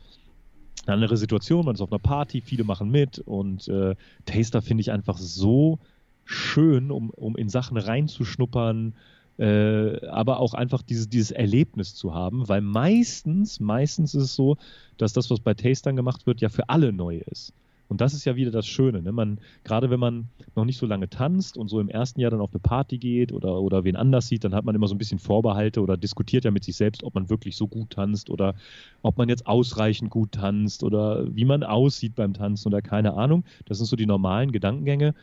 eine 0.87 0.95
andere 0.95 1.16
Situation, 1.16 1.64
man 1.64 1.75
ist 1.75 1.81
auf 1.81 1.93
einer 1.93 1.99
Party, 1.99 2.40
viele 2.40 2.64
machen 2.64 2.90
mit 2.90 3.19
und 3.19 3.69
äh, 3.69 3.95
Taster 4.25 4.62
finde 4.62 4.81
ich 4.81 4.93
einfach 4.93 5.19
so 5.19 5.79
schön, 6.25 6.90
um, 6.90 7.11
um 7.11 7.37
in 7.37 7.49
Sachen 7.49 7.77
reinzuschnuppern, 7.77 8.95
äh, 9.38 10.07
aber 10.07 10.40
auch 10.40 10.55
einfach 10.55 10.83
dieses, 10.83 11.09
dieses 11.09 11.31
Erlebnis 11.31 11.95
zu 11.95 12.14
haben, 12.14 12.49
weil 12.49 12.61
meistens, 12.61 13.61
meistens 13.61 14.14
ist 14.14 14.23
es 14.23 14.35
so, 14.35 14.57
dass 14.97 15.12
das, 15.12 15.31
was 15.31 15.40
bei 15.40 15.55
Tastern 15.55 15.97
gemacht 15.97 16.27
wird, 16.27 16.40
ja 16.40 16.49
für 16.49 16.69
alle 16.69 16.93
neu 16.93 17.21
ist. 17.31 17.53
Und 17.90 18.00
das 18.00 18.14
ist 18.14 18.24
ja 18.24 18.37
wieder 18.37 18.53
das 18.53 18.68
Schöne. 18.68 19.03
Ne? 19.03 19.11
Man, 19.11 19.38
gerade 19.64 19.90
wenn 19.90 19.98
man 19.98 20.29
noch 20.55 20.64
nicht 20.64 20.79
so 20.79 20.87
lange 20.87 21.11
tanzt 21.11 21.57
und 21.59 21.68
so 21.68 21.81
im 21.81 21.88
ersten 21.88 22.20
Jahr 22.20 22.31
dann 22.31 22.40
auf 22.40 22.53
eine 22.53 22.61
Party 22.61 22.98
geht 22.98 23.33
oder, 23.33 23.61
oder 23.61 23.83
wen 23.83 23.96
anders 23.96 24.29
sieht, 24.29 24.44
dann 24.44 24.55
hat 24.55 24.64
man 24.64 24.76
immer 24.76 24.87
so 24.87 24.94
ein 24.94 24.98
bisschen 24.98 25.18
Vorbehalte 25.18 25.81
oder 25.81 25.96
diskutiert 25.96 26.44
ja 26.44 26.53
mit 26.53 26.62
sich 26.62 26.76
selbst, 26.76 27.03
ob 27.03 27.16
man 27.16 27.29
wirklich 27.29 27.57
so 27.57 27.66
gut 27.66 27.90
tanzt 27.90 28.31
oder 28.31 28.55
ob 29.03 29.18
man 29.18 29.29
jetzt 29.29 29.44
ausreichend 29.48 30.09
gut 30.09 30.31
tanzt 30.33 30.85
oder 30.85 31.26
wie 31.35 31.44
man 31.44 31.64
aussieht 31.64 32.14
beim 32.14 32.33
Tanzen 32.33 32.68
oder 32.68 32.81
keine 32.81 33.14
Ahnung. 33.14 33.42
Das 33.66 33.79
sind 33.79 33.87
so 33.87 33.96
die 33.96 34.07
normalen 34.07 34.53
Gedankengänge. 34.53 35.16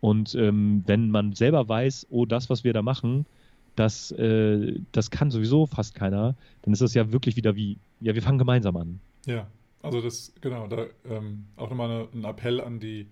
Und 0.00 0.36
ähm, 0.36 0.84
wenn 0.86 1.10
man 1.10 1.32
selber 1.32 1.68
weiß, 1.68 2.06
oh, 2.10 2.24
das, 2.24 2.48
was 2.48 2.62
wir 2.62 2.72
da 2.72 2.82
machen, 2.82 3.26
das, 3.74 4.12
äh, 4.12 4.78
das 4.92 5.10
kann 5.10 5.32
sowieso 5.32 5.66
fast 5.66 5.96
keiner, 5.96 6.36
dann 6.62 6.72
ist 6.72 6.82
das 6.82 6.94
ja 6.94 7.10
wirklich 7.10 7.34
wieder 7.34 7.56
wie, 7.56 7.78
ja, 8.00 8.14
wir 8.14 8.22
fangen 8.22 8.38
gemeinsam 8.38 8.76
an. 8.76 9.00
Ja, 9.26 9.48
also 9.82 10.00
das, 10.00 10.32
genau, 10.40 10.66
da 10.66 10.86
ähm, 11.08 11.46
auch 11.56 11.70
nochmal 11.70 12.08
ein 12.12 12.24
Appell 12.24 12.60
an 12.60 12.80
die 12.80 13.08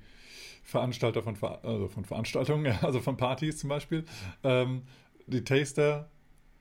Veranstalter 0.62 1.22
von, 1.22 1.36
also 1.62 1.88
von 1.88 2.04
Veranstaltungen, 2.04 2.76
also 2.82 3.00
von 3.00 3.16
Partys 3.16 3.58
zum 3.58 3.68
Beispiel. 3.68 4.04
Ähm, 4.44 4.82
die 5.26 5.44
Taster 5.44 6.10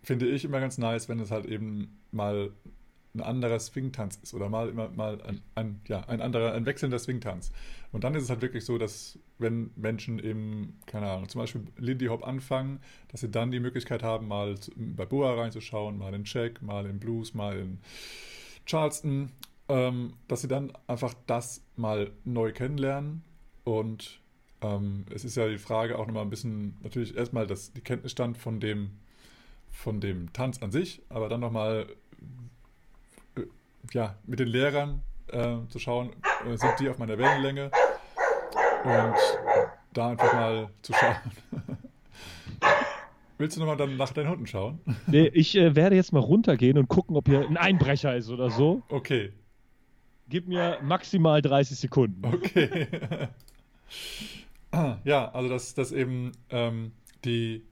finde 0.02 0.28
ich 0.28 0.46
immer 0.46 0.60
ganz 0.60 0.78
nice, 0.78 1.10
wenn 1.10 1.20
es 1.20 1.32
halt 1.32 1.46
eben 1.46 2.00
mal 2.12 2.52
ein 3.16 3.22
anderer 3.22 3.60
Swingtanz 3.60 4.18
ist 4.22 4.34
oder 4.34 4.50
mal 4.50 4.70
immer 4.70 4.90
mal 4.90 5.22
ein, 5.24 5.42
ein, 5.56 5.82
ja, 5.88 6.02
ein 6.02 6.22
anderer, 6.22 6.54
ein 6.54 6.66
wechselnder 6.66 7.00
Swingtanz. 7.00 7.52
Und 7.92 8.04
dann 8.04 8.14
ist 8.14 8.24
es 8.24 8.30
halt 8.30 8.42
wirklich 8.42 8.66
so, 8.66 8.78
dass 8.78 9.18
wenn 9.40 9.72
Menschen 9.76 10.20
eben, 10.20 10.80
keine 10.86 11.10
Ahnung, 11.10 11.28
zum 11.28 11.42
Beispiel 11.42 11.64
Lindy 11.78 12.06
Hop 12.06 12.26
anfangen, 12.26 12.80
dass 13.12 13.22
sie 13.22 13.30
dann 13.30 13.52
die 13.52 13.60
Möglichkeit 13.60 14.04
haben, 14.04 14.28
mal 14.28 14.56
bei 14.76 15.06
Boa 15.06 15.34
reinzuschauen, 15.34 15.98
mal 15.98 16.14
in 16.14 16.24
Check, 16.24 16.62
mal 16.62 16.86
in 16.86 17.00
Blues, 17.00 17.34
mal 17.34 17.58
in 17.58 17.80
Charleston 18.66 19.32
ähm, 19.70 20.14
dass 20.28 20.42
sie 20.42 20.48
dann 20.48 20.74
einfach 20.88 21.14
das 21.28 21.64
mal 21.76 22.12
neu 22.26 22.52
kennenlernen. 22.52 23.24
Und 23.64 24.20
ähm, 24.62 25.06
es 25.14 25.24
ist 25.24 25.38
ja 25.38 25.48
die 25.48 25.60
Frage 25.60 25.98
auch 25.98 26.08
nochmal 26.08 26.24
ein 26.24 26.30
bisschen, 26.30 26.76
natürlich 26.82 27.16
erstmal 27.16 27.48
das, 27.48 27.72
die 27.72 27.82
Kenntnisstand 27.82 28.38
von 28.38 28.60
dem, 28.60 28.92
von 29.72 30.02
dem 30.02 30.34
Tanz 30.34 30.62
an 30.62 30.72
sich, 30.72 31.02
aber 31.10 31.30
dann 31.30 31.40
nochmal 31.40 31.86
äh, 33.38 33.42
ja, 33.94 34.16
mit 34.26 34.40
den 34.40 34.48
Lehrern 34.48 35.02
äh, 35.28 35.58
zu 35.70 35.80
schauen, 35.80 36.10
äh, 36.46 36.58
sind 36.58 36.80
die 36.80 36.90
auf 36.90 36.98
meiner 36.98 37.18
Wellenlänge 37.18 37.72
und 38.84 39.16
da 39.94 40.10
einfach 40.10 40.34
mal 40.34 40.70
zu 40.82 40.94
schauen. 40.94 41.16
Willst 43.38 43.56
du 43.56 43.62
nochmal 43.62 43.78
dann 43.78 43.96
nach 43.96 44.12
deinen 44.12 44.30
Hunden 44.30 44.48
schauen? 44.48 44.82
Nee, 45.08 45.28
ich 45.28 45.56
äh, 45.56 45.74
werde 45.74 45.96
jetzt 45.96 46.12
mal 46.12 46.20
runtergehen 46.20 46.78
und 46.78 46.90
gucken, 46.90 47.16
ob 47.16 47.30
hier 47.30 47.48
ein 47.48 47.56
Einbrecher 47.56 48.14
ist 48.16 48.30
oder 48.30 48.50
so. 48.50 48.82
Okay. 48.90 49.32
Gib 50.30 50.48
mir 50.48 50.80
maximal 50.84 51.42
30 51.42 51.80
Sekunden. 51.80 52.24
Okay. 52.24 52.88
ja, 55.04 55.32
also 55.32 55.50
dass, 55.50 55.74
dass 55.74 55.92
eben 55.92 56.32
ähm, 56.50 56.92
die, 57.26 57.64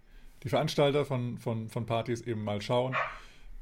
die 0.44 0.50
Veranstalter 0.50 1.06
von, 1.06 1.38
von, 1.38 1.70
von 1.70 1.86
Partys 1.86 2.22
eben 2.22 2.44
mal 2.44 2.62
schauen. 2.62 2.96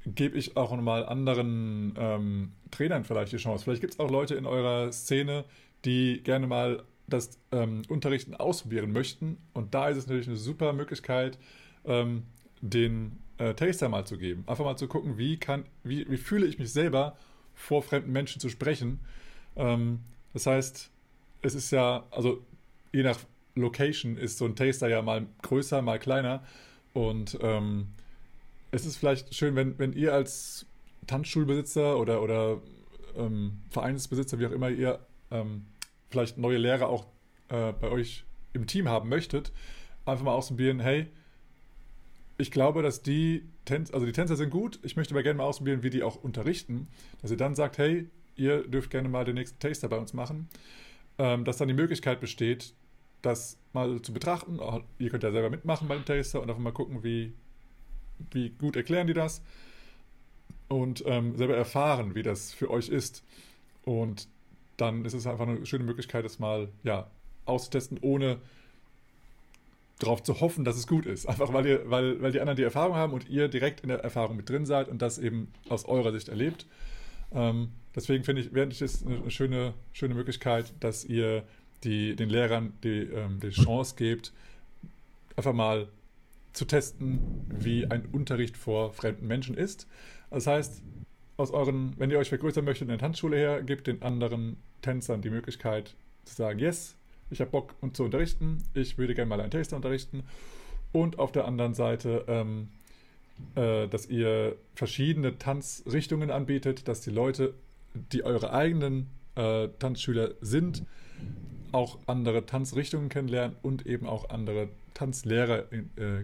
Gebe 0.06 0.38
ich 0.38 0.56
auch 0.56 0.72
nochmal 0.72 1.06
anderen 1.06 1.94
ähm, 1.98 2.52
Trainern 2.72 3.04
vielleicht 3.04 3.34
die 3.34 3.38
Chance. 3.38 3.64
Vielleicht 3.64 3.82
gibt 3.82 3.94
es 3.94 4.00
auch 4.00 4.10
Leute 4.10 4.36
in 4.36 4.46
eurer 4.46 4.92
Szene, 4.92 5.46
die 5.84 6.22
gerne 6.24 6.48
mal 6.48 6.84
das 7.08 7.40
ähm, 7.52 7.82
Unterrichten 7.90 8.36
ausprobieren 8.36 8.92
möchten. 8.92 9.38
Und 9.54 9.74
da 9.74 9.90
ist 9.90 9.98
es 9.98 10.08
natürlich 10.08 10.28
eine 10.28 10.38
super 10.38 10.74
Möglichkeit, 10.74 11.38
ähm, 11.86 12.24
den 12.62 13.20
äh, 13.38 13.54
Taster 13.54 13.90
mal 13.90 14.06
zu 14.06 14.18
geben. 14.18 14.44
Einfach 14.48 14.64
mal 14.64 14.78
zu 14.78 14.88
gucken, 14.88 15.18
wie, 15.18 15.38
kann, 15.38 15.66
wie, 15.84 16.10
wie 16.10 16.18
fühle 16.18 16.46
ich 16.46 16.58
mich 16.58 16.72
selber 16.72 17.18
vor 17.56 17.82
fremden 17.82 18.12
Menschen 18.12 18.39
zu 18.39 18.50
sprechen. 18.50 19.00
Ähm, 19.56 20.00
das 20.34 20.46
heißt, 20.46 20.89
es 21.41 21.56
ist 21.56 21.72
ja, 21.72 22.04
also 22.12 22.44
je 22.91 23.04
nach 23.04 23.20
Location 23.56 24.18
ist 24.18 24.38
so 24.38 24.46
ein 24.46 24.56
Taster 24.56 24.89
ja 24.89 25.02
mal 25.02 25.26
größer, 25.41 25.82
mal 25.82 26.00
kleiner. 26.00 26.44
Und 26.94 27.38
ähm, 27.41 27.88
es 28.72 28.86
ist 28.86 28.98
vielleicht 28.98 29.34
schön, 29.34 29.56
wenn, 29.56 29.80
wenn 29.80 29.94
ihr 29.94 30.13
als 30.13 30.65
Tanzschulbesitzer 31.08 31.98
oder, 31.98 32.22
oder 32.22 32.62
ähm, 33.15 33.60
Vereinsbesitzer, 33.70 34.39
wie 34.39 34.48
auch 34.48 34.52
immer, 34.52 34.70
ihr 34.70 35.00
ähm, 35.32 35.65
vielleicht 36.10 36.38
neue 36.38 36.58
Lehrer 36.58 36.88
auch 36.88 37.06
äh, 37.50 37.72
bei 37.74 37.89
euch 37.89 38.24
im 38.54 38.68
Team 38.68 38.89
haben 38.89 39.10
möchtet, 39.10 39.52
einfach 40.06 40.24
mal 40.24 40.34
ausprobieren, 40.34 40.80
hey, 40.80 41.08
ich 42.38 42.52
glaube, 42.52 42.82
dass 42.82 43.02
die 43.02 43.43
Tänzer, 43.65 43.93
also 43.93 44.06
die 44.06 44.12
Tänzer 44.12 44.36
sind 44.36 44.50
gut, 44.50 44.80
ich 44.84 44.95
möchte 44.95 45.13
aber 45.13 45.24
gerne 45.24 45.38
mal 45.38 45.45
ausprobieren, 45.45 45.84
wie 45.84 45.89
die 45.89 46.04
auch 46.04 46.15
unterrichten, 46.15 46.88
dass 47.21 47.32
ihr 47.32 47.38
dann 47.38 47.56
sagt, 47.56 47.78
hey, 47.78 48.10
ihr 48.36 48.67
dürft 48.67 48.89
gerne 48.89 49.10
mal 49.10 49.26
den 49.26 49.36
nächsten 49.36 49.60
Taster 49.60 49.88
bei 49.88 49.98
uns 49.98 50.13
machen, 50.13 50.50
ähm, 51.17 51.45
dass 51.45 51.58
dann 51.58 51.67
die 51.67 51.74
Möglichkeit 51.74 52.19
besteht, 52.19 52.74
das 53.21 53.58
mal 53.74 54.02
zu 54.02 54.13
betrachten. 54.13 54.60
Auch, 54.60 54.82
ihr 55.00 55.10
könnt 55.10 55.24
ja 55.24 55.32
selber 55.32 55.50
mitmachen 55.50 55.88
beim 55.88 56.06
Taster 56.06 56.41
und 56.41 56.50
einfach 56.50 56.62
mal 56.62 56.71
gucken, 56.71 57.04
wie, 57.04 57.34
wie 58.32 58.50
gut 58.50 58.76
erklären 58.76 59.08
die 59.08 59.13
das 59.13 59.41
und 60.67 61.04
ähm, 61.06 61.36
selber 61.38 61.56
erfahren, 61.56 62.15
wie 62.15 62.24
das 62.24 62.54
für 62.54 62.69
euch 62.69 62.89
ist. 62.89 63.24
Und 63.84 64.28
dann 64.78 65.06
ist 65.06 65.13
es 65.13 65.28
einfach 65.28 65.48
eine 65.48 65.65
schöne 65.65 65.84
Möglichkeit, 65.84 66.26
das 66.26 66.39
mal 66.39 66.69
ja, 66.84 67.10
auszutesten, 67.45 68.00
ohne 68.02 68.39
darauf 70.00 70.24
zu 70.24 70.42
hoffen, 70.42 70.66
dass 70.66 70.76
es 70.76 70.88
gut 70.88 71.06
ist. 71.06 71.26
Einfach 71.28 71.54
weil, 71.54 71.66
ihr, 71.66 71.90
weil, 71.90 72.22
weil 72.22 72.32
die 72.32 72.40
anderen 72.40 72.58
die 72.58 72.64
Erfahrung 72.64 72.96
haben 72.96 73.14
und 73.14 73.30
ihr 73.30 73.48
direkt 73.48 73.82
in 73.82 73.90
der 73.90 74.00
Erfahrung 74.00 74.36
mit 74.36 74.50
drin 74.50 74.66
seid 74.66 74.90
und 74.90 75.02
das 75.02 75.18
eben 75.18 75.48
aus 75.70 75.86
eurer 75.86 76.12
Sicht 76.12 76.28
erlebt. 76.30 76.66
Ähm, 77.34 77.70
deswegen 77.96 78.24
finde 78.24 78.41
ich, 78.41 78.54
wäre 78.54 78.68
es 78.68 79.06
eine 79.06 79.32
schöne, 79.32 79.74
schöne 79.93 80.14
Möglichkeit, 80.14 80.74
dass 80.80 81.06
ihr 81.06 81.43
die, 81.84 82.16
den 82.16 82.30
Lehrern 82.30 82.74
die, 82.84 83.04
ähm, 83.04 83.39
die 83.39 83.50
Chance 83.50 83.96
gebt, 83.96 84.34
einfach 85.36 85.54
mal 85.54 85.88
zu 86.54 86.66
testen, 86.66 87.20
wie 87.50 87.86
ein 87.86 88.06
Unterricht 88.12 88.58
vor 88.58 88.93
fremden 88.93 89.28
Menschen 89.28 89.56
ist. 89.56 89.88
Das 90.30 90.48
heißt, 90.48 90.82
aus 91.38 91.52
euren, 91.52 91.93
wenn 91.98 92.12
ihr 92.12 92.18
euch 92.18 92.30
vergrößern 92.30 92.64
möchtet 92.64 92.84
in 92.84 92.89
der 92.89 92.98
Tanzschule 92.98 93.38
her, 93.38 93.62
gebt 93.62 93.88
den 93.88 94.02
anderen 94.02 94.58
Tänzern 94.82 95.22
die 95.22 95.30
Möglichkeit 95.30 95.96
zu 96.24 96.36
sagen, 96.36 96.60
yes, 96.60 96.96
ich 97.30 97.41
habe 97.41 97.51
Bock 97.51 97.76
um 97.82 97.93
zu 97.93 98.03
unterrichten, 98.03 98.63
ich 98.73 98.97
würde 98.97 99.15
gerne 99.15 99.30
mal 99.30 99.41
einen 99.41 99.51
Taster 99.51 99.76
unterrichten. 99.76 100.23
Und 100.91 101.19
auf 101.19 101.32
der 101.32 101.45
anderen 101.45 101.73
Seite, 101.73 102.23
ähm, 102.28 102.69
äh, 103.55 103.88
dass 103.88 104.07
ihr 104.07 104.55
verschiedene 104.76 105.38
Tanzrichtungen 105.38 106.32
anbietet, 106.32 106.88
dass 106.88 107.01
die 107.01 107.09
Leute, 107.09 107.53
die 107.93 108.23
eure 108.23 108.53
eigenen 108.53 109.07
äh, 109.36 109.67
Tanzschüler 109.80 110.32
sind, 110.41 110.84
auch 111.71 111.97
andere 112.05 112.45
Tanzrichtungen 112.45 113.09
kennenlernen 113.09 113.57
und 113.61 113.86
eben 113.86 114.07
auch 114.07 114.30
andere 114.30 114.69
Tanzlehrer 114.93 115.71
äh, 115.71 116.23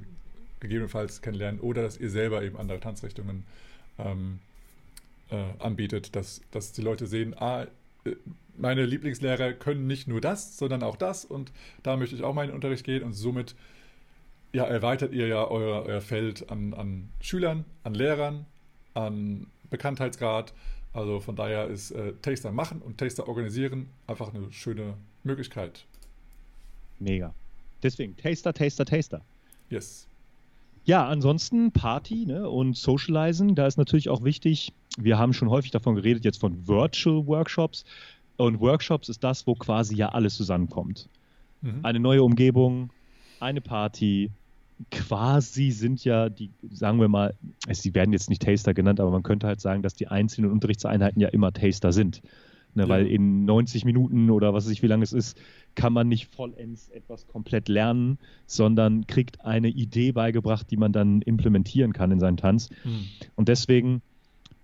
gegebenenfalls 0.62 1.22
kennenlernen 1.22 1.60
oder 1.60 1.82
dass 1.82 1.98
ihr 1.98 2.10
selber 2.10 2.44
eben 2.44 2.56
andere 2.58 2.80
Tanzrichtungen 2.80 3.46
ähm, 4.00 4.40
äh, 5.30 5.44
anbietet, 5.60 6.16
dass, 6.16 6.42
dass 6.52 6.72
die 6.72 6.82
Leute 6.82 7.08
sehen, 7.08 7.36
ah, 7.38 7.68
äh, 8.06 8.16
meine 8.58 8.86
Lieblingslehrer 8.86 9.54
können 9.54 9.88
nicht 9.88 10.08
nur 10.08 10.22
das, 10.22 10.58
sondern 10.58 10.84
auch 10.84 10.96
das 10.96 11.26
und 11.26 11.52
da 11.84 11.98
möchte 11.98 12.16
ich 12.16 12.24
auch 12.24 12.34
meinen 12.34 12.54
Unterricht 12.54 12.84
gehen 12.84 13.04
und 13.04 13.14
somit 13.14 13.56
ja, 14.54 14.66
erweitert 14.66 15.14
ihr 15.14 15.28
ja 15.28 15.48
euer, 15.48 15.84
euer 15.86 16.02
Feld 16.02 16.50
an, 16.50 16.74
an 16.74 17.10
Schülern, 17.22 17.66
an 17.84 17.94
Lehrern, 17.94 18.46
an 18.94 19.48
Bekanntheitsgrad. 19.70 20.54
Also 20.94 21.22
von 21.22 21.38
daher 21.38 21.68
ist 21.68 21.92
äh, 21.92 22.14
Taster 22.22 22.52
machen 22.52 22.82
und 22.82 22.98
Taster 22.98 23.28
organisieren 23.28 23.88
einfach 24.08 24.34
eine 24.34 24.52
schöne 24.52 24.96
Möglichkeit. 25.24 25.86
Mega. 27.00 27.34
Deswegen 27.82 28.16
Taster, 28.18 28.54
Taster, 28.54 28.86
Taster. 28.86 29.22
Yes. 29.70 30.08
Ja, 30.84 31.08
ansonsten 31.08 31.72
Party 31.72 32.26
ne, 32.26 32.50
und 32.50 32.76
Socializen, 32.76 33.56
da 33.56 33.68
ist 33.68 33.78
natürlich 33.78 34.10
auch 34.10 34.24
wichtig, 34.24 34.74
wir 34.98 35.18
haben 35.18 35.32
schon 35.32 35.50
häufig 35.50 35.72
davon 35.72 35.96
geredet, 35.96 36.26
jetzt 36.26 36.40
von 36.40 36.68
Virtual 36.68 37.26
Workshops. 37.28 37.86
Und 38.42 38.60
Workshops 38.60 39.08
ist 39.08 39.24
das, 39.24 39.46
wo 39.46 39.54
quasi 39.54 39.96
ja 39.96 40.10
alles 40.10 40.36
zusammenkommt. 40.36 41.08
Mhm. 41.62 41.80
Eine 41.84 42.00
neue 42.00 42.24
Umgebung, 42.24 42.90
eine 43.40 43.62
Party, 43.62 44.32
quasi 44.90 45.70
sind 45.70 46.04
ja 46.04 46.30
die, 46.30 46.50
sagen 46.72 47.00
wir 47.00 47.08
mal, 47.08 47.36
sie 47.72 47.94
werden 47.94 48.14
jetzt 48.14 48.30
nicht 48.30 48.42
Taster 48.42 48.74
genannt, 48.74 49.00
aber 49.00 49.12
man 49.12 49.22
könnte 49.22 49.46
halt 49.46 49.62
sagen, 49.62 49.84
dass 49.84 49.94
die 49.94 50.08
einzelnen 50.08 50.52
Unterrichtseinheiten 50.52 51.22
ja 51.22 51.28
immer 51.28 51.54
Taster 51.54 51.92
sind. 51.92 52.24
Ne, 52.74 52.84
ja. 52.84 52.90
Weil 52.90 53.06
in 53.06 53.46
90 53.46 53.86
Minuten 53.86 54.32
oder 54.32 54.56
was 54.56 54.66
weiß 54.66 54.72
ich, 54.72 54.82
wie 54.82 54.88
lange 54.88 55.04
es 55.04 55.14
ist, 55.14 55.38
kann 55.76 55.94
man 55.94 56.08
nicht 56.08 56.34
vollends 56.34 56.90
etwas 56.90 57.28
komplett 57.28 57.70
lernen, 57.70 58.18
sondern 58.48 59.06
kriegt 59.06 59.46
eine 59.46 59.68
Idee 59.68 60.14
beigebracht, 60.14 60.72
die 60.72 60.78
man 60.78 60.94
dann 60.94 61.22
implementieren 61.22 61.94
kann 61.94 62.12
in 62.12 62.20
seinen 62.20 62.38
Tanz. 62.38 62.70
Hm. 62.84 63.06
Und 63.36 63.50
deswegen, 63.50 64.02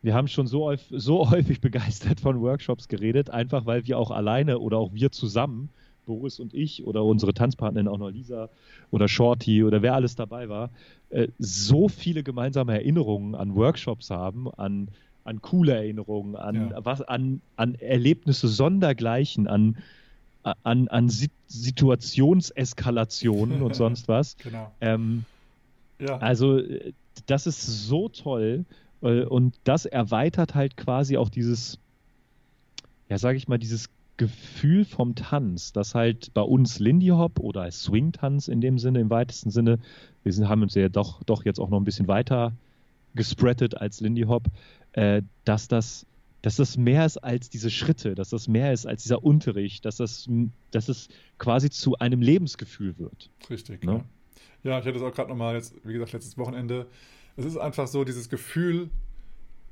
wir 0.01 0.13
haben 0.13 0.27
schon 0.27 0.47
so, 0.47 0.73
so 0.89 1.29
häufig 1.31 1.61
begeistert 1.61 2.19
von 2.19 2.41
Workshops 2.41 2.87
geredet, 2.87 3.29
einfach 3.29 3.65
weil 3.65 3.87
wir 3.87 3.97
auch 3.97 4.11
alleine 4.11 4.59
oder 4.59 4.77
auch 4.77 4.93
wir 4.93 5.11
zusammen, 5.11 5.69
Boris 6.05 6.39
und 6.39 6.53
ich 6.53 6.85
oder 6.85 7.03
unsere 7.03 7.33
Tanzpartnerin 7.33 7.89
auch 7.89 7.97
noch 7.97 8.09
Lisa 8.09 8.49
oder 8.91 9.09
Shorty 9.09 9.63
oder 9.63 9.81
wer 9.81 9.93
alles 9.93 10.15
dabei 10.15 10.47
war, 10.47 10.69
äh, 11.09 11.27
so 11.37 11.89
viele 11.89 12.23
gemeinsame 12.23 12.73
Erinnerungen 12.73 13.35
an 13.35 13.55
Workshops 13.55 14.09
haben, 14.09 14.49
an 14.53 14.87
an 15.27 15.41
coole 15.41 15.75
Erinnerungen, 15.75 16.37
an, 16.37 16.69
ja. 16.71 16.85
was, 16.85 17.01
an, 17.01 17.41
an 17.57 17.75
Erlebnisse 17.75 18.47
sondergleichen, 18.47 19.47
an, 19.47 19.75
an, 20.63 20.87
an 20.87 21.09
Situationseskalationen 21.09 23.61
und 23.61 23.75
sonst 23.75 24.07
was. 24.07 24.37
Genau. 24.43 24.71
Ähm, 24.79 25.25
ja. 25.99 26.17
Also 26.19 26.61
das 27.25 27.45
ist 27.45 27.87
so 27.87 28.07
toll 28.07 28.63
äh, 28.63 28.65
und 29.01 29.59
das 29.63 29.85
erweitert 29.85 30.55
halt 30.55 30.77
quasi 30.77 31.17
auch 31.17 31.29
dieses, 31.29 31.79
ja 33.09 33.17
sage 33.17 33.37
ich 33.37 33.47
mal, 33.47 33.57
dieses 33.57 33.89
Gefühl 34.17 34.83
vom 34.85 35.13
Tanz, 35.13 35.73
das 35.73 35.93
halt 35.93 36.33
bei 36.33 36.41
uns 36.41 36.79
Lindy 36.79 37.07
Hop 37.07 37.39
oder 37.39 37.69
Swing-Tanz 37.69 38.47
in 38.47 38.61
dem 38.61 38.79
Sinne, 38.79 38.99
im 38.99 39.09
weitesten 39.09 39.51
Sinne, 39.51 39.79
wir 40.23 40.33
sind, 40.33 40.49
haben 40.49 40.63
uns 40.63 40.73
ja 40.73 40.89
doch, 40.89 41.23
doch 41.23 41.45
jetzt 41.45 41.59
auch 41.59 41.69
noch 41.69 41.79
ein 41.79 41.85
bisschen 41.85 42.07
weiter 42.07 42.53
gespreadet 43.13 43.77
als 43.77 44.01
Lindy 44.01 44.23
Hop, 44.23 44.47
äh, 44.93 45.21
dass 45.45 45.67
das 45.67 46.05
dass 46.43 46.55
das 46.55 46.77
mehr 46.77 47.05
ist 47.05 47.17
als 47.17 47.49
diese 47.49 47.69
Schritte, 47.69 48.15
dass 48.15 48.29
das 48.29 48.47
mehr 48.47 48.71
ist 48.71 48.85
als 48.85 49.03
dieser 49.03 49.23
Unterricht, 49.23 49.83
dass 49.85 49.97
das, 49.97 50.29
dass 50.71 50.87
es 50.87 51.09
quasi 51.39 51.69
zu 51.69 51.97
einem 51.97 52.21
Lebensgefühl 52.21 52.97
wird. 52.99 53.31
Richtig, 53.49 53.83
ne? 53.83 53.91
ja. 53.93 54.05
Ja, 54.63 54.79
ich 54.79 54.85
hatte 54.85 54.97
es 54.97 55.03
auch 55.03 55.13
gerade 55.13 55.29
nochmal 55.29 55.55
jetzt, 55.55 55.75
wie 55.83 55.93
gesagt, 55.93 56.13
letztes 56.13 56.37
Wochenende. 56.37 56.87
Es 57.37 57.45
ist 57.45 57.57
einfach 57.57 57.87
so 57.87 58.03
dieses 58.03 58.29
Gefühl, 58.29 58.89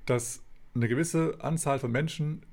dass 0.05 0.41
eine 0.75 0.87
gewisse 0.87 1.37
Anzahl 1.39 1.79
von 1.79 1.91
Menschen 1.91 2.43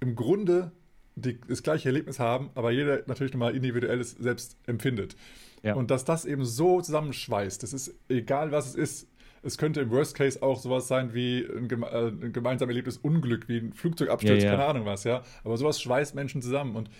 im 0.00 0.16
Grunde 0.16 0.72
die, 1.14 1.40
das 1.48 1.62
gleiche 1.62 1.88
Erlebnis 1.88 2.18
haben, 2.18 2.50
aber 2.54 2.70
jeder 2.70 3.02
natürlich 3.06 3.32
nochmal 3.32 3.54
individuelles 3.54 4.12
selbst 4.12 4.56
empfindet. 4.66 5.16
Ja. 5.62 5.74
Und 5.74 5.90
dass 5.90 6.04
das 6.04 6.24
eben 6.24 6.44
so 6.44 6.80
zusammenschweißt, 6.80 7.62
das 7.62 7.72
ist 7.72 7.94
egal, 8.08 8.52
was 8.52 8.68
es 8.68 8.74
ist, 8.74 9.08
es 9.42 9.58
könnte 9.58 9.80
im 9.80 9.90
Worst 9.90 10.14
Case 10.14 10.42
auch 10.42 10.58
sowas 10.58 10.88
sein 10.88 11.14
wie 11.14 11.46
ein, 11.46 11.68
geme 11.68 11.86
äh, 11.88 12.08
ein 12.08 12.32
gemeinsam 12.32 12.68
erlebtes 12.68 12.98
Unglück, 12.98 13.48
wie 13.48 13.58
ein 13.58 13.72
Flugzeugabsturz, 13.72 14.42
ja, 14.42 14.50
ja. 14.50 14.56
keine 14.56 14.66
Ahnung 14.66 14.86
was, 14.86 15.04
ja. 15.04 15.22
Aber 15.44 15.56
sowas 15.56 15.80
schweißt 15.80 16.14
Menschen 16.14 16.42
zusammen. 16.42 16.74
Und 16.76 16.90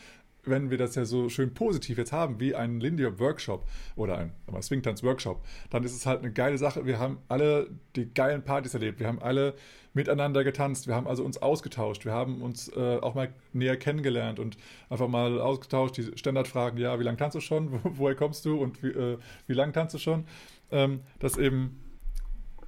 wenn 0.46 0.70
wir 0.70 0.78
das 0.78 0.94
ja 0.94 1.04
so 1.04 1.28
schön 1.28 1.52
positiv 1.52 1.98
jetzt 1.98 2.12
haben, 2.12 2.40
wie 2.40 2.54
ein 2.54 2.80
Lindy 2.80 3.06
Workshop 3.18 3.66
oder 3.96 4.18
ein 4.18 4.32
Swingtanz 4.62 5.02
Workshop, 5.02 5.44
dann 5.70 5.84
ist 5.84 5.94
es 5.94 6.06
halt 6.06 6.20
eine 6.20 6.32
geile 6.32 6.58
Sache. 6.58 6.86
Wir 6.86 6.98
haben 6.98 7.18
alle 7.28 7.68
die 7.94 8.12
geilen 8.12 8.42
Partys 8.42 8.74
erlebt. 8.74 9.00
Wir 9.00 9.06
haben 9.06 9.20
alle 9.20 9.54
miteinander 9.92 10.44
getanzt. 10.44 10.86
Wir 10.86 10.94
haben 10.94 11.06
also 11.06 11.24
uns 11.24 11.38
ausgetauscht. 11.38 12.04
Wir 12.04 12.12
haben 12.12 12.42
uns 12.42 12.68
äh, 12.68 12.98
auch 12.98 13.14
mal 13.14 13.32
näher 13.52 13.76
kennengelernt 13.76 14.38
und 14.38 14.56
einfach 14.90 15.08
mal 15.08 15.40
ausgetauscht. 15.40 15.96
Die 15.96 16.16
Standardfragen, 16.16 16.78
ja, 16.78 16.98
wie 16.98 17.04
lange 17.04 17.16
tanzt 17.16 17.34
du 17.34 17.40
schon? 17.40 17.72
Wo, 17.84 17.98
woher 17.98 18.14
kommst 18.14 18.44
du? 18.44 18.60
Und 18.60 18.82
wie, 18.82 18.88
äh, 18.88 19.18
wie 19.46 19.54
lange 19.54 19.72
tanzt 19.72 19.94
du 19.94 19.98
schon? 19.98 20.24
Ähm, 20.70 21.00
dass 21.18 21.38
eben 21.38 21.80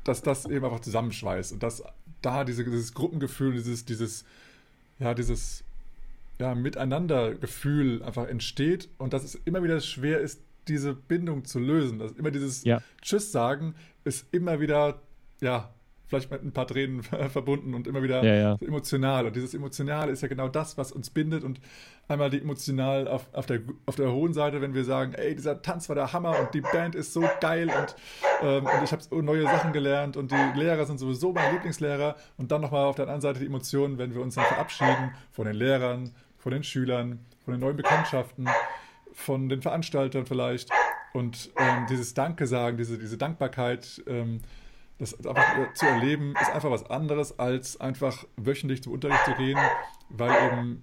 dass 0.08 0.22
das 0.22 0.46
eben 0.46 0.64
einfach 0.64 0.80
zusammenschweißt 0.80 1.52
und 1.52 1.62
dass 1.62 1.82
da 2.22 2.44
diese, 2.44 2.64
dieses 2.64 2.94
Gruppengefühl, 2.94 3.52
dieses, 3.52 3.84
dieses, 3.84 4.24
ja, 4.98 5.12
dieses 5.12 5.64
ja, 6.38 6.54
Miteinandergefühl 6.54 8.02
einfach 8.02 8.28
entsteht 8.28 8.88
und 8.98 9.12
dass 9.12 9.24
es 9.24 9.34
immer 9.34 9.62
wieder 9.62 9.80
schwer 9.80 10.20
ist, 10.20 10.42
diese 10.68 10.94
Bindung 10.94 11.44
zu 11.44 11.58
lösen. 11.58 11.98
Dass 11.98 12.12
immer 12.12 12.30
dieses 12.30 12.64
ja. 12.64 12.80
Tschüss 13.02 13.32
sagen 13.32 13.74
ist 14.04 14.26
immer 14.32 14.60
wieder, 14.60 15.02
ja, 15.40 15.74
vielleicht 16.08 16.30
mit 16.30 16.42
ein 16.42 16.52
paar 16.52 16.66
Tränen 16.66 17.02
verbunden 17.28 17.74
und 17.74 17.86
immer 17.86 18.02
wieder 18.02 18.24
ja, 18.24 18.34
ja. 18.34 18.56
So 18.58 18.66
emotional. 18.66 19.26
Und 19.26 19.36
dieses 19.36 19.54
Emotionale 19.54 20.10
ist 20.10 20.22
ja 20.22 20.28
genau 20.28 20.48
das, 20.48 20.78
was 20.78 20.90
uns 20.90 21.10
bindet. 21.10 21.44
Und 21.44 21.60
einmal 22.08 22.30
die 22.30 22.40
emotional 22.40 23.06
auf, 23.06 23.28
auf, 23.34 23.46
der, 23.46 23.60
auf 23.84 23.96
der 23.96 24.10
hohen 24.10 24.32
Seite, 24.32 24.60
wenn 24.62 24.74
wir 24.74 24.84
sagen, 24.84 25.12
ey, 25.12 25.34
dieser 25.34 25.60
Tanz 25.60 25.88
war 25.88 25.96
der 25.96 26.12
Hammer 26.12 26.38
und 26.40 26.54
die 26.54 26.62
Band 26.62 26.94
ist 26.94 27.12
so 27.12 27.22
geil 27.40 27.68
und, 27.68 27.96
ähm, 28.42 28.64
und 28.64 28.82
ich 28.82 28.92
habe 28.92 29.22
neue 29.22 29.42
Sachen 29.42 29.72
gelernt 29.72 30.16
und 30.16 30.32
die 30.32 30.58
Lehrer 30.58 30.86
sind 30.86 30.98
sowieso 30.98 31.32
mein 31.32 31.52
Lieblingslehrer. 31.52 32.16
Und 32.38 32.50
dann 32.50 32.62
nochmal 32.62 32.86
auf 32.86 32.96
der 32.96 33.04
anderen 33.04 33.20
Seite 33.20 33.40
die 33.40 33.46
Emotionen, 33.46 33.98
wenn 33.98 34.14
wir 34.14 34.22
uns 34.22 34.34
dann 34.34 34.46
verabschieden 34.46 35.12
von 35.30 35.44
den 35.44 35.56
Lehrern, 35.56 36.14
von 36.38 36.52
den 36.52 36.62
Schülern, 36.62 37.24
von 37.44 37.54
den 37.54 37.60
neuen 37.60 37.76
Bekanntschaften, 37.76 38.48
von 39.12 39.48
den 39.48 39.62
Veranstaltern 39.62 40.26
vielleicht. 40.26 40.70
Und 41.12 41.50
ähm, 41.56 41.86
dieses 41.88 42.14
Danke 42.14 42.46
sagen, 42.46 42.76
diese, 42.76 42.98
diese 42.98 43.18
Dankbarkeit, 43.18 44.02
ähm, 44.06 44.40
das 44.98 45.14
einfach 45.24 45.72
zu 45.74 45.86
erleben, 45.86 46.34
ist 46.40 46.50
einfach 46.50 46.70
was 46.70 46.88
anderes, 46.90 47.38
als 47.38 47.80
einfach 47.80 48.24
wöchentlich 48.36 48.82
zum 48.82 48.92
Unterricht 48.92 49.24
zu 49.24 49.34
gehen, 49.34 49.58
weil 50.08 50.32
eben 50.46 50.82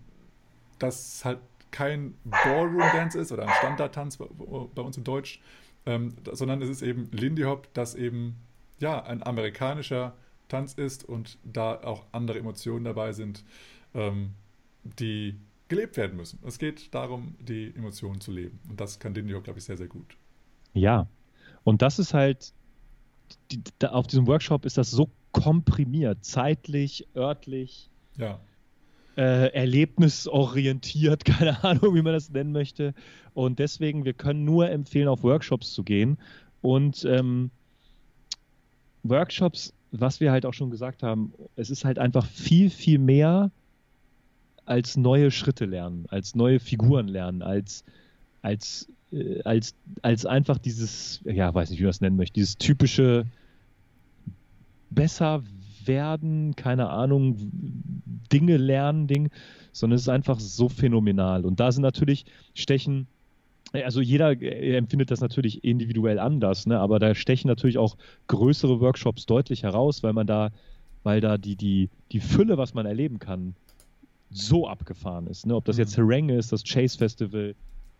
das 0.79 1.23
halt 1.25 1.39
kein 1.71 2.15
Ballroom-Dance 2.23 3.19
ist 3.19 3.31
oder 3.31 3.43
ein 3.43 3.53
Standard-Tanz 3.59 4.17
bei 4.17 4.81
uns 4.81 4.97
im 4.97 5.03
Deutsch, 5.03 5.41
ähm, 5.85 6.15
sondern 6.31 6.61
es 6.61 6.69
ist 6.69 6.81
eben 6.81 7.09
Lindy 7.11 7.43
Hop, 7.43 7.67
das 7.73 7.95
eben 7.95 8.37
ja 8.79 9.03
ein 9.03 9.21
amerikanischer 9.21 10.13
Tanz 10.47 10.73
ist 10.73 11.03
und 11.03 11.37
da 11.43 11.75
auch 11.75 12.05
andere 12.11 12.39
Emotionen 12.39 12.85
dabei 12.85 13.11
sind, 13.11 13.43
ähm, 13.93 14.31
die 14.83 15.37
gelebt 15.67 15.97
werden 15.97 16.17
müssen. 16.17 16.39
Es 16.45 16.59
geht 16.59 16.93
darum, 16.93 17.35
die 17.39 17.73
Emotionen 17.75 18.21
zu 18.21 18.31
leben. 18.31 18.59
Und 18.69 18.79
das 18.79 18.99
kann 18.99 19.15
Hop, 19.15 19.43
glaube 19.43 19.59
ich, 19.59 19.65
sehr, 19.65 19.77
sehr 19.77 19.87
gut. 19.87 20.17
Ja, 20.73 21.07
und 21.63 21.81
das 21.81 21.99
ist 21.99 22.13
halt 22.13 22.53
die, 23.51 23.61
da, 23.79 23.89
auf 23.89 24.07
diesem 24.07 24.27
Workshop 24.27 24.65
ist 24.65 24.77
das 24.77 24.91
so 24.91 25.09
komprimiert, 25.31 26.23
zeitlich, 26.23 27.07
örtlich, 27.15 27.89
ja. 28.17 28.39
äh, 29.17 29.53
erlebnisorientiert, 29.53 31.25
keine 31.25 31.63
Ahnung, 31.63 31.95
wie 31.95 32.01
man 32.01 32.13
das 32.13 32.29
nennen 32.29 32.51
möchte. 32.51 32.93
Und 33.33 33.59
deswegen, 33.59 34.05
wir 34.05 34.13
können 34.13 34.45
nur 34.45 34.69
empfehlen, 34.69 35.07
auf 35.07 35.23
Workshops 35.23 35.73
zu 35.73 35.83
gehen. 35.83 36.17
Und 36.61 37.05
ähm, 37.05 37.51
Workshops, 39.03 39.73
was 39.91 40.19
wir 40.19 40.31
halt 40.31 40.45
auch 40.45 40.53
schon 40.53 40.71
gesagt 40.71 41.03
haben, 41.03 41.33
es 41.55 41.69
ist 41.69 41.85
halt 41.85 41.99
einfach 41.99 42.25
viel, 42.25 42.69
viel 42.69 42.97
mehr 42.97 43.51
als 44.65 44.97
neue 44.97 45.31
Schritte 45.31 45.65
lernen, 45.65 46.05
als 46.09 46.35
neue 46.35 46.59
Figuren 46.59 47.07
lernen, 47.07 47.41
als, 47.41 47.83
als 48.41 48.89
äh, 49.11 49.41
als, 49.43 49.75
als 50.01 50.25
einfach 50.25 50.57
dieses, 50.57 51.21
ja, 51.25 51.53
weiß 51.53 51.69
nicht, 51.69 51.79
wie 51.79 51.83
man 51.83 51.89
das 51.89 52.01
nennen 52.01 52.17
möchte, 52.17 52.33
dieses 52.33 52.57
typische 52.57 53.25
besser 54.89 55.43
werden, 55.85 56.55
keine 56.55 56.89
Ahnung, 56.89 57.35
Dinge 58.31 58.57
lernen, 58.57 59.07
Ding, 59.07 59.29
sondern 59.71 59.95
es 59.95 60.03
ist 60.03 60.09
einfach 60.09 60.39
so 60.39 60.69
phänomenal. 60.69 61.45
Und 61.45 61.59
da 61.59 61.71
sind 61.71 61.83
natürlich, 61.83 62.25
stechen 62.53 63.07
also 63.73 63.99
jeder 63.99 64.41
äh, 64.41 64.77
empfindet 64.77 65.11
das 65.11 65.21
natürlich 65.21 65.63
individuell 65.63 66.19
anders, 66.19 66.65
ne? 66.65 66.79
aber 66.79 66.97
da 66.99 67.13
stechen 67.13 67.49
natürlich 67.49 67.77
auch 67.77 67.97
größere 68.27 68.79
Workshops 68.79 69.25
deutlich 69.25 69.63
heraus, 69.63 70.01
weil 70.01 70.13
man 70.13 70.27
da, 70.27 70.51
weil 71.03 71.19
da 71.19 71.37
die, 71.37 71.55
die, 71.55 71.89
die 72.11 72.21
Fülle, 72.21 72.57
was 72.57 72.73
man 72.73 72.85
erleben 72.85 73.19
kann, 73.19 73.55
so 74.31 74.67
abgefahren 74.67 75.27
ist. 75.27 75.45
Ne? 75.45 75.55
Ob 75.55 75.65
das 75.65 75.77
jetzt 75.77 75.97
mhm. 75.97 76.03
Harangue 76.03 76.37
ist, 76.37 76.51
das 76.51 76.63
Chase 76.63 76.97
Festival, 76.97 77.55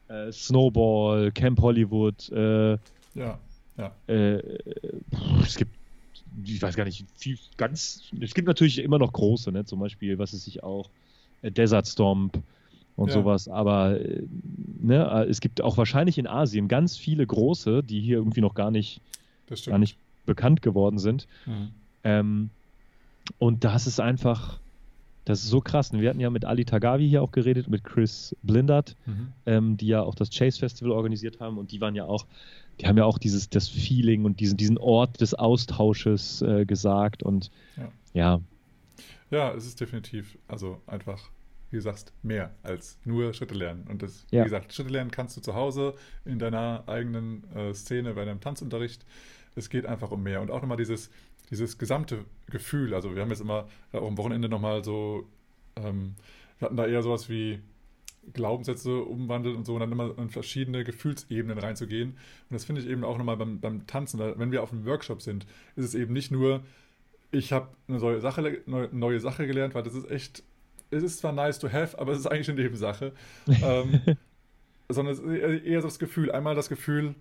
äh, 0.07 0.31
Snowball, 0.31 1.31
Camp 1.31 1.61
Hollywood. 1.61 2.29
Äh, 2.31 2.73
ja, 3.15 3.39
ja. 3.77 3.91
Äh, 4.07 4.59
es 5.41 5.55
gibt, 5.55 5.75
ich 6.43 6.61
weiß 6.61 6.75
gar 6.75 6.85
nicht, 6.85 7.05
viel, 7.15 7.37
ganz, 7.57 8.03
es 8.19 8.33
gibt 8.33 8.47
natürlich 8.47 8.79
immer 8.79 8.99
noch 8.99 9.13
große, 9.13 9.51
ne? 9.51 9.65
zum 9.65 9.79
Beispiel, 9.79 10.17
was 10.17 10.33
es 10.33 10.45
sich 10.45 10.63
auch, 10.63 10.89
äh, 11.41 11.51
Desert 11.51 11.87
Stomp 11.87 12.41
und 12.95 13.09
ja. 13.09 13.13
sowas, 13.13 13.47
aber 13.47 13.99
äh, 13.99 14.23
ne, 14.81 15.25
äh, 15.25 15.29
es 15.29 15.41
gibt 15.41 15.61
auch 15.61 15.77
wahrscheinlich 15.77 16.17
in 16.17 16.27
Asien 16.27 16.67
ganz 16.67 16.97
viele 16.97 17.25
große, 17.25 17.83
die 17.83 17.99
hier 17.99 18.17
irgendwie 18.17 18.41
noch 18.41 18.55
gar 18.55 18.71
nicht, 18.71 19.01
gar 19.65 19.77
nicht 19.77 19.97
bekannt 20.25 20.61
geworden 20.61 20.97
sind. 20.97 21.27
Mhm. 21.45 21.69
Ähm, 22.03 22.49
und 23.39 23.63
das 23.63 23.87
ist 23.87 23.99
einfach, 23.99 24.59
das 25.25 25.43
ist 25.43 25.49
so 25.49 25.59
krass. 25.59 25.91
Wir 25.91 26.09
hatten 26.09 26.19
ja 26.19 26.29
mit 26.29 26.45
Ali 26.45 26.65
Tagavi 26.65 27.09
hier 27.09 27.21
auch 27.21 27.31
geredet, 27.31 27.67
mit 27.67 27.83
Chris 27.83 28.35
Blindert, 28.43 28.95
mhm. 29.05 29.33
ähm, 29.45 29.77
die 29.77 29.87
ja 29.87 30.01
auch 30.01 30.15
das 30.15 30.29
Chase 30.29 30.59
Festival 30.59 30.91
organisiert 30.91 31.39
haben 31.39 31.57
und 31.57 31.71
die 31.71 31.81
waren 31.81 31.95
ja 31.95 32.05
auch, 32.05 32.25
die 32.79 32.87
haben 32.87 32.97
ja 32.97 33.05
auch 33.05 33.17
dieses 33.17 33.49
das 33.49 33.67
Feeling 33.67 34.23
und 34.23 34.39
diesen, 34.39 34.57
diesen 34.57 34.77
Ort 34.77 35.19
des 35.19 35.33
Austausches 35.33 36.41
äh, 36.43 36.65
gesagt 36.65 37.23
und 37.23 37.51
ja. 37.75 37.91
ja. 38.13 38.41
Ja, 39.31 39.53
es 39.53 39.65
ist 39.65 39.81
definitiv, 39.81 40.37
also 40.47 40.81
einfach, 40.85 41.31
wie 41.71 41.77
du 41.77 41.81
sagst, 41.81 42.13
mehr 42.21 42.51
als 42.61 42.99
nur 43.03 43.33
Schritte 43.33 43.55
lernen. 43.55 43.85
Und 43.89 44.03
das, 44.03 44.27
ja. 44.29 44.41
wie 44.41 44.43
gesagt, 44.45 44.71
Schritte 44.71 44.91
lernen 44.91 45.09
kannst 45.09 45.35
du 45.35 45.41
zu 45.41 45.55
Hause 45.55 45.95
in 46.23 46.37
deiner 46.37 46.83
eigenen 46.85 47.43
äh, 47.55 47.73
Szene 47.73 48.13
bei 48.13 48.23
deinem 48.23 48.39
Tanzunterricht. 48.39 49.03
Es 49.55 49.69
geht 49.69 49.85
einfach 49.85 50.11
um 50.11 50.23
mehr. 50.23 50.41
Und 50.41 50.51
auch 50.51 50.61
nochmal 50.61 50.77
dieses, 50.77 51.09
dieses 51.49 51.77
gesamte 51.77 52.25
Gefühl, 52.49 52.93
also 52.93 53.15
wir 53.15 53.21
haben 53.21 53.29
jetzt 53.29 53.41
immer 53.41 53.67
auch 53.91 54.07
am 54.07 54.17
Wochenende 54.17 54.49
nochmal 54.49 54.83
so, 54.83 55.27
ähm, 55.75 56.15
wir 56.59 56.65
hatten 56.65 56.77
da 56.77 56.85
eher 56.85 57.01
sowas 57.01 57.29
wie 57.29 57.59
Glaubenssätze 58.33 59.03
umwandelt 59.03 59.55
und 59.55 59.65
so 59.65 59.73
und 59.73 59.81
dann 59.81 59.91
immer 59.91 60.17
in 60.17 60.29
verschiedene 60.29 60.83
Gefühlsebenen 60.83 61.57
reinzugehen. 61.57 62.11
Und 62.11 62.53
das 62.53 62.65
finde 62.65 62.81
ich 62.81 62.87
eben 62.87 63.03
auch 63.03 63.17
nochmal 63.17 63.37
beim, 63.37 63.59
beim 63.59 63.87
Tanzen, 63.87 64.19
wenn 64.19 64.51
wir 64.51 64.63
auf 64.63 64.71
einem 64.71 64.85
Workshop 64.85 65.21
sind, 65.21 65.45
ist 65.75 65.85
es 65.85 65.95
eben 65.95 66.13
nicht 66.13 66.31
nur, 66.31 66.63
ich 67.31 67.53
habe 67.53 67.69
eine 67.87 67.99
neue 67.99 68.21
Sache, 68.21 68.61
neue, 68.65 68.89
neue 68.91 69.19
Sache 69.19 69.45
gelernt, 69.47 69.75
weil 69.75 69.83
das 69.83 69.93
ist 69.93 70.09
echt, 70.09 70.43
es 70.89 71.03
ist 71.03 71.19
zwar 71.19 71.33
nice 71.33 71.59
to 71.59 71.71
have, 71.71 71.99
aber 71.99 72.13
es 72.13 72.19
ist 72.19 72.27
eigentlich 72.27 72.49
eine 72.49 72.61
Nebensache. 72.61 73.13
ähm, 73.47 74.01
sondern 74.89 75.13
es 75.13 75.19
ist 75.19 75.65
eher 75.65 75.81
so 75.81 75.87
das 75.87 75.99
Gefühl, 75.99 76.31
einmal 76.31 76.55
das 76.55 76.69
Gefühl, 76.69 77.15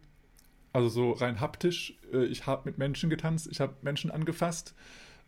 also 0.74 0.88
so 0.88 1.12
rein 1.12 1.40
haptisch. 1.40 1.96
Äh, 2.12 2.24
ich 2.26 2.46
habe 2.46 2.62
mit 2.66 2.76
Menschen 2.76 3.08
getanzt, 3.08 3.48
ich 3.50 3.60
habe 3.60 3.74
Menschen 3.80 4.10
angefasst. 4.10 4.74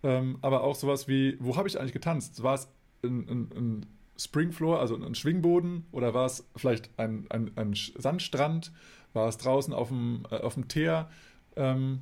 Ähm, 0.02 0.38
aber 0.42 0.62
auch 0.62 0.74
sowas 0.74 1.08
wie, 1.08 1.38
wo 1.40 1.56
habe 1.56 1.68
ich 1.68 1.80
eigentlich 1.80 1.94
getanzt? 1.94 2.42
War 2.42 2.54
es 2.54 2.68
ein, 3.02 3.26
ein, 3.28 3.50
ein 3.56 3.86
Springfloor, 4.18 4.80
also 4.80 4.96
ein 4.96 5.14
Schwingboden? 5.14 5.86
Oder 5.92 6.12
war 6.12 6.26
es 6.26 6.46
vielleicht 6.56 6.90
ein, 6.98 7.26
ein, 7.30 7.52
ein 7.56 7.74
Sandstrand? 7.74 8.72
War 9.14 9.28
es 9.28 9.38
draußen 9.38 9.72
auf 9.72 9.88
dem, 9.88 10.26
äh, 10.30 10.36
auf 10.36 10.54
dem 10.54 10.68
Teer? 10.68 11.08
Ähm, 11.54 12.00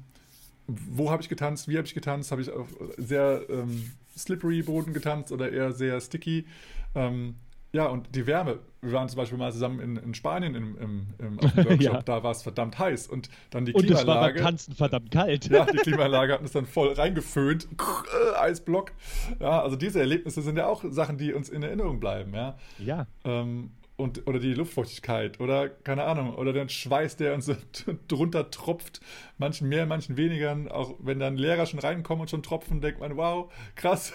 wo 0.67 1.11
habe 1.11 1.23
ich 1.23 1.29
getanzt? 1.29 1.69
Wie 1.69 1.77
habe 1.77 1.87
ich 1.87 1.95
getanzt? 1.95 2.33
Habe 2.33 2.41
ich 2.41 2.51
auf 2.51 2.69
sehr 2.97 3.45
ähm, 3.51 3.93
slippery 4.17 4.63
Boden 4.63 4.95
getanzt 4.95 5.31
oder 5.31 5.53
eher 5.53 5.73
sehr 5.73 6.01
sticky? 6.01 6.47
Ähm, 6.95 7.35
ja, 7.75 7.87
und 7.87 8.15
die 8.15 8.27
Wärme. 8.27 8.61
Wir 8.83 8.93
waren 8.93 9.09
zum 9.09 9.17
Beispiel 9.17 9.37
mal 9.37 9.51
zusammen 9.51 9.81
in, 9.81 9.97
in 9.97 10.15
Spanien 10.15 10.55
im, 10.55 10.79
im, 10.79 11.07
im 11.19 11.43
Workshop, 11.57 11.81
ja. 11.81 12.03
da 12.03 12.23
war 12.23 12.31
es 12.31 12.43
verdammt 12.43 12.79
heiß 12.79 13.09
und 13.09 13.29
dann 13.51 13.65
die 13.65 13.73
und 13.73 13.85
Klimaanlage. 13.85 14.05
Und 14.05 14.05
es 14.05 14.07
war 14.07 14.33
beim 14.33 14.45
Tanzen 14.45 14.75
verdammt 14.75 15.11
kalt. 15.11 15.51
Ja, 15.51 15.65
die 15.65 15.79
Klimaanlage 15.79 16.35
hat 16.35 16.41
uns 16.41 16.53
dann 16.53 16.67
voll 16.67 16.93
reingeföhnt. 16.93 17.67
Eisblock. 18.39 18.93
Ja, 19.41 19.61
also 19.61 19.75
diese 19.75 19.99
Erlebnisse 19.99 20.43
sind 20.43 20.57
ja 20.57 20.67
auch 20.67 20.85
Sachen, 20.89 21.19
die 21.19 21.33
uns 21.33 21.49
in 21.49 21.65
Erinnerung 21.65 21.99
bleiben, 21.99 22.33
ja. 22.33 22.57
Ja. 22.79 23.07
Ähm, 23.25 23.73
und, 23.97 24.27
oder 24.27 24.39
die 24.39 24.55
Luftfeuchtigkeit 24.55 25.41
oder 25.41 25.69
keine 25.69 26.05
Ahnung, 26.05 26.35
oder 26.37 26.53
den 26.53 26.69
Schweiß, 26.69 27.17
der 27.17 27.35
uns 27.35 27.51
drunter 28.09 28.51
tropft, 28.51 29.01
manchen 29.39 29.69
mehr, 29.69 29.87
manchen 29.87 30.17
weniger, 30.17 30.57
auch 30.71 30.95
wenn 31.01 31.19
dann 31.19 31.37
Lehrer 31.37 31.67
schon 31.67 31.81
reinkommen 31.81 32.23
und 32.23 32.31
schon 32.31 32.43
tropfen, 32.43 32.81
denkt 32.81 33.01
man, 33.01 33.17
wow, 33.17 33.53
krass, 33.75 34.13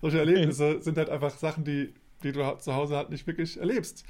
solche 0.00 0.18
Erlebnisse 0.18 0.80
sind 0.80 0.96
halt 0.96 1.10
einfach 1.10 1.30
Sachen, 1.30 1.64
die 1.64 1.92
die 2.24 2.32
du 2.32 2.56
zu 2.58 2.74
Hause 2.74 2.96
halt 2.96 3.10
nicht 3.10 3.26
wirklich 3.26 3.58
erlebst. 3.58 4.04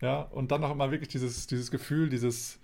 Ja, 0.00 0.22
und 0.22 0.50
dann 0.50 0.62
noch 0.62 0.70
immer 0.70 0.90
wirklich 0.90 1.08
dieses, 1.08 1.46
dieses 1.46 1.70
Gefühl, 1.70 2.08
dieses, 2.08 2.58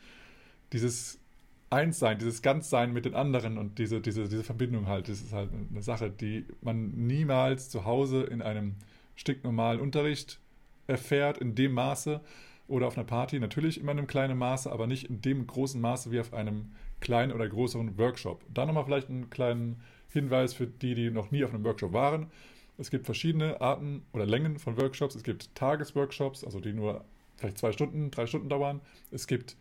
dieses 0.73 1.21
Einssein, 1.69 2.19
dieses 2.19 2.43
Ganzsein 2.43 2.93
mit 2.93 3.05
den 3.05 3.15
anderen 3.15 3.59
und 3.59 3.79
diese, 3.79 4.01
diese, 4.01 4.29
diese 4.29 4.45
Verbindung 4.45 4.87
halt, 4.87 5.09
das 5.09 5.21
ist 5.21 5.33
halt 5.33 5.51
eine 5.53 5.83
Sache, 5.83 6.11
die 6.11 6.47
man 6.63 6.93
niemals 7.07 7.69
zu 7.69 7.85
Hause 7.85 8.23
in 8.23 8.41
einem 8.41 8.77
stinknormalen 9.17 9.81
Unterricht 9.81 10.39
erfährt, 10.87 11.39
in 11.39 11.55
dem 11.55 11.73
Maße 11.73 12.21
oder 12.69 12.87
auf 12.87 12.97
einer 12.97 13.07
Party, 13.07 13.39
natürlich 13.39 13.81
immer 13.81 13.93
in 13.93 13.99
einem 13.99 14.07
kleinen 14.07 14.39
Maße, 14.39 14.71
aber 14.71 14.87
nicht 14.87 15.11
in 15.11 15.21
dem 15.21 15.47
großen 15.47 15.81
Maße 15.81 16.11
wie 16.11 16.21
auf 16.21 16.33
einem 16.33 16.73
kleinen 17.01 17.33
oder 17.33 17.49
größeren 17.49 17.99
Workshop. 17.99 18.45
Da 18.53 18.65
nochmal 18.67 18.85
vielleicht 18.85 19.09
einen 19.09 19.31
kleinen 19.31 19.81
Hinweis 20.09 20.55
für 20.55 20.67
die, 20.67 20.95
die 20.95 21.11
noch 21.11 21.31
nie 21.31 21.45
auf 21.45 21.53
einem 21.53 21.65
Workshop 21.65 21.93
waren. 21.93 22.31
Es 22.79 22.91
gibt 22.91 23.07
verschiedene 23.07 23.61
Arten 23.61 24.03
oder 24.13 24.27
Längen 24.27 24.59
von 24.59 24.77
Workshops. 24.77 25.15
Es 25.15 25.23
gibt 25.23 25.55
Tagesworkshops, 25.55 26.45
also 26.45 26.61
die 26.61 26.73
nur 26.73 27.05
vielleicht 27.37 27.59
zwei 27.59 27.73
Stunden, 27.73 28.11
drei 28.11 28.27
Stunden 28.27 28.49
dauern. 28.49 28.81
Es 29.11 29.27
gibt 29.27 29.57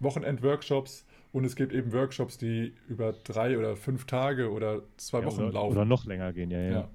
Wochenend-Workshops 0.00 1.04
und 1.32 1.44
es 1.44 1.56
gibt 1.56 1.72
eben 1.72 1.92
Workshops, 1.92 2.38
die 2.38 2.72
über 2.88 3.12
drei 3.12 3.58
oder 3.58 3.76
fünf 3.76 4.06
Tage 4.06 4.50
oder 4.50 4.82
zwei 4.96 5.20
ja, 5.20 5.26
Wochen 5.26 5.42
oder, 5.42 5.52
laufen. 5.52 5.72
Oder 5.72 5.84
noch 5.84 6.04
länger 6.04 6.32
gehen, 6.32 6.50
ja, 6.50 6.60
ja. 6.60 6.70
ja. 6.70 6.88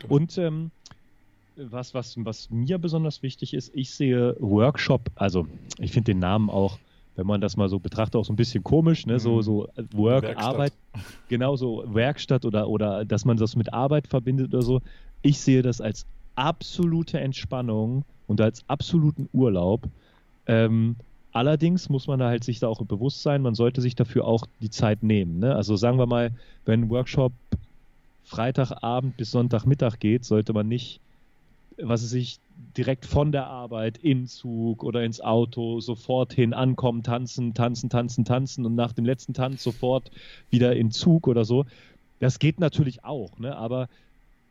Genau. 0.00 0.14
Und 0.14 0.38
ähm, 0.38 0.70
was, 1.56 1.94
was, 1.94 2.16
was 2.18 2.50
mir 2.50 2.78
besonders 2.78 3.22
wichtig 3.22 3.54
ist, 3.54 3.70
ich 3.74 3.90
sehe 3.90 4.36
Workshop, 4.40 5.10
also 5.14 5.46
ich 5.78 5.92
finde 5.92 6.12
den 6.12 6.18
Namen 6.18 6.50
auch 6.50 6.78
wenn 7.16 7.26
man 7.26 7.40
das 7.40 7.56
mal 7.56 7.68
so 7.68 7.78
betrachtet, 7.78 8.16
auch 8.16 8.24
so 8.24 8.32
ein 8.32 8.36
bisschen 8.36 8.64
komisch, 8.64 9.06
ne? 9.06 9.18
so, 9.18 9.36
mhm. 9.36 9.42
so 9.42 9.68
Work, 9.92 10.22
Werkstatt. 10.24 10.44
Arbeit, 10.44 10.72
genau 11.28 11.56
so 11.56 11.84
Werkstatt 11.86 12.44
oder, 12.44 12.68
oder 12.68 13.04
dass 13.04 13.24
man 13.24 13.36
das 13.36 13.56
mit 13.56 13.72
Arbeit 13.72 14.06
verbindet 14.06 14.52
oder 14.54 14.62
so. 14.62 14.80
Ich 15.22 15.38
sehe 15.38 15.62
das 15.62 15.80
als 15.80 16.06
absolute 16.34 17.20
Entspannung 17.20 18.04
und 18.26 18.40
als 18.40 18.68
absoluten 18.68 19.28
Urlaub. 19.32 19.88
Ähm, 20.46 20.96
allerdings 21.32 21.88
muss 21.88 22.06
man 22.06 22.18
da 22.18 22.28
halt 22.28 22.44
sich 22.44 22.60
da 22.60 22.68
auch 22.68 22.82
bewusst 22.84 23.22
sein, 23.22 23.42
man 23.42 23.54
sollte 23.54 23.80
sich 23.80 23.94
dafür 23.94 24.26
auch 24.26 24.46
die 24.60 24.70
Zeit 24.70 25.02
nehmen. 25.02 25.38
Ne? 25.38 25.54
Also 25.54 25.76
sagen 25.76 25.98
wir 25.98 26.06
mal, 26.06 26.30
wenn 26.64 26.82
ein 26.82 26.90
Workshop 26.90 27.32
Freitagabend 28.24 29.16
bis 29.16 29.32
Sonntagmittag 29.32 29.98
geht, 29.98 30.24
sollte 30.24 30.52
man 30.52 30.68
nicht 30.68 31.00
was 31.88 32.02
weiß 32.02 32.12
ich, 32.14 32.38
direkt 32.76 33.06
von 33.06 33.32
der 33.32 33.46
Arbeit 33.46 33.98
in 33.98 34.26
Zug 34.26 34.84
oder 34.84 35.04
ins 35.04 35.20
Auto 35.20 35.80
sofort 35.80 36.32
hin 36.32 36.54
ankommen, 36.54 37.02
tanzen, 37.02 37.54
tanzen, 37.54 37.90
tanzen, 37.90 38.24
tanzen 38.24 38.64
und 38.64 38.74
nach 38.74 38.92
dem 38.92 39.04
letzten 39.04 39.34
Tanz 39.34 39.62
sofort 39.62 40.10
wieder 40.50 40.74
in 40.76 40.90
Zug 40.90 41.28
oder 41.28 41.44
so. 41.44 41.66
Das 42.18 42.38
geht 42.38 42.60
natürlich 42.60 43.04
auch, 43.04 43.38
ne? 43.38 43.56
aber 43.56 43.88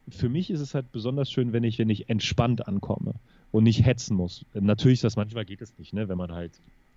für 0.10 0.30
mich 0.30 0.50
ist 0.50 0.60
es 0.60 0.74
halt 0.74 0.92
besonders 0.92 1.32
schön, 1.32 1.54
wenn 1.54 1.64
ich, 1.64 1.80
wenn 1.80 1.90
ich 1.90 2.10
entspannt 2.10 2.68
ankomme 2.68 3.14
und 3.52 3.64
nicht 3.64 3.86
hetzen 3.86 4.16
muss. 4.16 4.46
Natürlich 4.54 4.98
ist 4.98 5.04
das 5.04 5.16
manchmal 5.16 5.46
geht 5.46 5.62
es 5.62 5.78
nicht, 5.78 5.94
ne? 5.94 6.10
wenn 6.10 6.18
man 6.18 6.32
halt 6.32 6.52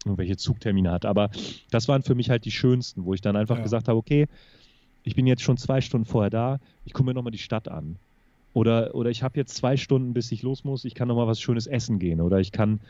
irgendwelche 0.05 0.37
Zugtermine 0.37 0.91
hat. 0.91 1.05
Aber 1.05 1.31
das 1.71 1.89
waren 1.89 2.03
für 2.03 2.15
mich 2.15 2.31
halt 2.31 2.45
die 2.45 2.51
schönsten, 2.51 3.05
wo 3.05 3.15
ich 3.15 3.21
dann 3.21 3.37
einfach 3.37 3.59
ja. 3.59 3.63
gesagt 3.63 3.89
habe, 3.89 3.99
okay, 3.99 4.27
ich 5.05 5.15
bin 5.15 5.27
jetzt 5.27 5.43
schon 5.43 5.57
zwei 5.57 5.81
Stunden 5.81 6.07
vorher 6.07 6.31
da, 6.31 6.61
ich 6.85 6.93
gucke 6.93 7.07
mir 7.07 7.15
nochmal 7.15 7.31
die 7.31 7.39
Stadt 7.39 7.69
an. 7.69 7.97
Oder, 8.55 8.95
oder 8.95 9.11
ich 9.11 9.23
habe 9.23 9.39
jetzt 9.39 9.57
zwei 9.57 9.77
Stunden, 9.77 10.15
bis 10.15 10.33
ich 10.33 10.43
los 10.43 10.65
muss, 10.65 10.85
ich 10.85 10.95
kann 10.95 11.09
noch 11.09 11.17
mal 11.17 11.27
was 11.27 11.41
Schönes 11.41 11.67
essen 11.67 11.99
gehen. 11.99 12.21
Oder 12.21 12.39
ich 12.39 12.53
kann, 12.53 12.81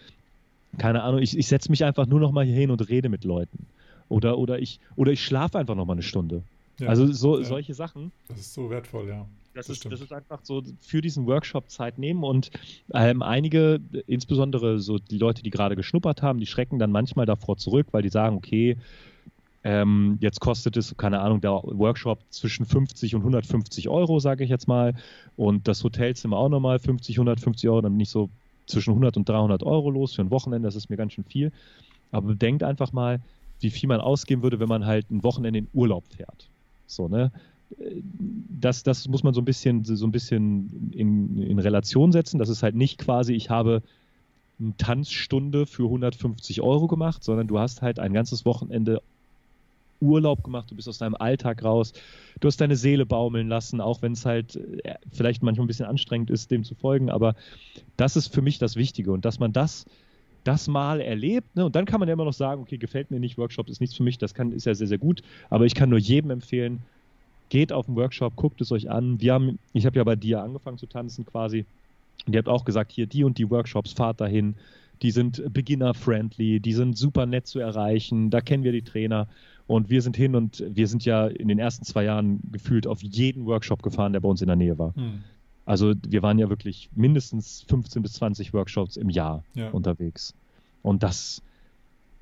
keine 0.78 1.02
Ahnung, 1.02 1.20
ich, 1.20 1.36
ich 1.36 1.48
setze 1.48 1.70
mich 1.70 1.84
einfach 1.84 2.06
nur 2.06 2.20
noch 2.20 2.32
mal 2.32 2.44
hier 2.44 2.54
hin 2.54 2.70
und 2.70 2.88
rede 2.88 3.08
mit 3.08 3.24
Leuten. 3.24 3.66
Oder, 4.10 4.38
oder 4.38 4.58
ich, 4.58 4.78
oder 4.94 5.10
ich 5.10 5.24
schlafe 5.24 5.58
einfach 5.58 5.74
noch 5.74 5.86
mal 5.86 5.94
eine 5.94 6.02
Stunde. 6.02 6.42
Ja, 6.78 6.88
also 6.88 7.10
so, 7.10 7.38
ja. 7.38 7.44
solche 7.44 7.72
Sachen. 7.72 8.12
Das 8.28 8.38
ist 8.38 8.52
so 8.52 8.68
wertvoll, 8.68 9.08
ja. 9.08 9.26
Das, 9.54 9.68
das, 9.68 9.76
ist, 9.76 9.92
das 9.92 10.00
ist 10.00 10.12
einfach 10.12 10.40
so 10.42 10.62
für 10.80 11.00
diesen 11.00 11.26
Workshop 11.26 11.70
Zeit 11.70 11.96
nehmen 11.96 12.24
und 12.24 12.50
ähm, 12.92 13.22
einige, 13.22 13.80
insbesondere 14.08 14.80
so 14.80 14.98
die 14.98 15.16
Leute, 15.16 15.44
die 15.44 15.50
gerade 15.50 15.76
geschnuppert 15.76 16.22
haben, 16.22 16.40
die 16.40 16.46
schrecken 16.46 16.80
dann 16.80 16.90
manchmal 16.90 17.24
davor 17.24 17.56
zurück, 17.56 17.86
weil 17.92 18.02
die 18.02 18.08
sagen, 18.08 18.36
okay, 18.36 18.76
ähm, 19.66 20.18
jetzt 20.20 20.40
kostet 20.40 20.76
es, 20.76 20.94
keine 20.98 21.20
Ahnung, 21.20 21.40
der 21.40 21.52
Workshop 21.52 22.20
zwischen 22.28 22.66
50 22.66 23.14
und 23.14 23.22
150 23.22 23.88
Euro, 23.88 24.18
sage 24.20 24.44
ich 24.44 24.50
jetzt 24.50 24.68
mal. 24.68 24.94
Und 25.36 25.66
das 25.66 25.82
Hotelzimmer 25.82 26.36
auch 26.36 26.50
nochmal 26.50 26.78
50, 26.78 27.16
150 27.16 27.70
Euro. 27.70 27.80
Dann 27.80 27.92
bin 27.92 28.00
ich 28.00 28.10
so 28.10 28.28
zwischen 28.66 28.90
100 28.90 29.16
und 29.16 29.26
300 29.26 29.62
Euro 29.62 29.90
los 29.90 30.14
für 30.14 30.22
ein 30.22 30.30
Wochenende. 30.30 30.68
Das 30.68 30.76
ist 30.76 30.90
mir 30.90 30.96
ganz 30.96 31.14
schön 31.14 31.24
viel. 31.24 31.50
Aber 32.12 32.28
bedenkt 32.28 32.62
einfach 32.62 32.92
mal, 32.92 33.20
wie 33.60 33.70
viel 33.70 33.88
man 33.88 34.00
ausgeben 34.00 34.42
würde, 34.42 34.60
wenn 34.60 34.68
man 34.68 34.84
halt 34.84 35.10
ein 35.10 35.24
Wochenende 35.24 35.60
in 35.60 35.68
Urlaub 35.72 36.04
fährt. 36.08 36.50
So, 36.86 37.08
ne? 37.08 37.32
Das, 38.60 38.82
das 38.82 39.08
muss 39.08 39.22
man 39.22 39.32
so 39.32 39.40
ein 39.40 39.46
bisschen, 39.46 39.84
so 39.84 40.06
ein 40.06 40.12
bisschen 40.12 40.92
in, 40.92 41.38
in 41.38 41.58
Relation 41.58 42.12
setzen. 42.12 42.38
Das 42.38 42.50
ist 42.50 42.62
halt 42.62 42.74
nicht 42.74 42.98
quasi, 42.98 43.32
ich 43.32 43.48
habe 43.48 43.82
eine 44.60 44.76
Tanzstunde 44.76 45.64
für 45.64 45.84
150 45.84 46.60
Euro 46.60 46.86
gemacht, 46.86 47.24
sondern 47.24 47.46
du 47.46 47.58
hast 47.58 47.80
halt 47.80 47.98
ein 47.98 48.12
ganzes 48.12 48.44
Wochenende 48.44 49.00
Urlaub 50.04 50.44
gemacht, 50.44 50.70
du 50.70 50.76
bist 50.76 50.88
aus 50.88 50.98
deinem 50.98 51.14
Alltag 51.14 51.64
raus, 51.64 51.92
du 52.40 52.48
hast 52.48 52.60
deine 52.60 52.76
Seele 52.76 53.06
baumeln 53.06 53.48
lassen, 53.48 53.80
auch 53.80 54.02
wenn 54.02 54.12
es 54.12 54.24
halt 54.24 54.56
äh, 54.56 54.94
vielleicht 55.12 55.42
manchmal 55.42 55.64
ein 55.64 55.68
bisschen 55.68 55.86
anstrengend 55.86 56.30
ist, 56.30 56.50
dem 56.50 56.64
zu 56.64 56.74
folgen, 56.74 57.10
aber 57.10 57.34
das 57.96 58.16
ist 58.16 58.32
für 58.32 58.42
mich 58.42 58.58
das 58.58 58.76
Wichtige 58.76 59.12
und 59.12 59.24
dass 59.24 59.38
man 59.38 59.52
das 59.52 59.86
das 60.44 60.68
mal 60.68 61.00
erlebt, 61.00 61.56
ne? 61.56 61.64
und 61.64 61.74
dann 61.74 61.86
kann 61.86 62.00
man 62.00 62.08
ja 62.08 62.12
immer 62.12 62.26
noch 62.26 62.34
sagen, 62.34 62.60
okay, 62.60 62.76
gefällt 62.76 63.10
mir 63.10 63.18
nicht, 63.18 63.38
Workshop 63.38 63.68
ist 63.70 63.80
nichts 63.80 63.96
für 63.96 64.02
mich, 64.02 64.18
das 64.18 64.34
kann, 64.34 64.52
ist 64.52 64.66
ja 64.66 64.74
sehr, 64.74 64.86
sehr 64.86 64.98
gut, 64.98 65.22
aber 65.48 65.64
ich 65.64 65.74
kann 65.74 65.88
nur 65.88 65.98
jedem 65.98 66.30
empfehlen, 66.30 66.82
geht 67.48 67.72
auf 67.72 67.86
den 67.86 67.96
Workshop, 67.96 68.36
guckt 68.36 68.60
es 68.60 68.72
euch 68.72 68.90
an. 68.90 69.20
Wir 69.20 69.34
haben, 69.34 69.58
ich 69.72 69.86
habe 69.86 69.96
ja 69.96 70.04
bei 70.04 70.16
dir 70.16 70.42
angefangen 70.42 70.78
zu 70.78 70.86
tanzen 70.86 71.24
quasi, 71.24 71.64
und 72.26 72.32
ihr 72.32 72.38
habt 72.38 72.48
auch 72.48 72.64
gesagt, 72.64 72.92
hier 72.92 73.06
die 73.06 73.24
und 73.24 73.38
die 73.38 73.50
Workshops, 73.50 73.92
fahrt 73.92 74.20
dahin, 74.20 74.54
die 75.02 75.10
sind 75.10 75.42
beginner-friendly, 75.52 76.60
die 76.60 76.72
sind 76.72 76.96
super 76.96 77.26
nett 77.26 77.46
zu 77.46 77.58
erreichen, 77.58 78.30
da 78.30 78.40
kennen 78.40 78.64
wir 78.64 78.72
die 78.72 78.82
Trainer 78.82 79.28
und 79.66 79.88
wir 79.88 80.02
sind 80.02 80.16
hin 80.16 80.34
und 80.34 80.62
wir 80.68 80.86
sind 80.86 81.04
ja 81.04 81.26
in 81.26 81.48
den 81.48 81.58
ersten 81.58 81.84
zwei 81.84 82.04
Jahren 82.04 82.40
gefühlt 82.52 82.86
auf 82.86 83.02
jeden 83.02 83.46
Workshop 83.46 83.82
gefahren, 83.82 84.12
der 84.12 84.20
bei 84.20 84.28
uns 84.28 84.42
in 84.42 84.46
der 84.46 84.56
Nähe 84.56 84.78
war. 84.78 84.94
Hm. 84.94 85.24
Also 85.64 85.94
wir 86.06 86.22
waren 86.22 86.38
ja 86.38 86.50
wirklich 86.50 86.90
mindestens 86.94 87.64
15 87.68 88.02
bis 88.02 88.12
20 88.14 88.52
Workshops 88.52 88.96
im 88.96 89.08
Jahr 89.08 89.42
ja. 89.54 89.70
unterwegs. 89.70 90.34
Und 90.82 91.02
das, 91.02 91.42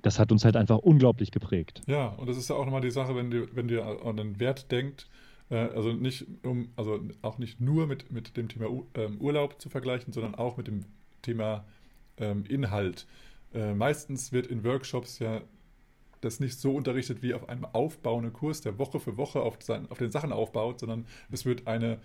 das 0.01 0.20
hat 0.20 0.30
uns 0.30 0.45
halt 0.45 0.57
einfach 0.57 0.78
unglaublich 0.78 1.32
geprägt. 1.32 1.82
Ja, 1.86 2.09
und 2.09 2.28
das 2.28 2.36
ist 2.36 2.49
ja 2.49 2.57
auch 2.57 2.64
nochmal 2.64 2.80
die 2.80 2.93
Sache, 2.93 3.16
wenn 3.16 3.30
du, 3.30 3.49
wenn 3.55 3.66
du 3.66 3.82
an 3.82 4.16
den 4.16 4.38
Wert 4.38 4.70
denkt, 4.70 5.09
äh, 5.51 5.57
also 5.57 5.93
nicht 5.93 6.26
um, 6.45 6.68
also 6.76 7.01
auch 7.22 7.38
nicht 7.38 7.61
nur 7.61 7.88
mit, 7.88 8.12
mit 8.12 8.36
dem 8.36 8.49
Thema 8.49 8.66
ähm, 8.95 9.18
Urlaub 9.20 9.61
zu 9.61 9.68
vergleichen, 9.68 10.12
sondern 10.12 10.36
auch 10.36 10.57
mit 10.57 10.68
dem 10.68 10.84
Thema 11.22 11.64
ähm, 12.18 12.45
Inhalt. 12.49 13.07
Äh, 13.53 13.74
meistens 13.74 14.30
wird 14.30 14.47
in 14.47 14.62
Workshops 14.62 15.18
ja 15.18 15.40
das 16.23 16.41
nicht 16.41 16.59
so 16.59 16.75
unterrichtet 16.75 17.23
wie 17.23 17.35
auf 17.35 17.49
einem 17.49 17.66
aufbauenden 17.66 18.33
Kurs, 18.33 18.62
der 18.62 18.79
Woche 18.79 19.01
für 19.01 19.16
Woche 19.18 19.43
auf, 19.43 19.59
sein, 19.61 19.91
auf 19.91 19.99
den 19.99 20.11
Sachen 20.11 20.33
aufbaut, 20.33 20.81
sondern 20.81 21.05
es 21.31 21.45
wird 21.45 21.66
eine 21.66 21.99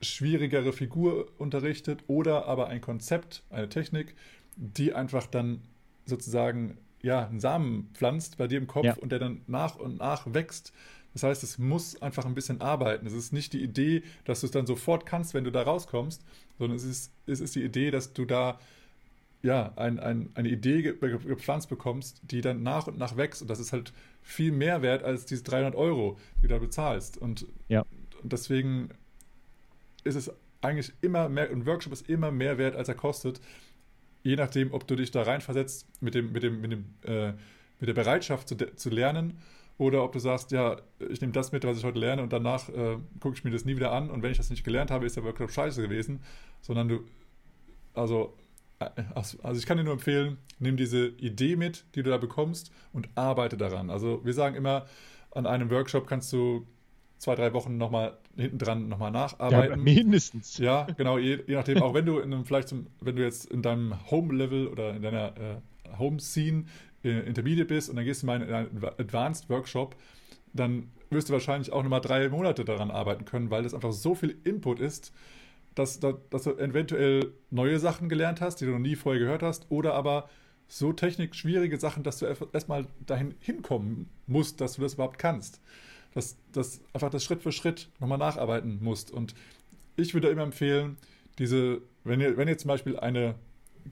schwierigere 0.00 0.72
Figur 0.72 1.26
unterrichtet 1.38 2.04
oder 2.06 2.46
aber 2.46 2.68
ein 2.68 2.80
Konzept, 2.80 3.42
eine 3.50 3.68
Technik, 3.68 4.14
die 4.56 4.94
einfach 4.94 5.26
dann 5.26 5.62
sozusagen 6.06 6.78
ja, 7.02 7.26
einen 7.26 7.40
Samen 7.40 7.90
pflanzt 7.94 8.38
bei 8.38 8.46
dir 8.46 8.58
im 8.58 8.66
Kopf 8.66 8.84
ja. 8.84 8.94
und 8.94 9.10
der 9.10 9.18
dann 9.18 9.42
nach 9.46 9.76
und 9.76 9.98
nach 9.98 10.32
wächst. 10.32 10.72
Das 11.12 11.22
heißt, 11.22 11.42
es 11.42 11.58
muss 11.58 12.00
einfach 12.00 12.26
ein 12.26 12.34
bisschen 12.34 12.60
arbeiten. 12.60 13.06
Es 13.06 13.12
ist 13.12 13.32
nicht 13.32 13.52
die 13.52 13.62
Idee, 13.62 14.02
dass 14.24 14.40
du 14.40 14.46
es 14.46 14.52
dann 14.52 14.66
sofort 14.66 15.06
kannst, 15.06 15.34
wenn 15.34 15.44
du 15.44 15.50
da 15.50 15.62
rauskommst, 15.62 16.24
sondern 16.58 16.76
es 16.76 16.84
ist, 16.84 17.12
es 17.26 17.40
ist 17.40 17.54
die 17.54 17.64
Idee, 17.64 17.90
dass 17.90 18.12
du 18.12 18.24
da 18.24 18.58
ja, 19.42 19.72
ein, 19.76 20.00
ein, 20.00 20.30
eine 20.34 20.48
Idee 20.48 20.82
gepflanzt 20.82 21.68
bekommst, 21.68 22.20
die 22.24 22.40
dann 22.40 22.62
nach 22.62 22.86
und 22.86 22.98
nach 22.98 23.16
wächst. 23.16 23.42
Und 23.42 23.48
das 23.48 23.60
ist 23.60 23.72
halt 23.72 23.92
viel 24.20 24.52
mehr 24.52 24.82
wert 24.82 25.04
als 25.04 25.26
diese 25.26 25.44
300 25.44 25.74
Euro, 25.74 26.18
die 26.38 26.42
du 26.42 26.48
da 26.48 26.58
bezahlst. 26.58 27.18
Und, 27.18 27.46
ja. 27.68 27.84
und 28.22 28.32
deswegen 28.32 28.90
ist 30.04 30.16
es 30.16 30.32
eigentlich 30.60 30.92
immer 31.02 31.28
mehr, 31.28 31.50
ein 31.50 31.66
Workshop 31.66 31.92
ist 31.92 32.08
immer 32.08 32.32
mehr 32.32 32.58
wert, 32.58 32.74
als 32.74 32.88
er 32.88 32.94
kostet. 32.94 33.40
Je 34.22 34.34
nachdem, 34.34 34.74
ob 34.74 34.86
du 34.88 34.96
dich 34.96 35.12
da 35.12 35.22
reinversetzt 35.22 35.86
mit, 36.02 36.14
dem, 36.14 36.32
mit, 36.32 36.42
dem, 36.42 36.60
mit, 36.60 36.72
dem, 36.72 36.84
äh, 37.02 37.32
mit 37.78 37.88
der 37.88 37.94
Bereitschaft 37.94 38.48
zu, 38.48 38.56
zu 38.56 38.90
lernen 38.90 39.38
oder 39.78 40.02
ob 40.02 40.12
du 40.12 40.18
sagst, 40.18 40.50
ja, 40.50 40.76
ich 41.08 41.20
nehme 41.20 41.32
das 41.32 41.52
mit, 41.52 41.62
was 41.62 41.78
ich 41.78 41.84
heute 41.84 42.00
lerne 42.00 42.22
und 42.22 42.32
danach 42.32 42.68
äh, 42.68 42.96
gucke 43.20 43.36
ich 43.36 43.44
mir 43.44 43.52
das 43.52 43.64
nie 43.64 43.76
wieder 43.76 43.92
an 43.92 44.10
und 44.10 44.22
wenn 44.24 44.32
ich 44.32 44.36
das 44.36 44.50
nicht 44.50 44.64
gelernt 44.64 44.90
habe, 44.90 45.06
ist 45.06 45.16
der 45.16 45.22
Workshop 45.22 45.52
scheiße 45.52 45.80
gewesen, 45.80 46.20
sondern 46.60 46.88
du, 46.88 47.04
also 47.94 48.36
also 49.14 49.58
ich 49.58 49.66
kann 49.66 49.76
dir 49.76 49.84
nur 49.84 49.94
empfehlen, 49.94 50.38
nimm 50.58 50.76
diese 50.76 51.08
Idee 51.08 51.56
mit, 51.56 51.84
die 51.94 52.02
du 52.02 52.10
da 52.10 52.16
bekommst 52.16 52.70
und 52.92 53.08
arbeite 53.14 53.56
daran. 53.56 53.90
Also 53.90 54.24
wir 54.24 54.34
sagen 54.34 54.54
immer, 54.54 54.86
an 55.32 55.46
einem 55.46 55.70
Workshop 55.70 56.06
kannst 56.06 56.32
du 56.32 56.66
zwei, 57.18 57.34
drei 57.34 57.52
Wochen 57.52 57.76
nochmal 57.76 58.16
hinten 58.36 58.58
dran 58.58 58.88
nochmal 58.88 59.10
nacharbeiten. 59.10 59.70
Ja, 59.70 59.76
mindestens. 59.76 60.58
Ja, 60.58 60.86
genau, 60.96 61.18
je, 61.18 61.40
je, 61.46 61.54
nachdem, 61.54 61.82
auch 61.82 61.94
wenn 61.94 62.06
du 62.06 62.18
in 62.18 62.32
einem, 62.32 62.44
vielleicht, 62.44 62.72
wenn 63.00 63.16
du 63.16 63.22
jetzt 63.22 63.46
in 63.46 63.62
deinem 63.62 63.94
Home-Level 64.10 64.68
oder 64.68 64.94
in 64.94 65.02
deiner 65.02 65.36
äh, 65.36 65.98
Home-Scene 65.98 66.64
äh, 67.02 67.20
Intermediate 67.26 67.66
bist 67.66 67.90
und 67.90 67.96
dann 67.96 68.04
gehst 68.04 68.22
du 68.22 68.26
mal 68.26 68.40
in 68.40 68.52
einen 68.52 68.84
Advanced 68.98 69.50
Workshop, 69.50 69.96
dann 70.52 70.90
wirst 71.10 71.28
du 71.28 71.32
wahrscheinlich 71.32 71.72
auch 71.72 71.82
nochmal 71.82 72.00
drei 72.00 72.28
Monate 72.28 72.64
daran 72.64 72.90
arbeiten 72.90 73.24
können, 73.24 73.50
weil 73.50 73.62
das 73.62 73.74
einfach 73.74 73.92
so 73.92 74.14
viel 74.14 74.36
Input 74.44 74.80
ist, 74.80 75.12
dass, 75.78 76.00
dass 76.00 76.42
du 76.42 76.56
eventuell 76.58 77.32
neue 77.50 77.78
Sachen 77.78 78.08
gelernt 78.08 78.40
hast, 78.40 78.56
die 78.56 78.66
du 78.66 78.72
noch 78.72 78.78
nie 78.78 78.96
vorher 78.96 79.20
gehört 79.20 79.42
hast, 79.42 79.66
oder 79.70 79.94
aber 79.94 80.28
so 80.66 80.92
technikschwierige 80.92 81.78
Sachen, 81.78 82.02
dass 82.02 82.18
du 82.18 82.26
erstmal 82.26 82.86
dahin 83.06 83.34
hinkommen 83.40 84.08
musst, 84.26 84.60
dass 84.60 84.74
du 84.74 84.82
das 84.82 84.94
überhaupt 84.94 85.18
kannst. 85.18 85.60
Dass, 86.14 86.36
dass 86.52 86.80
einfach 86.92 87.10
das 87.10 87.24
Schritt 87.24 87.42
für 87.42 87.52
Schritt 87.52 87.88
nochmal 88.00 88.18
nacharbeiten 88.18 88.78
musst. 88.82 89.10
Und 89.10 89.34
ich 89.96 90.14
würde 90.14 90.28
immer 90.28 90.42
empfehlen, 90.42 90.96
diese, 91.38 91.80
wenn 92.04 92.20
ihr, 92.20 92.36
wenn 92.36 92.48
ihr 92.48 92.58
zum 92.58 92.68
Beispiel 92.68 92.98
eine 92.98 93.36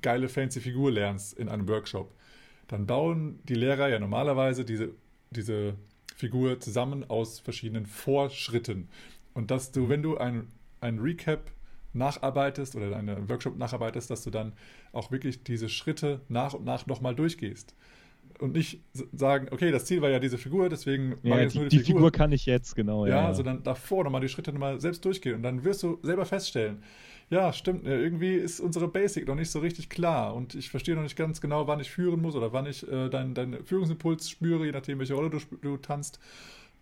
geile 0.03 0.29
fancy 0.29 0.61
Figur 0.61 0.91
lernst 0.91 1.39
in 1.39 1.49
einem 1.49 1.69
Workshop, 1.69 2.13
dann 2.69 2.87
bauen 2.87 3.39
die 3.45 3.55
Lehrer 3.55 3.89
ja 3.89 3.99
normalerweise 3.99 4.65
diese, 4.65 4.91
diese 5.31 5.75
Figur 6.17 6.61
zusammen 6.61 7.09
aus 7.09 7.41
verschiedenen 7.41 7.87
Vorschritten. 7.87 8.89
Und 9.35 9.51
dass 9.51 9.71
du, 9.71 9.89
wenn 9.89 10.03
du 10.03 10.17
ein, 10.17 10.49
ein 10.81 10.99
Recap 10.99 11.53
nacharbeitest 11.97 12.77
oder 12.77 12.91
deine 12.91 13.29
Workshop 13.29 13.57
nacharbeitest, 13.57 14.11
dass 14.11 14.23
du 14.23 14.31
dann 14.31 14.53
auch 14.93 15.11
wirklich 15.11 15.43
diese 15.43 15.69
Schritte 15.69 16.21
nach 16.29 16.55
und 16.55 16.65
nach 16.65 16.87
nochmal 16.87 17.15
durchgehst. 17.15 17.75
Und 18.39 18.53
nicht 18.53 18.83
sagen, 19.15 19.49
okay, 19.51 19.71
das 19.71 19.87
Ziel 19.87 20.03
war 20.03 20.11
ja 20.11 20.19
diese 20.19 20.37
Figur, 20.37 20.69
deswegen 20.69 21.17
ja, 21.23 21.31
mache 21.31 21.39
ich 21.39 21.45
jetzt 21.45 21.55
die, 21.55 21.59
nur 21.59 21.69
die, 21.69 21.77
die 21.79 21.85
Figur. 21.85 22.01
Figur 22.01 22.13
kann 22.13 22.33
ich 22.33 22.45
jetzt, 22.45 22.77
genau. 22.77 23.07
Ja, 23.07 23.29
ja, 23.29 23.35
sondern 23.35 23.63
davor 23.63 24.05
nochmal 24.05 24.21
die 24.21 24.29
Schritte 24.29 24.53
nochmal 24.53 24.79
selbst 24.81 25.05
durchgehen. 25.05 25.37
Und 25.37 25.43
dann 25.43 25.65
wirst 25.65 25.83
du 25.83 25.99
selber 26.03 26.27
feststellen, 26.27 26.83
ja, 27.29 27.53
stimmt, 27.53 27.87
irgendwie 27.87 28.35
ist 28.35 28.61
unsere 28.61 28.89
Basic 28.89 29.27
noch 29.27 29.35
nicht 29.35 29.51
so 29.51 29.59
richtig 29.59 29.89
klar 29.89 30.35
und 30.35 30.55
ich 30.55 30.71
verstehe 30.71 30.95
noch 30.95 31.03
nicht 31.03 31.17
ganz 31.17 31.41
genau, 31.41 31.67
wann 31.67 31.81
ich 31.81 31.91
führen 31.91 32.21
muss 32.21 32.37
oder 32.37 32.53
wann 32.53 32.67
ich 32.67 32.87
äh, 32.87 33.09
deinen 33.09 33.35
dein 33.35 33.65
Führungsimpuls 33.65 34.31
spüre, 34.31 34.65
je 34.65 34.73
nachdem, 34.73 35.01
welche 35.01 35.15
Rolle 35.15 35.31
du, 35.31 35.41
du 35.61 35.77
tanzt. 35.77 36.21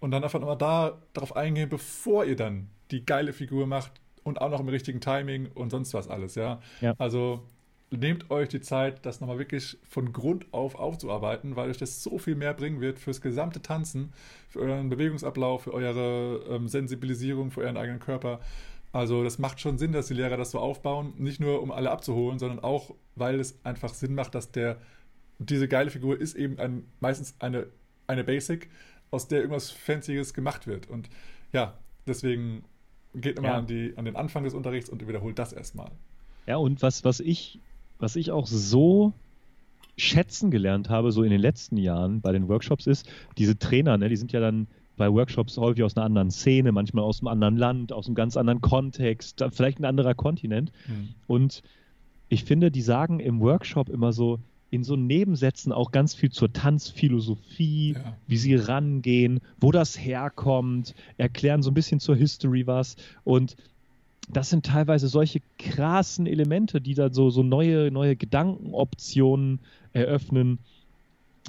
Und 0.00 0.10
dann 0.10 0.22
einfach 0.22 0.40
nochmal 0.40 0.58
da 0.58 1.00
darauf 1.14 1.34
eingehen, 1.34 1.70
bevor 1.70 2.26
ihr 2.26 2.36
dann 2.36 2.68
die 2.90 3.06
geile 3.06 3.32
Figur 3.32 3.66
macht, 3.66 3.92
und 4.25 4.41
auch 4.41 4.51
noch 4.51 4.61
im 4.61 4.68
richtigen 4.68 5.01
Timing 5.01 5.49
und 5.55 5.70
sonst 5.70 5.95
was 5.95 6.09
alles, 6.09 6.35
ja. 6.35 6.61
ja. 6.81 6.95
Also 6.99 7.43
nehmt 7.91 8.31
euch 8.31 8.49
die 8.49 8.61
Zeit, 8.61 9.07
das 9.07 9.20
nochmal 9.20 9.39
wirklich 9.39 9.79
von 9.89 10.12
Grund 10.12 10.47
auf 10.53 10.75
aufzuarbeiten, 10.75 11.57
weil 11.57 11.70
euch 11.70 11.79
das 11.79 12.03
so 12.03 12.18
viel 12.18 12.35
mehr 12.35 12.55
bringen 12.55 12.81
wird 12.81 12.99
fürs 12.99 13.20
gesamte 13.20 13.62
Tanzen, 13.62 14.12
für 14.49 14.61
euren 14.61 14.89
Bewegungsablauf, 14.89 15.62
für 15.62 15.75
eure 15.75 16.45
ähm, 16.49 16.68
Sensibilisierung, 16.68 17.51
für 17.51 17.61
euren 17.61 17.77
eigenen 17.77 18.01
Körper. 18.01 18.41
Also 18.93 19.25
das 19.25 19.39
macht 19.39 19.61
schon 19.61 19.79
Sinn, 19.79 19.93
dass 19.93 20.07
die 20.07 20.14
Lehrer 20.14 20.37
das 20.37 20.53
so 20.53 20.59
aufbauen, 20.59 21.14
nicht 21.18 21.41
nur 21.41 21.62
um 21.62 21.72
alle 21.72 21.91
abzuholen, 21.91 22.39
sondern 22.39 22.61
auch, 22.61 22.95
weil 23.16 23.41
es 23.41 23.64
einfach 23.64 23.93
Sinn 23.93 24.14
macht, 24.14 24.35
dass 24.35 24.51
der 24.51 24.79
diese 25.39 25.68
geile 25.68 25.91
Figur 25.91 26.20
ist 26.20 26.35
eben 26.35 26.59
ein, 26.59 26.85
meistens 27.01 27.35
eine, 27.41 27.66
eine 28.07 28.25
Basic, 28.25 28.70
aus 29.11 29.29
der 29.29 29.41
irgendwas 29.41 29.70
Fancyes 29.70 30.33
gemacht 30.33 30.66
wird. 30.66 30.89
Und 30.89 31.09
ja, 31.53 31.79
deswegen 32.07 32.64
geht 33.14 33.38
immer 33.38 33.48
ja. 33.48 33.58
an, 33.58 33.66
die, 33.66 33.94
an 33.96 34.04
den 34.04 34.16
Anfang 34.16 34.44
des 34.44 34.54
Unterrichts 34.54 34.90
und 34.90 35.06
wiederholt 35.06 35.38
das 35.38 35.52
erstmal. 35.52 35.90
Ja, 36.46 36.56
und 36.56 36.82
was, 36.82 37.04
was 37.04 37.20
ich, 37.20 37.60
was 37.98 38.16
ich 38.16 38.30
auch 38.30 38.46
so 38.46 39.12
schätzen 39.96 40.50
gelernt 40.50 40.90
habe, 40.90 41.12
so 41.12 41.22
in 41.22 41.30
den 41.30 41.40
letzten 41.40 41.76
Jahren 41.76 42.20
bei 42.20 42.32
den 42.32 42.48
Workshops, 42.48 42.86
ist, 42.86 43.08
diese 43.38 43.58
Trainer, 43.58 43.96
ne, 43.96 44.08
die 44.08 44.16
sind 44.16 44.32
ja 44.32 44.40
dann 44.40 44.66
bei 44.96 45.12
Workshops 45.12 45.56
häufig 45.56 45.82
aus 45.82 45.96
einer 45.96 46.06
anderen 46.06 46.30
Szene, 46.30 46.72
manchmal 46.72 47.04
aus 47.04 47.20
einem 47.20 47.28
anderen 47.28 47.56
Land, 47.56 47.92
aus 47.92 48.06
einem 48.06 48.14
ganz 48.14 48.36
anderen 48.36 48.60
Kontext, 48.60 49.44
vielleicht 49.52 49.80
ein 49.80 49.84
anderer 49.84 50.14
Kontinent. 50.14 50.72
Mhm. 50.86 51.08
Und 51.26 51.62
ich 52.28 52.44
finde, 52.44 52.70
die 52.70 52.82
sagen 52.82 53.20
im 53.20 53.40
Workshop 53.40 53.88
immer 53.88 54.12
so, 54.12 54.38
in 54.75 54.83
so 54.83 54.97
Nebensätzen 54.97 55.72
auch 55.72 55.93
ganz 55.93 56.14
viel 56.14 56.33
zur 56.33 56.53
Tanzphilosophie, 56.53 57.93
ja. 57.93 58.16
wie 58.27 58.37
sie 58.37 58.57
rangehen, 58.57 59.41
wo 59.61 59.70
das 59.70 59.97
herkommt, 59.97 60.97
erklären 61.16 61.62
so 61.62 61.70
ein 61.70 61.75
bisschen 61.75 62.01
zur 62.01 62.16
History 62.16 62.66
was 62.66 62.97
und 63.22 63.57
das 64.29 64.51
sind 64.51 64.66
teilweise 64.66 65.07
solche 65.07 65.43
krassen 65.59 66.27
Elemente, 66.27 66.81
die 66.81 66.95
da 66.95 67.12
so, 67.12 67.31
so 67.31 67.43
neue, 67.43 67.91
neue 67.91 68.16
Gedankenoptionen 68.16 69.61
eröffnen 69.93 70.59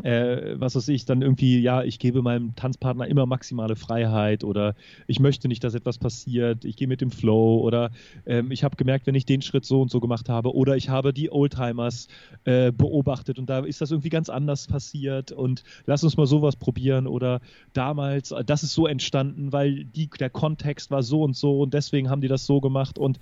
äh, 0.04 0.60
was 0.60 0.76
weiß 0.76 0.90
ich, 0.90 1.06
dann 1.06 1.22
irgendwie, 1.22 1.62
ja, 1.62 1.84
ich 1.84 2.00
gebe 2.00 2.22
meinem 2.22 2.56
Tanzpartner 2.56 3.08
immer 3.08 3.26
maximale 3.26 3.76
Freiheit 3.76 4.44
oder 4.44 4.76
ich 5.08 5.20
möchte 5.20 5.48
nicht, 5.48 5.64
dass 5.64 5.74
etwas 5.74 5.98
passiert, 5.98 6.66
ich 6.66 6.76
gehe 6.76 6.88
mit 6.88 7.02
dem 7.02 7.12
Flow 7.12 7.60
oder 7.62 7.92
ähm, 8.26 8.52
ich 8.52 8.64
habe 8.64 8.76
gemerkt, 8.76 9.08
wenn 9.08 9.16
ich 9.16 9.26
den 9.26 9.42
Schritt 9.42 9.66
so 9.66 9.82
und 9.82 9.90
so 9.90 10.00
gemacht 10.00 10.28
habe 10.28 10.54
oder 10.54 10.76
ich 10.76 10.90
habe 10.90 11.14
die 11.14 11.32
Oldtimers 11.32 12.10
äh, 12.44 12.72
beobachtet 12.72 13.40
und 13.40 13.50
da 13.50 13.60
ist 13.60 13.80
das 13.80 13.92
irgendwie 13.92 14.10
ganz 14.10 14.30
anders 14.30 14.68
passiert 14.68 15.32
und 15.32 15.64
lass 15.86 16.04
uns 16.04 16.18
mal 16.18 16.28
sowas 16.28 16.58
probieren 16.58 17.08
oder 17.08 17.40
damals, 17.72 18.34
das 18.46 18.64
ist 18.64 18.74
so 18.74 18.88
entstanden, 18.88 19.54
weil 19.54 19.86
die, 19.86 20.10
der 20.20 20.30
Kontext 20.30 20.92
war 20.92 21.04
so 21.04 21.24
und 21.24 21.38
so 21.38 21.62
und 21.62 21.74
deswegen 21.74 22.10
haben 22.10 22.22
die 22.22 22.28
das 22.28 22.46
so 22.46 22.60
gemacht 22.60 22.98
und 22.98 23.20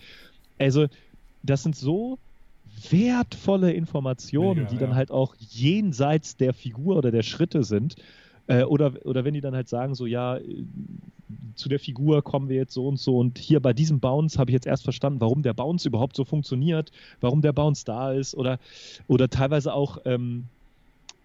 also 0.58 0.88
das 1.44 1.62
sind 1.62 1.76
so 1.76 2.18
wertvolle 2.92 3.72
Informationen, 3.74 4.62
Mega, 4.62 4.70
die 4.70 4.78
dann 4.78 4.92
ja. 4.92 4.96
halt 4.96 5.12
auch 5.12 5.36
jenseits 5.38 6.38
der 6.38 6.54
Figur 6.54 6.98
oder 6.98 7.12
der 7.12 7.24
Schritte 7.24 7.64
sind. 7.64 7.96
Äh, 8.48 8.64
oder, 8.64 8.94
oder 9.06 9.24
wenn 9.24 9.34
die 9.34 9.42
dann 9.42 9.56
halt 9.56 9.70
sagen, 9.70 9.96
so 9.96 10.06
ja, 10.06 10.38
äh, 10.38 10.64
zu 11.56 11.70
der 11.70 11.80
Figur 11.80 12.22
kommen 12.24 12.50
wir 12.50 12.58
jetzt 12.58 12.74
so 12.74 12.88
und 12.88 13.00
so 13.00 13.18
und 13.18 13.38
hier 13.38 13.60
bei 13.60 13.74
diesem 13.74 14.00
Bounce 14.00 14.38
habe 14.38 14.52
ich 14.52 14.54
jetzt 14.54 14.68
erst 14.68 14.84
verstanden, 14.84 15.22
warum 15.22 15.44
der 15.44 15.54
Bounce 15.54 15.88
überhaupt 15.88 16.16
so 16.16 16.26
funktioniert, 16.26 16.92
warum 17.22 17.42
der 17.42 17.54
Bounce 17.54 17.86
da 17.86 18.12
ist 18.12 18.36
oder, 18.36 18.60
oder 19.08 19.30
teilweise 19.30 19.74
auch, 19.74 20.00
ähm, 20.06 20.46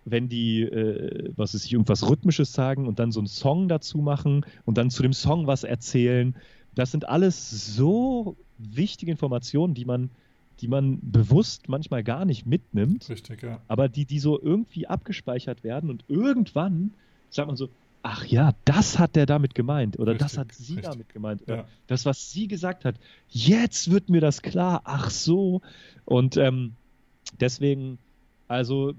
wenn 0.04 0.28
die, 0.28 0.62
äh, 0.62 1.30
was 1.36 1.54
ist, 1.54 1.70
irgendwas 1.70 2.08
Rhythmisches 2.08 2.52
sagen 2.52 2.86
und 2.86 2.98
dann 2.98 3.12
so 3.12 3.20
einen 3.20 3.26
Song 3.26 3.68
dazu 3.68 3.98
machen 3.98 4.46
und 4.64 4.78
dann 4.78 4.90
zu 4.90 5.02
dem 5.02 5.12
Song 5.12 5.46
was 5.46 5.64
erzählen. 5.64 6.34
Das 6.74 6.92
sind 6.92 7.08
alles 7.08 7.74
so 7.74 8.36
wichtige 8.58 9.10
Informationen, 9.10 9.74
die 9.74 9.84
man, 9.84 10.10
die 10.60 10.68
man 10.68 10.98
bewusst 11.02 11.68
manchmal 11.68 12.02
gar 12.02 12.24
nicht 12.24 12.46
mitnimmt. 12.46 13.08
Richtig, 13.08 13.42
ja. 13.42 13.60
Aber 13.68 13.88
die, 13.88 14.04
die 14.04 14.18
so 14.18 14.40
irgendwie 14.40 14.86
abgespeichert 14.86 15.64
werden 15.64 15.90
und 15.90 16.04
irgendwann 16.08 16.92
sagt 17.30 17.46
man 17.46 17.56
so, 17.56 17.68
ach 18.02 18.24
ja, 18.24 18.52
das 18.64 18.98
hat 18.98 19.16
der 19.16 19.26
damit 19.26 19.54
gemeint 19.54 19.98
oder 19.98 20.12
richtig, 20.12 20.26
das 20.26 20.38
hat 20.38 20.52
sie 20.52 20.74
richtig. 20.74 20.90
damit 20.90 21.08
gemeint 21.10 21.42
oder 21.42 21.56
ja. 21.56 21.68
das, 21.86 22.06
was 22.06 22.30
sie 22.30 22.48
gesagt 22.48 22.84
hat, 22.84 22.96
jetzt 23.28 23.90
wird 23.90 24.08
mir 24.08 24.20
das 24.20 24.42
klar, 24.42 24.82
ach 24.84 25.10
so. 25.10 25.60
Und 26.04 26.36
ähm, 26.36 26.74
deswegen, 27.40 27.98
also 28.46 28.94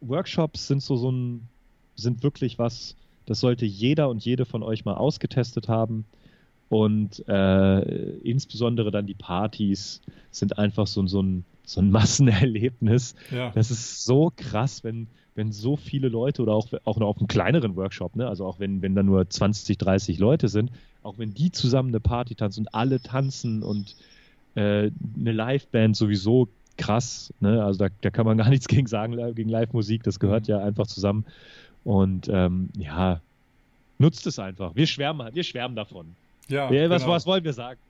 Workshops 0.00 0.66
sind 0.68 0.82
so, 0.82 0.96
so 0.96 1.10
ein, 1.10 1.48
sind 1.96 2.22
wirklich 2.22 2.58
was, 2.58 2.96
das 3.26 3.40
sollte 3.40 3.66
jeder 3.66 4.08
und 4.08 4.24
jede 4.24 4.44
von 4.44 4.62
euch 4.62 4.84
mal 4.84 4.94
ausgetestet 4.94 5.68
haben. 5.68 6.04
Und 6.68 7.26
äh, 7.28 7.80
insbesondere 8.20 8.90
dann 8.90 9.06
die 9.06 9.14
Partys 9.14 10.02
sind 10.30 10.58
einfach 10.58 10.86
so, 10.86 11.06
so, 11.06 11.22
ein, 11.22 11.44
so 11.64 11.80
ein 11.80 11.90
Massenerlebnis. 11.90 13.14
Ja. 13.30 13.50
Das 13.50 13.70
ist 13.70 14.04
so 14.04 14.32
krass, 14.36 14.84
wenn, 14.84 15.06
wenn 15.34 15.52
so 15.52 15.76
viele 15.76 16.08
Leute 16.08 16.42
oder 16.42 16.52
auch, 16.52 16.68
auch 16.84 16.98
noch 16.98 17.06
auf 17.06 17.18
einem 17.18 17.28
kleineren 17.28 17.76
Workshop, 17.76 18.16
ne? 18.16 18.28
also 18.28 18.44
auch 18.44 18.58
wenn, 18.58 18.82
wenn 18.82 18.94
da 18.94 19.02
nur 19.02 19.28
20, 19.28 19.78
30 19.78 20.18
Leute 20.18 20.48
sind, 20.48 20.70
auch 21.02 21.16
wenn 21.16 21.32
die 21.32 21.50
zusammen 21.50 21.88
eine 21.88 22.00
Party 22.00 22.34
tanzen 22.34 22.62
und 22.62 22.74
alle 22.74 23.00
tanzen 23.00 23.62
und 23.62 23.96
äh, 24.56 24.90
eine 25.18 25.32
Liveband 25.32 25.96
sowieso 25.96 26.48
krass, 26.76 27.32
ne? 27.40 27.64
also 27.64 27.78
da, 27.78 27.94
da 28.00 28.10
kann 28.10 28.26
man 28.26 28.36
gar 28.36 28.50
nichts 28.50 28.68
gegen 28.68 28.86
sagen, 28.86 29.16
gegen 29.34 29.48
Live-Musik, 29.48 30.02
das 30.02 30.20
gehört 30.20 30.48
mhm. 30.48 30.54
ja 30.54 30.58
einfach 30.64 30.86
zusammen 30.86 31.24
und 31.84 32.28
ähm, 32.28 32.68
ja, 32.76 33.20
nutzt 33.98 34.26
es 34.26 34.38
einfach. 34.38 34.74
Wir 34.74 34.86
schwärmen, 34.86 35.34
wir 35.34 35.44
schwärmen 35.44 35.76
davon. 35.76 36.16
Ja, 36.48 36.70
ja 36.70 36.90
was, 36.90 37.02
genau. 37.02 37.14
was 37.14 37.26
wollen 37.26 37.44
wir 37.44 37.52
sagen? 37.52 37.80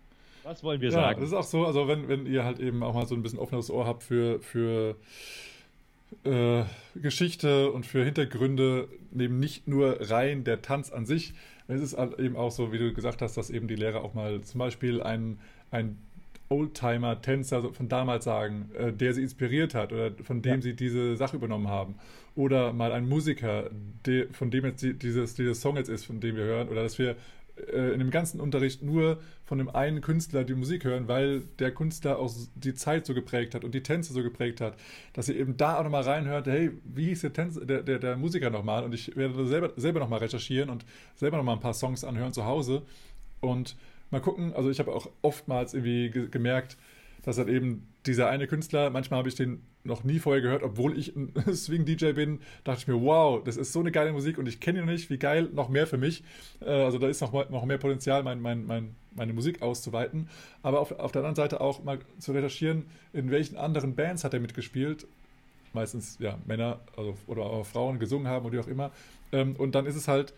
Was 0.45 0.63
wollen 0.63 0.81
wir 0.81 0.89
ja, 0.89 0.95
sagen? 0.95 1.21
Das 1.21 1.31
ist 1.31 1.35
auch 1.35 1.45
so, 1.45 1.67
also 1.67 1.89
wenn, 1.89 2.09
wenn 2.09 2.27
ihr 2.27 2.45
halt 2.45 2.59
eben 2.59 2.83
auch 2.83 2.95
mal 2.95 3.07
so 3.07 3.15
ein 3.15 3.23
bisschen 3.23 3.39
offenes 3.39 3.71
Ohr 3.71 3.87
habt 3.87 4.03
für, 4.03 4.41
für 4.41 4.97
äh, 6.25 6.65
Geschichte 6.95 7.71
und 7.71 7.87
für 7.87 8.05
Hintergründe, 8.05 8.89
eben 9.17 9.39
nicht 9.39 9.69
nur 9.69 9.99
rein 10.11 10.45
der 10.45 10.63
Tanz 10.63 10.91
an 10.91 11.07
sich. 11.07 11.35
Es 11.67 11.83
ist 11.83 11.99
halt 11.99 12.19
eben 12.19 12.37
auch 12.37 12.51
so, 12.51 12.73
wie 12.73 12.79
du 12.79 12.95
gesagt 12.95 13.21
hast, 13.21 13.37
dass 13.37 13.51
eben 13.51 13.69
die 13.69 13.77
Lehrer 13.77 14.03
auch 14.03 14.15
mal 14.15 14.41
zum 14.41 14.59
Beispiel 14.59 15.03
ein, 15.03 15.39
ein 15.71 15.99
Oldtimer-Tänzer 16.49 17.75
von 17.75 17.89
damals 17.89 18.25
sagen, 18.25 18.71
äh, 18.79 18.93
der 18.93 19.13
sie 19.13 19.23
inspiriert 19.23 19.75
hat 19.75 19.93
oder 19.93 20.13
von 20.23 20.41
dem 20.41 20.57
ja. 20.57 20.63
sie 20.63 20.75
diese 20.75 21.17
Sache 21.17 21.37
übernommen 21.37 21.69
haben. 21.69 21.97
Oder 22.37 22.73
mal 22.73 22.93
ein 22.93 23.09
Musiker, 23.09 23.69
der, 24.07 24.29
von 24.33 24.51
dem 24.51 24.65
jetzt 24.65 24.83
dieses, 24.83 25.35
dieses 25.35 25.61
Song 25.61 25.77
jetzt 25.77 25.89
ist, 25.89 26.07
von 26.07 26.21
dem 26.21 26.37
wir 26.37 26.45
hören. 26.45 26.69
Oder 26.69 26.85
dass 26.85 26.99
wir 26.99 27.17
äh, 27.73 27.93
in 27.93 27.99
dem 27.99 28.11
ganzen 28.11 28.41
Unterricht 28.41 28.83
nur 28.83 29.21
von 29.45 29.59
dem 29.59 29.69
einen 29.69 30.01
Künstler 30.01 30.45
die 30.45 30.55
Musik 30.55 30.85
hören, 30.85 31.09
weil 31.09 31.43
der 31.59 31.73
Künstler 31.73 32.19
auch 32.19 32.33
die 32.55 32.75
Zeit 32.75 33.07
so 33.07 33.15
geprägt 33.15 33.55
hat 33.55 33.65
und 33.65 33.75
die 33.75 33.83
Tänze 33.83 34.13
so 34.13 34.23
geprägt 34.23 34.61
hat, 34.61 34.77
dass 35.13 35.29
ihr 35.29 35.37
eben 35.37 35.57
da 35.57 35.79
auch 35.79 35.85
nochmal 35.85 36.03
reinhört, 36.03 36.47
hey, 36.47 36.71
wie 36.85 37.07
hieß 37.07 37.23
der, 37.23 37.33
Tänzer, 37.33 37.65
der, 37.65 37.83
der, 37.83 37.99
der 37.99 38.17
Musiker 38.17 38.51
nochmal? 38.51 38.85
Und 38.85 38.95
ich 38.95 39.17
werde 39.17 39.47
selber, 39.47 39.73
selber 39.77 40.01
nochmal 40.01 40.21
recherchieren 40.21 40.71
und 40.71 40.85
selber 41.15 41.37
nochmal 41.37 41.57
ein 41.57 41.61
paar 41.61 41.75
Songs 41.75 42.05
anhören 42.05 42.33
zu 42.33 42.45
Hause 42.45 42.83
und 43.41 43.77
mal 44.11 44.21
gucken. 44.21 44.53
Also 44.55 44.71
ich 44.71 44.79
habe 44.79 44.93
auch 44.93 45.09
oftmals 45.23 45.75
irgendwie 45.75 46.11
ge 46.11 46.29
gemerkt, 46.29 46.77
dass 47.23 47.39
halt 47.39 47.49
eben 47.49 47.87
dieser 48.07 48.29
eine 48.29 48.47
Künstler, 48.47 48.91
manchmal 48.91 49.19
habe 49.19 49.29
ich 49.29 49.35
den 49.35 49.63
noch 49.85 50.05
nie 50.05 50.19
vorher 50.19 50.43
gehört, 50.43 50.63
obwohl 50.63 50.99
ich 50.99 51.15
ein 51.17 51.33
Swing-DJ 51.55 52.13
bin, 52.13 52.41
dachte 52.65 52.81
ich 52.81 52.89
mir, 52.89 53.01
wow, 53.01 53.43
das 53.43 53.57
ist 53.57 53.73
so 53.73 53.81
eine 53.81 53.91
geile 53.91 54.13
Musik 54.13 54.39
und 54.39 54.47
ich 54.47 54.61
kenne 54.61 54.79
ihn 54.79 54.87
noch 54.87 54.93
nicht, 54.93 55.11
wie 55.11 55.19
geil, 55.19 55.49
noch 55.53 55.69
mehr 55.69 55.87
für 55.87 55.99
mich. 55.99 56.23
Äh, 56.61 56.71
also 56.71 56.99
da 56.99 57.09
ist 57.09 57.21
noch, 57.21 57.33
noch 57.51 57.65
mehr 57.65 57.79
Potenzial, 57.79 58.23
mein, 58.23 58.41
mein, 58.41 58.67
mein, 58.67 58.95
meine 59.15 59.33
Musik 59.33 59.63
auszuweiten. 59.63 60.29
Aber 60.63 60.81
auf, 60.81 60.93
auf 60.93 61.13
der 61.13 61.21
anderen 61.21 61.37
Seite 61.37 61.61
auch 61.61 61.83
mal 61.83 61.99
zu 62.19 62.33
recherchieren, 62.33 62.87
in 63.13 63.31
welchen 63.31 63.57
anderen 63.57 63.95
Bands 63.95 64.25
hat 64.25 64.35
er 64.35 64.41
mitgespielt. 64.41 65.07
Meistens 65.73 66.17
ja 66.19 66.39
Männer 66.47 66.81
also, 66.97 67.15
oder 67.27 67.43
auch 67.43 67.67
Frauen 67.67 67.99
gesungen 67.99 68.29
haben 68.29 68.47
oder 68.47 68.57
wie 68.57 68.61
auch 68.61 68.69
immer. 68.69 68.91
Ähm, 69.33 69.57
und 69.57 69.75
dann 69.75 69.87
ist 69.87 69.97
es 69.97 70.09
halt 70.09 70.33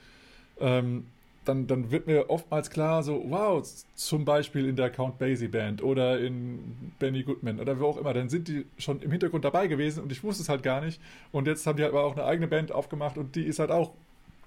ähm, 0.61 1.07
dann, 1.45 1.67
dann 1.67 1.91
wird 1.91 2.07
mir 2.07 2.29
oftmals 2.29 2.71
klar, 2.71 3.03
so, 3.03 3.25
wow, 3.29 3.67
zum 3.95 4.25
Beispiel 4.25 4.69
in 4.69 4.77
der 4.77 4.91
Count 4.91 5.19
Basie 5.19 5.49
Band 5.49 5.83
oder 5.83 6.21
in 6.21 6.93
Benny 6.99 7.23
Goodman 7.23 7.61
oder 7.61 7.81
wo 7.81 7.87
auch 7.87 7.97
immer, 7.97 8.13
dann 8.13 8.29
sind 8.29 8.49
die 8.49 8.67
schon 8.79 9.01
im 9.01 9.11
Hintergrund 9.11 9.45
dabei 9.45 9.67
gewesen 9.67 10.03
und 10.03 10.13
ich 10.13 10.23
wusste 10.23 10.43
es 10.43 10.49
halt 10.49 10.63
gar 10.63 10.81
nicht. 10.81 11.01
Und 11.33 11.47
jetzt 11.47 11.67
haben 11.67 11.77
die 11.77 11.83
halt 11.83 11.93
aber 11.95 12.05
auch 12.05 12.13
eine 12.13 12.25
eigene 12.25 12.47
Band 12.47 12.73
aufgemacht 12.73 13.17
und 13.17 13.37
die 13.37 13.45
ist 13.45 13.59
halt 13.59 13.71
auch 13.71 13.93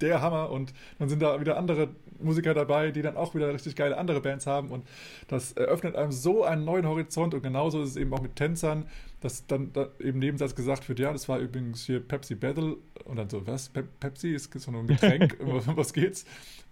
der 0.02 0.22
Hammer 0.22 0.50
und 0.52 0.74
dann 1.00 1.10
sind 1.10 1.22
da 1.22 1.39
wieder 1.39 1.58
andere 1.58 1.89
Musiker 2.20 2.54
dabei, 2.54 2.91
die 2.91 3.02
dann 3.02 3.18
auch 3.18 3.36
wieder 3.36 3.54
richtig 3.54 3.76
geile 3.76 3.98
andere 3.98 4.22
Bands 4.22 4.46
haben 4.46 4.70
und 4.70 4.86
das 5.28 5.54
eröffnet 5.54 5.96
einem 5.96 6.12
so 6.12 6.44
einen 6.44 6.66
neuen 6.66 6.88
Horizont 6.88 7.34
und 7.34 7.41
genauso 7.41 7.82
ist 7.82 7.91
es 7.91 7.96
eben 7.96 8.14
auch 8.14 8.22
mit 8.22 8.36
Tänzern, 8.36 8.86
dass 9.24 9.47
dann 9.47 9.71
da 9.71 9.88
eben 9.99 10.19
Nebensatz 10.19 10.53
gesagt 10.53 10.88
wird, 10.89 10.99
ja, 10.99 11.13
das 11.13 11.30
war 11.30 11.39
übrigens 11.39 11.86
hier 11.86 12.01
Pepsi 12.01 12.36
Battle 12.36 12.78
und 13.05 13.15
dann 13.15 13.30
so, 13.30 13.47
was, 13.47 13.69
Pe 13.69 13.84
Pepsi, 13.99 14.34
ist 14.34 14.51
so 14.53 14.71
ein 14.71 14.86
Getränk, 14.86 15.38
was 15.76 15.93
geht's? 15.93 16.26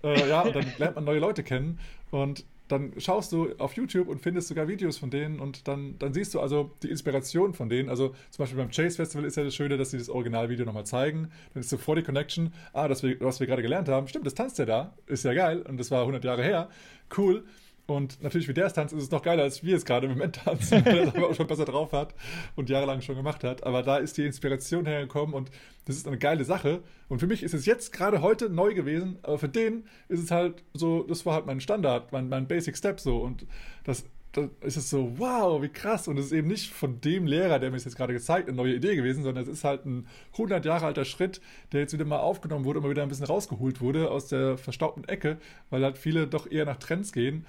Äh, 0.04 0.30
ja, 0.30 0.42
und 0.42 0.56
dann 0.56 0.66
lernt 0.78 0.96
man 0.96 1.06
neue 1.06 1.20
Leute 1.20 1.44
kennen 1.44 1.80
und 2.12 2.46
dann 2.68 2.94
schaust 2.98 3.32
du 3.32 3.54
auf 3.58 3.74
YouTube 3.74 4.08
und 4.08 4.22
findest 4.22 4.48
sogar 4.48 4.68
Videos 4.68 4.98
von 4.98 5.10
denen 5.10 5.40
und 5.40 5.68
dann, 5.68 5.98
dann 6.00 6.14
siehst 6.14 6.34
du 6.34 6.40
also 6.40 6.72
die 6.84 6.90
Inspiration 6.90 7.54
von 7.54 7.70
denen. 7.70 7.90
Also 7.90 8.10
zum 8.30 8.44
Beispiel 8.44 8.58
beim 8.58 8.72
Chase 8.72 8.96
Festival 8.96 9.26
ist 9.26 9.36
ja 9.36 9.44
das 9.44 9.56
Schöne, 9.56 9.78
dass 9.78 9.92
sie 9.92 9.98
das 9.98 10.10
Originalvideo 10.10 10.66
nochmal 10.66 10.86
zeigen. 10.86 11.32
Dann 11.54 11.62
ist 11.62 11.70
sofort 11.70 11.98
die 11.98 12.04
Connection. 12.04 12.54
Ah, 12.72 12.88
das 12.88 13.04
was 13.04 13.40
wir 13.42 13.48
gerade 13.48 13.62
gelernt 13.62 13.90
haben. 13.90 14.08
Stimmt, 14.08 14.26
das 14.26 14.36
tanzt 14.36 14.58
ja 14.58 14.66
da. 14.66 14.94
Ist 15.06 15.26
ja 15.26 15.34
geil. 15.34 15.64
Und 15.64 15.80
das 15.80 15.92
war 15.92 16.02
100 16.02 16.24
Jahre 16.24 16.44
her. 16.44 16.70
Cool. 17.16 17.44
Und 17.92 18.22
natürlich, 18.24 18.48
wie 18.48 18.54
der 18.54 18.68
es 18.68 18.74
tanzt, 18.74 18.94
ist 18.94 19.04
es 19.04 19.12
noch 19.12 19.22
geiler, 19.22 19.44
als 19.44 19.64
wir 19.64 19.76
es 19.76 19.86
gerade 19.86 20.08
im 20.08 20.14
Moment 20.14 20.36
tanzen, 20.38 20.86
weil 20.86 21.00
er 21.00 21.08
es 21.08 21.16
auch 21.16 21.36
schon 21.36 21.48
besser 21.48 21.66
drauf 21.66 21.92
hat 21.92 22.16
und 22.56 22.70
jahrelang 22.70 23.02
schon 23.02 23.16
gemacht 23.16 23.44
hat. 23.44 23.64
Aber 23.64 23.84
da 23.84 23.98
ist 23.98 24.18
die 24.18 24.26
Inspiration 24.26 24.86
hergekommen 24.86 25.36
und 25.36 25.52
das 25.86 25.98
ist 25.98 26.08
eine 26.08 26.18
geile 26.18 26.46
Sache. 26.46 26.82
Und 27.10 27.20
für 27.20 27.28
mich 27.28 27.44
ist 27.44 27.54
es 27.54 27.66
jetzt 27.66 27.92
gerade 27.92 28.22
heute 28.22 28.50
neu 28.50 28.74
gewesen, 28.74 29.20
aber 29.24 29.38
für 29.38 29.50
den 29.50 29.84
ist 30.08 30.24
es 30.24 30.32
halt 30.32 30.64
so, 30.74 31.04
das 31.04 31.26
war 31.26 31.34
halt 31.34 31.46
mein 31.46 31.60
Standard, 31.60 32.12
mein, 32.12 32.30
mein 32.30 32.48
Basic 32.48 32.78
Step 32.78 33.00
so. 33.00 33.18
Und 33.18 33.46
das, 33.84 34.06
da 34.32 34.48
ist 34.62 34.78
es 34.78 34.90
so, 34.90 35.18
wow, 35.18 35.62
wie 35.62 35.68
krass. 35.68 36.08
Und 36.08 36.18
es 36.18 36.28
ist 36.28 36.32
eben 36.32 36.48
nicht 36.48 36.72
von 36.72 37.02
dem 37.02 37.28
Lehrer, 37.28 37.60
der 37.60 37.72
mir 37.72 37.78
es 37.78 37.84
jetzt 37.84 37.98
gerade 37.98 38.14
gezeigt, 38.14 38.48
eine 38.48 38.56
neue 38.56 38.76
Idee 38.76 38.96
gewesen, 38.96 39.24
sondern 39.24 39.44
es 39.44 39.50
ist 39.50 39.66
halt 39.66 39.86
ein 39.86 40.08
100 40.34 40.64
Jahre 40.64 40.86
alter 40.86 41.04
Schritt, 41.04 41.42
der 41.74 41.82
jetzt 41.82 41.94
wieder 41.94 42.06
mal 42.06 42.20
aufgenommen 42.20 42.64
wurde 42.64 42.80
mal 42.80 42.90
wieder 42.90 43.04
ein 43.04 43.10
bisschen 43.10 43.26
rausgeholt 43.26 43.82
wurde 43.82 44.10
aus 44.10 44.28
der 44.28 44.58
verstaubten 44.58 45.04
Ecke, 45.06 45.38
weil 45.70 45.84
halt 45.84 45.98
viele 45.98 46.28
doch 46.28 46.50
eher 46.50 46.64
nach 46.64 46.78
Trends 46.78 47.12
gehen 47.12 47.46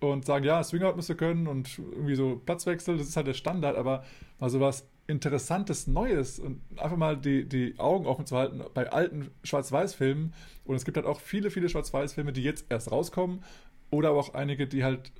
und 0.00 0.24
sagen, 0.24 0.44
ja, 0.44 0.62
Swingout 0.62 0.96
müsste 0.96 1.14
können 1.14 1.46
und 1.46 1.78
irgendwie 1.78 2.14
so 2.14 2.40
Platzwechsel, 2.44 2.98
das 2.98 3.08
ist 3.08 3.16
halt 3.16 3.26
der 3.26 3.34
Standard, 3.34 3.76
aber 3.76 4.04
mal 4.38 4.50
so 4.50 4.60
was 4.60 4.86
Interessantes, 5.06 5.86
Neues 5.86 6.38
und 6.38 6.60
einfach 6.76 6.96
mal 6.96 7.16
die, 7.16 7.46
die 7.46 7.74
Augen 7.78 8.06
offen 8.06 8.24
zu 8.26 8.36
halten 8.36 8.62
bei 8.72 8.90
alten 8.90 9.30
Schwarz-Weiß-Filmen. 9.42 10.32
Und 10.64 10.76
es 10.76 10.84
gibt 10.86 10.96
halt 10.96 11.06
auch 11.06 11.20
viele, 11.20 11.50
viele 11.50 11.68
Schwarz-Weiß-Filme, 11.68 12.32
die 12.32 12.42
jetzt 12.42 12.66
erst 12.70 12.90
rauskommen 12.90 13.44
oder 13.90 14.10
aber 14.10 14.18
auch 14.18 14.32
einige, 14.34 14.66
die 14.66 14.82
halt 14.82 15.12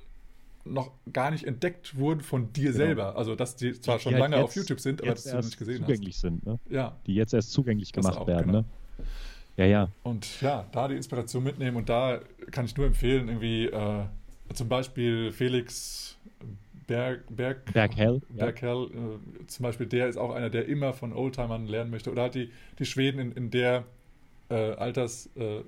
noch 0.65 0.91
gar 1.13 1.29
nicht 1.29 1.45
entdeckt 1.45 1.97
wurden 1.97 2.21
von 2.21 2.51
dir 2.51 2.71
genau. 2.71 2.77
selber. 2.77 3.15
Also, 3.15 3.35
dass 3.35 3.55
die 3.55 3.79
zwar 3.79 3.99
schon 3.99 4.15
die 4.15 4.21
halt 4.21 4.31
lange 4.31 4.43
auf 4.43 4.55
YouTube 4.55 4.79
sind, 4.79 5.01
aber 5.01 5.11
dass 5.11 5.23
du 5.23 5.37
nicht 5.37 5.57
gesehen 5.57 5.81
zugänglich 5.81 6.15
hast. 6.15 6.21
sind, 6.21 6.45
ne? 6.45 6.59
Ja. 6.69 6.97
Die 7.05 7.13
jetzt 7.13 7.33
erst 7.33 7.51
zugänglich 7.51 7.93
gemacht 7.93 8.17
auch, 8.17 8.27
werden, 8.27 8.47
genau. 8.47 8.59
ne? 8.61 8.65
Ja, 9.57 9.65
ja. 9.65 9.89
Und 10.03 10.41
ja, 10.41 10.65
da 10.71 10.87
die 10.87 10.95
Inspiration 10.95 11.43
mitnehmen 11.43 11.77
und 11.77 11.87
da 11.87 12.19
kann 12.51 12.65
ich 12.65 12.75
nur 12.75 12.87
empfehlen, 12.87 13.27
irgendwie 13.29 13.67
äh, 13.67 14.05
zum 14.53 14.69
Beispiel 14.69 15.31
Felix 15.31 16.17
Berg, 16.87 17.23
Berg, 17.29 17.73
Berghell. 17.73 18.21
Berghell 18.29 18.89
ja. 18.93 19.15
äh, 19.15 19.47
zum 19.47 19.63
Beispiel, 19.63 19.87
der 19.87 20.07
ist 20.07 20.17
auch 20.17 20.31
einer, 20.31 20.49
der 20.49 20.67
immer 20.67 20.93
von 20.93 21.13
Oldtimern 21.13 21.65
lernen 21.67 21.91
möchte. 21.91 22.11
Oder 22.11 22.23
hat 22.23 22.35
die, 22.35 22.51
die 22.79 22.85
Schweden 22.85 23.19
in, 23.19 23.31
in 23.31 23.51
der 23.51 23.85
äh, 24.49 24.73
Altersgrenze 24.73 25.65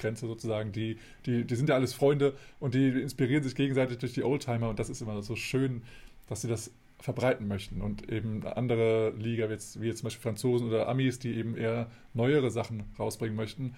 äh, 0.00 0.28
sozusagen, 0.28 0.72
die, 0.72 0.98
die, 1.26 1.44
die 1.44 1.54
sind 1.54 1.68
ja 1.68 1.74
alles 1.74 1.92
Freunde 1.92 2.34
und 2.60 2.74
die 2.74 2.88
inspirieren 2.88 3.42
sich 3.42 3.54
gegenseitig 3.54 3.98
durch 3.98 4.14
die 4.14 4.24
Oldtimer 4.24 4.70
und 4.70 4.78
das 4.78 4.88
ist 4.88 5.02
immer 5.02 5.20
so 5.22 5.36
schön, 5.36 5.82
dass 6.28 6.40
sie 6.40 6.48
das 6.48 6.70
verbreiten 7.00 7.46
möchten 7.46 7.80
und 7.80 8.10
eben 8.10 8.44
andere 8.46 9.10
Liga, 9.10 9.48
wie 9.48 9.52
jetzt, 9.52 9.80
wie 9.80 9.86
jetzt 9.86 9.98
zum 9.98 10.06
Beispiel 10.06 10.22
Franzosen 10.22 10.68
oder 10.68 10.88
Amis, 10.88 11.18
die 11.18 11.34
eben 11.34 11.56
eher 11.56 11.88
neuere 12.14 12.50
Sachen 12.50 12.84
rausbringen 12.98 13.36
möchten, 13.36 13.74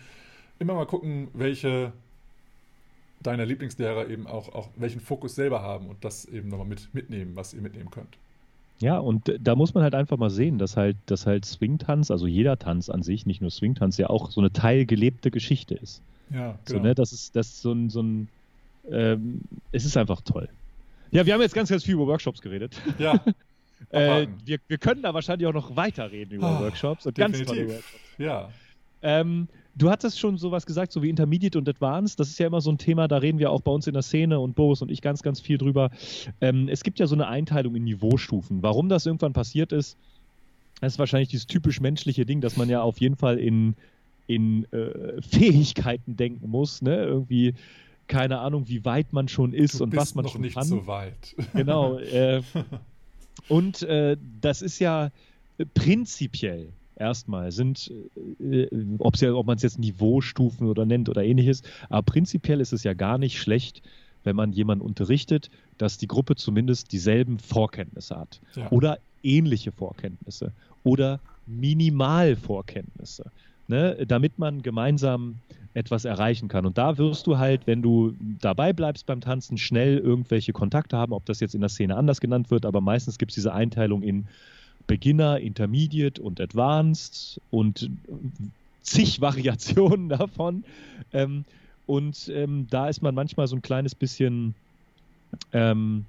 immer 0.58 0.74
mal 0.74 0.86
gucken, 0.86 1.28
welche 1.34 1.92
deiner 3.20 3.44
Lieblingslehrer 3.46 4.08
eben 4.08 4.26
auch, 4.26 4.48
auch 4.54 4.68
welchen 4.76 5.00
Fokus 5.00 5.34
selber 5.34 5.62
haben 5.62 5.86
und 5.88 6.04
das 6.04 6.24
eben 6.24 6.48
nochmal 6.48 6.66
mit, 6.66 6.88
mitnehmen, 6.94 7.32
was 7.36 7.52
ihr 7.54 7.60
mitnehmen 7.60 7.90
könnt. 7.90 8.16
Ja, 8.80 8.98
und 8.98 9.30
da 9.40 9.54
muss 9.56 9.74
man 9.74 9.82
halt 9.82 9.94
einfach 9.94 10.16
mal 10.16 10.30
sehen, 10.30 10.56
dass 10.58 10.76
halt, 10.76 10.96
dass 11.06 11.26
halt 11.26 11.44
Swing-Tanz, 11.44 12.10
also 12.10 12.26
jeder 12.26 12.58
Tanz 12.58 12.88
an 12.88 13.02
sich, 13.02 13.26
nicht 13.26 13.42
nur 13.42 13.50
Swing-Tanz, 13.50 13.98
ja 13.98 14.08
auch 14.08 14.30
so 14.30 14.40
eine 14.40 14.52
teilgelebte 14.52 15.30
Geschichte 15.30 15.74
ist. 15.74 16.00
Ja, 16.30 16.58
So, 16.66 16.74
genau. 16.74 16.86
ne, 16.86 16.94
das 16.94 17.12
ist, 17.12 17.36
das 17.36 17.48
ist 17.48 17.60
so 17.62 17.72
ein, 17.72 17.90
so 17.90 18.02
ein 18.02 18.28
ähm, 18.90 19.42
es 19.72 19.84
ist 19.84 19.96
einfach 19.98 20.22
toll. 20.22 20.48
Ja, 21.10 21.26
wir 21.26 21.34
haben 21.34 21.42
jetzt 21.42 21.54
ganz, 21.54 21.68
ganz 21.68 21.84
viel 21.84 21.94
über 21.94 22.06
Workshops 22.06 22.40
geredet. 22.40 22.80
Ja, 22.98 23.22
Äh, 23.88 24.26
wir, 24.44 24.58
wir 24.68 24.76
können 24.76 25.00
da 25.02 25.14
wahrscheinlich 25.14 25.46
auch 25.48 25.54
noch 25.54 25.74
weiter 25.74 26.12
reden 26.12 26.34
über 26.34 26.48
Ah, 26.48 26.60
Workshops 26.60 27.06
und 27.06 27.14
ganz 27.14 27.38
tolle 27.38 27.46
definitiv. 27.46 27.74
Workshops. 27.76 28.02
ja. 28.18 28.50
Ähm, 29.02 29.48
du 29.74 29.90
hattest 29.90 30.18
schon 30.18 30.36
sowas 30.36 30.66
gesagt, 30.66 30.92
so 30.92 31.02
wie 31.02 31.08
Intermediate 31.08 31.58
und 31.58 31.68
Advanced. 31.68 32.20
Das 32.20 32.28
ist 32.28 32.38
ja 32.38 32.46
immer 32.46 32.60
so 32.60 32.70
ein 32.70 32.78
Thema, 32.78 33.08
da 33.08 33.18
reden 33.18 33.38
wir 33.38 33.50
auch 33.50 33.60
bei 33.62 33.72
uns 33.72 33.86
in 33.86 33.94
der 33.94 34.02
Szene 34.02 34.38
und 34.40 34.54
Boris 34.54 34.82
und 34.82 34.90
ich 34.90 35.02
ganz, 35.02 35.22
ganz 35.22 35.40
viel 35.40 35.58
drüber. 35.58 35.90
Ähm, 36.40 36.68
es 36.68 36.82
gibt 36.82 36.98
ja 36.98 37.06
so 37.06 37.14
eine 37.14 37.28
Einteilung 37.28 37.74
in 37.74 37.84
Niveaustufen. 37.84 38.62
Warum 38.62 38.88
das 38.88 39.06
irgendwann 39.06 39.32
passiert 39.32 39.72
ist, 39.72 39.96
das 40.80 40.94
ist 40.94 40.98
wahrscheinlich 40.98 41.28
dieses 41.28 41.46
typisch 41.46 41.80
menschliche 41.80 42.24
Ding, 42.24 42.40
dass 42.40 42.56
man 42.56 42.68
ja 42.68 42.82
auf 42.82 42.98
jeden 43.00 43.16
Fall 43.16 43.38
in, 43.38 43.74
in 44.26 44.64
äh, 44.72 45.20
Fähigkeiten 45.22 46.16
denken 46.16 46.48
muss. 46.48 46.80
Ne? 46.82 46.96
Irgendwie, 46.96 47.54
keine 48.06 48.38
Ahnung, 48.38 48.68
wie 48.68 48.84
weit 48.84 49.12
man 49.12 49.28
schon 49.28 49.52
ist 49.52 49.80
Du 49.80 49.84
und 49.84 49.94
was 49.94 50.14
man 50.14 50.24
noch 50.24 50.32
schon 50.32 50.40
nicht 50.42 50.54
kann. 50.54 50.66
so 50.66 50.86
weit. 50.86 51.36
Genau. 51.54 51.98
Äh, 51.98 52.42
und 53.48 53.82
äh, 53.82 54.16
das 54.40 54.62
ist 54.62 54.78
ja 54.78 55.10
prinzipiell 55.74 56.68
erstmal 57.00 57.50
sind, 57.50 57.92
äh, 58.40 58.68
ob's 58.98 59.20
ja, 59.20 59.32
ob 59.34 59.46
man 59.46 59.56
es 59.56 59.62
jetzt 59.62 59.78
Niveaustufen 59.78 60.68
oder 60.68 60.86
nennt 60.86 61.08
oder 61.08 61.24
ähnliches, 61.24 61.62
aber 61.88 62.02
prinzipiell 62.02 62.60
ist 62.60 62.72
es 62.72 62.84
ja 62.84 62.92
gar 62.94 63.18
nicht 63.18 63.38
schlecht, 63.40 63.82
wenn 64.22 64.36
man 64.36 64.52
jemanden 64.52 64.84
unterrichtet, 64.84 65.50
dass 65.78 65.96
die 65.96 66.06
Gruppe 66.06 66.36
zumindest 66.36 66.92
dieselben 66.92 67.38
Vorkenntnisse 67.38 68.16
hat 68.16 68.40
Ja. 68.54 68.70
oder 68.70 68.98
ähnliche 69.22 69.72
Vorkenntnisse 69.72 70.52
oder 70.82 71.20
Minimalvorkenntnisse, 71.46 73.30
ne, 73.66 74.04
damit 74.06 74.38
man 74.38 74.62
gemeinsam 74.62 75.36
etwas 75.72 76.04
erreichen 76.04 76.48
kann. 76.48 76.66
Und 76.66 76.76
da 76.78 76.98
wirst 76.98 77.26
du 77.26 77.38
halt, 77.38 77.66
wenn 77.66 77.80
du 77.82 78.12
dabei 78.20 78.72
bleibst 78.72 79.06
beim 79.06 79.20
Tanzen, 79.20 79.56
schnell 79.56 79.98
irgendwelche 79.98 80.52
Kontakte 80.52 80.96
haben, 80.96 81.12
ob 81.12 81.24
das 81.26 81.40
jetzt 81.40 81.54
in 81.54 81.60
der 81.60 81.70
Szene 81.70 81.96
anders 81.96 82.20
genannt 82.20 82.50
wird, 82.50 82.66
aber 82.66 82.80
meistens 82.80 83.18
gibt 83.18 83.30
es 83.32 83.36
diese 83.36 83.52
Einteilung 83.54 84.02
in 84.02 84.26
Beginner, 84.90 85.38
Intermediate 85.38 86.20
und 86.20 86.40
Advanced 86.40 87.40
und 87.52 87.88
zig 88.82 89.20
Variationen 89.20 90.08
davon. 90.08 90.64
Ähm, 91.12 91.44
und 91.86 92.28
ähm, 92.34 92.66
da 92.70 92.88
ist 92.88 93.00
man 93.00 93.14
manchmal 93.14 93.46
so 93.46 93.54
ein 93.54 93.62
kleines 93.62 93.94
bisschen, 93.94 94.56
ähm, 95.52 96.06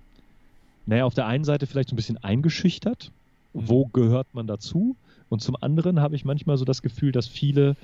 naja, 0.88 1.06
auf 1.06 1.14
der 1.14 1.28
einen 1.28 1.44
Seite 1.44 1.68
vielleicht 1.68 1.90
so 1.90 1.94
ein 1.94 1.96
bisschen 1.96 2.18
eingeschüchtert. 2.18 3.12
Mhm. 3.54 3.70
Wo 3.70 3.86
gehört 3.86 4.34
man 4.34 4.48
dazu? 4.48 4.96
Und 5.30 5.44
zum 5.44 5.56
anderen 5.62 6.00
habe 6.00 6.16
ich 6.16 6.26
manchmal 6.26 6.58
so 6.58 6.66
das 6.66 6.82
Gefühl, 6.82 7.12
dass 7.12 7.28
viele 7.28 7.76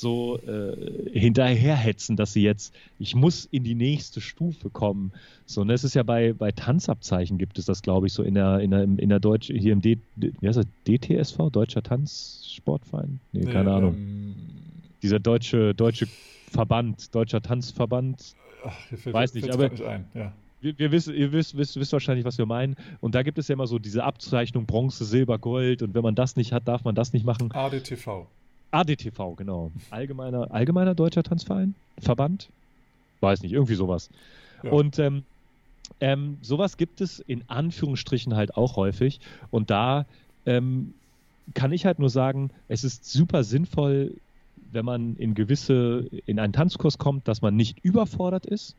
so 0.00 0.38
äh, 0.38 1.10
hinterherhetzen, 1.18 2.16
dass 2.16 2.32
sie 2.32 2.42
jetzt, 2.42 2.74
ich 2.98 3.14
muss 3.14 3.44
in 3.44 3.62
die 3.62 3.74
nächste 3.74 4.20
Stufe 4.22 4.70
kommen. 4.70 5.12
So, 5.44 5.60
und 5.60 5.70
es 5.70 5.84
ist 5.84 5.94
ja 5.94 6.02
bei, 6.02 6.32
bei 6.32 6.50
Tanzabzeichen 6.50 7.36
gibt 7.36 7.58
es 7.58 7.66
das, 7.66 7.82
glaube 7.82 8.06
ich, 8.06 8.12
so 8.14 8.22
in 8.22 8.34
der, 8.34 8.60
in 8.60 8.70
der, 8.70 8.82
in 8.84 9.08
der 9.10 9.20
Deutsch, 9.20 9.48
hier 9.54 9.72
im 9.74 9.82
D, 9.82 9.98
wie 10.16 10.48
heißt 10.48 10.56
das, 10.58 10.66
DTSV, 10.88 11.50
Deutscher 11.52 11.82
Tanzsportverein? 11.82 13.20
Nee, 13.32 13.44
Nee, 13.44 13.52
keine 13.52 13.72
Ahnung. 13.72 13.94
ähm, 13.96 14.34
Dieser 15.02 15.18
deutsche, 15.20 15.74
deutsche 15.74 16.06
Verband, 16.50 17.14
Deutscher 17.14 17.42
Tanzverband, 17.42 18.34
ach, 18.64 18.78
fällt, 18.96 19.14
Weiß 19.14 19.34
nicht, 19.34 19.50
aber- 19.50 19.68
nicht 19.68 19.82
ein. 19.82 20.06
Ja. 20.14 20.32
wir, 20.62 20.78
wir 20.78 20.90
wissen, 20.92 21.14
ihr 21.14 21.32
wisst, 21.32 21.56
wisst, 21.56 21.78
wisst 21.78 21.92
wahrscheinlich, 21.92 22.24
was 22.24 22.38
wir 22.38 22.46
meinen. 22.46 22.76
Und 23.00 23.14
da 23.14 23.22
gibt 23.22 23.36
es 23.38 23.48
ja 23.48 23.54
immer 23.54 23.66
so 23.66 23.78
diese 23.78 24.04
Abzeichnung 24.04 24.64
Bronze, 24.64 25.04
Silber, 25.04 25.38
Gold. 25.38 25.82
Und 25.82 25.94
wenn 25.94 26.02
man 26.02 26.14
das 26.14 26.36
nicht 26.36 26.52
hat, 26.52 26.66
darf 26.68 26.84
man 26.84 26.94
das 26.94 27.12
nicht 27.12 27.26
machen. 27.26 27.50
ADTV. 27.52 28.26
ADTV, 28.72 29.36
genau. 29.36 29.70
Allgemeiner, 29.90 30.50
allgemeiner 30.50 30.94
Deutscher 30.94 31.22
Tanzverein? 31.22 31.74
Verband? 31.98 32.48
Weiß 33.20 33.42
nicht, 33.42 33.52
irgendwie 33.52 33.74
sowas. 33.74 34.10
Ja. 34.62 34.70
Und 34.72 34.98
ähm, 34.98 35.22
ähm, 36.00 36.38
sowas 36.42 36.76
gibt 36.76 37.00
es 37.00 37.20
in 37.20 37.44
Anführungsstrichen 37.48 38.34
halt 38.34 38.56
auch 38.56 38.76
häufig. 38.76 39.20
Und 39.50 39.70
da 39.70 40.06
ähm, 40.46 40.94
kann 41.54 41.72
ich 41.72 41.86
halt 41.86 41.98
nur 41.98 42.10
sagen, 42.10 42.50
es 42.68 42.84
ist 42.84 43.04
super 43.04 43.44
sinnvoll, 43.44 44.14
wenn 44.72 44.84
man 44.84 45.16
in 45.16 45.34
gewisse, 45.34 46.08
in 46.26 46.38
einen 46.38 46.52
Tanzkurs 46.52 46.98
kommt, 46.98 47.28
dass 47.28 47.42
man 47.42 47.54
nicht 47.54 47.84
überfordert 47.84 48.46
ist, 48.46 48.74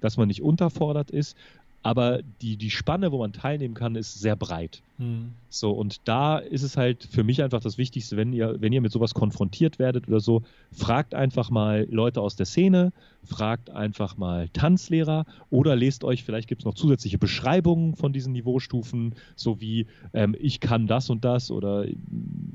dass 0.00 0.16
man 0.16 0.28
nicht 0.28 0.42
unterfordert 0.42 1.10
ist, 1.10 1.36
aber 1.84 2.20
die, 2.40 2.56
die 2.56 2.70
Spanne, 2.70 3.12
wo 3.12 3.18
man 3.18 3.34
teilnehmen 3.34 3.74
kann, 3.74 3.94
ist 3.94 4.18
sehr 4.18 4.36
breit. 4.36 4.82
Hm. 4.96 5.32
So, 5.50 5.70
und 5.70 6.08
da 6.08 6.38
ist 6.38 6.62
es 6.62 6.78
halt 6.78 7.04
für 7.04 7.24
mich 7.24 7.42
einfach 7.42 7.60
das 7.60 7.76
Wichtigste, 7.76 8.16
wenn 8.16 8.32
ihr, 8.32 8.56
wenn 8.58 8.72
ihr 8.72 8.80
mit 8.80 8.90
sowas 8.90 9.12
konfrontiert 9.12 9.78
werdet 9.78 10.08
oder 10.08 10.20
so, 10.20 10.42
fragt 10.72 11.14
einfach 11.14 11.50
mal 11.50 11.86
Leute 11.90 12.22
aus 12.22 12.36
der 12.36 12.46
Szene, 12.46 12.90
fragt 13.22 13.68
einfach 13.68 14.16
mal 14.16 14.48
Tanzlehrer 14.48 15.26
oder 15.50 15.76
lest 15.76 16.04
euch, 16.04 16.24
vielleicht 16.24 16.48
gibt 16.48 16.62
es 16.62 16.64
noch 16.64 16.74
zusätzliche 16.74 17.18
Beschreibungen 17.18 17.96
von 17.96 18.14
diesen 18.14 18.32
Niveaustufen, 18.32 19.14
so 19.36 19.60
wie 19.60 19.86
ähm, 20.14 20.34
ich 20.40 20.60
kann 20.60 20.86
das 20.86 21.10
und 21.10 21.22
das 21.22 21.50
oder 21.50 21.84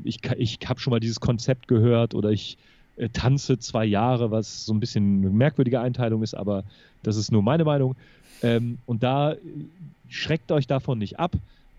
ich, 0.03 0.21
ich 0.37 0.57
habe 0.65 0.79
schon 0.79 0.89
mal 0.89 0.99
dieses 0.99 1.19
Konzept 1.19 1.67
gehört 1.67 2.15
oder 2.15 2.31
ich 2.31 2.57
äh, 2.99 3.09
tanze 3.09 3.59
zwei 3.59 3.85
Jahre, 3.85 4.31
was 4.31 4.65
so 4.65 4.73
ein 4.73 4.79
bisschen 4.79 5.19
eine 5.19 5.29
merkwürdige 5.29 5.79
Einteilung 5.79 6.23
ist, 6.23 6.33
aber 6.33 6.63
das 7.03 7.15
ist 7.15 7.31
nur 7.31 7.41
meine 7.41 7.63
Meinung. 7.63 7.95
Ähm, 8.41 8.77
und 8.85 9.03
da 9.03 9.33
äh, 9.33 9.37
schreckt 10.07 10.51
euch 10.51 10.67
davon 10.67 10.99
nicht 10.99 11.19
ab 11.19 11.35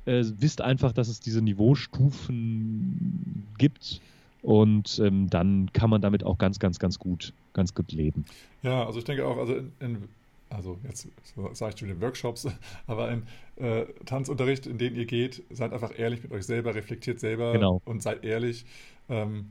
äh, 0.07 0.25
wisst 0.39 0.61
einfach, 0.61 0.93
dass 0.93 1.09
es 1.09 1.21
diese 1.21 1.43
Niveaustufen 1.43 3.47
gibt 3.59 4.01
und 4.43 5.01
ähm, 5.05 5.29
dann 5.31 5.71
kann 5.73 5.91
man 5.91 6.01
damit 6.01 6.25
auch 6.25 6.39
ganz, 6.39 6.59
ganz, 6.59 6.79
ganz 6.79 6.99
gut, 6.99 7.33
ganz 7.53 7.75
gut 7.75 7.93
leben. 7.93 8.25
Ja, 8.63 8.87
also 8.87 8.99
ich 8.99 9.05
denke 9.05 9.27
auch, 9.27 9.37
also 9.37 9.57
in, 9.57 9.73
in 9.81 10.09
also 10.49 10.79
jetzt 10.83 11.07
sage 11.53 11.75
ich 11.75 11.79
schon 11.79 11.91
in 11.91 12.01
Workshops, 12.01 12.49
aber 12.87 13.11
in 13.11 13.23
äh, 13.57 13.85
Tanzunterricht, 14.05 14.67
in 14.67 14.79
den 14.79 14.97
ihr 14.97 15.07
geht, 15.07 15.43
seid 15.51 15.73
einfach 15.73 15.97
ehrlich 15.97 16.23
mit 16.23 16.33
euch 16.33 16.45
selber, 16.45 16.75
reflektiert 16.75 17.21
selber 17.21 17.53
Genau. 17.53 17.81
und 17.85 18.03
seid 18.03 18.25
ehrlich, 18.25 18.65
ähm, 19.09 19.47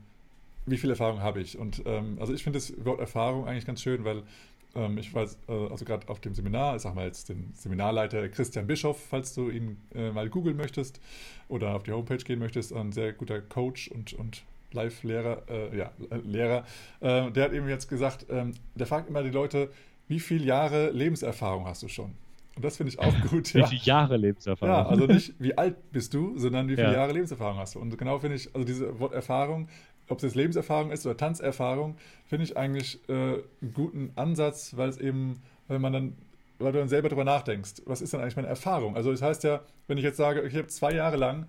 wie 0.66 0.76
viel 0.76 0.90
Erfahrung 0.90 1.20
habe 1.20 1.40
ich. 1.40 1.58
Und 1.58 1.82
ähm, 1.86 2.18
also 2.20 2.34
ich 2.34 2.42
finde 2.42 2.58
das 2.58 2.84
Wort 2.84 3.00
Erfahrung 3.00 3.46
eigentlich 3.46 3.64
ganz 3.64 3.80
schön, 3.80 4.04
weil 4.04 4.22
ähm, 4.74 4.98
ich 4.98 5.12
weiß, 5.12 5.38
äh, 5.48 5.52
also 5.52 5.84
gerade 5.84 6.08
auf 6.08 6.20
dem 6.20 6.34
Seminar, 6.34 6.76
ich 6.76 6.82
sag 6.82 6.94
mal 6.94 7.06
jetzt 7.06 7.28
den 7.28 7.52
Seminarleiter 7.54 8.28
Christian 8.28 8.66
Bischoff, 8.66 9.00
falls 9.08 9.34
du 9.34 9.50
ihn 9.50 9.78
äh, 9.94 10.10
mal 10.10 10.28
googeln 10.28 10.56
möchtest 10.56 11.00
oder 11.48 11.74
auf 11.74 11.82
die 11.82 11.92
Homepage 11.92 12.18
gehen 12.18 12.38
möchtest, 12.38 12.72
ein 12.72 12.92
sehr 12.92 13.12
guter 13.12 13.40
Coach 13.40 13.88
und, 13.88 14.12
und 14.14 14.42
Live-Lehrer, 14.72 15.42
äh, 15.48 15.76
ja, 15.76 15.90
äh, 16.10 16.16
Lehrer, 16.24 16.64
äh, 17.00 17.30
der 17.30 17.44
hat 17.44 17.52
eben 17.52 17.68
jetzt 17.68 17.88
gesagt, 17.88 18.26
ähm, 18.30 18.52
der 18.74 18.86
fragt 18.86 19.08
immer 19.08 19.22
die 19.22 19.30
Leute, 19.30 19.70
wie 20.08 20.20
viele 20.20 20.44
Jahre 20.44 20.90
Lebenserfahrung 20.90 21.66
hast 21.66 21.82
du 21.82 21.88
schon? 21.88 22.14
Und 22.56 22.64
das 22.64 22.76
finde 22.76 22.92
ich 22.92 22.98
auch 22.98 23.14
gut. 23.30 23.54
Wie 23.54 23.60
ja. 23.60 23.66
viele 23.66 23.82
Jahre 23.82 24.16
Lebenserfahrung? 24.16 24.74
Ja, 24.74 24.86
also 24.86 25.06
nicht 25.06 25.34
wie 25.38 25.56
alt 25.56 25.92
bist 25.92 26.12
du, 26.14 26.36
sondern 26.36 26.68
wie 26.68 26.74
viele 26.74 26.88
Ja. 26.88 26.94
Jahre 26.94 27.12
Lebenserfahrung 27.12 27.58
hast 27.58 27.74
du. 27.74 27.78
Und 27.78 27.96
genau 27.96 28.18
finde 28.18 28.36
ich, 28.36 28.54
also 28.54 28.66
diese 28.66 28.98
Wort 28.98 29.14
Erfahrung, 29.14 29.68
ob 30.10 30.18
es 30.18 30.24
jetzt 30.24 30.34
Lebenserfahrung 30.34 30.90
ist 30.90 31.06
oder 31.06 31.16
Tanzerfahrung, 31.16 31.96
finde 32.26 32.44
ich 32.44 32.56
eigentlich 32.56 32.98
äh, 33.08 33.12
einen 33.12 33.72
guten 33.74 34.12
Ansatz, 34.16 34.76
weil 34.76 34.88
es 34.88 34.98
eben, 34.98 35.40
weil 35.68 35.78
man 35.78 35.92
dann, 35.92 36.16
weil 36.58 36.72
du 36.72 36.78
dann 36.78 36.88
selber 36.88 37.08
drüber 37.08 37.24
nachdenkst, 37.24 37.82
was 37.86 38.02
ist 38.02 38.12
denn 38.12 38.20
eigentlich 38.20 38.36
meine 38.36 38.48
Erfahrung? 38.48 38.96
Also 38.96 39.10
das 39.10 39.22
heißt 39.22 39.44
ja, 39.44 39.60
wenn 39.88 39.98
ich 39.98 40.04
jetzt 40.04 40.16
sage, 40.16 40.42
ich 40.42 40.54
habe 40.54 40.66
zwei 40.66 40.92
Jahre 40.92 41.16
lang 41.16 41.46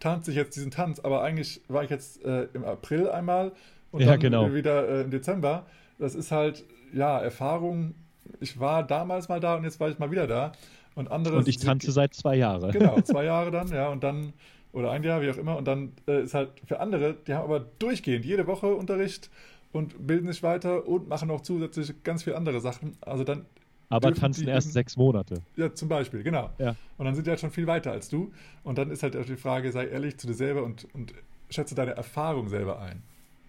tanze 0.00 0.30
ich 0.30 0.36
jetzt 0.36 0.56
diesen 0.56 0.70
Tanz, 0.70 1.00
aber 1.00 1.22
eigentlich 1.22 1.60
war 1.68 1.82
ich 1.84 1.90
jetzt 1.90 2.24
äh, 2.24 2.44
im 2.54 2.64
April 2.64 3.10
einmal 3.10 3.52
und 3.90 4.00
Ja, 4.00 4.08
dann 4.08 4.20
genau. 4.20 4.52
wieder 4.52 4.88
äh, 4.88 5.00
im 5.02 5.10
Dezember. 5.10 5.66
Das 5.98 6.14
ist 6.14 6.30
halt, 6.30 6.64
ja, 6.92 7.18
Erfahrung. 7.18 7.94
Ich 8.40 8.60
war 8.60 8.86
damals 8.86 9.28
mal 9.28 9.40
da 9.40 9.56
und 9.56 9.64
jetzt 9.64 9.80
war 9.80 9.88
ich 9.88 9.98
mal 9.98 10.10
wieder 10.10 10.26
da. 10.26 10.52
Und 10.94 11.10
andere 11.10 11.36
und 11.36 11.48
ich 11.48 11.58
tanze 11.58 11.92
seit 11.92 12.14
zwei 12.14 12.36
Jahren. 12.36 12.72
Genau, 12.72 13.00
zwei 13.02 13.24
Jahre 13.26 13.50
dann, 13.50 13.68
ja, 13.68 13.88
und 13.88 14.02
dann, 14.02 14.32
oder 14.78 14.90
ein 14.90 15.02
Jahr, 15.02 15.20
wie 15.22 15.30
auch 15.30 15.36
immer, 15.36 15.56
und 15.56 15.66
dann 15.66 15.92
äh, 16.06 16.22
ist 16.22 16.34
halt 16.34 16.50
für 16.66 16.80
andere, 16.80 17.14
die 17.26 17.34
haben 17.34 17.44
aber 17.44 17.60
durchgehend 17.78 18.24
jede 18.24 18.46
Woche 18.46 18.66
Unterricht 18.74 19.30
und 19.72 20.06
bilden 20.06 20.26
sich 20.32 20.42
weiter 20.42 20.86
und 20.88 21.08
machen 21.08 21.30
auch 21.30 21.42
zusätzlich 21.42 21.92
ganz 22.04 22.22
viele 22.22 22.36
andere 22.36 22.60
Sachen. 22.60 22.96
Also 23.00 23.24
dann, 23.24 23.44
Aber 23.90 24.14
tanzen 24.14 24.44
die 24.44 24.50
erst 24.50 24.72
sechs 24.72 24.96
Monate. 24.96 25.42
ja, 25.56 25.72
zum 25.74 25.88
Beispiel, 25.88 26.22
genau. 26.22 26.50
Ja. 26.58 26.74
Und 26.96 27.04
dann 27.06 27.14
sind 27.14 27.26
die 27.26 27.30
halt 27.30 27.40
schon 27.40 27.50
viel 27.50 27.66
weiter 27.66 27.92
als 27.92 28.08
du. 28.08 28.32
Und 28.64 28.78
dann 28.78 28.90
ist 28.90 29.02
halt 29.02 29.16
auch 29.16 29.24
die 29.26 29.36
Frage, 29.36 29.70
sei 29.72 29.86
ehrlich 29.86 30.16
zu 30.18 30.26
dir 30.26 30.34
selber 30.34 30.62
und, 30.64 30.86
und 30.94 31.12
schätze 31.50 31.74
deine 31.74 31.92
Erfahrung 31.92 32.48
selber 32.48 32.80
ein. 32.80 33.02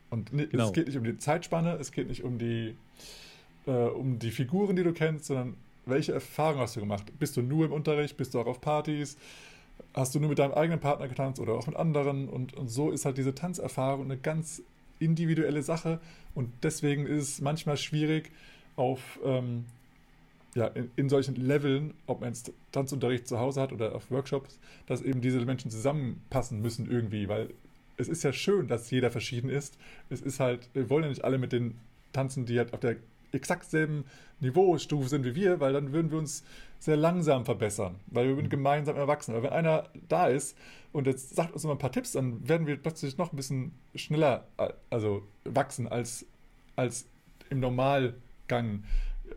Und 0.10 0.32
Genau. 0.32 0.66
es 0.66 0.74
geht 0.74 0.88
nicht 0.88 0.98
um 0.98 1.04
die 1.04 1.18
Zeitspanne, 1.18 1.78
es 1.80 1.92
geht 1.92 2.08
nicht 2.08 2.24
um 2.24 2.38
die, 2.38 2.76
äh, 3.68 3.72
um 3.72 4.18
die 4.20 4.32
Figuren, 4.32 4.76
die 4.76 4.84
du 4.84 4.92
kennst, 4.94 5.26
sondern 5.26 5.56
welche 5.86 6.14
Erfahrung 6.14 6.60
hast 6.62 6.76
du 6.76 6.80
gemacht? 6.82 7.12
Bist 7.20 7.38
du 7.38 7.42
nur 7.42 7.66
im 7.66 7.72
Unterricht? 7.72 8.18
Bist 8.18 8.34
du 8.34 8.40
auch 8.40 8.46
auf 8.48 8.60
Partys? 8.62 9.18
Hast 9.94 10.14
du 10.14 10.20
nur 10.20 10.30
mit 10.30 10.40
deinem 10.40 10.54
eigenen 10.54 10.80
Partner 10.80 11.08
getanzt 11.08 11.40
oder 11.40 11.54
auch 11.54 11.68
mit 11.68 11.76
anderen? 11.76 12.30
Und, 12.30 12.54
und 12.56 12.70
so 12.70 12.92
ist 12.92 13.06
halt 13.06 13.18
diese 13.18 13.34
Tanzerfahrung 13.34 14.06
eine 14.06 14.18
ganz 14.18 14.62
individuelle 15.00 15.64
Sache. 15.64 16.00
Und 16.36 16.52
deswegen 16.64 17.06
ist 17.06 17.24
es 17.24 17.42
manchmal 17.42 17.78
schwierig, 17.78 18.32
auf, 18.76 19.20
ähm, 19.26 19.66
ja, 20.56 20.68
in, 20.68 20.90
in, 20.96 21.10
solchen 21.10 21.36
Leveln, 21.36 21.94
ob 22.08 22.22
man 22.22 22.30
jetzt 22.30 22.54
Tanzunterricht 22.72 23.28
zu 23.28 23.40
Hause 23.40 23.62
hat 23.62 23.74
oder 23.74 23.94
auf 23.94 24.10
Workshops, 24.10 24.58
dass 24.88 25.02
eben 25.02 25.22
diese 25.22 25.40
Menschen 25.42 25.70
zusammenpassen 25.70 26.62
müssen 26.62 26.90
irgendwie, 26.90 27.28
weil 27.28 27.50
es 27.98 28.08
ist 28.08 28.24
ja 28.24 28.32
schön, 28.32 28.68
dass 28.68 28.90
jeder 28.90 29.12
verschieden 29.12 29.50
ist. 29.50 29.78
Es 30.10 30.22
ist 30.22 30.40
halt, 30.40 30.70
wir 30.74 30.90
wollen 30.90 31.04
ja 31.04 31.10
nicht 31.10 31.26
alle 31.26 31.38
mit 31.38 31.52
den 31.52 31.76
tanzen, 32.14 32.46
die 32.46 32.58
halt 32.58 32.74
auf 32.74 32.80
der 32.80 32.96
exakt 33.32 33.70
selben 33.70 34.06
Niveaustufe 34.40 35.10
sind 35.10 35.26
wie 35.26 35.36
wir, 35.36 35.60
weil 35.60 35.74
dann 35.74 35.94
würden 35.94 36.12
wir 36.12 36.18
uns 36.18 36.44
sehr 36.80 36.96
langsam 36.96 37.46
verbessern, 37.46 37.96
weil 38.08 38.28
wir 38.28 38.36
würden 38.36 38.48
mhm. 38.48 38.52
gemeinsam 38.52 38.96
erwachsen. 38.96 39.34
Aber 39.34 39.44
wenn 39.44 39.52
einer 39.52 39.90
da 40.08 40.28
ist 40.28 40.58
und 40.92 41.08
jetzt 41.08 41.36
sagt 41.36 41.54
uns 41.54 41.64
immer 41.64 41.74
ein 41.74 41.80
paar 41.80 41.92
Tipps, 41.92 42.14
dann 42.14 42.48
werden 42.48 42.68
wir 42.68 42.78
plötzlich 42.78 43.18
noch 43.18 43.34
ein 43.34 43.36
bisschen 43.36 43.74
schneller 43.96 44.48
also 44.90 45.24
wachsen 45.44 45.88
als, 45.88 46.26
als 46.76 47.06
im 47.50 47.60
Normalgang 47.60 48.84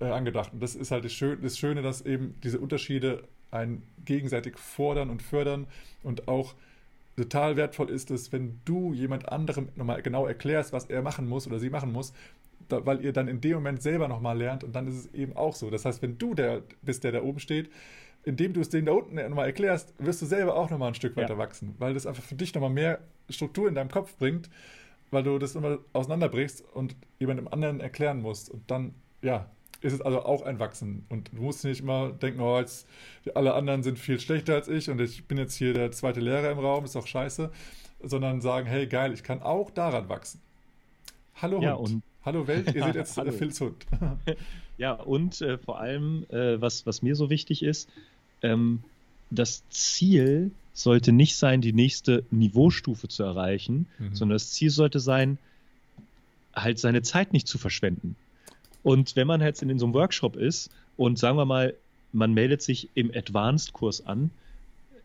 äh, 0.00 0.04
angedacht. 0.04 0.52
Und 0.52 0.62
das 0.62 0.74
ist 0.74 0.90
halt 0.90 1.04
das 1.04 1.12
Schöne, 1.12 1.38
das 1.42 1.58
Schöne, 1.58 1.82
dass 1.82 2.02
eben 2.02 2.36
diese 2.42 2.60
Unterschiede 2.60 3.24
einen 3.50 3.82
gegenseitig 4.04 4.56
fordern 4.56 5.10
und 5.10 5.22
fördern 5.22 5.66
und 6.02 6.28
auch 6.28 6.54
total 7.16 7.56
wertvoll 7.56 7.90
ist 7.90 8.10
es, 8.10 8.32
wenn 8.32 8.60
du 8.64 8.94
jemand 8.94 9.28
anderem 9.28 9.68
nochmal 9.76 10.00
genau 10.00 10.26
erklärst, 10.26 10.72
was 10.72 10.86
er 10.86 11.02
machen 11.02 11.28
muss 11.28 11.46
oder 11.46 11.58
sie 11.58 11.68
machen 11.68 11.92
muss, 11.92 12.14
da, 12.72 12.86
weil 12.86 13.04
ihr 13.04 13.12
dann 13.12 13.28
in 13.28 13.40
dem 13.40 13.54
Moment 13.54 13.82
selber 13.82 14.08
nochmal 14.08 14.36
lernt 14.36 14.64
und 14.64 14.74
dann 14.74 14.86
ist 14.86 14.94
es 14.94 15.14
eben 15.14 15.36
auch 15.36 15.54
so. 15.54 15.70
Das 15.70 15.84
heißt, 15.84 16.02
wenn 16.02 16.18
du 16.18 16.34
der 16.34 16.62
bist, 16.82 17.04
der 17.04 17.12
da 17.12 17.22
oben 17.22 17.38
steht, 17.38 17.70
indem 18.24 18.52
du 18.52 18.60
es 18.60 18.68
denen 18.68 18.86
da 18.86 18.92
unten 18.92 19.16
nochmal 19.16 19.46
erklärst, 19.46 19.94
wirst 19.98 20.22
du 20.22 20.26
selber 20.26 20.56
auch 20.56 20.70
nochmal 20.70 20.88
ein 20.88 20.94
Stück 20.94 21.16
weiter 21.16 21.34
ja. 21.34 21.38
wachsen, 21.38 21.74
weil 21.78 21.94
das 21.94 22.06
einfach 22.06 22.22
für 22.22 22.34
dich 22.34 22.54
nochmal 22.54 22.70
mehr 22.70 23.00
Struktur 23.28 23.68
in 23.68 23.74
deinem 23.74 23.90
Kopf 23.90 24.16
bringt, 24.16 24.48
weil 25.10 25.22
du 25.22 25.38
das 25.38 25.54
immer 25.54 25.78
auseinanderbrichst 25.92 26.64
und 26.74 26.96
jemandem 27.18 27.48
anderen 27.48 27.80
erklären 27.80 28.22
musst 28.22 28.50
und 28.50 28.70
dann, 28.70 28.94
ja, 29.22 29.50
ist 29.80 29.92
es 29.92 30.00
also 30.00 30.22
auch 30.24 30.42
ein 30.42 30.60
Wachsen. 30.60 31.04
Und 31.08 31.32
du 31.32 31.42
musst 31.42 31.64
nicht 31.64 31.80
immer 31.80 32.12
denken, 32.12 32.40
oh, 32.40 32.58
jetzt, 32.58 32.88
alle 33.34 33.54
anderen 33.54 33.82
sind 33.82 33.98
viel 33.98 34.20
schlechter 34.20 34.54
als 34.54 34.68
ich 34.68 34.88
und 34.88 35.00
ich 35.00 35.26
bin 35.26 35.38
jetzt 35.38 35.54
hier 35.56 35.74
der 35.74 35.90
zweite 35.90 36.20
Lehrer 36.20 36.52
im 36.52 36.58
Raum, 36.60 36.84
ist 36.84 36.94
doch 36.94 37.06
scheiße, 37.06 37.50
sondern 38.00 38.40
sagen, 38.40 38.66
hey, 38.66 38.86
geil, 38.86 39.12
ich 39.12 39.24
kann 39.24 39.42
auch 39.42 39.70
daran 39.70 40.08
wachsen. 40.08 40.40
Hallo 41.34 41.60
ja, 41.60 41.76
Hund. 41.76 41.94
Und 41.94 42.02
Hallo 42.24 42.46
Welt, 42.46 42.72
ihr 42.74 42.84
seht 42.84 42.94
jetzt 42.94 43.18
äh, 43.18 43.32
Phils 43.32 43.60
Hund. 43.60 43.84
ja, 44.78 44.92
und 44.92 45.40
äh, 45.40 45.58
vor 45.58 45.80
allem, 45.80 46.24
äh, 46.30 46.60
was, 46.60 46.86
was 46.86 47.02
mir 47.02 47.16
so 47.16 47.30
wichtig 47.30 47.62
ist, 47.62 47.88
ähm, 48.42 48.80
das 49.30 49.68
Ziel 49.70 50.52
sollte 50.72 51.12
nicht 51.12 51.36
sein, 51.36 51.60
die 51.60 51.72
nächste 51.72 52.24
Niveaustufe 52.30 53.08
zu 53.08 53.24
erreichen, 53.24 53.86
mhm. 53.98 54.14
sondern 54.14 54.36
das 54.36 54.52
Ziel 54.52 54.70
sollte 54.70 55.00
sein, 55.00 55.38
halt 56.54 56.78
seine 56.78 57.02
Zeit 57.02 57.32
nicht 57.32 57.48
zu 57.48 57.58
verschwenden. 57.58 58.16
Und 58.82 59.16
wenn 59.16 59.26
man 59.26 59.40
jetzt 59.40 59.62
in, 59.62 59.70
in 59.70 59.78
so 59.78 59.86
einem 59.86 59.94
Workshop 59.94 60.36
ist 60.36 60.70
und 60.96 61.18
sagen 61.18 61.36
wir 61.36 61.44
mal, 61.44 61.74
man 62.12 62.32
meldet 62.34 62.62
sich 62.62 62.88
im 62.94 63.10
Advanced-Kurs 63.14 64.06
an, 64.06 64.30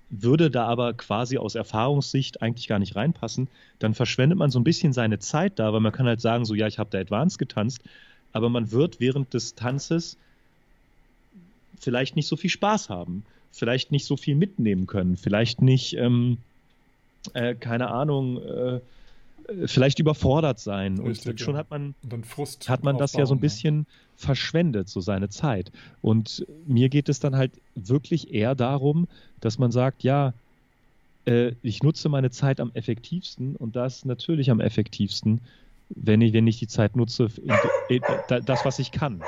würde 0.09 0.49
da 0.49 0.65
aber 0.65 0.93
quasi 0.93 1.37
aus 1.37 1.55
Erfahrungssicht 1.55 2.41
eigentlich 2.41 2.67
gar 2.67 2.79
nicht 2.79 2.95
reinpassen, 2.95 3.49
dann 3.79 3.93
verschwendet 3.93 4.37
man 4.37 4.51
so 4.51 4.59
ein 4.59 4.63
bisschen 4.63 4.93
seine 4.93 5.19
Zeit 5.19 5.59
da, 5.59 5.73
weil 5.73 5.81
man 5.81 5.91
kann 5.91 6.07
halt 6.07 6.21
sagen, 6.21 6.45
so 6.45 6.55
ja, 6.55 6.67
ich 6.67 6.79
habe 6.79 6.89
da 6.89 6.99
Advanced 6.99 7.37
getanzt, 7.39 7.81
aber 8.31 8.49
man 8.49 8.71
wird 8.71 8.99
während 8.99 9.33
des 9.33 9.55
Tanzes 9.55 10.17
vielleicht 11.79 12.15
nicht 12.15 12.27
so 12.27 12.35
viel 12.35 12.49
Spaß 12.49 12.89
haben, 12.89 13.25
vielleicht 13.51 13.91
nicht 13.91 14.05
so 14.05 14.17
viel 14.17 14.35
mitnehmen 14.35 14.87
können, 14.87 15.17
vielleicht 15.17 15.61
nicht, 15.61 15.93
ähm, 15.95 16.37
äh, 17.33 17.55
keine 17.55 17.89
Ahnung, 17.89 18.41
äh, 18.41 18.79
vielleicht 19.65 19.99
überfordert 19.99 20.59
sein. 20.59 20.99
Richtig, 20.99 21.31
und 21.31 21.39
schon 21.39 21.53
ja. 21.55 21.59
hat 21.59 21.71
man, 21.71 21.95
hat 22.67 22.83
man 22.83 22.97
das 22.97 23.13
ja 23.13 23.25
so 23.25 23.33
ein 23.33 23.39
bisschen 23.39 23.85
verschwendet, 24.15 24.89
so 24.89 25.01
seine 25.01 25.29
Zeit. 25.29 25.71
Und 26.01 26.45
mir 26.65 26.89
geht 26.89 27.09
es 27.09 27.19
dann 27.19 27.35
halt 27.35 27.51
wirklich 27.75 28.33
eher 28.33 28.55
darum, 28.55 29.07
dass 29.39 29.57
man 29.57 29.71
sagt, 29.71 30.03
ja, 30.03 30.33
äh, 31.25 31.53
ich 31.61 31.83
nutze 31.83 32.09
meine 32.09 32.31
Zeit 32.31 32.59
am 32.59 32.71
effektivsten 32.73 33.55
und 33.55 33.75
das 33.75 34.05
natürlich 34.05 34.49
am 34.51 34.59
effektivsten, 34.59 35.41
wenn 35.89 36.21
ich, 36.21 36.33
wenn 36.33 36.47
ich 36.47 36.59
die 36.59 36.67
Zeit 36.67 36.95
nutze, 36.95 37.29
das, 38.27 38.65
was 38.65 38.79
ich 38.79 38.91
kann. 38.91 39.21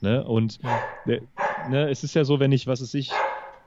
Ne? 0.00 0.24
Und 0.24 0.60
ja. 0.62 0.80
Äh, 1.06 1.20
ne, 1.70 1.88
es 1.88 2.04
ist 2.04 2.14
ja 2.14 2.24
so, 2.24 2.38
wenn 2.38 2.52
ich, 2.52 2.66
was 2.66 2.80
ist 2.80 2.94
ich, 2.94 3.10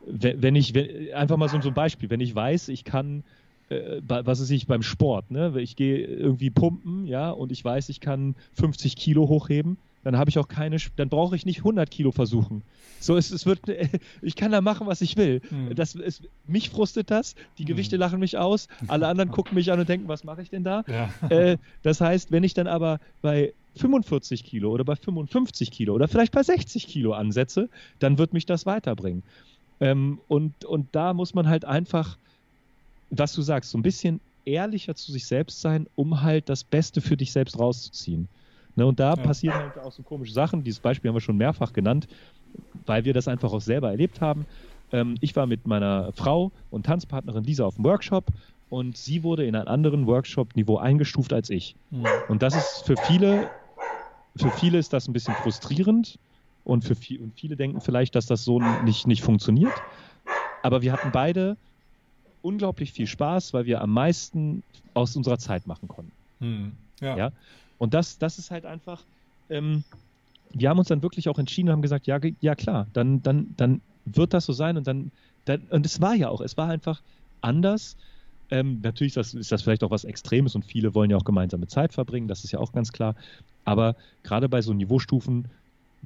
wenn 0.06 0.56
ich, 0.56 0.74
wenn, 0.74 1.14
einfach 1.14 1.38
mal 1.38 1.50
so, 1.50 1.60
so 1.60 1.70
ein 1.70 1.74
Beispiel, 1.74 2.10
wenn 2.10 2.22
ich 2.22 2.34
weiß, 2.34 2.70
ich 2.70 2.84
kann 2.84 3.24
äh, 3.70 4.02
was 4.02 4.40
ist 4.40 4.50
ich 4.50 4.68
beim 4.68 4.84
Sport, 4.84 5.32
ne? 5.32 5.54
Ich 5.60 5.76
gehe 5.76 5.98
irgendwie 5.98 6.50
pumpen, 6.50 7.06
ja, 7.06 7.32
und 7.32 7.52
ich 7.52 7.64
weiß, 7.64 7.90
ich 7.90 8.00
kann 8.00 8.36
50 8.54 8.96
Kilo 8.96 9.28
hochheben, 9.28 9.78
dann 10.04 10.18
habe 10.18 10.30
ich 10.30 10.40
auch 10.40 10.48
keine, 10.48 10.78
dann 10.96 11.10
brauche 11.10 11.36
ich 11.36 11.46
nicht 11.46 11.60
100 11.60 11.90
Kilo 11.90 12.12
versuchen. 12.12 12.64
So 13.00 13.18
es, 13.18 13.32
es 13.32 13.46
wird, 13.46 13.62
ich 14.22 14.36
kann 14.36 14.52
da 14.52 14.62
machen, 14.62 14.88
was 14.88 15.02
ich 15.02 15.18
will. 15.18 15.42
Hm. 15.50 15.76
Das 15.76 15.96
ist, 15.96 16.24
mich 16.48 16.70
frustet 16.70 17.12
das, 17.12 17.36
die 17.58 17.66
Gewichte 17.66 17.96
hm. 17.96 18.00
lachen 18.00 18.20
mich 18.20 18.38
aus, 18.38 18.68
alle 18.88 19.08
anderen 19.08 19.32
gucken 19.32 19.56
mich 19.56 19.72
an 19.72 19.80
und 19.80 19.90
denken, 19.90 20.08
was 20.08 20.24
mache 20.24 20.42
ich 20.42 20.50
denn 20.50 20.64
da? 20.64 20.84
Ja. 20.88 21.30
Äh, 21.30 21.58
das 21.84 22.02
heißt, 22.02 22.32
wenn 22.32 22.44
ich 22.44 22.54
dann 22.54 22.68
aber 22.68 23.00
bei 23.22 23.54
45 23.76 24.44
Kilo 24.44 24.72
oder 24.72 24.84
bei 24.84 24.96
55 24.96 25.72
Kilo 25.72 25.94
oder 25.94 26.08
vielleicht 26.08 26.32
bei 26.32 26.44
60 26.44 26.88
Kilo 26.88 27.14
ansetze, 27.14 27.70
dann 28.00 28.18
wird 28.18 28.34
mich 28.34 28.46
das 28.46 28.66
weiterbringen. 28.66 29.24
Ähm, 29.80 30.20
und, 30.28 30.66
und 30.66 30.88
da 30.94 31.14
muss 31.14 31.34
man 31.34 31.48
halt 31.48 31.66
einfach 31.66 32.18
was 33.10 33.34
du 33.34 33.42
sagst, 33.42 33.72
so 33.72 33.78
ein 33.78 33.84
bisschen 33.84 34.20
ehrlicher 34.46 34.96
zu 34.96 35.12
sich 35.12 35.26
selbst 35.26 35.62
sein, 35.62 35.88
um 35.96 36.22
halt 36.22 36.50
das 36.50 36.64
Beste 36.64 37.02
für 37.02 37.18
dich 37.18 37.32
selbst 37.32 37.60
rauszuziehen. 37.60 38.28
Ne, 38.76 38.86
und 38.86 39.00
da 39.00 39.10
ja. 39.10 39.16
passieren 39.16 39.58
halt 39.58 39.78
auch 39.80 39.92
so 39.92 40.04
komische 40.04 40.34
Sachen. 40.34 40.64
Dieses 40.64 40.80
Beispiel 40.80 41.10
haben 41.10 41.16
wir 41.16 41.22
schon 41.22 41.38
mehrfach 41.38 41.74
genannt, 41.74 42.08
weil 42.86 43.04
wir 43.04 43.14
das 43.14 43.28
einfach 43.28 43.52
auch 43.52 43.62
selber 43.62 43.90
erlebt 43.90 44.22
haben. 44.22 44.46
Ähm, 44.92 45.16
ich 45.22 45.36
war 45.36 45.48
mit 45.48 45.68
meiner 45.68 46.12
Frau 46.14 46.52
und 46.70 46.86
Tanzpartnerin 46.86 47.44
Lisa 47.44 47.66
auf 47.66 47.76
dem 47.76 47.84
Workshop 47.84 48.28
und 48.70 48.98
sie 48.98 49.24
wurde 49.24 49.46
in 49.46 49.56
einem 49.56 49.68
anderen 49.68 50.08
Workshop-Niveau 50.08 50.78
eingestuft 50.78 51.34
als 51.34 51.50
ich. 51.50 51.76
Mhm. 51.90 52.06
Und 52.28 52.42
das 52.42 52.56
ist 52.56 52.86
für 52.86 52.96
viele, 52.96 53.50
für 54.36 54.52
viele 54.52 54.78
ist 54.78 54.94
das 54.94 55.08
ein 55.08 55.14
bisschen 55.14 55.34
frustrierend 55.36 56.18
und 56.64 56.86
für 56.86 56.96
viel, 56.96 57.20
und 57.20 57.34
viele 57.36 57.56
denken 57.56 57.82
vielleicht, 57.82 58.16
dass 58.16 58.28
das 58.28 58.44
so 58.44 58.60
nicht, 58.86 59.08
nicht 59.08 59.24
funktioniert. 59.24 59.74
Aber 60.62 60.82
wir 60.82 60.94
hatten 60.94 61.10
beide 61.12 61.58
unglaublich 62.42 62.92
viel 62.92 63.08
Spaß, 63.08 63.54
weil 63.54 63.66
wir 63.66 63.82
am 63.82 63.92
meisten 63.92 64.64
aus 64.94 65.16
unserer 65.16 65.38
Zeit 65.38 65.68
machen 65.68 65.88
konnten. 65.88 66.12
Hm, 66.40 66.72
ja. 67.02 67.18
ja. 67.18 67.32
Und 67.78 67.94
das, 67.94 68.18
das 68.18 68.40
ist 68.40 68.52
halt 68.52 68.66
einfach, 68.66 69.04
ähm, 69.50 69.84
wir 70.52 70.70
haben 70.70 70.80
uns 70.80 70.88
dann 70.88 71.02
wirklich 71.02 71.30
auch 71.30 71.40
entschieden 71.40 71.70
und 71.70 71.74
haben 71.74 71.82
gesagt, 71.82 72.08
ja, 72.08 72.20
ja 72.42 72.56
klar, 72.56 72.88
dann, 72.94 73.22
dann, 73.22 73.54
dann 73.58 73.82
wird 74.06 74.34
das 74.34 74.46
so 74.46 74.54
sein 74.54 74.78
und 74.78 74.88
dann, 74.88 75.12
dann 75.46 75.62
und 75.70 75.86
es 75.86 76.02
war 76.02 76.16
ja 76.16 76.30
auch, 76.30 76.42
es 76.42 76.58
war 76.58 76.70
einfach 76.70 77.02
anders. 77.42 77.96
Ähm, 78.52 78.80
natürlich 78.82 79.16
ist 79.16 79.18
das, 79.18 79.34
ist 79.34 79.52
das 79.52 79.62
vielleicht 79.62 79.84
auch 79.84 79.92
was 79.92 80.04
Extremes 80.04 80.56
und 80.56 80.66
viele 80.66 80.96
wollen 80.96 81.12
ja 81.12 81.18
auch 81.18 81.24
gemeinsame 81.24 81.68
Zeit 81.68 81.94
verbringen, 81.94 82.28
das 82.28 82.44
ist 82.44 82.52
ja 82.52 82.60
auch 82.60 82.72
ganz 82.72 82.92
klar. 82.92 83.16
Aber 83.64 83.96
gerade 84.24 84.50
bei 84.50 84.62
so 84.62 84.74
Niveaustufen, 84.74 85.46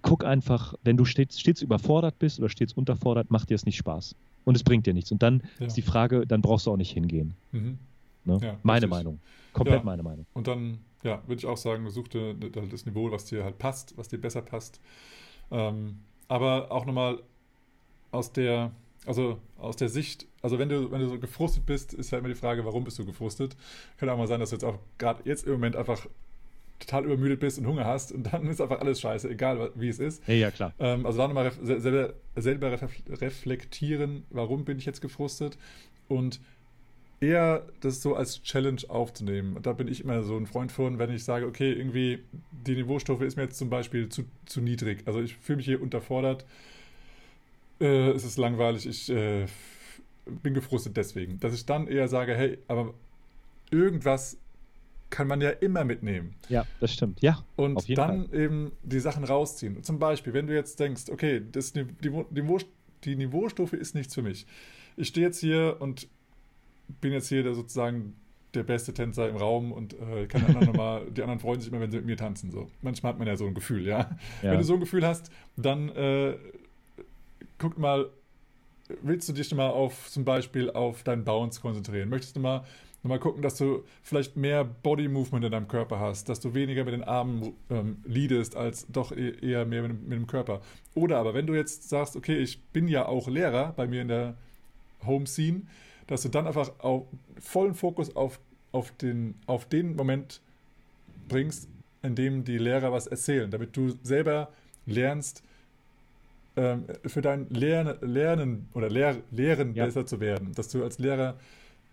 guck 0.02 0.26
einfach, 0.26 0.74
wenn 0.84 0.98
du 0.98 1.06
stets, 1.06 1.40
stets 1.40 1.62
überfordert 1.62 2.20
bist 2.20 2.40
oder 2.40 2.50
stets 2.50 2.74
unterfordert, 2.74 3.32
macht 3.32 3.50
dir 3.50 3.56
es 3.56 3.66
nicht 3.66 3.78
Spaß 3.78 4.16
und 4.46 4.56
es 4.56 4.64
bringt 4.64 4.86
dir 4.86 4.94
nichts. 4.94 5.12
Und 5.12 5.24
dann 5.24 5.44
ja. 5.60 5.68
ist 5.68 5.78
die 5.78 5.82
Frage, 5.82 6.26
dann 6.28 6.42
brauchst 6.42 6.66
du 6.66 6.72
auch 6.72 6.78
nicht 6.78 6.92
hingehen. 6.92 7.36
Mhm. 7.52 7.78
Ne? 8.26 8.40
Ja, 8.42 8.58
meine 8.64 8.88
Meinung. 8.88 9.20
Komplett 9.54 9.80
ja. 9.80 9.84
meine 9.84 10.04
Meinung. 10.04 10.26
Und 10.34 10.48
dann, 10.48 10.80
ja, 11.04 11.22
würde 11.28 11.40
ich 11.40 11.46
auch 11.46 11.58
sagen, 11.58 11.90
such 11.90 12.08
dir 12.08 12.34
das 12.34 12.86
Niveau, 12.86 13.12
was 13.12 13.26
dir 13.26 13.44
halt 13.44 13.58
passt, 13.58 13.98
was 13.98 14.08
dir 14.08 14.18
besser 14.18 14.42
passt. 14.42 14.80
Ähm, 15.52 16.00
aber 16.28 16.72
auch 16.72 16.86
nochmal 16.86 17.22
aus 18.12 18.32
der, 18.32 18.72
also 19.06 19.40
aus 19.58 19.76
der 19.76 19.90
Sicht, 19.90 20.28
also 20.42 20.58
wenn 20.60 20.70
du, 20.70 20.92
wenn 20.92 21.02
du 21.02 21.10
so 21.10 21.20
gefrustet 21.20 21.66
bist, 21.66 21.94
ist 21.94 22.12
halt 22.12 22.22
immer 22.22 22.34
die 22.34 22.40
Frage, 22.40 22.66
warum 22.66 22.84
bist 22.84 22.98
du 23.00 23.06
gefrustet? 23.06 23.56
Kann 23.98 24.10
auch 24.10 24.18
mal 24.18 24.28
sein, 24.28 24.40
dass 24.40 24.50
du 24.50 24.56
jetzt 24.56 24.64
auch 24.64 24.80
gerade 24.98 25.22
jetzt 25.26 25.46
im 25.46 25.54
Moment 25.54 25.76
einfach 25.76 26.08
total 26.86 27.06
übermüdet 27.06 27.40
bist 27.40 27.60
und 27.60 27.68
Hunger 27.68 27.86
hast 27.86 28.12
und 28.12 28.32
dann 28.32 28.48
ist 28.48 28.62
einfach 28.62 28.80
alles 28.80 29.00
scheiße, 29.02 29.30
egal 29.30 29.72
wie 29.76 29.90
es 29.90 30.00
ist. 30.00 30.26
Ja, 30.28 30.34
ja 30.34 30.52
klar. 30.52 30.74
Ähm, 30.80 31.06
also 31.06 31.18
da 31.18 31.28
nochmal 31.28 31.52
selber, 31.62 32.14
selber 32.36 32.80
reflektieren, 33.10 34.24
warum 34.30 34.66
bin 34.66 34.78
ich 34.78 34.86
jetzt 34.86 35.02
gefrustet 35.02 35.58
und 36.08 36.40
eher 37.24 37.66
das 37.80 38.02
so 38.02 38.16
als 38.16 38.44
Challenge 38.44 38.82
aufzunehmen. 38.90 39.58
Da 39.62 39.74
bin 39.74 39.88
ich 39.88 40.04
immer 40.04 40.24
so 40.24 40.38
ein 40.38 40.46
Freund 40.46 40.72
von, 40.72 41.00
wenn 41.00 41.10
ich 41.10 41.24
sage, 41.24 41.48
okay, 41.48 41.72
irgendwie 41.72 42.20
die 42.52 42.76
Niveaustufe 42.76 43.26
ist 43.26 43.38
mir 43.38 43.44
jetzt 43.44 43.58
zum 43.58 43.70
Beispiel 43.70 44.10
zu, 44.10 44.26
zu 44.46 44.62
niedrig. 44.62 45.04
Also 45.06 45.22
ich 45.22 45.36
fühle 45.38 45.58
mich 45.58 45.66
hier 45.66 45.82
unterfordert. 45.82 46.46
Äh, 47.80 48.10
es 48.10 48.26
ist 48.26 48.38
langweilig, 48.38 48.86
ich 48.86 49.10
äh, 49.10 49.46
bin 50.26 50.54
gefrustet 50.54 50.98
deswegen. 50.98 51.40
Dass 51.40 51.54
ich 51.54 51.66
dann 51.66 51.88
eher 51.88 52.08
sage, 52.08 52.36
hey, 52.36 52.58
aber 52.68 52.94
irgendwas 53.72 54.38
kann 55.14 55.28
man 55.28 55.42
ja 55.42 55.52
immer 55.52 55.84
mitnehmen. 55.84 56.34
Ja, 56.50 56.66
das 56.80 56.92
stimmt. 56.92 57.22
Ja. 57.22 57.46
Und 57.56 57.88
dann 57.96 58.30
Fall. 58.30 58.40
eben 58.40 58.72
die 58.82 59.00
Sachen 59.00 59.24
rausziehen. 59.24 59.84
Zum 59.84 60.00
Beispiel, 60.00 60.34
wenn 60.34 60.48
du 60.48 60.56
jetzt 60.56 60.80
denkst, 60.80 61.04
okay, 61.12 61.40
das, 61.52 61.72
die, 61.72 61.86
Niveau, 62.32 62.58
die 63.04 63.16
Niveaustufe 63.16 63.78
ist 63.78 63.94
nichts 63.94 64.16
für 64.16 64.24
mich. 64.24 64.48
Ich 64.98 65.10
stehe 65.10 65.28
jetzt 65.28 65.40
hier 65.40 65.78
und 65.80 66.08
bin 67.00 67.12
jetzt 67.12 67.28
hier 67.28 67.54
sozusagen 67.54 68.16
der 68.56 68.64
beste 68.64 68.92
Tänzer 68.92 69.30
im 69.30 69.36
Raum 69.36 69.72
und 69.72 69.94
äh, 69.94 70.26
kann 70.26 70.46
anderen 70.46 70.66
noch 70.72 70.74
mal, 70.74 71.06
die 71.12 71.22
anderen 71.22 71.40
freuen 71.40 71.60
sich 71.60 71.72
immer, 71.72 71.80
wenn 71.80 71.92
sie 71.92 71.98
mit 71.98 72.08
mir 72.08 72.18
tanzen. 72.18 72.50
So. 72.50 72.72
Manchmal 72.82 73.12
hat 73.12 73.20
man 73.20 73.28
ja 73.28 73.36
so 73.36 73.46
ein 73.46 73.54
Gefühl, 73.54 73.86
ja. 73.86 74.18
ja. 74.42 74.52
Wenn 74.52 74.58
du 74.58 74.64
so 74.64 74.74
ein 74.74 74.80
Gefühl 74.80 75.06
hast, 75.06 75.30
dann 75.58 75.90
äh, 75.90 76.38
guck 77.60 77.78
mal, 77.78 78.10
willst 79.04 79.30
du 79.30 79.34
dich 79.34 79.54
mal 79.54 79.70
auf 79.70 80.10
zum 80.10 80.26
Beispiel 80.26 80.72
auf 80.72 81.04
deinen 81.04 81.24
Bounce 81.24 81.62
konzentrieren? 81.62 82.10
Möchtest 82.10 82.36
du 82.36 82.40
mal 82.40 82.66
mal 83.04 83.20
gucken, 83.20 83.42
dass 83.42 83.58
du 83.58 83.84
vielleicht 84.02 84.38
mehr 84.38 84.64
Body 84.64 85.08
Movement 85.08 85.46
in 85.46 85.52
deinem 85.52 85.68
Körper 85.68 86.00
hast, 86.00 86.30
dass 86.30 86.40
du 86.40 86.54
weniger 86.54 86.86
mit 86.86 86.94
den 86.94 87.04
Armen 87.04 87.54
ähm, 87.70 87.98
leadest, 88.06 88.56
als 88.56 88.88
doch 88.88 89.12
e-, 89.12 89.36
eher 89.42 89.66
mehr 89.66 89.82
mit, 89.84 90.02
mit, 90.04 90.18
dem 90.18 90.28
Körper. 90.28 90.62
Oder 90.96 91.18
aber, 91.18 91.34
wenn 91.34 91.46
du 91.46 91.54
jetzt 91.54 91.90
sagst, 91.90 92.16
okay, 92.16 92.38
ich 92.38 92.62
bin 92.68 92.88
ja 92.88 93.06
auch 93.06 93.28
Lehrer 93.28 93.74
bei 93.76 93.88
mir 93.88 94.02
in 94.02 94.08
der 94.08 94.36
Home 95.06 95.28
Scene, 95.28 95.64
dass 96.08 96.22
du 96.22 96.30
dann 96.30 96.48
einfach 96.48 96.72
auch 96.80 97.08
vollen 97.40 97.76
Fokus 97.76 98.16
auf, 98.16 98.40
auf, 98.72 98.92
den, 98.92 99.36
auf 99.48 99.66
den 99.66 99.96
Moment 99.96 100.42
bringst, 101.28 101.68
in 102.02 102.16
dem 102.16 102.44
die 102.44 102.58
Lehrer 102.58 102.92
was 102.92 103.08
erzählen, 103.08 103.52
damit 103.52 103.76
du 103.76 103.94
selber 104.04 104.50
lernst, 104.86 105.44
ähm, 106.56 106.86
für 107.06 107.22
dein 107.22 107.50
Lern, 107.50 107.98
Lernen 108.02 108.70
oder 108.74 108.90
Lehr, 108.90 109.18
Lehren 109.32 109.74
ja. 109.74 109.86
besser 109.86 110.06
zu 110.06 110.20
werden, 110.20 110.54
dass 110.54 110.70
du 110.70 110.84
als 110.84 111.00
Lehrer 111.00 111.36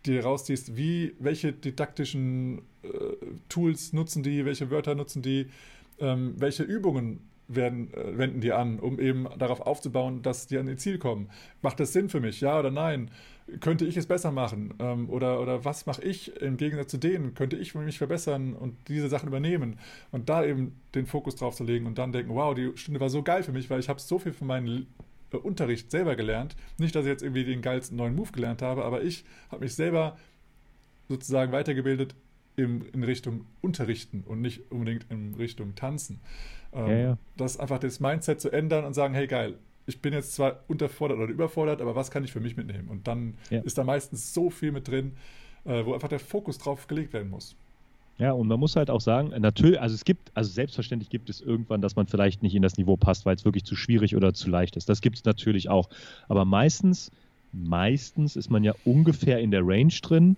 dir 0.07 0.25
rausziehst, 0.25 0.77
wie, 0.77 1.15
welche 1.19 1.53
didaktischen 1.53 2.63
äh, 2.83 2.89
Tools 3.49 3.93
nutzen 3.93 4.23
die, 4.23 4.45
welche 4.45 4.71
Wörter 4.71 4.95
nutzen 4.95 5.23
die, 5.23 5.47
ähm, 5.99 6.35
welche 6.39 6.63
Übungen 6.63 7.21
werden, 7.49 7.93
äh, 7.95 8.17
wenden 8.17 8.41
die 8.41 8.53
an, 8.53 8.79
um 8.79 8.99
eben 8.99 9.27
darauf 9.39 9.61
aufzubauen, 9.61 10.23
dass 10.23 10.47
die 10.47 10.59
an 10.59 10.69
ihr 10.69 10.77
Ziel 10.79 10.99
kommen. 10.99 11.29
Macht 11.63 11.81
das 11.81 11.93
Sinn 11.93 12.09
für 12.09 12.21
mich? 12.21 12.41
Ja 12.41 12.59
oder 12.59 12.71
nein? 12.71 13.11
Könnte 13.59 13.85
ich 13.85 13.97
es 13.97 14.07
besser 14.07 14.31
machen? 14.31 14.75
Ähm, 14.79 15.11
oder, 15.11 15.41
oder 15.41 15.65
was 15.65 15.85
mache 15.87 16.03
ich 16.03 16.41
im 16.41 16.57
Gegensatz 16.57 16.93
zu 16.93 16.99
denen? 16.99 17.35
Könnte 17.35 17.57
ich 17.57 17.75
mich 17.75 17.99
verbessern 17.99 18.55
und 18.55 18.77
diese 18.89 19.09
Sachen 19.09 19.29
übernehmen? 19.29 19.79
Und 20.13 20.29
da 20.29 20.45
eben 20.45 20.81
den 20.95 21.07
Fokus 21.07 21.37
drauf 21.37 21.57
zu 21.57 21.65
legen 21.65 21.87
und 21.87 21.99
dann 21.99 22.13
denken, 22.13 22.35
wow, 22.35 22.55
die 22.55 22.71
Stunde 22.77 23.01
war 23.01 23.11
so 23.11 23.23
geil 23.23 23.43
für 23.43 23.53
mich, 23.53 23.69
weil 23.69 23.81
ich 23.81 23.89
habe 23.89 24.01
so 24.01 24.19
viel 24.19 24.33
von 24.33 24.47
meinen 24.47 24.87
äh, 25.33 25.37
Unterricht 25.37 25.91
selber 25.91 26.17
gelernt. 26.17 26.57
Nicht, 26.79 26.95
dass 26.95 27.05
ich 27.05 27.11
jetzt 27.11 27.23
irgendwie 27.23 27.45
den 27.45 27.63
geilsten 27.63 27.97
neuen 27.97 28.15
Move 28.15 28.33
gelernt 28.33 28.63
habe, 28.63 28.85
aber 28.85 29.03
ich 29.03 29.25
habe 29.51 29.65
mich 29.65 29.75
selber 29.75 30.17
sozusagen 31.09 31.53
weitergebildet 31.53 32.15
in, 32.57 32.83
in 32.93 33.03
Richtung 33.03 33.47
Unterrichten 33.61 34.23
und 34.27 34.41
nicht 34.41 34.71
unbedingt 34.71 35.07
in 35.11 35.35
Richtung 35.35 35.75
Tanzen. 35.75 36.21
Ähm, 36.73 36.87
ja, 36.89 36.97
ja. 36.97 37.19
Das 37.37 37.59
einfach 37.59 37.79
das 37.79 38.01
Mindset 38.01 38.41
zu 38.41 38.51
ändern 38.51 38.85
und 38.85 38.95
sagen, 38.95 39.15
hey 39.15 39.27
geil, 39.27 39.59
ich 39.87 40.01
bin 40.01 40.13
jetzt 40.13 40.35
zwar 40.35 40.65
unterfordert 40.69 41.19
oder 41.19 41.33
überfordert, 41.33 41.81
aber 41.81 41.97
was 41.97 42.11
kann 42.11 42.25
ich 42.25 42.33
für 42.33 42.41
mich 42.41 42.57
mitnehmen? 42.57 42.89
Und 42.89 43.09
dann 43.09 43.35
ja. 43.51 43.61
ist 43.63 43.79
da 43.79 43.85
meistens 43.85 44.33
so 44.33 44.51
viel 44.51 44.73
mit 44.73 44.89
drin, 44.89 45.17
äh, 45.65 45.85
wo 45.85 45.95
einfach 45.95 46.09
der 46.09 46.21
Fokus 46.21 46.59
drauf 46.59 46.87
gelegt 46.87 47.13
werden 47.13 47.31
muss. 47.31 47.57
Ja, 48.21 48.33
und 48.33 48.49
man 48.49 48.61
muss 48.61 48.77
halt 48.77 48.91
auch 48.91 49.01
sagen, 49.01 49.33
natürlich, 49.41 49.81
also 49.81 49.95
es 49.95 50.05
gibt, 50.05 50.31
also 50.35 50.51
selbstverständlich 50.51 51.09
gibt 51.09 51.31
es 51.31 51.41
irgendwann, 51.41 51.81
dass 51.81 51.97
man 51.97 52.07
vielleicht 52.07 52.43
nicht 52.43 52.55
in 52.55 52.61
das 52.61 52.77
Niveau 52.77 52.99
passt, 52.99 53.25
weil 53.25 53.35
es 53.35 53.47
wirklich 53.47 53.65
zu 53.65 53.75
schwierig 53.75 54.15
oder 54.15 54.35
zu 54.35 54.51
leicht 54.51 54.77
ist. 54.77 54.91
Das 54.91 55.01
gibt 55.01 55.17
es 55.17 55.25
natürlich 55.25 55.71
auch. 55.71 55.89
Aber 56.29 56.45
meistens, 56.45 57.11
meistens 57.53 58.37
ist 58.37 58.51
man 58.51 58.63
ja 58.63 58.75
ungefähr 58.85 59.41
in 59.41 59.51
der 59.51 59.63
Range 59.65 59.95
drin 60.03 60.37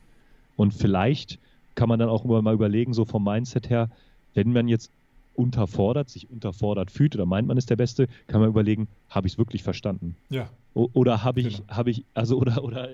und 0.55 0.73
vielleicht 0.73 1.41
kann 1.75 1.89
man 1.89 1.99
dann 1.99 2.09
auch 2.09 2.25
immer 2.25 2.41
mal 2.41 2.55
überlegen, 2.55 2.95
so 2.95 3.05
vom 3.05 3.25
Mindset 3.25 3.69
her, 3.69 3.91
wenn 4.35 4.53
man 4.53 4.69
jetzt 4.69 4.93
unterfordert, 5.35 6.09
sich 6.09 6.31
unterfordert 6.31 6.93
fühlt 6.93 7.17
oder 7.17 7.27
meint 7.27 7.49
man 7.49 7.57
ist 7.57 7.69
der 7.69 7.77
Beste, 7.77 8.07
kann 8.29 8.41
man 8.41 8.51
überlegen, 8.51 8.87
habe 9.09 9.27
ich 9.27 9.33
es 9.33 9.39
wirklich 9.39 9.65
verstanden? 9.65 10.15
Ja. 10.31 10.51
O 10.75 10.89
oder 10.93 11.25
habe 11.25 11.41
ich, 11.41 11.57
genau. 11.59 11.69
habe 11.69 11.91
ich, 11.91 12.05
also 12.15 12.39
oder, 12.39 12.63
oder 12.63 12.91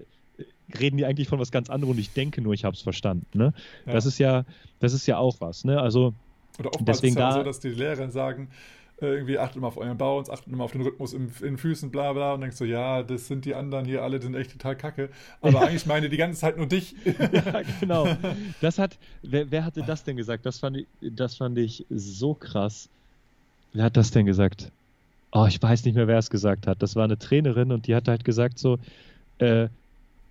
reden 0.78 0.96
die 0.96 1.06
eigentlich 1.06 1.28
von 1.28 1.38
was 1.38 1.50
ganz 1.50 1.70
anderem 1.70 1.92
und 1.92 1.98
ich 1.98 2.12
denke 2.12 2.40
nur, 2.40 2.54
ich 2.54 2.64
habe 2.64 2.74
es 2.74 2.82
verstanden. 2.82 3.26
Ne? 3.32 3.52
Ja. 3.86 3.92
Das 3.92 4.06
ist 4.06 4.18
ja, 4.18 4.44
das 4.80 4.92
ist 4.92 5.06
ja 5.06 5.18
auch 5.18 5.36
was. 5.40 5.64
Ne? 5.64 5.80
Also 5.80 6.14
oder 6.58 6.70
oftmals 6.70 6.98
deswegen 6.98 7.14
ist 7.14 7.20
ja 7.20 7.28
da, 7.30 7.34
so, 7.36 7.42
dass 7.42 7.60
die 7.60 7.68
Lehrer 7.68 8.10
sagen, 8.10 8.48
äh, 9.00 9.06
irgendwie 9.06 9.38
achtet 9.38 9.62
mal 9.62 9.68
auf 9.68 9.76
euren 9.76 9.96
Bounce, 9.96 10.32
achtet 10.32 10.52
mal 10.52 10.64
auf 10.64 10.72
den 10.72 10.80
Rhythmus 10.80 11.12
in, 11.12 11.28
in 11.40 11.44
den 11.44 11.58
Füßen, 11.58 11.90
bla 11.90 12.12
bla, 12.12 12.34
und 12.34 12.40
denkst 12.40 12.56
so, 12.56 12.64
ja, 12.64 13.02
das 13.04 13.28
sind 13.28 13.44
die 13.44 13.54
anderen 13.54 13.84
hier 13.84 14.02
alle, 14.02 14.18
die 14.18 14.26
sind 14.26 14.34
echt 14.34 14.50
total 14.52 14.76
kacke. 14.76 15.08
Aber 15.40 15.60
eigentlich 15.66 15.86
meine 15.86 16.08
die 16.08 16.16
ganze 16.16 16.40
Zeit 16.40 16.56
nur 16.56 16.66
dich. 16.66 16.96
ja, 17.32 17.62
genau. 17.80 18.08
Das 18.60 18.78
hat, 18.78 18.98
wer, 19.22 19.50
wer, 19.50 19.64
hatte 19.64 19.82
das 19.82 20.02
denn 20.02 20.16
gesagt? 20.16 20.46
Das 20.46 20.58
fand, 20.58 20.78
ich, 20.78 20.86
das 21.00 21.36
fand 21.36 21.58
ich 21.58 21.86
so 21.90 22.34
krass. 22.34 22.88
Wer 23.72 23.84
hat 23.84 23.96
das 23.96 24.10
denn 24.10 24.26
gesagt? 24.26 24.72
Oh, 25.30 25.46
ich 25.46 25.62
weiß 25.62 25.84
nicht 25.84 25.94
mehr, 25.94 26.08
wer 26.08 26.18
es 26.18 26.30
gesagt 26.30 26.66
hat. 26.66 26.82
Das 26.82 26.96
war 26.96 27.04
eine 27.04 27.18
Trainerin 27.18 27.70
und 27.70 27.86
die 27.86 27.94
hat 27.94 28.08
halt 28.08 28.24
gesagt 28.24 28.58
so, 28.58 28.78
äh, 29.38 29.68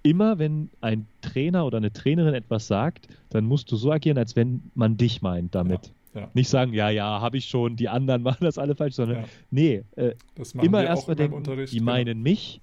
immer 0.08 0.40
wenn 0.40 0.70
ein 0.80 1.06
Trainer 1.22 1.66
oder 1.66 1.78
eine 1.78 1.92
Trainerin 1.92 2.34
etwas 2.34 2.68
sagt, 2.68 3.08
dann 3.30 3.46
musst 3.46 3.72
du 3.72 3.76
so 3.76 3.92
agieren, 3.92 4.18
als 4.18 4.36
wenn 4.36 4.72
man 4.74 4.96
dich 4.96 5.22
meint 5.22 5.54
damit. 5.54 5.92
Ja, 6.14 6.22
ja. 6.22 6.32
Nicht 6.34 6.50
sagen, 6.50 6.74
ja, 6.74 6.90
ja, 6.90 7.20
habe 7.22 7.38
ich 7.38 7.46
schon, 7.46 7.76
die 7.76 7.90
anderen 7.90 8.24
machen 8.24 8.46
das 8.46 8.58
alle 8.58 8.76
falsch, 8.76 8.96
sondern 8.96 9.20
ja. 9.20 9.26
nee, 9.52 9.84
äh, 9.98 10.14
immer 10.62 10.84
erstmal 10.84 11.16
denken, 11.16 11.44
die 11.44 11.80
genau. 11.80 11.92
meinen 11.92 12.22
mich 12.22 12.62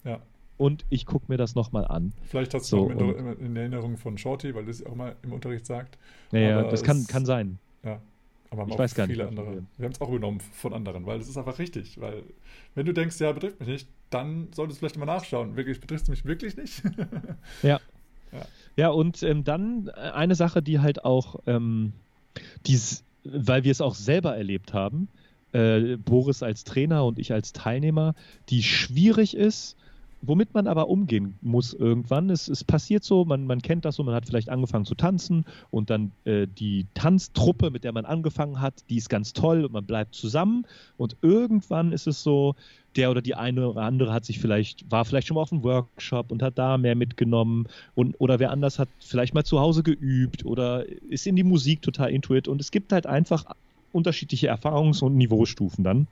und 0.56 0.86
ich 0.88 1.04
gucke 1.04 1.26
mir 1.28 1.36
das 1.36 1.54
nochmal 1.54 1.84
an. 1.86 2.12
Vielleicht 2.22 2.54
hast 2.54 2.72
du 2.72 2.76
so, 2.76 2.88
noch 2.88 3.16
in, 3.16 3.46
in 3.46 3.56
Erinnerung 3.56 3.96
von 3.96 4.16
Shorty, 4.16 4.54
weil 4.54 4.64
das 4.64 4.84
auch 4.86 4.94
mal 4.94 5.16
im 5.22 5.32
Unterricht 5.32 5.66
sagt. 5.66 5.98
Naja, 6.32 6.62
das 6.62 6.82
kann, 6.82 7.06
kann 7.06 7.26
sein. 7.26 7.58
Ja, 7.84 8.00
aber 8.50 8.66
ich 8.68 8.78
weiß 8.78 8.94
gar 8.94 9.06
nicht. 9.06 9.20
Andere. 9.20 9.64
Wir 9.76 9.84
haben 9.84 9.92
es 9.92 10.00
auch 10.00 10.08
übernommen 10.08 10.40
von 10.40 10.72
anderen, 10.72 11.06
weil 11.06 11.18
das 11.18 11.28
ist 11.28 11.36
einfach 11.36 11.58
richtig. 11.58 12.00
Weil, 12.00 12.22
wenn 12.74 12.86
du 12.86 12.94
denkst, 12.94 13.20
ja, 13.20 13.32
betrifft 13.32 13.60
mich 13.60 13.68
nicht, 13.68 13.88
dann 14.10 14.48
solltest 14.52 14.78
du 14.78 14.80
vielleicht 14.80 14.98
mal 14.98 15.06
nachschauen. 15.06 15.56
Wirklich, 15.56 15.80
betrifft 15.80 16.04
es 16.04 16.08
mich 16.08 16.24
wirklich 16.24 16.56
nicht? 16.56 16.82
ja. 17.62 17.80
ja. 18.32 18.46
Ja, 18.76 18.88
und 18.88 19.22
ähm, 19.22 19.44
dann 19.44 19.88
äh, 19.88 19.92
eine 19.92 20.34
Sache, 20.34 20.62
die 20.62 20.80
halt 20.80 21.04
auch, 21.04 21.36
ähm, 21.46 21.92
dies, 22.66 23.04
weil 23.24 23.64
wir 23.64 23.70
es 23.70 23.80
auch 23.80 23.94
selber 23.94 24.36
erlebt 24.36 24.72
haben, 24.72 25.08
äh, 25.52 25.96
Boris 25.96 26.42
als 26.42 26.64
Trainer 26.64 27.04
und 27.04 27.18
ich 27.18 27.32
als 27.32 27.52
Teilnehmer, 27.52 28.14
die 28.48 28.62
schwierig 28.62 29.36
ist, 29.36 29.76
womit 30.26 30.54
man 30.54 30.66
aber 30.66 30.88
umgehen 30.88 31.38
muss 31.42 31.74
irgendwann. 31.74 32.30
Es, 32.30 32.48
es 32.48 32.64
passiert 32.64 33.04
so, 33.04 33.24
man, 33.24 33.46
man 33.46 33.62
kennt 33.62 33.84
das 33.84 33.96
so, 33.96 34.02
man 34.02 34.14
hat 34.14 34.26
vielleicht 34.26 34.48
angefangen 34.48 34.84
zu 34.84 34.94
tanzen 34.94 35.44
und 35.70 35.90
dann 35.90 36.12
äh, 36.24 36.46
die 36.46 36.86
Tanztruppe, 36.94 37.70
mit 37.70 37.84
der 37.84 37.92
man 37.92 38.04
angefangen 38.04 38.60
hat, 38.60 38.84
die 38.90 38.96
ist 38.96 39.08
ganz 39.08 39.32
toll 39.32 39.64
und 39.64 39.72
man 39.72 39.84
bleibt 39.84 40.14
zusammen 40.14 40.66
und 40.96 41.16
irgendwann 41.22 41.92
ist 41.92 42.06
es 42.06 42.22
so, 42.22 42.54
der 42.96 43.10
oder 43.10 43.22
die 43.22 43.34
eine 43.34 43.68
oder 43.68 43.82
andere 43.82 44.12
hat 44.12 44.24
sich 44.24 44.38
vielleicht, 44.38 44.90
war 44.90 45.04
vielleicht 45.04 45.26
schon 45.26 45.34
mal 45.34 45.42
auf 45.42 45.52
einem 45.52 45.64
Workshop 45.64 46.30
und 46.30 46.42
hat 46.42 46.58
da 46.58 46.78
mehr 46.78 46.94
mitgenommen 46.94 47.66
und 47.94 48.14
oder 48.20 48.38
wer 48.38 48.50
anders 48.50 48.78
hat 48.78 48.88
vielleicht 49.00 49.34
mal 49.34 49.44
zu 49.44 49.60
Hause 49.60 49.82
geübt 49.82 50.44
oder 50.44 50.86
ist 51.08 51.26
in 51.26 51.36
die 51.36 51.42
Musik 51.42 51.82
total 51.82 52.10
intuit 52.10 52.48
und 52.48 52.60
es 52.60 52.70
gibt 52.70 52.92
halt 52.92 53.06
einfach 53.06 53.44
unterschiedliche 53.92 54.52
Erfahrungs- 54.52 55.02
und 55.02 55.16
Niveaustufen 55.16 55.84
dann 55.84 56.06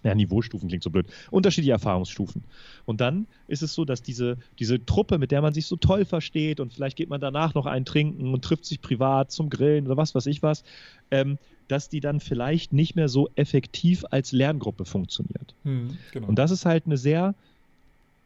ja, 0.04 0.14
Niveaustufen 0.14 0.68
klingt 0.68 0.82
so 0.82 0.90
blöd, 0.90 1.06
unterschiedliche 1.30 1.72
Erfahrungsstufen. 1.72 2.44
Und 2.84 3.00
dann 3.00 3.26
ist 3.46 3.62
es 3.62 3.74
so, 3.74 3.84
dass 3.84 4.02
diese, 4.02 4.38
diese 4.58 4.84
Truppe, 4.84 5.18
mit 5.18 5.30
der 5.30 5.42
man 5.42 5.52
sich 5.52 5.66
so 5.66 5.76
toll 5.76 6.04
versteht 6.04 6.60
und 6.60 6.72
vielleicht 6.72 6.96
geht 6.96 7.10
man 7.10 7.20
danach 7.20 7.54
noch 7.54 7.66
einen 7.66 7.84
trinken 7.84 8.32
und 8.32 8.44
trifft 8.44 8.64
sich 8.64 8.80
privat 8.80 9.30
zum 9.30 9.50
Grillen 9.50 9.86
oder 9.86 9.96
was 9.96 10.14
weiß 10.14 10.26
ich 10.26 10.42
was, 10.42 10.64
ähm, 11.10 11.38
dass 11.68 11.88
die 11.88 12.00
dann 12.00 12.20
vielleicht 12.20 12.72
nicht 12.72 12.96
mehr 12.96 13.08
so 13.08 13.28
effektiv 13.36 14.04
als 14.10 14.32
Lerngruppe 14.32 14.84
funktioniert. 14.84 15.54
Hm, 15.64 15.96
genau. 16.12 16.28
Und 16.28 16.38
das 16.38 16.50
ist 16.50 16.66
halt 16.66 16.86
eine 16.86 16.96
sehr, 16.96 17.34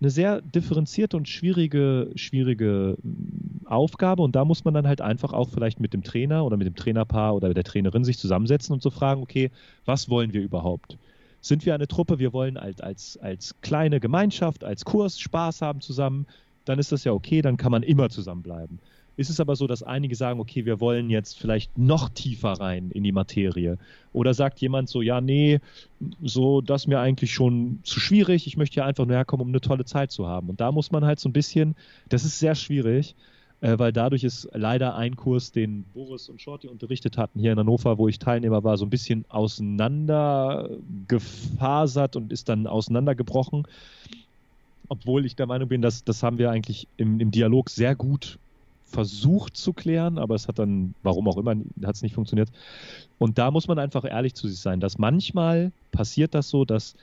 eine 0.00 0.10
sehr 0.10 0.40
differenzierte 0.40 1.16
und 1.16 1.28
schwierige, 1.28 2.10
schwierige 2.14 2.96
hm, 3.02 3.66
Aufgabe. 3.66 4.22
Und 4.22 4.34
da 4.34 4.44
muss 4.44 4.64
man 4.64 4.74
dann 4.74 4.86
halt 4.86 5.00
einfach 5.00 5.32
auch 5.32 5.50
vielleicht 5.50 5.80
mit 5.80 5.92
dem 5.92 6.02
Trainer 6.02 6.44
oder 6.44 6.56
mit 6.56 6.66
dem 6.66 6.74
Trainerpaar 6.74 7.34
oder 7.34 7.52
der 7.52 7.64
Trainerin 7.64 8.04
sich 8.04 8.18
zusammensetzen 8.18 8.72
und 8.72 8.82
so 8.82 8.90
fragen, 8.90 9.22
okay, 9.22 9.50
was 9.84 10.08
wollen 10.08 10.32
wir 10.32 10.40
überhaupt? 10.40 10.96
Sind 11.44 11.66
wir 11.66 11.74
eine 11.74 11.86
Truppe, 11.86 12.18
wir 12.18 12.32
wollen 12.32 12.56
als, 12.56 12.80
als, 12.80 13.18
als 13.18 13.54
kleine 13.60 14.00
Gemeinschaft, 14.00 14.64
als 14.64 14.86
Kurs 14.86 15.20
Spaß 15.20 15.60
haben 15.60 15.82
zusammen, 15.82 16.26
dann 16.64 16.78
ist 16.78 16.90
das 16.90 17.04
ja 17.04 17.12
okay, 17.12 17.42
dann 17.42 17.58
kann 17.58 17.70
man 17.70 17.82
immer 17.82 18.08
zusammenbleiben. 18.08 18.78
Ist 19.16 19.28
es 19.28 19.40
aber 19.40 19.54
so, 19.54 19.66
dass 19.66 19.82
einige 19.82 20.16
sagen, 20.16 20.40
okay, 20.40 20.64
wir 20.64 20.80
wollen 20.80 21.10
jetzt 21.10 21.38
vielleicht 21.38 21.76
noch 21.76 22.08
tiefer 22.08 22.52
rein 22.52 22.90
in 22.90 23.04
die 23.04 23.12
Materie? 23.12 23.76
Oder 24.14 24.32
sagt 24.32 24.60
jemand 24.60 24.88
so, 24.88 25.02
ja, 25.02 25.20
nee, 25.20 25.60
so, 26.22 26.62
das 26.62 26.82
ist 26.82 26.86
mir 26.88 26.98
eigentlich 26.98 27.32
schon 27.34 27.80
zu 27.82 28.00
schwierig, 28.00 28.46
ich 28.46 28.56
möchte 28.56 28.76
ja 28.76 28.86
einfach 28.86 29.04
nur 29.04 29.14
herkommen, 29.14 29.42
um 29.42 29.50
eine 29.50 29.60
tolle 29.60 29.84
Zeit 29.84 30.12
zu 30.12 30.26
haben. 30.26 30.48
Und 30.48 30.62
da 30.62 30.72
muss 30.72 30.90
man 30.90 31.04
halt 31.04 31.20
so 31.20 31.28
ein 31.28 31.34
bisschen, 31.34 31.76
das 32.08 32.24
ist 32.24 32.38
sehr 32.38 32.54
schwierig, 32.54 33.14
äh, 33.64 33.78
weil 33.78 33.92
dadurch 33.94 34.24
ist 34.24 34.46
leider 34.52 34.94
ein 34.94 35.16
Kurs, 35.16 35.50
den 35.50 35.84
Boris 35.94 36.28
und 36.28 36.38
Shorty 36.38 36.68
unterrichtet 36.68 37.16
hatten 37.16 37.40
hier 37.40 37.52
in 37.52 37.58
Hannover, 37.58 37.96
wo 37.96 38.08
ich 38.08 38.18
Teilnehmer 38.18 38.62
war, 38.62 38.76
so 38.76 38.84
ein 38.84 38.90
bisschen 38.90 39.24
auseinandergefasert 39.30 42.14
und 42.14 42.30
ist 42.30 42.50
dann 42.50 42.66
auseinandergebrochen. 42.66 43.66
Obwohl 44.88 45.24
ich 45.24 45.34
der 45.34 45.46
Meinung 45.46 45.70
bin, 45.70 45.80
dass 45.80 46.04
das 46.04 46.22
haben 46.22 46.36
wir 46.36 46.50
eigentlich 46.50 46.88
im, 46.98 47.20
im 47.20 47.30
Dialog 47.30 47.70
sehr 47.70 47.94
gut 47.94 48.38
versucht 48.84 49.56
zu 49.56 49.72
klären, 49.72 50.18
aber 50.18 50.34
es 50.34 50.46
hat 50.46 50.58
dann, 50.58 50.94
warum 51.02 51.26
auch 51.26 51.38
immer, 51.38 51.56
hat 51.84 51.94
es 51.94 52.02
nicht 52.02 52.14
funktioniert. 52.14 52.50
Und 53.18 53.38
da 53.38 53.50
muss 53.50 53.66
man 53.66 53.78
einfach 53.78 54.04
ehrlich 54.04 54.34
zu 54.34 54.46
sich 54.46 54.60
sein, 54.60 54.78
dass 54.78 54.98
manchmal 54.98 55.72
passiert 55.90 56.34
das 56.34 56.50
so, 56.50 56.66
dass 56.66 56.96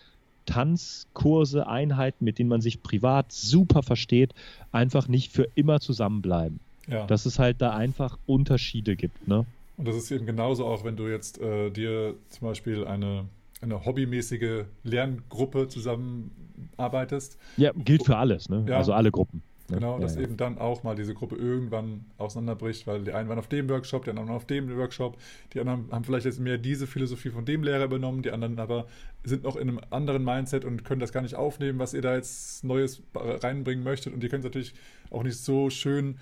Tanzkurse, 0.45 1.67
Einheiten, 1.67 2.25
mit 2.25 2.39
denen 2.39 2.49
man 2.49 2.61
sich 2.61 2.83
privat 2.83 3.31
super 3.31 3.83
versteht, 3.83 4.33
einfach 4.71 5.07
nicht 5.07 5.31
für 5.31 5.47
immer 5.55 5.79
zusammenbleiben. 5.79 6.59
Ja. 6.87 7.05
Dass 7.05 7.25
es 7.25 7.39
halt 7.39 7.61
da 7.61 7.71
einfach 7.71 8.17
Unterschiede 8.25 8.95
gibt, 8.95 9.27
ne? 9.27 9.45
Und 9.77 9.87
das 9.87 9.95
ist 9.95 10.11
eben 10.11 10.25
genauso 10.25 10.65
auch, 10.65 10.83
wenn 10.83 10.95
du 10.95 11.07
jetzt 11.07 11.39
äh, 11.39 11.71
dir 11.71 12.15
zum 12.29 12.47
Beispiel 12.47 12.85
eine, 12.85 13.25
eine 13.61 13.85
hobbymäßige 13.85 14.65
Lerngruppe 14.83 15.69
zusammenarbeitest. 15.69 17.37
Ja, 17.57 17.71
gilt 17.73 18.05
für 18.05 18.17
alles, 18.17 18.49
ne? 18.49 18.65
Ja. 18.67 18.77
Also 18.77 18.93
alle 18.93 19.11
Gruppen. 19.11 19.41
Ne? 19.71 19.77
Genau, 19.77 19.95
ja, 19.95 20.01
dass 20.01 20.15
ja. 20.15 20.21
eben 20.21 20.37
dann 20.37 20.57
auch 20.57 20.83
mal 20.83 20.95
diese 20.95 21.13
Gruppe 21.13 21.35
irgendwann 21.35 22.05
auseinanderbricht, 22.17 22.85
weil 22.87 23.03
die 23.03 23.13
einen 23.13 23.29
waren 23.29 23.39
auf 23.39 23.47
dem 23.47 23.69
Workshop, 23.69 24.03
die 24.03 24.11
anderen 24.11 24.29
auf 24.29 24.45
dem 24.45 24.75
Workshop, 24.77 25.17
die 25.53 25.59
anderen 25.59 25.91
haben 25.91 26.03
vielleicht 26.03 26.25
jetzt 26.25 26.39
mehr 26.39 26.57
diese 26.57 26.87
Philosophie 26.87 27.29
von 27.29 27.45
dem 27.45 27.63
Lehrer 27.63 27.85
übernommen, 27.85 28.21
die 28.21 28.31
anderen 28.31 28.59
aber 28.59 28.87
sind 29.23 29.43
noch 29.43 29.55
in 29.55 29.69
einem 29.69 29.79
anderen 29.89 30.23
Mindset 30.23 30.65
und 30.65 30.83
können 30.83 30.99
das 30.99 31.11
gar 31.11 31.21
nicht 31.21 31.35
aufnehmen, 31.35 31.79
was 31.79 31.93
ihr 31.93 32.01
da 32.01 32.15
jetzt 32.15 32.63
Neues 32.63 33.01
reinbringen 33.15 33.83
möchtet 33.83 34.13
und 34.13 34.23
ihr 34.23 34.29
könnt 34.29 34.43
es 34.43 34.49
natürlich 34.49 34.73
auch 35.09 35.23
nicht 35.23 35.37
so 35.37 35.69
schön 35.69 36.17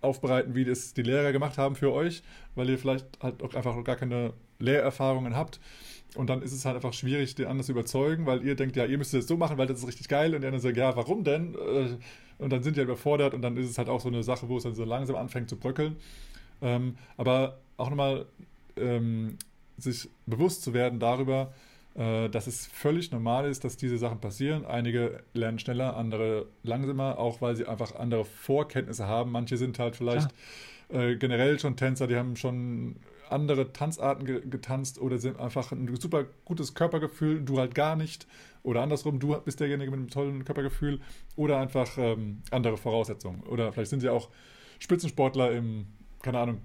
aufbereiten, 0.00 0.54
wie 0.54 0.64
das 0.64 0.94
die 0.94 1.02
Lehrer 1.02 1.32
gemacht 1.32 1.58
haben 1.58 1.76
für 1.76 1.92
euch, 1.92 2.22
weil 2.54 2.70
ihr 2.70 2.78
vielleicht 2.78 3.06
halt 3.22 3.42
auch 3.42 3.54
einfach 3.54 3.82
gar 3.84 3.96
keine 3.96 4.32
Lehrerfahrungen 4.58 5.36
habt. 5.36 5.60
Und 6.16 6.28
dann 6.28 6.42
ist 6.42 6.52
es 6.52 6.64
halt 6.64 6.76
einfach 6.76 6.92
schwierig, 6.92 7.34
den 7.34 7.46
anderen 7.46 7.64
zu 7.64 7.72
überzeugen, 7.72 8.26
weil 8.26 8.44
ihr 8.44 8.56
denkt, 8.56 8.76
ja, 8.76 8.84
ihr 8.84 8.98
müsst 8.98 9.14
es 9.14 9.28
so 9.28 9.36
machen, 9.36 9.58
weil 9.58 9.66
das 9.66 9.78
ist 9.78 9.86
richtig 9.86 10.08
geil. 10.08 10.34
Und 10.34 10.40
die 10.40 10.46
anderen 10.46 10.62
sagen, 10.62 10.76
ja, 10.76 10.96
warum 10.96 11.24
denn? 11.24 11.54
Äh, 11.54 11.96
und 12.38 12.50
dann 12.50 12.62
sind 12.62 12.76
die 12.76 12.80
halt 12.80 12.88
überfordert 12.88 13.34
und 13.34 13.42
dann 13.42 13.56
ist 13.56 13.68
es 13.68 13.78
halt 13.78 13.88
auch 13.88 14.00
so 14.00 14.08
eine 14.08 14.22
Sache, 14.22 14.48
wo 14.48 14.56
es 14.56 14.62
dann 14.62 14.74
so 14.74 14.84
langsam 14.84 15.16
anfängt 15.16 15.48
zu 15.48 15.56
bröckeln. 15.56 15.96
Ähm, 16.62 16.96
aber 17.16 17.58
auch 17.76 17.90
nochmal 17.90 18.26
ähm, 18.76 19.36
sich 19.78 20.08
bewusst 20.26 20.62
zu 20.62 20.74
werden 20.74 21.00
darüber, 21.00 21.52
äh, 21.94 22.28
dass 22.28 22.46
es 22.46 22.66
völlig 22.66 23.10
normal 23.12 23.48
ist, 23.48 23.64
dass 23.64 23.76
diese 23.76 23.98
Sachen 23.98 24.20
passieren. 24.20 24.64
Einige 24.64 25.22
lernen 25.34 25.58
schneller, 25.58 25.96
andere 25.96 26.46
langsamer, 26.62 27.18
auch 27.18 27.40
weil 27.40 27.56
sie 27.56 27.66
einfach 27.66 27.94
andere 27.94 28.24
Vorkenntnisse 28.24 29.06
haben. 29.06 29.32
Manche 29.32 29.56
sind 29.56 29.78
halt 29.78 29.96
vielleicht 29.96 30.30
äh, 30.88 31.16
generell 31.16 31.58
schon 31.58 31.76
Tänzer, 31.76 32.06
die 32.06 32.16
haben 32.16 32.36
schon 32.36 32.96
andere 33.32 33.72
Tanzarten 33.72 34.24
ge 34.24 34.42
getanzt 34.48 35.00
oder 35.00 35.18
sind 35.18 35.38
einfach 35.38 35.72
ein 35.72 35.94
super 35.96 36.24
gutes 36.44 36.74
Körpergefühl, 36.74 37.42
du 37.42 37.58
halt 37.58 37.74
gar 37.74 37.96
nicht. 37.96 38.26
Oder 38.62 38.82
andersrum, 38.82 39.18
du 39.18 39.38
bist 39.40 39.60
derjenige 39.60 39.90
mit 39.90 39.98
einem 39.98 40.10
tollen 40.10 40.44
Körpergefühl 40.44 41.00
oder 41.36 41.58
einfach 41.58 41.96
ähm, 41.96 42.42
andere 42.50 42.76
Voraussetzungen. 42.76 43.42
Oder 43.44 43.72
vielleicht 43.72 43.90
sind 43.90 44.00
sie 44.00 44.10
auch 44.10 44.28
Spitzensportler 44.78 45.52
im, 45.52 45.86
keine 46.22 46.38
Ahnung, 46.38 46.58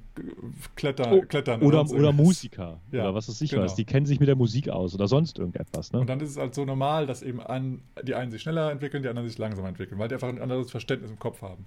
Kletter, 0.76 1.12
oh, 1.12 1.22
Klettern. 1.22 1.62
Oder, 1.62 1.82
oder, 1.82 1.94
oder 1.94 2.12
Musiker 2.12 2.82
ja, 2.92 3.04
oder 3.04 3.16
was 3.16 3.28
es 3.30 3.40
ich 3.42 3.52
genau. 3.52 3.64
weiß. 3.64 3.76
Die 3.76 3.86
kennen 3.86 4.06
sich 4.06 4.20
mit 4.20 4.28
der 4.28 4.36
Musik 4.36 4.70
aus 4.70 4.94
oder 4.94 5.08
sonst 5.08 5.40
irgendetwas. 5.40 5.94
Ne? 5.94 6.00
Und 6.00 6.10
dann 6.10 6.20
ist 6.20 6.32
es 6.32 6.38
halt 6.38 6.54
so 6.54 6.66
normal, 6.66 7.06
dass 7.06 7.22
eben 7.22 7.42
ein, 7.42 7.82
die 8.04 8.16
einen 8.16 8.32
sich 8.32 8.42
schneller 8.42 8.72
entwickeln, 8.72 9.04
die 9.04 9.10
anderen 9.10 9.28
sich 9.28 9.38
langsamer 9.38 9.70
entwickeln, 9.70 10.00
weil 10.00 10.10
die 10.10 10.16
einfach 10.16 10.30
ein 10.30 10.42
anderes 10.42 10.72
Verständnis 10.72 11.12
im 11.12 11.20
Kopf 11.20 11.42
haben. 11.42 11.66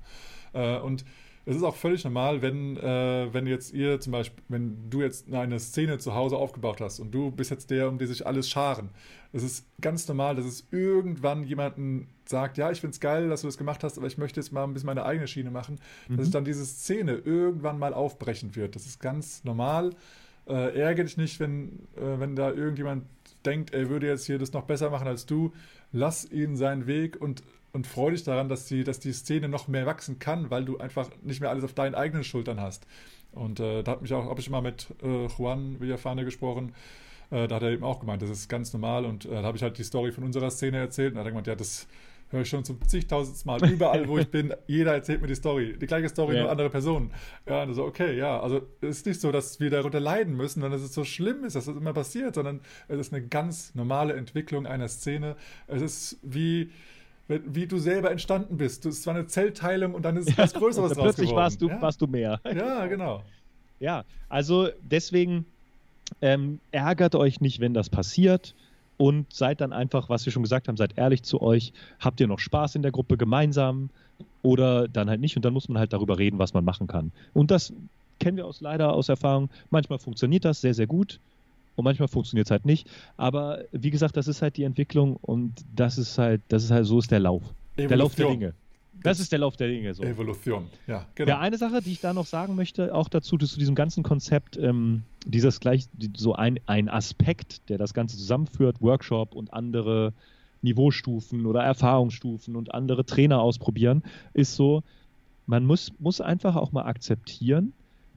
Äh, 0.53 0.79
und 0.79 1.05
es 1.45 1.57
ist 1.57 1.63
auch 1.63 1.77
völlig 1.77 2.05
normal, 2.05 2.43
wenn, 2.43 2.77
äh, 2.77 3.33
wenn 3.33 3.47
jetzt 3.47 3.73
ihr 3.73 4.01
zum 4.01 4.13
Beispiel, 4.13 4.43
wenn 4.49 4.91
du 4.91 5.01
jetzt 5.01 5.33
eine 5.33 5.59
Szene 5.59 5.99
zu 5.99 6.15
Hause 6.15 6.37
aufgebaut 6.37 6.81
hast 6.81 7.01
und 7.01 7.13
du 7.13 7.31
bist 7.31 7.51
jetzt 7.51 7.71
der, 7.71 7.89
um 7.89 7.99
die 7.99 8.07
sich 8.07 8.27
alles 8.27 8.49
scharen. 8.49 8.91
Es 9.33 9.43
ist 9.43 9.67
ganz 9.81 10.07
normal, 10.09 10.37
dass 10.37 10.47
es 10.47 10.67
irgendwann 10.71 11.45
jemanden 11.45 12.09
sagt, 12.25 12.59
ja, 12.59 12.71
ich 12.71 12.81
finde 12.81 12.93
es 12.93 13.01
geil, 13.01 13.29
dass 13.29 13.43
du 13.43 13.47
das 13.49 13.59
gemacht 13.59 13.85
hast, 13.85 13.99
aber 13.99 14.07
ich 14.07 14.19
möchte 14.19 14.41
jetzt 14.41 14.53
mal 14.53 14.65
ein 14.65 14.73
bisschen 14.73 14.87
meine 14.87 15.05
eigene 15.05 15.27
Schiene 15.27 15.51
machen, 15.51 15.79
mhm. 16.09 16.17
dass 16.17 16.27
sich 16.27 16.33
dann 16.33 16.45
diese 16.45 16.65
Szene 16.65 17.15
irgendwann 17.15 17.79
mal 17.79 17.95
aufbrechen 17.95 18.55
wird. 18.55 18.75
Das 18.75 18.87
ist 18.87 19.01
ganz 19.01 19.45
normal. 19.45 19.91
Äh, 20.47 20.79
ärgere 20.79 21.05
dich 21.05 21.19
nicht, 21.19 21.41
wenn, 21.41 21.81
äh, 21.97 22.19
wenn 22.19 22.37
da 22.37 22.51
irgendjemand 22.51 23.05
denkt, 23.45 23.73
er 23.73 23.89
würde 23.89 24.07
jetzt 24.07 24.27
hier 24.27 24.39
das 24.39 24.53
noch 24.53 24.65
besser 24.65 24.91
machen 24.91 25.07
als 25.07 25.27
du. 25.27 25.53
Lass 25.93 26.31
ihn 26.31 26.57
seinen 26.57 26.87
Weg 26.87 27.21
und 27.21 27.43
und 27.73 27.87
freu 27.87 28.11
dich 28.11 28.25
daran, 28.25 28.49
dass 28.49 28.67
die, 28.67 28.85
dass 28.85 29.01
die 29.01 29.13
Szene 29.13 29.49
noch 29.49 29.69
mehr 29.69 29.87
wachsen 29.87 30.19
kann, 30.19 30.51
weil 30.51 30.65
du 30.65 30.79
einfach 30.79 31.11
nicht 31.23 31.41
mehr 31.41 31.51
alles 31.51 31.65
auf 31.65 31.75
deinen 31.75 31.95
eigenen 31.95 32.25
Schultern 32.25 32.61
hast. 32.61 32.87
Und 33.33 33.61
äh, 33.61 33.83
da 33.83 33.93
habe 33.93 34.07
ich 34.07 34.13
auch, 34.15 34.29
habe 34.29 34.41
ich 34.41 34.51
mal 34.51 34.63
mit 34.63 34.89
äh, 35.03 35.27
Juan 35.27 35.81
Villafane 35.81 36.25
gesprochen. 36.25 36.75
Äh, 37.31 37.47
da 37.47 37.57
hat 37.57 37.63
er 37.63 37.71
eben 37.71 37.85
auch 37.85 38.01
gemeint, 38.01 38.23
das 38.23 38.31
ist 38.31 38.49
ganz 38.49 38.73
normal. 38.73 39.05
Und 39.05 39.27
äh, 39.27 39.31
da 39.31 39.43
habe 39.43 39.57
ich 39.57 39.63
halt 39.63 39.79
die 39.79 39.85
Story 39.85 40.13
von 40.13 40.25
unserer 40.25 40.51
Szene 40.51 40.79
erzählt. 40.79 41.11
Und 41.11 41.17
da 41.17 41.21
hat 41.21 41.27
er 41.27 41.31
gemeint, 41.31 41.47
ja, 41.47 41.55
das 41.55 41.87
höre 42.31 42.43
ich 42.43 42.49
schon 42.49 42.65
zum 42.65 42.81
zigtausendsten 42.87 43.51
Mal. 43.51 43.65
Überall, 43.71 44.09
wo 44.09 44.19
ich 44.19 44.29
bin, 44.29 44.55
jeder 44.67 44.95
erzählt 44.95 45.21
mir 45.21 45.29
die 45.29 45.35
Story. 45.35 45.77
Die 45.79 45.87
gleiche 45.87 46.09
Story, 46.09 46.37
ja. 46.37 46.43
nur 46.43 46.51
andere 46.51 46.71
Personen. 46.71 47.13
Ja, 47.47 47.63
und 47.63 47.75
so, 47.75 47.85
okay, 47.85 48.17
ja. 48.17 48.41
Also 48.41 48.63
es 48.81 48.99
ist 48.99 49.07
nicht 49.07 49.21
so, 49.21 49.31
dass 49.33 49.61
wir 49.61 49.71
darunter 49.71 50.01
leiden 50.01 50.37
müssen, 50.37 50.61
sondern 50.61 50.81
dass 50.81 50.89
es 50.89 50.95
so 50.95 51.05
schlimm 51.05 51.45
ist, 51.45 51.57
dass 51.57 51.67
das 51.67 51.77
immer 51.77 51.93
passiert, 51.93 52.35
sondern 52.35 52.61
es 52.89 52.99
ist 52.99 53.13
eine 53.13 53.27
ganz 53.27 53.75
normale 53.75 54.15
Entwicklung 54.15 54.67
einer 54.67 54.89
Szene. 54.89 55.37
Es 55.67 55.83
ist 55.83 56.19
wie 56.23 56.71
wie 57.29 57.67
du 57.67 57.79
selber 57.79 58.11
entstanden 58.11 58.57
bist. 58.57 58.87
Es 58.87 59.07
war 59.07 59.15
eine 59.15 59.27
Zellteilung 59.27 59.95
und 59.95 60.03
dann 60.05 60.17
ist 60.17 60.31
ja, 60.31 60.39
was 60.39 60.55
Größeres 60.55 60.93
draus 60.93 61.15
Plötzlich 61.15 61.33
warst 61.33 61.61
du, 61.61 61.69
ja. 61.69 61.81
warst 61.81 62.01
du 62.01 62.07
mehr. 62.07 62.41
Ja, 62.45 62.87
genau. 62.87 63.23
Ja, 63.81 64.05
also 64.29 64.69
deswegen 64.81 65.45
ähm, 66.23 66.59
ärgert 66.73 67.15
euch 67.15 67.41
nicht, 67.41 67.61
wenn 67.61 67.75
das 67.75 67.91
passiert 67.91 68.55
und 68.97 69.33
seid 69.33 69.61
dann 69.61 69.73
einfach, 69.73 70.09
was 70.09 70.25
wir 70.25 70.33
schon 70.33 70.43
gesagt 70.43 70.69
haben, 70.69 70.77
seid 70.77 70.97
ehrlich 70.97 71.23
zu 71.23 71.43
euch. 71.43 71.73
Habt 72.01 72.19
ihr 72.21 72.27
noch 72.27 72.39
Spaß 72.39 72.75
in 72.75 72.83
der 72.83 72.93
Gruppe 72.93 73.17
gemeinsam 73.17 73.91
oder 74.43 74.89
dann 74.89 75.11
halt 75.11 75.21
nicht 75.21 75.37
und 75.37 75.45
dann 75.45 75.53
muss 75.53 75.69
man 75.69 75.79
halt 75.79 75.93
darüber 75.93 76.19
reden, 76.19 76.39
was 76.39 76.55
man 76.55 76.65
machen 76.65 76.87
kann. 76.87 77.13
Und 77.35 77.51
das 77.51 77.73
kennen 78.19 78.37
wir 78.37 78.47
aus 78.47 78.61
leider 78.61 78.93
aus 78.93 79.09
Erfahrung. 79.09 79.51
Manchmal 79.71 79.99
funktioniert 79.99 80.45
das 80.45 80.61
sehr, 80.61 80.75
sehr 80.75 80.87
gut 80.87 81.21
und 81.79 81.85
manchmal 81.85 82.09
funktioniert 82.09 82.49
es 82.49 82.51
halt 82.51 82.67
nicht. 82.67 82.91
Aber 83.17 83.63
wie 83.71 83.91
gesagt, 83.91 84.17
das 84.17 84.27
ist 84.27 84.43
halt 84.43 84.57
die 84.57 84.65
Entwicklung 84.65 85.15
und 85.15 85.65
das 85.77 85.97
ist 85.97 86.19
halt, 86.19 86.43
das 86.49 86.65
ist 86.65 86.73
halt, 86.73 86.87
so 86.87 86.99
ist 86.99 87.13
der 87.13 87.21
Lauf. 87.21 87.43
Evolution. 87.77 87.89
Der 87.89 87.97
Lauf 87.97 88.15
der 88.17 88.29
Dinge. 88.29 88.55
Das 89.01 89.21
ist 89.21 89.31
der 89.31 89.39
Lauf 89.39 89.57
der 89.57 89.69
Dinge. 89.69 89.95
So. 89.95 90.03
Evolution, 90.03 90.67
ja, 90.89 91.07
genau. 91.15 91.29
Ja, 91.29 91.39
eine 91.39 91.57
Sache, 91.57 91.81
die 91.81 91.93
ich 91.93 92.01
da 92.01 92.13
noch 92.13 92.27
sagen 92.27 92.57
möchte, 92.57 92.93
auch 92.93 93.09
dazu, 93.09 93.37
dass 93.37 93.53
zu 93.53 93.61
diesem 93.61 93.77
ganzen 93.77 94.03
Konzept, 94.03 94.57
ähm, 94.57 95.05
dieses 95.25 95.61
gleich, 95.61 95.87
so 96.17 96.35
ein, 96.35 96.59
ein 96.67 96.89
Aspekt, 96.89 97.69
der 97.69 97.79
das 97.79 97.95
Ganze 97.95 98.17
zusammenführt, 98.17 98.83
Workshop 98.83 99.37
und 99.37 99.53
andere 99.53 100.15
Niveaustufen 100.63 101.47
oder 101.47 101.63
Erfahrungsstufen 101.63 102.57
und 102.57 102.75
andere 102.75 103.07
Trainer 103.07 103.41
ausprobieren, 103.41 104.03
ist 104.35 104.57
so, 104.57 104.83
man 105.47 105.65
muss, 105.65 105.93
muss 106.01 106.21
einfach 106.21 106.57
auch 106.57 106.73
mal 106.73 106.87
akzeptieren, 106.87 107.73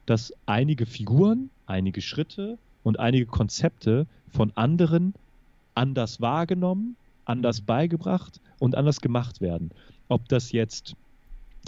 dass 0.07 0.33
einige 0.47 0.87
Figuren, 0.87 1.51
einige 1.67 2.01
Schritte, 2.01 2.57
und 2.83 2.99
einige 2.99 3.25
Konzepte 3.25 4.07
von 4.29 4.51
anderen 4.55 5.13
anders 5.75 6.21
wahrgenommen, 6.21 6.95
anders 7.25 7.61
beigebracht 7.61 8.41
und 8.59 8.75
anders 8.75 9.01
gemacht 9.01 9.41
werden. 9.41 9.71
Ob 10.07 10.27
das 10.27 10.51
jetzt 10.51 10.95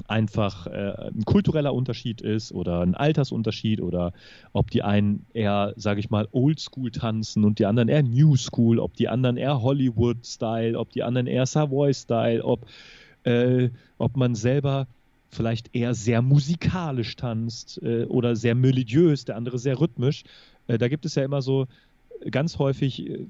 einfach 0.08 0.68
äh, 0.68 1.10
ein 1.10 1.24
kultureller 1.26 1.74
Unterschied 1.74 2.22
ist 2.22 2.52
oder 2.52 2.82
ein 2.82 2.96
Altersunterschied 2.96 3.82
oder 3.82 4.12
ob 4.52 4.72
die 4.72 4.82
einen 4.82 5.26
eher, 5.34 5.74
sage 5.76 6.00
ich 6.00 6.10
mal, 6.10 6.28
Oldschool 6.32 6.92
tanzen 6.92 7.44
und 7.44 7.60
die 7.60 7.66
anderen 7.66 7.90
eher 7.90 8.04
New 8.04 8.36
School, 8.36 8.80
ob 8.80 8.96
die 8.96 9.08
anderen 9.08 9.38
eher 9.38 9.62
Hollywood-Style, 9.62 10.78
ob 10.78 10.92
die 10.92 11.04
anderen 11.04 11.28
eher 11.28 11.46
Savoy-Style, 11.46 12.44
ob, 12.44 12.66
äh, 13.24 13.70
ob 13.98 14.18
man 14.18 14.36
selber 14.36 14.88
vielleicht 15.30 15.76
eher 15.76 15.94
sehr 15.94 16.22
musikalisch 16.22 17.16
tanzt 17.16 17.82
äh, 17.84 18.06
oder 18.06 18.36
sehr 18.36 18.56
melodiös, 18.56 19.26
der 19.26 19.36
andere 19.36 19.60
sehr 19.60 19.80
rhythmisch. 19.80 20.24
Äh, 20.68 20.78
da 20.78 20.88
gibt 20.88 21.06
es 21.06 21.16
ja 21.16 21.24
immer 21.24 21.42
so 21.42 21.68
ganz 22.30 22.60
häufig 22.60 23.10
äh, 23.10 23.26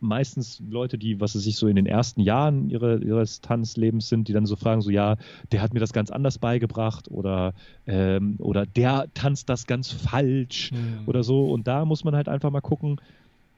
meistens 0.00 0.62
Leute, 0.70 0.98
die, 0.98 1.20
was 1.20 1.34
es 1.34 1.44
sich 1.44 1.56
so 1.56 1.66
in 1.66 1.76
den 1.76 1.86
ersten 1.86 2.20
Jahren 2.20 2.70
ihre, 2.70 2.98
ihres 2.98 3.40
Tanzlebens 3.40 4.08
sind, 4.08 4.28
die 4.28 4.32
dann 4.32 4.46
so 4.46 4.56
fragen, 4.56 4.80
so 4.80 4.90
ja, 4.90 5.16
der 5.52 5.62
hat 5.62 5.74
mir 5.74 5.80
das 5.80 5.92
ganz 5.92 6.10
anders 6.10 6.38
beigebracht 6.38 7.10
oder, 7.10 7.52
ähm, 7.86 8.36
oder 8.38 8.66
der 8.66 9.06
tanzt 9.14 9.48
das 9.48 9.66
ganz 9.66 9.90
falsch 9.90 10.72
mhm. 10.72 11.00
oder 11.06 11.22
so. 11.24 11.50
Und 11.50 11.66
da 11.66 11.84
muss 11.84 12.04
man 12.04 12.14
halt 12.14 12.28
einfach 12.28 12.50
mal 12.50 12.60
gucken 12.60 13.00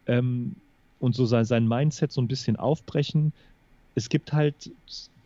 ähm, 0.06 0.54
und 0.98 1.14
so 1.14 1.26
sein, 1.26 1.44
sein 1.44 1.68
Mindset 1.68 2.12
so 2.12 2.20
ein 2.20 2.28
bisschen 2.28 2.56
aufbrechen. 2.56 3.32
Es 3.94 4.08
gibt 4.08 4.32
halt 4.32 4.70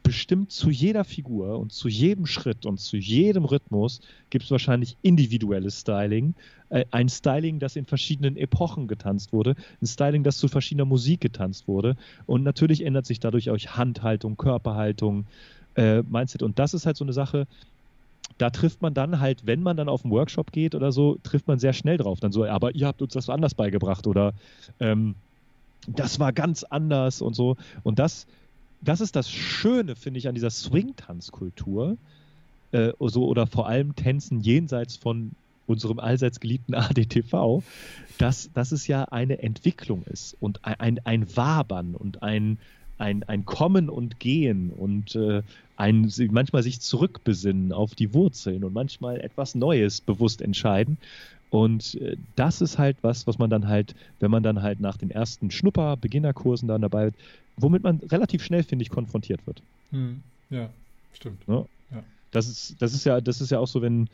bestimmt 0.05 0.53
zu 0.53 0.71
jeder 0.71 1.03
Figur 1.03 1.59
und 1.59 1.73
zu 1.73 1.89
jedem 1.89 2.27
Schritt 2.27 2.67
und 2.67 2.79
zu 2.79 2.97
jedem 2.97 3.45
Rhythmus 3.45 4.01
gibt 4.31 4.45
es 4.45 4.51
wahrscheinlich 4.51 4.97
individuelles 5.03 5.81
Styling. 5.81 6.35
Äh, 6.69 6.85
ein 6.93 7.09
Styling, 7.09 7.59
das 7.59 7.75
in 7.75 7.87
verschiedenen 7.87 8.37
Epochen 8.37 8.87
getanzt 8.87 9.33
wurde, 9.33 9.57
ein 9.83 9.87
Styling, 9.87 10.23
das 10.23 10.37
zu 10.39 10.47
verschiedener 10.47 10.85
Musik 10.85 11.21
getanzt 11.21 11.67
wurde. 11.67 11.97
Und 12.27 12.45
natürlich 12.45 12.85
ändert 12.85 13.07
sich 13.07 13.19
dadurch 13.19 13.51
auch 13.51 13.59
Handhaltung, 13.59 14.37
Körperhaltung, 14.37 15.27
äh, 15.75 16.03
Mindset. 16.03 16.43
Und 16.43 16.59
das 16.59 16.75
ist 16.75 16.87
halt 16.87 16.99
so 16.99 17.05
eine 17.05 17.15
Sache, 17.15 17.47
da 18.37 18.51
trifft 18.51 18.83
man 18.83 18.93
dann 18.93 19.21
halt, 19.21 19.47
wenn 19.47 19.63
man 19.63 19.77
dann 19.77 19.89
auf 19.89 20.05
einen 20.05 20.13
Workshop 20.13 20.53
geht 20.53 20.75
oder 20.75 20.93
so, 20.93 21.19
trifft 21.23 21.49
man 21.49 21.59
sehr 21.59 21.73
schnell 21.73 21.97
drauf. 21.97 22.21
Dann 22.21 22.31
so, 22.31 22.45
aber 22.45 22.75
ihr 22.75 22.87
habt 22.87 23.01
uns 23.01 23.15
das 23.15 23.31
anders 23.31 23.55
beigebracht 23.55 24.07
oder 24.07 24.35
ähm, 24.81 25.15
das 25.87 26.21
war 26.21 26.33
ganz 26.33 26.63
anders 26.63 27.23
und 27.23 27.35
so. 27.35 27.57
Und 27.83 27.99
das 27.99 28.27
das 28.85 29.01
ist 29.01 29.17
das 29.17 29.31
Schöne, 29.31 29.97
finde 29.97 30.19
ich, 30.19 30.29
an 30.29 30.35
dieser 30.35 30.51
Swing-Tanzkultur. 30.51 31.97
Äh, 32.73 32.93
so, 33.01 33.27
oder 33.27 33.47
vor 33.47 33.69
allem 33.69 33.95
Tänzen 33.95 34.41
jenseits 34.41 34.97
von 34.97 35.33
unserem 35.67 35.99
allseits 35.99 36.41
geliebten 36.41 36.75
ADTV, 36.75 37.63
dass, 38.19 38.51
dass 38.53 38.73
es 38.73 38.87
ja 38.87 39.05
eine 39.05 39.43
Entwicklung 39.43 40.03
ist 40.05 40.37
und 40.41 40.65
ein, 40.65 41.01
ein, 41.05 41.37
Wabern 41.37 41.95
und 41.95 42.23
ein, 42.23 42.59
ein, 42.99 43.23
ein 43.25 43.45
Kommen 43.45 43.89
und 43.89 44.21
Gehen 44.21 44.71
und 44.71 45.17
äh, 45.17 45.43
ein, 45.77 46.13
manchmal 46.31 46.63
sich 46.63 46.81
zurückbesinnen 46.81 47.73
auf 47.73 47.95
die 47.95 48.15
Wurzeln 48.15 48.65
und 48.65 48.73
manchmal 48.73 49.21
etwas 49.21 49.55
Neues 49.55 50.01
bewusst 50.01 50.43
entscheiden. 50.43 50.99
Und 51.51 51.95
äh, 52.01 52.17
das 52.37 52.61
ist 52.61 52.79
halt 52.79 52.97
was, 53.03 53.27
was 53.27 53.39
man 53.39 53.51
dann 53.51 53.69
halt, 53.69 53.95
wenn 54.21 54.31
man 54.31 54.43
dann 54.43 54.63
halt 54.63 54.81
nach 54.81 54.97
den 54.97 55.11
ersten 55.11 55.51
Schnupper, 55.51 55.97
Beginnerkursen 55.97 56.69
dann 56.69 56.83
dabei, 56.83 57.13
womit 57.57 57.83
man 57.83 57.99
relativ 57.99 58.43
schnell, 58.43 58.63
finde 58.63 58.83
ich, 58.83 58.91
konfrontiert 58.91 59.47
wird. 59.47 59.63
Hm. 59.91 60.23
Ja, 60.51 60.71
stimmt. 61.13 61.47
Ne? 61.47 61.65
Ja. 61.93 62.03
Das 62.33 62.49
ist, 62.49 62.81
das 62.81 62.95
ist 62.95 63.05
ja, 63.05 63.21
das 63.21 63.41
ist 63.41 63.51
ja 63.51 63.59
auch 63.59 63.69
so, 63.69 63.83
wenn, 63.83 64.09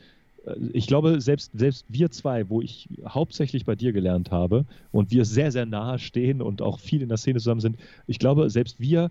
äh, 0.45 0.55
ich 0.73 0.87
glaube, 0.87 1.21
selbst, 1.21 1.51
selbst 1.53 1.85
wir 1.89 2.11
zwei, 2.11 2.49
wo 2.49 2.61
ich 2.61 2.87
hauptsächlich 3.07 3.65
bei 3.65 3.75
dir 3.75 3.91
gelernt 3.91 4.31
habe 4.31 4.65
und 4.91 5.11
wir 5.11 5.25
sehr, 5.25 5.51
sehr 5.51 5.65
nahe 5.65 5.99
stehen 5.99 6.41
und 6.41 6.61
auch 6.61 6.79
viel 6.79 7.01
in 7.01 7.09
der 7.09 7.17
Szene 7.17 7.39
zusammen 7.39 7.61
sind, 7.61 7.77
ich 8.07 8.19
glaube, 8.19 8.49
selbst 8.49 8.79
wir 8.79 9.09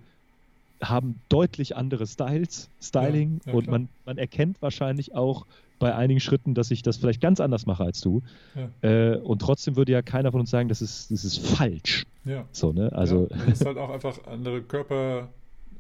haben 0.83 1.17
deutlich 1.29 1.77
andere 1.77 2.07
Styles, 2.07 2.71
Styling 2.81 3.41
ja, 3.45 3.53
ja, 3.53 3.59
und 3.59 3.67
man, 3.67 3.89
man 4.07 4.19
erkennt 4.19 4.63
wahrscheinlich 4.63 5.15
auch 5.15 5.47
bei 5.81 5.95
einigen 5.97 6.21
Schritten, 6.21 6.55
dass 6.55 6.71
ich 6.71 6.83
das 6.83 6.99
vielleicht 6.99 7.21
ganz 7.21 7.41
anders 7.41 7.67
mache 7.67 7.83
als 7.83 8.01
du. 8.01 8.23
Ja. 8.55 8.89
Äh, 8.89 9.17
und 9.17 9.41
trotzdem 9.41 9.75
würde 9.75 9.91
ja 9.91 10.03
keiner 10.03 10.31
von 10.31 10.41
uns 10.41 10.51
sagen, 10.51 10.69
das 10.69 10.81
ist, 10.81 11.11
das 11.11 11.25
ist 11.25 11.39
falsch. 11.39 12.05
Ja. 12.25 12.45
So, 12.53 12.73
ne? 12.73 12.93
Also. 12.93 13.27
Ja, 13.31 13.37
das 13.47 13.61
ist 13.61 13.67
halt 13.67 13.79
auch 13.79 13.91
einfach 13.91 14.25
andere 14.27 14.63
Körper, 14.63 15.31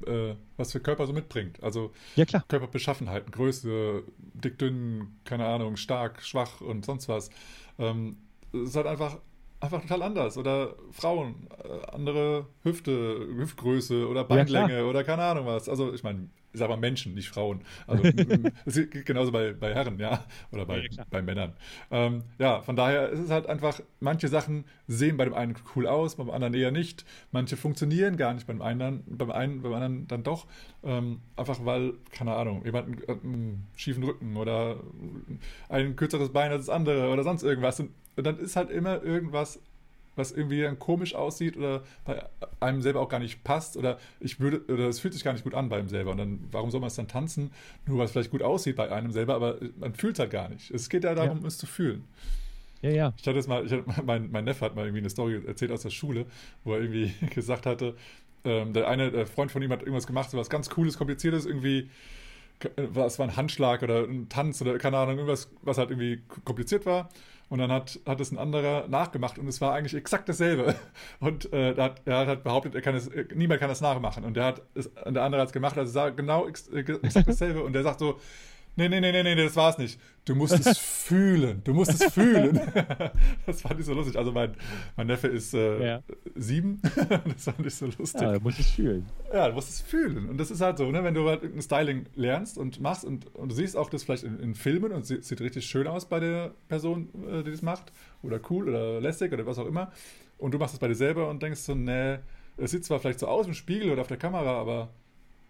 äh, 0.06 0.34
was 0.56 0.72
für 0.72 0.80
Körper 0.80 1.06
so 1.06 1.12
mitbringt. 1.12 1.62
Also 1.62 1.92
ja, 2.16 2.24
klar. 2.24 2.44
Körperbeschaffenheiten, 2.48 3.30
Größe, 3.30 4.02
dick, 4.34 4.58
dünn, 4.58 5.18
keine 5.24 5.46
Ahnung, 5.46 5.76
stark, 5.76 6.22
schwach 6.22 6.60
und 6.60 6.84
sonst 6.84 7.08
was. 7.08 7.30
Ähm, 7.78 8.16
es 8.52 8.70
ist 8.70 8.76
halt 8.76 8.86
einfach 8.86 9.18
einfach 9.60 9.82
total 9.82 10.02
anders. 10.02 10.38
Oder 10.38 10.74
Frauen, 10.90 11.46
äh, 11.62 11.94
andere 11.94 12.46
Hüfte, 12.62 13.28
Hüftgröße 13.36 14.08
oder 14.08 14.24
Beinlänge 14.24 14.78
ja, 14.78 14.84
oder 14.84 15.04
keine 15.04 15.22
Ahnung 15.22 15.46
was. 15.46 15.68
Also 15.68 15.92
ich 15.92 16.02
meine, 16.02 16.30
sage 16.52 16.70
mal 16.70 16.76
Menschen, 16.76 17.14
nicht 17.14 17.28
Frauen. 17.28 17.60
Also 17.86 18.02
genauso 19.04 19.32
bei, 19.32 19.52
bei 19.52 19.74
Herren, 19.74 19.98
ja. 19.98 20.24
Oder 20.50 20.66
bei, 20.66 20.86
ja, 20.90 21.04
bei 21.10 21.22
Männern. 21.22 21.52
Ähm, 21.90 22.24
ja, 22.38 22.60
von 22.62 22.76
daher 22.76 23.08
ist 23.10 23.20
es 23.20 23.30
halt 23.30 23.46
einfach, 23.46 23.80
manche 24.00 24.28
Sachen 24.28 24.64
sehen 24.88 25.16
bei 25.16 25.24
dem 25.24 25.34
einen 25.34 25.54
cool 25.74 25.86
aus, 25.86 26.16
beim 26.16 26.30
anderen 26.30 26.54
eher 26.54 26.70
nicht. 26.70 27.04
Manche 27.30 27.56
funktionieren 27.56 28.16
gar 28.16 28.34
nicht 28.34 28.46
beim 28.46 28.62
einen, 28.62 29.04
beim 29.06 29.30
einen, 29.30 29.62
beim 29.62 29.74
anderen 29.74 30.08
dann 30.08 30.22
doch. 30.22 30.46
Ähm, 30.82 31.20
einfach 31.36 31.64
weil, 31.64 31.94
keine 32.12 32.34
Ahnung, 32.34 32.64
jemand 32.64 33.08
einen 33.08 33.66
schiefen 33.76 34.02
Rücken 34.02 34.36
oder 34.36 34.76
ein 35.68 35.96
kürzeres 35.96 36.32
Bein 36.32 36.50
als 36.50 36.66
das 36.66 36.74
andere 36.74 37.10
oder 37.10 37.22
sonst 37.22 37.42
irgendwas. 37.42 37.80
Und, 37.80 37.90
und 38.16 38.26
dann 38.26 38.38
ist 38.38 38.56
halt 38.56 38.70
immer 38.70 39.02
irgendwas 39.02 39.60
was 40.16 40.32
irgendwie 40.32 40.62
dann 40.62 40.78
komisch 40.78 41.14
aussieht 41.14 41.56
oder 41.56 41.82
bei 42.04 42.22
einem 42.60 42.82
selber 42.82 43.00
auch 43.00 43.08
gar 43.08 43.20
nicht 43.20 43.44
passt 43.44 43.76
oder 43.76 43.98
ich 44.18 44.40
würde 44.40 44.62
oder 44.72 44.88
es 44.88 45.00
fühlt 45.00 45.14
sich 45.14 45.24
gar 45.24 45.32
nicht 45.32 45.44
gut 45.44 45.54
an 45.54 45.68
bei 45.68 45.78
einem 45.78 45.88
selber. 45.88 46.10
Und 46.12 46.18
dann 46.18 46.48
warum 46.50 46.70
soll 46.70 46.80
man 46.80 46.88
es 46.88 46.96
dann 46.96 47.08
tanzen? 47.08 47.50
Nur 47.86 47.98
weil 47.98 48.06
es 48.06 48.12
vielleicht 48.12 48.30
gut 48.30 48.42
aussieht 48.42 48.76
bei 48.76 48.90
einem 48.90 49.12
selber 49.12 49.34
aber 49.34 49.58
man 49.78 49.94
fühlt 49.94 50.14
es 50.14 50.20
halt 50.20 50.30
gar 50.30 50.48
nicht. 50.48 50.70
Es 50.70 50.88
geht 50.88 51.04
ja 51.04 51.14
darum 51.14 51.40
ja. 51.40 51.46
es 51.46 51.58
zu 51.58 51.66
fühlen. 51.66 52.04
Ja 52.82 52.90
ja. 52.90 53.14
Ich 53.16 53.26
hatte 53.26 53.38
es 53.38 53.46
mal 53.46 53.64
ich 53.64 53.72
hatte, 53.72 53.84
mein, 54.04 54.30
mein 54.30 54.44
Neffe 54.44 54.64
hat 54.64 54.74
mal 54.74 54.84
irgendwie 54.84 55.00
eine 55.00 55.10
Story 55.10 55.40
erzählt 55.46 55.70
aus 55.70 55.82
der 55.82 55.90
Schule 55.90 56.26
wo 56.64 56.74
er 56.74 56.80
irgendwie 56.80 57.12
gesagt 57.34 57.66
hatte 57.66 57.94
ähm, 58.44 58.72
der 58.72 58.88
eine 58.88 59.10
der 59.10 59.26
Freund 59.26 59.52
von 59.52 59.62
ihm 59.62 59.70
hat 59.70 59.80
irgendwas 59.80 60.06
gemacht 60.06 60.30
so 60.30 60.38
was 60.38 60.50
ganz 60.50 60.70
cooles 60.70 60.98
kompliziertes 60.98 61.46
irgendwie 61.46 61.90
was 62.76 63.18
war 63.18 63.26
ein 63.26 63.36
Handschlag 63.36 63.82
oder 63.82 64.04
ein 64.04 64.28
Tanz 64.28 64.60
oder 64.60 64.76
keine 64.78 64.98
Ahnung 64.98 65.16
irgendwas 65.16 65.50
was 65.62 65.78
halt 65.78 65.90
irgendwie 65.90 66.22
kompliziert 66.44 66.84
war 66.84 67.10
und 67.50 67.58
dann 67.58 67.70
hat, 67.70 67.98
hat 68.06 68.20
es 68.20 68.30
ein 68.30 68.38
anderer 68.38 68.86
nachgemacht 68.88 69.36
und 69.38 69.46
es 69.48 69.60
war 69.60 69.74
eigentlich 69.74 69.94
exakt 69.94 70.28
dasselbe. 70.28 70.76
Und 71.20 71.52
äh, 71.52 71.72
er, 71.72 71.84
hat, 71.84 72.02
er 72.04 72.26
hat 72.26 72.44
behauptet, 72.44 72.76
er 72.76 72.80
kann 72.80 72.94
es, 72.94 73.10
niemand 73.34 73.60
kann 73.60 73.68
das 73.68 73.80
nachmachen. 73.80 74.24
Und 74.24 74.34
der, 74.34 74.44
hat 74.44 74.62
es, 74.74 74.88
der 74.94 75.22
andere 75.22 75.42
hat 75.42 75.48
es 75.48 75.52
gemacht, 75.52 75.76
also 75.76 75.90
sah 75.90 76.10
genau 76.10 76.46
ex, 76.46 76.68
äh, 76.68 76.80
exakt 77.02 77.28
dasselbe. 77.28 77.64
Und 77.64 77.72
der 77.72 77.82
sagt 77.82 77.98
so, 77.98 78.20
Nee, 78.76 78.88
nee, 78.88 79.00
nee, 79.00 79.10
nee, 79.10 79.22
nee, 79.22 79.34
das 79.34 79.56
war's 79.56 79.78
nicht. 79.78 80.00
Du 80.24 80.34
musst 80.34 80.54
es 80.54 80.78
fühlen. 80.78 81.60
Du 81.64 81.74
musst 81.74 81.90
es 81.90 82.12
fühlen. 82.12 82.60
das 83.46 83.62
fand 83.62 83.80
ich 83.80 83.86
so 83.86 83.94
lustig. 83.94 84.16
Also 84.16 84.32
mein, 84.32 84.54
mein 84.96 85.08
Neffe 85.08 85.26
ist 85.26 85.54
äh, 85.54 85.84
ja. 85.84 86.02
Sieben. 86.42 86.80
das 87.24 87.44
fand 87.44 87.66
ich 87.66 87.74
so 87.74 87.86
lustig. 87.86 88.22
Ja, 88.22 88.32
du 88.32 88.40
musst 88.40 88.60
es 88.60 88.70
fühlen. 88.70 89.06
Ja, 89.32 89.48
du 89.48 89.54
musst 89.54 89.68
es 89.70 89.80
fühlen. 89.80 90.28
Und 90.28 90.38
das 90.38 90.50
ist 90.50 90.60
halt 90.60 90.78
so, 90.78 90.90
ne, 90.90 91.04
wenn 91.04 91.14
du 91.14 91.28
halt 91.28 91.42
ein 91.42 91.60
Styling 91.60 92.06
lernst 92.14 92.58
und 92.58 92.80
machst 92.80 93.04
und, 93.04 93.34
und 93.34 93.50
du 93.50 93.54
siehst 93.54 93.76
auch 93.76 93.90
das 93.90 94.04
vielleicht 94.04 94.24
in, 94.24 94.38
in 94.40 94.54
Filmen 94.54 94.92
und 94.92 95.08
es 95.08 95.28
sieht 95.28 95.40
richtig 95.40 95.66
schön 95.66 95.86
aus 95.86 96.06
bei 96.06 96.20
der 96.20 96.52
Person, 96.68 97.08
äh, 97.28 97.42
die 97.42 97.50
das 97.50 97.62
macht. 97.62 97.92
Oder 98.22 98.40
cool 98.50 98.68
oder 98.68 99.00
lässig 99.00 99.32
oder 99.32 99.46
was 99.46 99.58
auch 99.58 99.66
immer. 99.66 99.92
Und 100.38 100.52
du 100.52 100.58
machst 100.58 100.74
es 100.74 100.80
bei 100.80 100.88
dir 100.88 100.94
selber 100.94 101.28
und 101.28 101.42
denkst 101.42 101.60
so, 101.60 101.74
nee, 101.74 102.18
es 102.56 102.70
sieht 102.70 102.84
zwar 102.84 103.00
vielleicht 103.00 103.20
so 103.20 103.26
aus 103.26 103.46
im 103.46 103.54
Spiegel 103.54 103.90
oder 103.90 104.02
auf 104.02 104.08
der 104.08 104.16
Kamera, 104.16 104.58
aber 104.58 104.88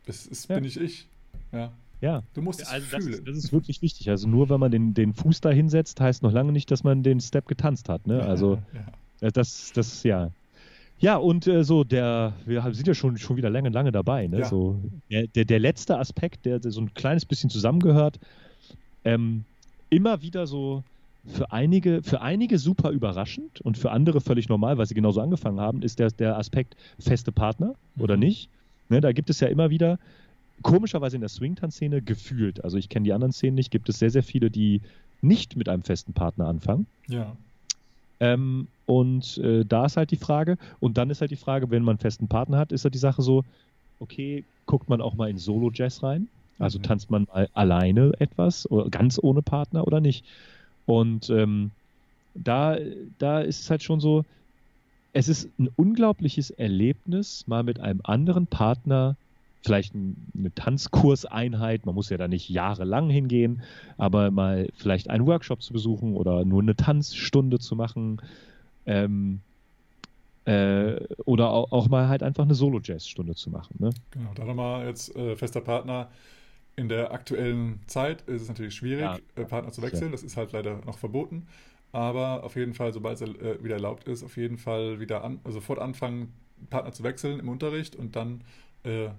das 0.06 0.26
ist, 0.26 0.48
ja. 0.48 0.56
bin 0.56 0.64
ich 0.64 0.80
ich. 0.80 1.08
Ja. 1.52 1.72
Ja. 2.00 2.22
Du 2.32 2.42
musst 2.42 2.62
es 2.62 2.68
also 2.68 2.86
fühlen. 2.86 3.10
Das 3.10 3.18
ist, 3.18 3.28
das 3.28 3.36
ist, 3.36 3.52
wirklich 3.52 3.82
wichtig. 3.82 4.08
Also 4.08 4.26
nur 4.26 4.48
wenn 4.48 4.58
man 4.58 4.70
den, 4.70 4.94
den 4.94 5.12
Fuß 5.12 5.40
da 5.42 5.50
hinsetzt, 5.50 6.00
heißt 6.00 6.22
noch 6.22 6.32
lange 6.32 6.52
nicht, 6.52 6.70
dass 6.70 6.82
man 6.82 7.02
den 7.02 7.20
Step 7.20 7.46
getanzt 7.46 7.88
hat. 7.88 8.06
Ne? 8.06 8.22
Also 8.22 8.58
ja. 8.72 8.86
Äh, 9.20 9.32
das, 9.32 9.72
das, 9.74 10.02
ja. 10.02 10.30
Ja, 11.00 11.16
und 11.16 11.46
äh, 11.46 11.64
so 11.64 11.82
der, 11.82 12.34
wir 12.44 12.62
sind 12.74 12.86
ja 12.86 12.94
schon, 12.94 13.16
schon 13.16 13.36
wieder 13.36 13.50
lange, 13.50 13.70
lange 13.70 13.90
dabei. 13.90 14.26
Ne? 14.26 14.40
Ja. 14.40 14.44
So, 14.44 14.78
der, 15.10 15.26
der, 15.28 15.46
der, 15.46 15.58
letzte 15.58 15.98
Aspekt, 15.98 16.44
der, 16.44 16.58
der, 16.58 16.70
so 16.70 16.80
ein 16.80 16.92
kleines 16.92 17.24
bisschen 17.24 17.48
zusammengehört, 17.48 18.20
ähm, 19.04 19.44
immer 19.88 20.20
wieder 20.22 20.46
so 20.46 20.84
für 21.26 21.52
einige, 21.52 22.02
für 22.02 22.20
einige 22.20 22.58
super 22.58 22.90
überraschend 22.90 23.60
und 23.62 23.78
für 23.78 23.90
andere 23.90 24.20
völlig 24.20 24.48
normal, 24.48 24.78
weil 24.78 24.86
sie 24.86 24.94
genauso 24.94 25.20
angefangen 25.20 25.60
haben, 25.60 25.82
ist 25.82 25.98
der, 25.98 26.10
der 26.10 26.38
Aspekt 26.38 26.76
feste 26.98 27.32
Partner 27.32 27.74
mhm. 27.94 28.02
oder 28.02 28.16
nicht. 28.16 28.50
Ne, 28.88 29.00
da 29.00 29.12
gibt 29.12 29.30
es 29.30 29.40
ja 29.40 29.48
immer 29.48 29.70
wieder 29.70 29.98
komischerweise 30.62 31.16
in 31.16 31.20
der 31.20 31.28
Swing-Tanz-Szene 31.28 32.02
gefühlt, 32.02 32.62
also 32.64 32.76
ich 32.76 32.88
kenne 32.88 33.04
die 33.04 33.12
anderen 33.12 33.32
Szenen 33.32 33.54
nicht, 33.54 33.70
gibt 33.70 33.88
es 33.88 33.98
sehr, 33.98 34.10
sehr 34.10 34.22
viele, 34.22 34.50
die 34.50 34.82
nicht 35.22 35.56
mit 35.56 35.68
einem 35.68 35.82
festen 35.82 36.12
Partner 36.12 36.46
anfangen. 36.46 36.86
Ja. 37.08 37.36
Ähm, 38.18 38.68
und 38.90 39.38
äh, 39.38 39.64
da 39.64 39.86
ist 39.86 39.96
halt 39.96 40.10
die 40.10 40.16
Frage, 40.16 40.58
und 40.80 40.98
dann 40.98 41.10
ist 41.10 41.20
halt 41.20 41.30
die 41.30 41.36
Frage, 41.36 41.70
wenn 41.70 41.84
man 41.84 41.92
einen 41.92 42.00
festen 42.00 42.26
Partner 42.26 42.58
hat, 42.58 42.72
ist 42.72 42.82
halt 42.82 42.92
die 42.92 42.98
Sache 42.98 43.22
so, 43.22 43.44
okay, 44.00 44.42
guckt 44.66 44.88
man 44.88 45.00
auch 45.00 45.14
mal 45.14 45.30
in 45.30 45.38
Solo-Jazz 45.38 46.02
rein? 46.02 46.26
Also 46.58 46.80
mhm. 46.80 46.82
tanzt 46.82 47.08
man 47.08 47.28
mal 47.32 47.48
alleine 47.54 48.14
etwas, 48.18 48.68
oder 48.68 48.90
ganz 48.90 49.20
ohne 49.22 49.42
Partner 49.42 49.86
oder 49.86 50.00
nicht? 50.00 50.24
Und 50.86 51.30
ähm, 51.30 51.70
da, 52.34 52.78
da 53.20 53.42
ist 53.42 53.60
es 53.60 53.70
halt 53.70 53.84
schon 53.84 54.00
so, 54.00 54.24
es 55.12 55.28
ist 55.28 55.48
ein 55.60 55.68
unglaubliches 55.76 56.50
Erlebnis, 56.50 57.46
mal 57.46 57.62
mit 57.62 57.78
einem 57.78 58.00
anderen 58.02 58.48
Partner 58.48 59.14
vielleicht 59.62 59.94
eine 59.94 60.52
Tanzkurseinheit, 60.56 61.86
man 61.86 61.94
muss 61.94 62.10
ja 62.10 62.16
da 62.16 62.26
nicht 62.26 62.48
jahrelang 62.48 63.08
hingehen, 63.08 63.62
aber 63.98 64.32
mal 64.32 64.68
vielleicht 64.74 65.10
einen 65.10 65.26
Workshop 65.26 65.62
zu 65.62 65.72
besuchen 65.72 66.16
oder 66.16 66.44
nur 66.44 66.60
eine 66.60 66.74
Tanzstunde 66.74 67.60
zu 67.60 67.76
machen 67.76 68.20
ähm, 68.90 69.40
äh, 70.46 70.96
oder 71.24 71.50
auch, 71.50 71.70
auch, 71.70 71.88
mal 71.88 72.08
halt 72.08 72.22
einfach 72.22 72.44
eine 72.44 72.54
Solo-Jazz-Stunde 72.54 73.34
zu 73.36 73.50
machen. 73.50 73.76
Ne? 73.78 73.90
Genau, 74.10 74.32
da 74.34 74.44
nochmal 74.44 74.86
jetzt 74.86 75.14
äh, 75.14 75.36
fester 75.36 75.60
Partner. 75.60 76.10
In 76.76 76.88
der 76.88 77.12
aktuellen 77.12 77.80
Zeit 77.86 78.22
ist 78.22 78.42
es 78.42 78.48
natürlich 78.48 78.74
schwierig, 78.74 79.02
ja. 79.02 79.18
äh, 79.36 79.44
Partner 79.44 79.70
zu 79.70 79.82
wechseln. 79.82 80.06
Ja. 80.06 80.10
Das 80.10 80.22
ist 80.22 80.36
halt 80.36 80.52
leider 80.52 80.80
noch 80.84 80.98
verboten. 80.98 81.46
Aber 81.92 82.42
auf 82.42 82.56
jeden 82.56 82.74
Fall, 82.74 82.92
sobald 82.92 83.20
es 83.20 83.22
äh, 83.22 83.62
wieder 83.62 83.76
erlaubt 83.76 84.04
ist, 84.04 84.24
auf 84.24 84.36
jeden 84.36 84.58
Fall 84.58 84.98
wieder 84.98 85.22
an, 85.22 85.40
also 85.44 85.58
sofort 85.58 85.78
anfangen, 85.78 86.32
Partner 86.68 86.92
zu 86.92 87.02
wechseln 87.04 87.38
im 87.38 87.48
Unterricht 87.48 87.96
und 87.96 88.16
dann 88.16 88.42
äh, 88.84 89.10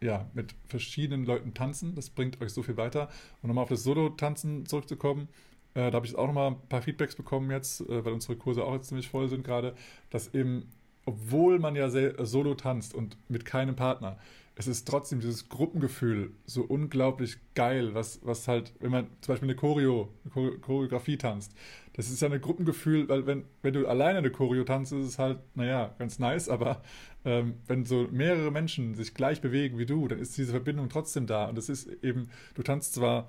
ja, 0.00 0.26
mit 0.32 0.54
verschiedenen 0.66 1.24
Leuten 1.24 1.54
tanzen. 1.54 1.94
Das 1.94 2.10
bringt 2.10 2.40
euch 2.40 2.52
so 2.52 2.62
viel 2.62 2.76
weiter. 2.76 3.08
Und 3.40 3.48
nochmal 3.48 3.64
auf 3.64 3.68
das 3.68 3.82
Solo-Tanzen 3.82 4.66
zurückzukommen, 4.66 5.28
äh, 5.74 5.90
da 5.90 5.92
habe 5.92 6.06
ich 6.06 6.16
auch 6.16 6.26
nochmal 6.26 6.52
ein 6.52 6.68
paar 6.68 6.82
Feedbacks 6.82 7.16
bekommen 7.16 7.50
jetzt, 7.50 7.80
äh, 7.82 8.04
weil 8.04 8.12
unsere 8.12 8.36
Kurse 8.36 8.64
auch 8.64 8.74
jetzt 8.74 8.88
ziemlich 8.88 9.08
voll 9.08 9.28
sind 9.28 9.44
gerade, 9.44 9.74
dass 10.10 10.34
eben, 10.34 10.70
obwohl 11.06 11.58
man 11.58 11.74
ja 11.74 11.86
äh, 11.88 12.24
solo 12.24 12.54
tanzt 12.54 12.94
und 12.94 13.16
mit 13.28 13.44
keinem 13.44 13.76
Partner, 13.76 14.18
es 14.54 14.66
ist 14.66 14.86
trotzdem 14.86 15.20
dieses 15.20 15.48
Gruppengefühl 15.48 16.32
so 16.44 16.62
unglaublich 16.62 17.38
geil, 17.54 17.94
was, 17.94 18.20
was 18.22 18.48
halt, 18.48 18.74
wenn 18.80 18.90
man 18.90 19.06
zum 19.22 19.32
Beispiel 19.32 19.48
eine 19.48 19.56
Choreo, 19.56 20.10
eine 20.34 20.58
Choreografie 20.58 21.16
tanzt, 21.16 21.54
das 21.94 22.10
ist 22.10 22.20
ja 22.20 22.28
ein 22.28 22.40
Gruppengefühl, 22.40 23.08
weil 23.08 23.26
wenn, 23.26 23.44
wenn 23.62 23.72
du 23.72 23.86
alleine 23.86 24.18
eine 24.18 24.30
Choreo 24.30 24.64
tanzt, 24.64 24.92
ist 24.92 25.06
es 25.06 25.18
halt, 25.18 25.38
naja, 25.54 25.94
ganz 25.98 26.18
nice, 26.18 26.48
aber 26.48 26.82
ähm, 27.24 27.54
wenn 27.66 27.84
so 27.84 28.08
mehrere 28.10 28.50
Menschen 28.50 28.94
sich 28.94 29.14
gleich 29.14 29.40
bewegen 29.40 29.78
wie 29.78 29.86
du, 29.86 30.06
dann 30.08 30.18
ist 30.18 30.36
diese 30.36 30.52
Verbindung 30.52 30.88
trotzdem 30.88 31.26
da. 31.26 31.46
Und 31.46 31.56
es 31.58 31.68
ist 31.68 31.86
eben, 32.02 32.28
du 32.54 32.62
tanzt 32.62 32.94
zwar 32.94 33.28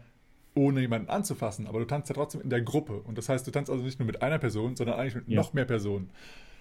ohne 0.55 0.81
jemanden 0.81 1.09
anzufassen, 1.09 1.67
aber 1.67 1.79
du 1.79 1.85
tanzt 1.85 2.09
ja 2.09 2.15
trotzdem 2.15 2.41
in 2.41 2.49
der 2.49 2.61
Gruppe. 2.61 3.01
Und 3.01 3.17
das 3.17 3.29
heißt, 3.29 3.45
du 3.47 3.51
tanzt 3.51 3.71
also 3.71 3.83
nicht 3.83 3.99
nur 3.99 4.05
mit 4.05 4.21
einer 4.21 4.39
Person, 4.39 4.75
sondern 4.75 4.99
eigentlich 4.99 5.15
mit 5.15 5.27
ja. 5.27 5.37
noch 5.37 5.53
mehr 5.53 5.65
Personen. 5.65 6.09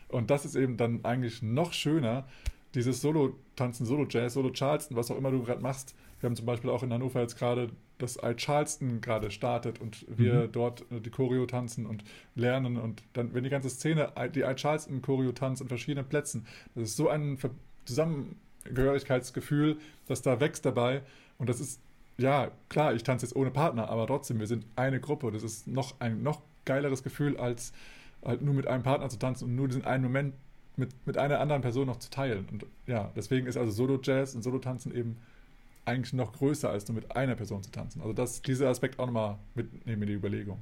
Und 0.08 0.30
das 0.30 0.44
ist 0.44 0.56
eben 0.56 0.76
dann 0.76 1.04
eigentlich 1.04 1.42
noch 1.42 1.72
schöner, 1.72 2.26
dieses 2.74 3.00
Solo-Tanzen, 3.02 3.84
Solo-Jazz, 3.84 4.34
Solo-Charleston, 4.34 4.96
was 4.96 5.10
auch 5.10 5.18
immer 5.18 5.30
du 5.30 5.42
gerade 5.42 5.60
machst. 5.60 5.94
Wir 6.20 6.28
haben 6.28 6.36
zum 6.36 6.46
Beispiel 6.46 6.70
auch 6.70 6.82
in 6.82 6.92
Hannover 6.92 7.20
jetzt 7.20 7.36
gerade 7.36 7.70
das 7.98 8.16
Alt 8.16 8.38
Charleston 8.38 9.00
gerade 9.00 9.30
startet 9.30 9.80
und 9.80 10.06
wir 10.08 10.46
mhm. 10.46 10.52
dort 10.52 10.84
äh, 10.90 11.00
die 11.00 11.10
Choreo 11.10 11.46
tanzen 11.46 11.86
und 11.86 12.02
lernen 12.34 12.76
und 12.76 13.02
dann, 13.12 13.34
wenn 13.34 13.44
die 13.44 13.50
ganze 13.50 13.70
Szene 13.70 14.12
die 14.34 14.44
Alt 14.44 14.58
Charleston 14.58 15.02
Choreo 15.02 15.32
tanzt 15.32 15.62
an 15.62 15.68
verschiedenen 15.68 16.08
Plätzen, 16.08 16.46
das 16.74 16.84
ist 16.84 16.96
so 16.96 17.08
ein 17.08 17.38
zusammen 17.84 18.36
Gehörigkeitsgefühl, 18.64 19.78
das 20.06 20.22
da 20.22 20.40
wächst 20.40 20.64
dabei. 20.64 21.02
Und 21.38 21.48
das 21.48 21.60
ist, 21.60 21.80
ja, 22.18 22.50
klar, 22.68 22.94
ich 22.94 23.02
tanze 23.02 23.26
jetzt 23.26 23.36
ohne 23.36 23.50
Partner, 23.50 23.88
aber 23.88 24.06
trotzdem, 24.06 24.38
wir 24.38 24.46
sind 24.46 24.64
eine 24.76 25.00
Gruppe. 25.00 25.30
Das 25.30 25.42
ist 25.42 25.66
noch 25.66 26.00
ein 26.00 26.22
noch 26.22 26.40
geileres 26.64 27.02
Gefühl, 27.02 27.36
als 27.36 27.72
halt 28.24 28.42
nur 28.42 28.54
mit 28.54 28.66
einem 28.66 28.82
Partner 28.82 29.08
zu 29.08 29.18
tanzen 29.18 29.44
und 29.44 29.56
nur 29.56 29.68
diesen 29.68 29.84
einen 29.84 30.04
Moment 30.04 30.34
mit, 30.76 30.90
mit 31.06 31.18
einer 31.18 31.40
anderen 31.40 31.62
Person 31.62 31.86
noch 31.86 31.98
zu 31.98 32.10
teilen. 32.10 32.46
Und 32.50 32.66
ja, 32.86 33.10
deswegen 33.16 33.46
ist 33.46 33.56
also 33.56 33.72
Solo-Jazz 33.72 34.34
und 34.34 34.42
Solo-Tanzen 34.42 34.94
eben 34.94 35.16
eigentlich 35.84 36.12
noch 36.12 36.32
größer, 36.32 36.70
als 36.70 36.86
nur 36.88 36.94
mit 36.94 37.16
einer 37.16 37.34
Person 37.34 37.62
zu 37.62 37.70
tanzen. 37.70 38.00
Also 38.00 38.12
das, 38.12 38.42
dieser 38.42 38.68
Aspekt 38.68 38.98
auch 38.98 39.06
nochmal 39.06 39.36
mitnehmen 39.54 40.02
in 40.02 40.08
die 40.08 40.14
Überlegung. 40.14 40.58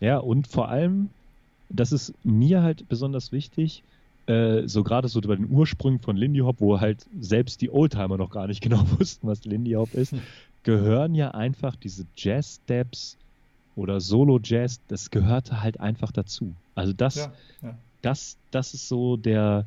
Ja, 0.00 0.18
und 0.18 0.46
vor 0.46 0.68
allem, 0.68 1.10
das 1.70 1.92
ist 1.92 2.12
mir 2.22 2.62
halt 2.62 2.88
besonders 2.88 3.32
wichtig, 3.32 3.82
äh, 4.26 4.68
so 4.68 4.84
gerade 4.84 5.08
so 5.08 5.20
bei 5.22 5.36
den 5.36 5.50
Ursprüngen 5.50 6.00
von 6.00 6.16
Lindy 6.16 6.40
Hop, 6.40 6.60
wo 6.60 6.78
halt 6.78 7.06
selbst 7.18 7.62
die 7.62 7.70
Oldtimer 7.70 8.18
noch 8.18 8.30
gar 8.30 8.46
nicht 8.46 8.60
genau 8.62 8.84
wussten, 8.98 9.26
was 9.26 9.44
Lindy 9.44 9.72
Hop 9.72 9.94
ist, 9.94 10.12
hm. 10.12 10.20
Gehören 10.68 11.14
ja 11.14 11.30
einfach 11.30 11.76
diese 11.76 12.04
Jazz-Steps 12.14 13.16
oder 13.74 14.02
Solo-Jazz, 14.02 14.82
das 14.88 15.10
gehörte 15.10 15.62
halt 15.62 15.80
einfach 15.80 16.12
dazu. 16.12 16.52
Also 16.74 16.92
das, 16.92 17.16
ja, 17.16 17.32
ja. 17.62 17.78
das, 18.02 18.36
das 18.50 18.74
ist 18.74 18.86
so 18.86 19.16
der, 19.16 19.64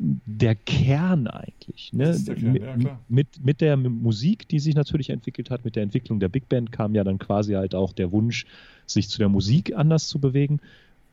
der 0.00 0.56
Kern 0.56 1.28
eigentlich. 1.28 1.92
Ne? 1.92 2.18
Der 2.18 2.34
Kern, 2.34 2.52
mit, 2.52 2.62
ja, 2.64 2.98
mit, 3.08 3.44
mit, 3.44 3.60
der 3.60 3.76
Musik, 3.76 4.48
die 4.48 4.58
sich 4.58 4.74
natürlich 4.74 5.10
entwickelt 5.10 5.50
hat, 5.50 5.64
mit 5.64 5.76
der 5.76 5.84
Entwicklung 5.84 6.18
der 6.18 6.28
Big 6.28 6.48
Band 6.48 6.72
kam 6.72 6.96
ja 6.96 7.04
dann 7.04 7.20
quasi 7.20 7.52
halt 7.52 7.76
auch 7.76 7.92
der 7.92 8.10
Wunsch, 8.10 8.44
sich 8.86 9.08
zu 9.08 9.18
der 9.18 9.28
Musik 9.28 9.76
anders 9.76 10.08
zu 10.08 10.18
bewegen. 10.18 10.58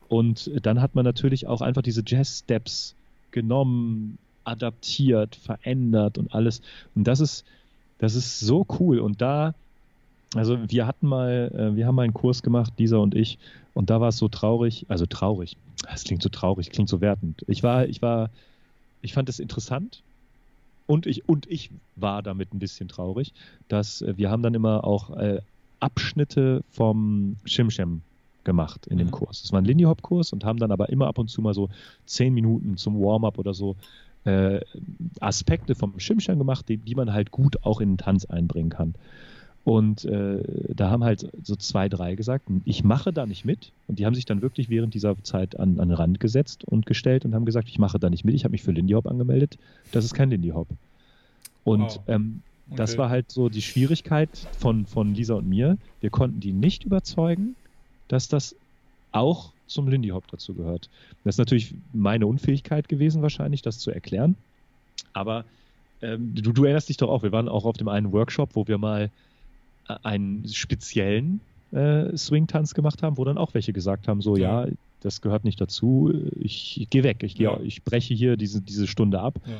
Und 0.08 0.50
dann 0.66 0.80
hat 0.82 0.96
man 0.96 1.04
natürlich 1.04 1.46
auch 1.46 1.60
einfach 1.60 1.82
diese 1.82 2.02
Jazz-Steps 2.04 2.96
genommen, 3.30 4.18
adaptiert, 4.42 5.36
verändert 5.36 6.18
und 6.18 6.34
alles. 6.34 6.60
Und 6.96 7.04
das 7.04 7.20
ist, 7.20 7.44
das 7.98 8.14
ist 8.14 8.40
so 8.40 8.66
cool. 8.78 8.98
Und 8.98 9.20
da, 9.20 9.54
also 10.34 10.58
wir 10.68 10.86
hatten 10.86 11.06
mal, 11.06 11.52
äh, 11.54 11.76
wir 11.76 11.86
haben 11.86 11.94
mal 11.94 12.02
einen 12.02 12.14
Kurs 12.14 12.42
gemacht, 12.42 12.72
dieser 12.78 13.00
und 13.00 13.14
ich, 13.14 13.38
und 13.74 13.90
da 13.90 14.00
war 14.00 14.08
es 14.08 14.18
so 14.18 14.28
traurig, 14.28 14.86
also 14.88 15.06
traurig. 15.06 15.56
Es 15.92 16.04
klingt 16.04 16.22
so 16.22 16.28
traurig, 16.28 16.70
klingt 16.70 16.88
so 16.88 17.00
wertend. 17.00 17.44
Ich 17.46 17.62
war, 17.62 17.86
ich 17.86 18.02
war, 18.02 18.30
ich 19.02 19.12
fand 19.12 19.28
es 19.28 19.38
interessant 19.38 20.02
und 20.86 21.06
ich, 21.06 21.28
und 21.28 21.50
ich 21.50 21.70
war 21.96 22.22
damit 22.22 22.54
ein 22.54 22.58
bisschen 22.58 22.88
traurig, 22.88 23.32
dass 23.68 24.02
äh, 24.02 24.16
wir 24.16 24.30
haben 24.30 24.42
dann 24.42 24.54
immer 24.54 24.84
auch 24.84 25.10
äh, 25.16 25.40
Abschnitte 25.80 26.62
vom 26.72 27.36
Shimshem 27.44 28.00
gemacht 28.44 28.86
in 28.86 28.96
dem 28.96 29.08
mhm. 29.08 29.12
Kurs. 29.12 29.42
Das 29.42 29.52
war 29.52 29.60
ein 29.60 29.64
Lindy 29.64 29.84
Hop 29.84 30.02
Kurs 30.02 30.32
und 30.32 30.44
haben 30.44 30.58
dann 30.58 30.72
aber 30.72 30.88
immer 30.88 31.06
ab 31.08 31.18
und 31.18 31.28
zu 31.28 31.42
mal 31.42 31.52
so 31.52 31.68
zehn 32.06 32.32
Minuten 32.32 32.76
zum 32.76 32.98
Warm-up 33.00 33.38
oder 33.38 33.52
so 33.52 33.76
äh, 34.26 34.60
Aspekte 35.20 35.74
vom 35.74 35.98
Shimshem 35.98 36.38
gemacht, 36.38 36.68
die, 36.68 36.76
die 36.76 36.94
man 36.94 37.12
halt 37.12 37.30
gut 37.30 37.64
auch 37.64 37.80
in 37.80 37.92
den 37.92 37.98
Tanz 37.98 38.24
einbringen 38.24 38.70
kann. 38.70 38.94
Und 39.64 40.04
äh, 40.04 40.42
da 40.74 40.90
haben 40.90 41.02
halt 41.02 41.28
so 41.42 41.56
zwei, 41.56 41.88
drei 41.88 42.14
gesagt, 42.14 42.44
ich 42.64 42.84
mache 42.84 43.12
da 43.12 43.26
nicht 43.26 43.44
mit. 43.44 43.72
Und 43.88 43.98
die 43.98 44.06
haben 44.06 44.14
sich 44.14 44.24
dann 44.24 44.40
wirklich 44.40 44.68
während 44.68 44.94
dieser 44.94 45.20
Zeit 45.24 45.58
an, 45.58 45.80
an 45.80 45.88
den 45.88 45.96
Rand 45.96 46.20
gesetzt 46.20 46.62
und 46.64 46.86
gestellt 46.86 47.24
und 47.24 47.34
haben 47.34 47.44
gesagt, 47.44 47.68
ich 47.68 47.80
mache 47.80 47.98
da 47.98 48.08
nicht 48.08 48.24
mit. 48.24 48.36
Ich 48.36 48.44
habe 48.44 48.52
mich 48.52 48.62
für 48.62 48.70
Lindy 48.70 48.92
Hop 48.92 49.06
angemeldet. 49.06 49.58
Das 49.90 50.04
ist 50.04 50.14
kein 50.14 50.30
Lindy 50.30 50.50
Hop. 50.50 50.68
Und 51.64 51.82
wow. 51.82 52.00
ähm, 52.06 52.42
okay. 52.68 52.76
das 52.76 52.96
war 52.96 53.10
halt 53.10 53.32
so 53.32 53.48
die 53.48 53.62
Schwierigkeit 53.62 54.30
von, 54.56 54.86
von 54.86 55.14
Lisa 55.14 55.34
und 55.34 55.48
mir. 55.48 55.78
Wir 56.00 56.10
konnten 56.10 56.38
die 56.38 56.52
nicht 56.52 56.84
überzeugen, 56.84 57.56
dass 58.06 58.28
das 58.28 58.54
auch 59.10 59.50
zum 59.66 59.88
Lindy 59.88 60.08
Hop 60.08 60.26
dazu 60.28 60.54
gehört. 60.54 60.88
Das 61.24 61.34
ist 61.34 61.38
natürlich 61.38 61.74
meine 61.92 62.26
Unfähigkeit 62.26 62.88
gewesen, 62.88 63.22
wahrscheinlich, 63.22 63.62
das 63.62 63.78
zu 63.78 63.90
erklären. 63.90 64.36
Aber 65.12 65.44
ähm, 66.02 66.34
du, 66.34 66.52
du 66.52 66.64
erinnerst 66.64 66.88
dich 66.88 66.96
doch 66.96 67.08
auch, 67.08 67.22
wir 67.22 67.32
waren 67.32 67.48
auch 67.48 67.64
auf 67.64 67.76
dem 67.76 67.88
einen 67.88 68.12
Workshop, 68.12 68.50
wo 68.54 68.66
wir 68.66 68.78
mal 68.78 69.10
einen 70.02 70.46
speziellen 70.48 71.40
äh, 71.72 72.16
Swing-Tanz 72.16 72.74
gemacht 72.74 73.02
haben, 73.02 73.16
wo 73.16 73.24
dann 73.24 73.38
auch 73.38 73.54
welche 73.54 73.72
gesagt 73.72 74.08
haben, 74.08 74.20
so 74.20 74.36
ja, 74.36 74.66
ja 74.66 74.72
das 75.00 75.20
gehört 75.20 75.44
nicht 75.44 75.60
dazu, 75.60 76.12
ich, 76.40 76.80
ich 76.80 76.90
gehe 76.90 77.04
weg, 77.04 77.22
ich, 77.22 77.36
geh, 77.36 77.44
ja. 77.44 77.60
ich 77.60 77.84
breche 77.84 78.14
hier 78.14 78.36
diese, 78.36 78.60
diese 78.60 78.86
Stunde 78.86 79.20
ab. 79.20 79.38
Ja. 79.46 79.54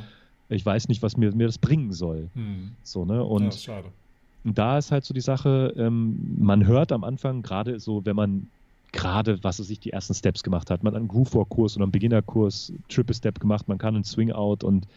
Ich 0.48 0.64
weiß 0.64 0.88
nicht, 0.88 1.02
was 1.02 1.16
mir, 1.16 1.32
mir 1.34 1.46
das 1.46 1.58
bringen 1.58 1.92
soll. 1.92 2.28
Hm. 2.34 2.72
So, 2.82 3.04
ne? 3.04 3.22
Und 3.22 3.54
schade. 3.54 3.88
da 4.44 4.78
ist 4.78 4.92
halt 4.92 5.04
so 5.04 5.12
die 5.12 5.20
Sache, 5.20 5.74
ähm, 5.76 6.36
man 6.38 6.66
hört 6.66 6.92
am 6.92 7.04
Anfang, 7.04 7.42
gerade 7.42 7.80
so, 7.80 8.04
wenn 8.04 8.16
man 8.16 8.48
gerade, 8.96 9.42
was 9.44 9.58
es 9.58 9.68
sich 9.68 9.78
die 9.78 9.90
ersten 9.90 10.14
Steps 10.14 10.42
gemacht 10.42 10.70
hat, 10.70 10.82
man 10.82 10.94
hat 10.94 10.98
einen 10.98 11.08
Groove-Kurs 11.08 11.76
oder 11.76 11.84
einen 11.84 11.92
Beginner-Kurs, 11.92 12.72
Triple 12.88 13.14
Step 13.14 13.38
gemacht, 13.38 13.68
man 13.68 13.78
kann 13.78 13.94
einen 13.94 14.04
Swing-Out 14.04 14.64
und 14.64 14.88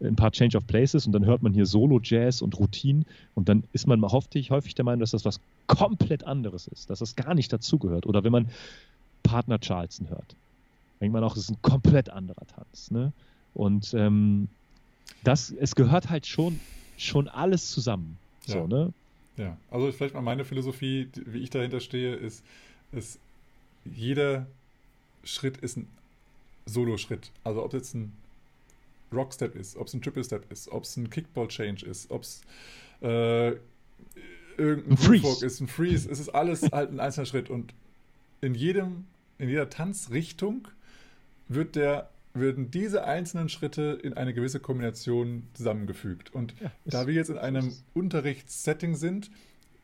ein 0.00 0.16
paar 0.16 0.32
Change 0.32 0.58
of 0.58 0.66
Places 0.66 1.06
und 1.06 1.12
dann 1.12 1.24
hört 1.24 1.42
man 1.42 1.54
hier 1.54 1.64
Solo-Jazz 1.64 2.42
und 2.42 2.58
Routinen 2.58 3.06
und 3.34 3.48
dann 3.48 3.62
ist 3.72 3.86
man 3.86 4.02
häufig, 4.02 4.50
häufig 4.50 4.74
der 4.74 4.84
Meinung, 4.84 5.00
dass 5.00 5.12
das 5.12 5.24
was 5.24 5.40
komplett 5.68 6.24
anderes 6.24 6.66
ist, 6.66 6.90
dass 6.90 6.98
das 6.98 7.16
gar 7.16 7.34
nicht 7.34 7.52
dazugehört. 7.52 8.04
Oder 8.04 8.24
wenn 8.24 8.32
man 8.32 8.48
Partner 9.22 9.58
Charleston 9.58 10.10
hört, 10.10 10.36
denkt 11.00 11.14
man 11.14 11.24
auch, 11.24 11.36
es 11.36 11.44
ist 11.44 11.50
ein 11.50 11.62
komplett 11.62 12.10
anderer 12.10 12.46
Tanz. 12.46 12.90
Ne? 12.90 13.12
Und 13.54 13.94
ähm, 13.94 14.48
das, 15.24 15.50
es 15.50 15.74
gehört 15.74 16.10
halt 16.10 16.26
schon, 16.26 16.60
schon 16.98 17.28
alles 17.28 17.70
zusammen. 17.70 18.18
Ja. 18.46 18.54
So, 18.54 18.66
ne? 18.66 18.92
ja, 19.36 19.56
also 19.70 19.90
vielleicht 19.92 20.14
mal 20.14 20.20
meine 20.20 20.44
Philosophie, 20.44 21.08
wie 21.24 21.38
ich 21.38 21.50
dahinter 21.50 21.80
stehe, 21.80 22.14
ist, 22.14 22.44
ist 22.92 23.18
jeder 23.94 24.46
Schritt 25.24 25.58
ist 25.58 25.76
ein 25.76 25.88
Solo-Schritt. 26.66 27.30
Also 27.44 27.64
ob 27.64 27.72
jetzt 27.72 27.94
ein 27.94 28.12
Rockstep 29.12 29.54
ist, 29.54 29.76
ob 29.76 29.86
es 29.86 29.94
ein 29.94 30.02
Triple 30.02 30.24
Step 30.24 30.50
ist, 30.50 30.68
ob 30.68 30.84
es 30.84 30.96
ein 30.96 31.10
Kickball 31.10 31.48
Change 31.48 31.86
ist, 31.86 32.10
ob 32.10 32.22
es 32.22 32.42
äh, 33.02 33.52
irgendein 34.56 34.92
ein 34.92 34.96
Freeze 34.96 35.46
ist, 35.46 35.60
ein 35.60 35.68
Freeze, 35.68 36.10
es 36.10 36.18
ist 36.18 36.28
alles 36.30 36.62
halt 36.72 36.90
ein 36.90 37.00
einzelner 37.00 37.26
Schritt 37.26 37.50
und 37.50 37.72
in 38.40 38.54
jedem, 38.54 39.04
in 39.38 39.48
jeder 39.48 39.70
Tanzrichtung 39.70 40.68
wird 41.48 41.76
der, 41.76 42.10
werden 42.34 42.70
diese 42.70 43.04
einzelnen 43.04 43.48
Schritte 43.48 43.98
in 44.02 44.14
eine 44.14 44.34
gewisse 44.34 44.60
Kombination 44.60 45.44
zusammengefügt. 45.54 46.34
Und 46.34 46.54
ja, 46.60 46.70
da 46.84 47.06
wir 47.06 47.14
jetzt 47.14 47.30
in 47.30 47.38
einem 47.38 47.72
Unterrichtssetting 47.94 48.94
sind, 48.94 49.30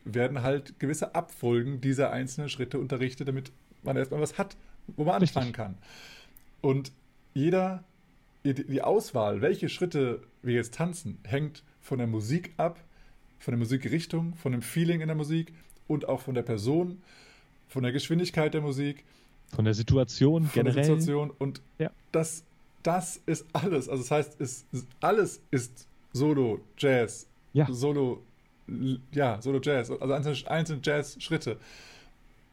werden 0.05 0.43
halt 0.43 0.79
gewisse 0.79 1.15
Abfolgen 1.15 1.81
dieser 1.81 2.11
einzelnen 2.11 2.49
Schritte 2.49 2.79
unterrichtet, 2.79 3.29
damit 3.29 3.53
man 3.83 3.97
erstmal 3.97 4.21
was 4.21 4.39
hat, 4.39 4.57
wo 4.97 5.05
man 5.05 5.23
anfangen 5.23 5.47
Richtig. 5.47 5.57
kann. 5.57 5.79
Und 6.61 6.93
jeder 7.35 7.85
die 8.45 8.83
Auswahl, 8.83 9.41
welche 9.41 9.69
Schritte 9.69 10.21
wir 10.43 10.55
jetzt 10.55 10.75
tanzen, 10.75 11.19
hängt 11.25 11.63
von 11.81 11.99
der 11.99 12.07
Musik 12.07 12.53
ab, 12.57 12.81
von 13.39 13.53
der 13.53 13.59
Musikrichtung, 13.59 14.35
von 14.35 14.53
dem 14.53 14.63
Feeling 14.63 15.01
in 15.01 15.09
der 15.09 15.17
Musik 15.17 15.53
und 15.87 16.09
auch 16.09 16.21
von 16.21 16.35
der 16.35 16.43
Person, 16.43 17.01
von 17.69 17.83
der 17.83 17.93
Geschwindigkeit 17.93 18.55
der 18.55 18.61
Musik. 18.61 19.05
Von 19.55 19.65
der 19.65 19.75
Situation 19.75 20.45
von 20.45 20.53
generell. 20.53 20.75
Der 20.75 20.85
Situation. 20.85 21.31
Und 21.39 21.61
ja. 21.79 21.91
das, 22.11 22.45
das 22.83 23.21
ist 23.27 23.47
alles. 23.53 23.89
Also 23.89 24.03
das 24.03 24.11
heißt, 24.11 24.41
es, 24.41 24.65
alles 25.01 25.41
ist 25.51 25.87
Solo, 26.13 26.61
Jazz, 26.79 27.27
ja. 27.53 27.67
Solo, 27.71 28.23
ja, 29.13 29.41
Solo 29.41 29.61
Jazz, 29.63 29.91
also 29.91 30.13
einzelne, 30.13 30.51
einzelne 30.51 30.81
Jazz-Schritte. 30.83 31.59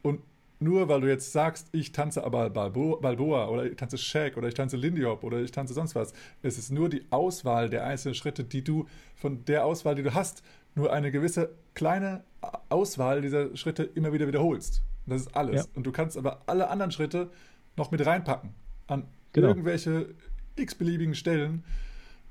Und 0.02 0.22
nur 0.60 0.90
weil 0.90 1.02
du 1.02 1.08
jetzt 1.08 1.32
sagst, 1.32 1.70
ich 1.72 1.92
tanze 1.92 2.24
aber 2.24 2.50
Balboa 2.50 3.48
oder 3.48 3.66
ich 3.66 3.78
tanze 3.78 3.98
Shaq 3.98 4.38
oder 4.38 4.48
ich 4.50 4.54
tanze 4.54 4.76
Lindy 4.76 5.04
Hop 5.04 5.24
oder 5.24 5.40
ich 5.40 5.52
tanze 5.52 5.74
sonst 5.74 5.96
was. 5.96 6.14
Es 6.42 6.58
ist 6.58 6.72
nur 6.72 6.90
die 6.90 7.06
Auswahl 7.12 7.70
der 7.70 7.86
einzelnen 7.86 8.16
Schritte, 8.16 8.44
die 8.44 8.64
du 8.64 8.86
von 9.16 9.46
der 9.46 9.66
Auswahl, 9.66 9.96
die 9.96 10.04
du 10.04 10.14
hast, 10.14 10.44
nur 10.76 10.92
eine 10.92 11.12
gewisse 11.12 11.52
kleine 11.74 12.24
Auswahl 12.70 13.22
dieser 13.22 13.56
Schritte 13.56 13.84
immer 13.84 14.12
wieder 14.12 14.28
wiederholst. 14.28 14.82
Das 15.06 15.22
ist 15.22 15.36
alles. 15.36 15.66
Ja. 15.66 15.72
Und 15.76 15.86
du 15.86 15.92
kannst 15.92 16.18
aber 16.18 16.42
alle 16.46 16.70
anderen 16.70 16.92
Schritte 16.92 17.30
noch 17.78 17.92
mit 17.92 18.06
reinpacken 18.06 18.52
an 18.88 19.08
genau. 19.34 19.48
irgendwelche 19.50 20.14
x-beliebigen 20.56 21.16
Stellen 21.16 21.64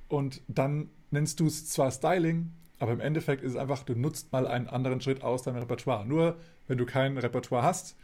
und 0.09 0.42
dann 0.48 0.90
nennst 1.10 1.40
du 1.40 1.46
es 1.46 1.66
zwar 1.68 1.90
Styling, 1.90 2.52
aber 2.78 2.92
im 2.92 3.00
Endeffekt 3.00 3.42
ist 3.42 3.52
es 3.52 3.56
einfach, 3.56 3.82
du 3.82 3.94
nutzt 3.94 4.32
mal 4.32 4.46
einen 4.46 4.68
anderen 4.68 5.00
Schritt 5.00 5.22
aus 5.22 5.42
deinem 5.42 5.59
Repertoire. 5.59 6.06
Nur 6.06 6.36
wenn 6.66 6.78
du 6.78 6.86
kein 6.86 7.16
Repertoire 7.18 7.62
hast, 7.62 7.96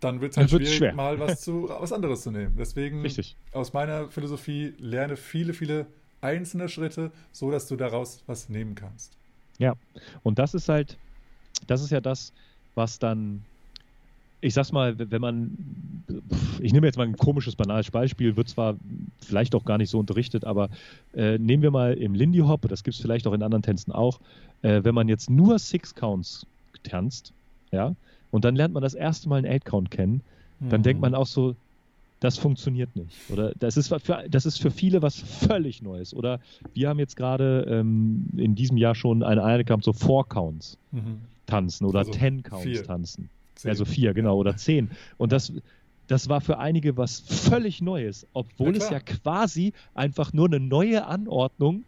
dann 0.00 0.20
wird 0.20 0.32
es 0.32 0.36
halt 0.36 0.50
schwierig, 0.50 0.76
schwer. 0.76 0.94
mal 0.94 1.18
was, 1.20 1.40
zu, 1.40 1.68
was 1.68 1.92
anderes 1.92 2.22
zu 2.22 2.30
nehmen. 2.30 2.54
Deswegen, 2.58 3.02
Richtig. 3.02 3.36
aus 3.52 3.72
meiner 3.72 4.08
Philosophie, 4.08 4.74
lerne 4.78 5.16
viele, 5.16 5.54
viele 5.54 5.86
einzelne 6.20 6.68
Schritte, 6.68 7.10
so 7.32 7.50
dass 7.50 7.66
du 7.66 7.76
daraus 7.76 8.22
was 8.26 8.48
nehmen 8.48 8.74
kannst. 8.74 9.12
Ja, 9.58 9.74
und 10.22 10.38
das 10.38 10.54
ist 10.54 10.68
halt, 10.68 10.96
das 11.66 11.82
ist 11.82 11.90
ja 11.90 12.00
das, 12.00 12.32
was 12.74 12.98
dann, 12.98 13.42
ich 14.40 14.54
sag's 14.54 14.70
mal, 14.70 14.96
wenn 14.98 15.20
man, 15.20 16.04
ich 16.60 16.72
nehme 16.72 16.86
jetzt 16.86 16.96
mal 16.96 17.06
ein 17.06 17.16
komisches, 17.16 17.56
banales 17.56 17.90
Beispiel, 17.90 18.36
wird 18.36 18.48
zwar 18.48 18.76
vielleicht 19.20 19.54
auch 19.54 19.64
gar 19.64 19.78
nicht 19.78 19.90
so 19.90 19.98
unterrichtet, 19.98 20.44
aber 20.44 20.70
äh, 21.14 21.38
nehmen 21.38 21.62
wir 21.62 21.72
mal 21.72 21.94
im 21.94 22.14
Lindy 22.14 22.38
Hop, 22.38 22.68
das 22.68 22.84
gibt 22.84 22.94
es 22.94 23.00
vielleicht 23.00 23.26
auch 23.26 23.32
in 23.32 23.42
anderen 23.42 23.62
Tänzen 23.62 23.92
auch, 23.92 24.20
äh, 24.62 24.84
wenn 24.84 24.94
man 24.94 25.08
jetzt 25.08 25.28
nur 25.28 25.58
Six 25.58 25.94
Counts 25.94 26.46
tanzt, 26.84 27.32
ja, 27.72 27.94
und 28.30 28.44
dann 28.44 28.56
lernt 28.56 28.74
man 28.74 28.82
das 28.82 28.94
erste 28.94 29.28
Mal 29.28 29.36
einen 29.36 29.46
Eight-Count 29.46 29.90
kennen, 29.90 30.22
dann 30.60 30.80
mhm. 30.80 30.84
denkt 30.84 31.02
man 31.02 31.14
auch 31.14 31.26
so, 31.26 31.54
das 32.20 32.36
funktioniert 32.36 32.94
nicht. 32.96 33.16
Oder 33.30 33.52
das 33.58 33.76
ist 33.76 33.88
für, 33.88 34.24
das 34.28 34.44
ist 34.44 34.58
für 34.60 34.70
viele 34.70 35.02
was 35.02 35.20
völlig 35.20 35.82
Neues. 35.82 36.12
Oder 36.12 36.40
wir 36.74 36.88
haben 36.88 36.98
jetzt 36.98 37.16
gerade 37.16 37.64
ähm, 37.68 38.26
in 38.36 38.54
diesem 38.54 38.76
Jahr 38.76 38.94
schon 38.94 39.22
eine 39.22 39.44
eine 39.44 39.64
gehabt, 39.64 39.84
so 39.84 39.92
Four 39.92 40.28
Counts 40.28 40.78
mhm. 40.90 41.20
tanzen 41.46 41.86
oder 41.86 42.00
also 42.00 42.10
Ten 42.10 42.42
Counts 42.42 42.64
vier. 42.64 42.84
tanzen. 42.84 43.30
Zehn. 43.54 43.70
Also 43.70 43.84
vier, 43.84 44.14
genau, 44.14 44.36
oder 44.36 44.56
zehn. 44.56 44.90
Und 45.16 45.32
das, 45.32 45.52
das 46.06 46.28
war 46.28 46.40
für 46.40 46.58
einige 46.58 46.96
was 46.96 47.20
völlig 47.20 47.80
Neues, 47.80 48.26
obwohl 48.32 48.76
ja, 48.76 48.82
es 48.82 48.90
ja 48.90 49.00
quasi 49.00 49.72
einfach 49.94 50.32
nur 50.32 50.46
eine 50.46 50.60
neue 50.60 51.06
Anordnung 51.06 51.84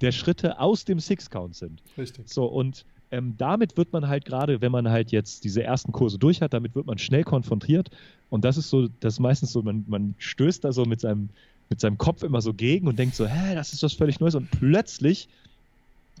der 0.00 0.12
Schritte 0.12 0.58
aus 0.58 0.84
dem 0.86 0.98
Six 0.98 1.28
Count 1.28 1.56
sind. 1.56 1.82
Richtig. 1.98 2.28
So, 2.28 2.46
und 2.46 2.86
ähm, 3.10 3.34
damit 3.36 3.76
wird 3.76 3.92
man 3.92 4.08
halt 4.08 4.24
gerade, 4.24 4.60
wenn 4.60 4.72
man 4.72 4.88
halt 4.88 5.10
jetzt 5.10 5.44
diese 5.44 5.62
ersten 5.62 5.92
Kurse 5.92 6.18
durch 6.18 6.42
hat, 6.42 6.54
damit 6.54 6.74
wird 6.74 6.86
man 6.86 6.98
schnell 6.98 7.24
konfrontiert. 7.24 7.90
Und 8.28 8.44
das 8.44 8.56
ist 8.56 8.70
so, 8.70 8.88
das 9.00 9.14
ist 9.14 9.20
meistens 9.20 9.52
so, 9.52 9.62
man, 9.62 9.84
man 9.88 10.14
stößt 10.18 10.64
da 10.64 10.72
so 10.72 10.84
mit 10.84 11.00
seinem, 11.00 11.30
mit 11.68 11.80
seinem 11.80 11.98
Kopf 11.98 12.22
immer 12.22 12.40
so 12.40 12.54
gegen 12.54 12.86
und 12.86 12.98
denkt 12.98 13.16
so, 13.16 13.26
hä, 13.26 13.54
das 13.54 13.72
ist 13.72 13.82
was 13.82 13.94
völlig 13.94 14.20
Neues. 14.20 14.34
Und 14.34 14.50
plötzlich, 14.50 15.28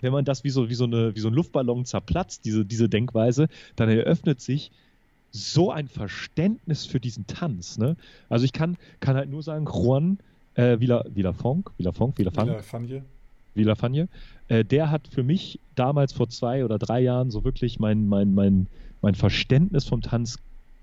wenn 0.00 0.12
man 0.12 0.24
das 0.24 0.42
wie 0.42 0.50
so, 0.50 0.68
wie 0.68 0.74
so, 0.74 0.84
eine, 0.84 1.14
wie 1.14 1.20
so 1.20 1.28
ein 1.28 1.34
Luftballon 1.34 1.84
zerplatzt, 1.84 2.44
diese, 2.44 2.64
diese 2.64 2.88
Denkweise, 2.88 3.48
dann 3.76 3.88
eröffnet 3.88 4.40
sich 4.40 4.72
so 5.30 5.70
ein 5.70 5.86
Verständnis 5.86 6.86
für 6.86 6.98
diesen 6.98 7.26
Tanz. 7.28 7.78
Ne? 7.78 7.96
Also 8.28 8.44
ich 8.44 8.52
kann, 8.52 8.76
kann 8.98 9.14
halt 9.14 9.30
nur 9.30 9.44
sagen, 9.44 9.66
Juan 9.66 10.18
äh, 10.54 10.80
Villa, 10.80 11.04
Villafranc, 11.08 11.70
Villafranc, 11.76 12.18
Villafranc, 12.18 12.48
Villafranc, 12.48 13.04
Villafagne, 13.54 14.08
äh, 14.48 14.64
der 14.64 14.90
hat 14.90 15.08
für 15.08 15.22
mich 15.22 15.58
damals 15.74 16.12
vor 16.12 16.28
zwei 16.28 16.64
oder 16.64 16.78
drei 16.78 17.00
Jahren 17.00 17.30
so 17.30 17.44
wirklich 17.44 17.78
mein, 17.78 18.08
mein, 18.08 18.34
mein, 18.34 18.66
mein 19.02 19.14
Verständnis 19.14 19.84
vom 19.84 20.02
Tanz 20.02 20.38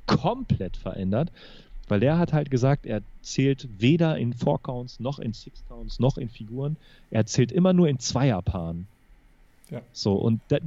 komplett 0.05 0.77
verändert, 0.77 1.31
weil 1.87 1.99
der 1.99 2.17
hat 2.17 2.33
halt 2.33 2.51
gesagt, 2.51 2.85
er 2.85 3.01
zählt 3.21 3.67
weder 3.79 4.17
in 4.17 4.33
Four 4.33 4.61
Counts 4.61 4.99
noch 4.99 5.19
in 5.19 5.33
Six 5.33 5.63
Counts 5.67 5.99
noch 5.99 6.17
in 6.17 6.29
Figuren, 6.29 6.77
er 7.11 7.25
zählt 7.25 7.51
immer 7.51 7.73
nur 7.73 7.87
in 7.87 7.99
Zweierpaaren. 7.99 8.87
Ja. 9.69 9.81
So, 9.91 10.13
und 10.13 10.39
da, 10.47 10.57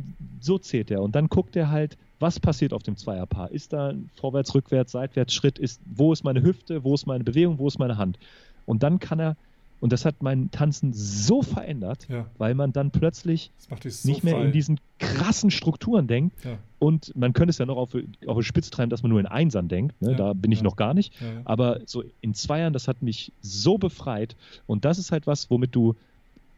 so 0.41 0.59
zählt 0.59 0.91
er. 0.91 1.03
Und 1.03 1.15
dann 1.15 1.29
guckt 1.29 1.57
er 1.57 1.71
halt, 1.71 1.97
was 2.19 2.39
passiert 2.39 2.75
auf 2.75 2.83
dem 2.83 2.97
Zweierpaar? 2.97 3.51
Ist 3.51 3.73
da 3.73 3.89
ein 3.89 4.11
Vorwärts, 4.15 4.55
Rückwärts, 4.55 4.93
Seitwärts, 4.93 5.33
Schritt? 5.33 5.59
Ist, 5.59 5.81
wo 5.87 6.13
ist 6.13 6.23
meine 6.23 6.43
Hüfte? 6.43 6.85
Wo 6.85 6.95
ist 6.95 7.07
meine 7.07 7.25
Bewegung? 7.25 7.59
Wo 7.59 7.67
ist 7.67 7.79
meine 7.79 7.97
Hand? 7.97 8.19
Und 8.67 8.83
dann 8.83 8.99
kann 8.99 9.19
er 9.19 9.37
und 9.81 9.93
das 9.93 10.05
hat 10.05 10.23
mein 10.23 10.51
Tanzen 10.51 10.93
so 10.93 11.43
verändert, 11.43 12.07
ja. 12.09 12.27
weil 12.39 12.55
man 12.55 12.73
dann 12.73 12.91
plötzlich 12.91 13.51
so 13.59 14.09
nicht 14.09 14.23
mehr 14.23 14.35
frei. 14.35 14.45
in 14.45 14.53
diesen 14.53 14.79
krassen 14.99 15.51
Strukturen 15.51 16.07
denkt. 16.07 16.45
Ja. 16.45 16.59
Und 16.79 17.17
man 17.17 17.33
könnte 17.33 17.51
es 17.51 17.59
ja 17.59 17.67
noch 17.67 17.77
auf, 17.77 17.97
auf 18.27 18.37
die 18.37 18.45
Spitze 18.45 18.71
treiben, 18.71 18.91
dass 18.91 19.03
man 19.03 19.11
nur 19.11 19.21
in 19.21 19.27
Einsern 19.27 19.69
denkt. 19.69 20.01
Ne? 20.03 20.13
Ja. 20.13 20.17
Da 20.17 20.33
bin 20.35 20.53
ich 20.53 20.63
noch 20.63 20.77
gar 20.77 20.93
nicht. 20.93 21.15
Aber 21.45 21.81
so 21.87 22.05
in 22.21 22.35
Zweiern, 22.35 22.73
das 22.73 22.89
hat 22.89 23.03
mich 23.03 23.33
so 23.41 23.79
befreit. 23.79 24.37
Und 24.67 24.85
das 24.85 24.99
ist 24.99 25.13
halt 25.13 25.27
was, 25.27 25.51
womit 25.51 25.75
du, 25.75 25.97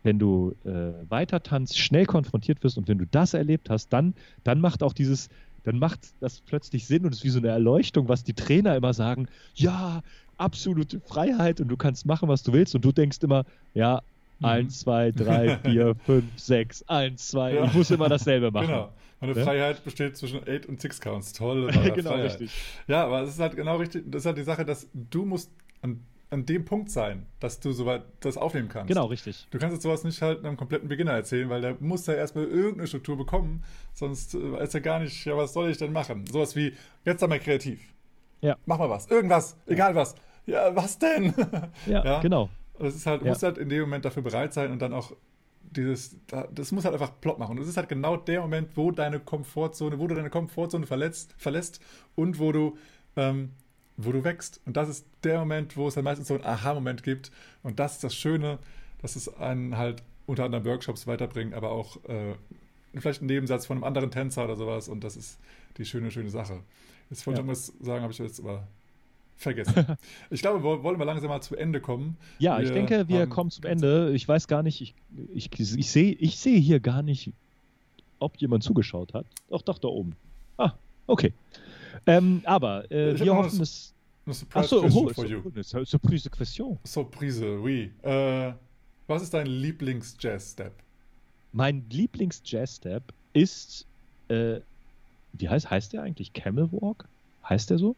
wenn 0.03 0.19
du 0.19 0.55
äh, 0.65 0.93
weiter 1.09 1.43
tanzt, 1.43 1.79
schnell 1.79 2.07
konfrontiert 2.07 2.63
wirst. 2.65 2.77
Und 2.77 2.89
wenn 2.89 2.99
du 2.99 3.07
das 3.07 3.35
erlebt 3.35 3.71
hast, 3.71 3.93
dann, 3.93 4.15
dann 4.43 4.61
macht 4.61 4.83
auch 4.83 4.93
dieses, 4.93 5.29
dann 5.63 5.79
macht 5.79 6.01
das 6.21 6.41
plötzlich 6.41 6.87
Sinn 6.87 7.05
und 7.05 7.13
es 7.13 7.19
ist 7.19 7.25
wie 7.25 7.31
so 7.31 7.39
eine 7.39 7.49
Erleuchtung, 7.49 8.09
was 8.09 8.25
die 8.25 8.35
Trainer 8.35 8.75
immer 8.75 8.95
sagen. 8.95 9.29
Ja, 9.55 10.03
absolute 10.43 11.01
Freiheit 11.01 11.61
und 11.61 11.69
du 11.69 11.77
kannst 11.77 12.05
machen, 12.05 12.29
was 12.29 12.43
du 12.43 12.53
willst. 12.53 12.75
Und 12.75 12.85
du 12.85 12.93
denkst 12.93 13.19
immer, 13.23 13.45
ja, 13.75 14.03
mhm. 14.41 14.47
1, 14.47 14.81
2, 14.81 15.13
3, 15.13 15.59
4, 15.65 15.95
5, 15.95 16.25
6, 16.37 16.89
1 16.89 17.29
2. 17.29 17.55
Ja. 17.55 17.65
Ich 17.65 17.75
muss 17.75 17.91
immer 17.91 18.09
dasselbe 18.09 18.51
machen. 18.51 18.67
Genau. 18.67 18.93
Meine 19.21 19.39
ja? 19.39 19.45
Freiheit 19.45 19.85
besteht 19.85 20.17
zwischen 20.17 20.41
8 20.41 20.67
und 20.67 20.81
6 20.81 21.01
Counts. 21.01 21.33
Toll. 21.33 21.71
genau, 21.95 22.11
Freiheit. 22.11 22.25
richtig. 22.25 22.51
Ja, 22.89 23.05
aber 23.05 23.23
es 23.23 23.31
ist 23.31 23.39
halt 23.39 23.55
genau 23.55 23.77
richtig. 23.77 24.05
Das 24.11 24.23
ist 24.23 24.27
halt 24.27 24.37
die 24.37 24.43
Sache, 24.43 24.65
dass 24.65 24.89
du 24.93 25.25
musst 25.25 25.53
an, 25.81 26.05
an 26.31 26.45
dem 26.45 26.65
Punkt 26.65 26.91
sein, 26.91 27.27
dass 27.39 27.61
du 27.61 27.71
soweit 27.71 28.03
das 28.21 28.37
aufnehmen 28.37 28.69
kannst. 28.69 28.89
Genau, 28.89 29.07
richtig. 29.07 29.47
Du 29.53 29.59
kannst 29.59 29.75
jetzt 29.75 29.85
sowas 29.85 30.03
nicht 30.03 30.21
halt 30.23 30.45
einem 30.45 30.57
kompletten 30.57 30.89
Beginner 30.89 31.13
erzählen, 31.13 31.49
weil 31.49 31.61
der 31.61 31.77
muss 31.79 32.05
ja 32.07 32.15
erstmal 32.15 32.47
irgendeine 32.47 32.89
Struktur 32.89 33.17
bekommen, 33.17 33.63
sonst 33.93 34.35
äh, 34.35 34.53
weiß 34.53 34.75
er 34.75 34.81
gar 34.81 34.99
nicht, 34.99 35.25
ja, 35.25 35.37
was 35.37 35.53
soll 35.53 35.71
ich 35.71 35.79
denn 35.79 35.93
machen? 35.93 36.27
Sowas 36.27 36.57
wie, 36.57 36.75
jetzt 37.05 37.21
sei 37.21 37.29
mal 37.29 37.39
kreativ. 37.39 37.81
Ja. 38.41 38.57
Mach 38.67 38.79
mal 38.79 38.91
was. 38.91 39.07
Irgendwas. 39.07 39.57
Egal 39.67 39.95
was 39.95 40.17
ja, 40.47 40.75
was 40.75 40.99
denn? 40.99 41.35
Ja, 41.87 42.05
ja? 42.05 42.21
genau. 42.21 42.49
Das 42.79 42.95
ist 42.95 43.07
halt, 43.07 43.23
ja. 43.23 43.29
muss 43.29 43.43
halt 43.43 43.59
in 43.59 43.69
dem 43.69 43.83
Moment 43.83 44.05
dafür 44.05 44.23
bereit 44.23 44.53
sein 44.53 44.71
und 44.71 44.81
dann 44.81 44.93
auch 44.93 45.13
dieses, 45.77 46.17
das 46.55 46.73
muss 46.73 46.85
halt 46.85 46.95
einfach 46.95 47.21
Plot 47.21 47.39
machen. 47.39 47.53
Und 47.53 47.61
das 47.61 47.69
ist 47.69 47.77
halt 47.77 47.89
genau 47.89 48.17
der 48.17 48.41
Moment, 48.41 48.77
wo 48.77 48.91
deine 48.91 49.21
Komfortzone, 49.21 49.99
wo 49.99 50.07
du 50.07 50.15
deine 50.15 50.31
Komfortzone 50.31 50.87
verletzt, 50.87 51.35
verlässt 51.39 51.81
und 52.15 52.39
wo 52.39 52.53
du, 52.53 52.77
ähm, 53.17 53.51
wo 53.97 54.13
du 54.13 54.25
wächst. 54.25 54.61
Und 54.67 54.77
das 54.77 54.89
ist 54.89 55.07
der 55.25 55.39
Moment, 55.39 55.77
wo 55.77 55.89
es 55.89 55.95
dann 55.95 56.05
meistens 56.05 56.29
so 56.29 56.35
einen 56.35 56.45
Aha-Moment 56.45 57.03
gibt. 57.03 57.31
Und 57.63 57.79
das 57.79 57.95
ist 57.95 58.05
das 58.05 58.15
Schöne, 58.15 58.59
dass 59.01 59.17
es 59.17 59.35
einen 59.37 59.77
halt 59.77 60.03
unter 60.27 60.45
anderem 60.45 60.65
Workshops 60.65 61.07
weiterbringt, 61.07 61.55
aber 61.55 61.71
auch 61.71 61.97
äh, 62.05 62.35
vielleicht 62.95 63.21
einen 63.21 63.29
Nebensatz 63.29 63.67
von 63.67 63.77
einem 63.77 63.85
anderen 63.85 64.11
Tänzer 64.11 64.45
oder 64.45 64.57
sowas. 64.57 64.89
Und 64.89 65.05
das 65.05 65.17
ist 65.17 65.39
die 65.79 65.85
schöne, 65.85 66.11
schöne 66.11 66.31
Sache. 66.31 66.61
Jetzt 67.11 67.27
wollte 67.27 67.41
ich 67.41 67.47
ja. 67.47 67.51
irgendwas 67.51 67.73
sagen, 67.81 68.03
habe 68.03 68.13
ich 68.13 68.19
jetzt 68.19 68.41
aber 68.41 68.67
vergessen. 69.43 69.97
Ich 70.31 70.41
glaube, 70.41 70.63
wir 70.63 70.83
wollen 70.83 70.99
wir 70.99 71.05
langsam 71.05 71.29
mal 71.29 71.41
zu 71.41 71.57
Ende 71.57 71.81
kommen. 71.81 72.17
Ja, 72.39 72.59
wir 72.59 72.65
ich 72.65 72.71
denke, 72.71 73.09
wir 73.09 73.27
kommen 73.27 73.51
zum 73.51 73.65
Ende. 73.65 74.13
Ich 74.15 74.27
weiß 74.27 74.49
gar 74.49 74.63
nicht, 74.63 74.81
ich, 74.81 74.95
ich, 75.35 75.51
ich 75.59 75.91
sehe 75.91 76.13
ich 76.13 76.39
seh 76.39 76.61
hier 76.61 76.81
gar 76.81 77.03
nicht, 77.03 77.33
ob 78.19 78.37
jemand 78.39 78.63
zugeschaut 78.63 79.15
hat. 79.15 79.27
Doch, 79.51 79.63
doch, 79.63 79.79
da 79.79 79.89
oben. 79.89 80.15
Ah, 80.57 80.73
okay. 81.07 81.33
Ähm, 82.07 82.43
aber 82.45 82.91
äh, 82.91 83.19
wir 83.19 83.35
hoffen, 83.35 83.61
es. 83.61 83.93
Eine 84.25 84.35
Surprise 84.35 84.69
so, 84.69 84.81
question 84.81 85.07
oh, 85.07 85.13
for 85.13 85.27
you. 85.27 85.43
Eine 85.53 85.85
Surprise 85.85 86.31
question. 86.31 86.79
Surprise, 86.85 87.61
oui. 87.61 87.91
Äh, 88.03 88.53
was 89.09 89.23
ist 89.23 89.35
dein 89.35 89.47
Lieblings-Jazz-Step? 89.47 90.73
Mein 91.53 91.85
Lieblings-Jazz-Step 91.91 93.03
ist, 93.33 93.87
äh, 94.29 94.61
wie 95.33 95.49
heißt, 95.49 95.71
heißt 95.71 95.93
der 95.93 96.03
eigentlich? 96.03 96.33
Camel 96.33 96.69
Walk? 96.71 97.09
Heißt 97.49 97.71
der 97.71 97.79
so? 97.79 97.97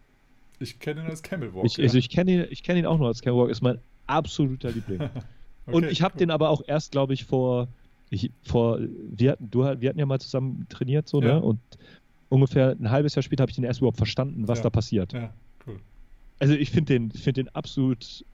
Ich 0.58 0.78
kenne 0.78 1.02
ihn 1.02 1.06
als 1.06 1.22
Camelwalk. 1.22 1.66
Ich, 1.66 1.76
ja. 1.76 1.84
Also 1.84 1.98
ich 1.98 2.08
kenne 2.08 2.46
ihn, 2.46 2.56
kenn 2.62 2.76
ihn 2.76 2.86
auch 2.86 2.98
nur 2.98 3.08
als 3.08 3.22
Camelwalk, 3.22 3.50
ist 3.50 3.62
mein 3.62 3.78
absoluter 4.06 4.70
Liebling. 4.70 5.00
okay, 5.66 5.76
und 5.76 5.84
ich 5.84 6.02
habe 6.02 6.14
cool. 6.14 6.18
den 6.18 6.30
aber 6.30 6.50
auch 6.50 6.62
erst, 6.66 6.92
glaube 6.92 7.14
ich, 7.14 7.24
vor, 7.24 7.68
ich, 8.10 8.30
vor 8.42 8.78
wir, 8.80 9.32
hatten, 9.32 9.50
du, 9.50 9.60
wir 9.60 9.88
hatten 9.88 9.98
ja 9.98 10.06
mal 10.06 10.20
zusammen 10.20 10.66
trainiert, 10.68 11.08
so, 11.08 11.20
ne? 11.20 11.28
ja. 11.28 11.34
ne? 11.34 11.42
Und 11.42 11.60
ungefähr 12.28 12.70
ein 12.70 12.90
halbes 12.90 13.14
Jahr 13.14 13.22
später 13.22 13.42
habe 13.42 13.50
ich 13.50 13.56
den 13.56 13.64
erst 13.64 13.80
überhaupt 13.80 13.98
verstanden, 13.98 14.48
was 14.48 14.58
ja. 14.58 14.64
da 14.64 14.70
passiert. 14.70 15.12
Ja, 15.12 15.32
cool. 15.66 15.78
Also 16.38 16.54
ich 16.54 16.70
finde 16.70 16.94
den, 16.94 17.10
find 17.10 17.36
den 17.36 17.48
absolut 17.54 18.24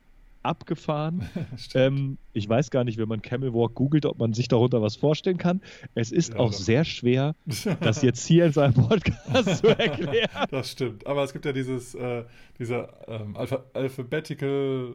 abgefahren. 0.43 1.29
ähm, 1.75 2.19
ich 2.33 2.49
weiß 2.49 2.71
gar 2.71 2.85
nicht, 2.85 2.99
wenn 2.99 3.09
man 3.09 3.23
Camel 3.23 3.53
Walk 3.53 3.75
googelt, 3.75 4.07
ob 4.07 4.19
man 4.19 4.33
sich 4.33 4.49
darunter 4.49 4.83
was 4.83 4.97
vorstellen 4.97 5.39
kann. 5.39 5.61
Es 5.95 6.12
ist 6.12 6.35
ja, 6.35 6.41
auch 6.41 6.51
doch. 6.51 6.59
sehr 6.59 6.85
schwer, 6.85 7.35
das 7.81 8.03
jetzt 8.03 8.27
hier 8.27 8.47
in 8.47 8.53
seinem 8.53 8.75
Podcast 8.75 9.59
zu 9.59 9.69
erklären. 9.69 10.47
Das 10.51 10.71
stimmt. 10.71 11.07
Aber 11.07 11.25
es 11.25 11.33
gibt 11.33 11.45
ja 11.45 11.53
dieses, 11.53 11.95
äh, 11.95 12.25
dieser 12.59 13.09
ähm, 13.09 13.37
Alpha 13.37 13.65
Alphabetical 13.75 14.95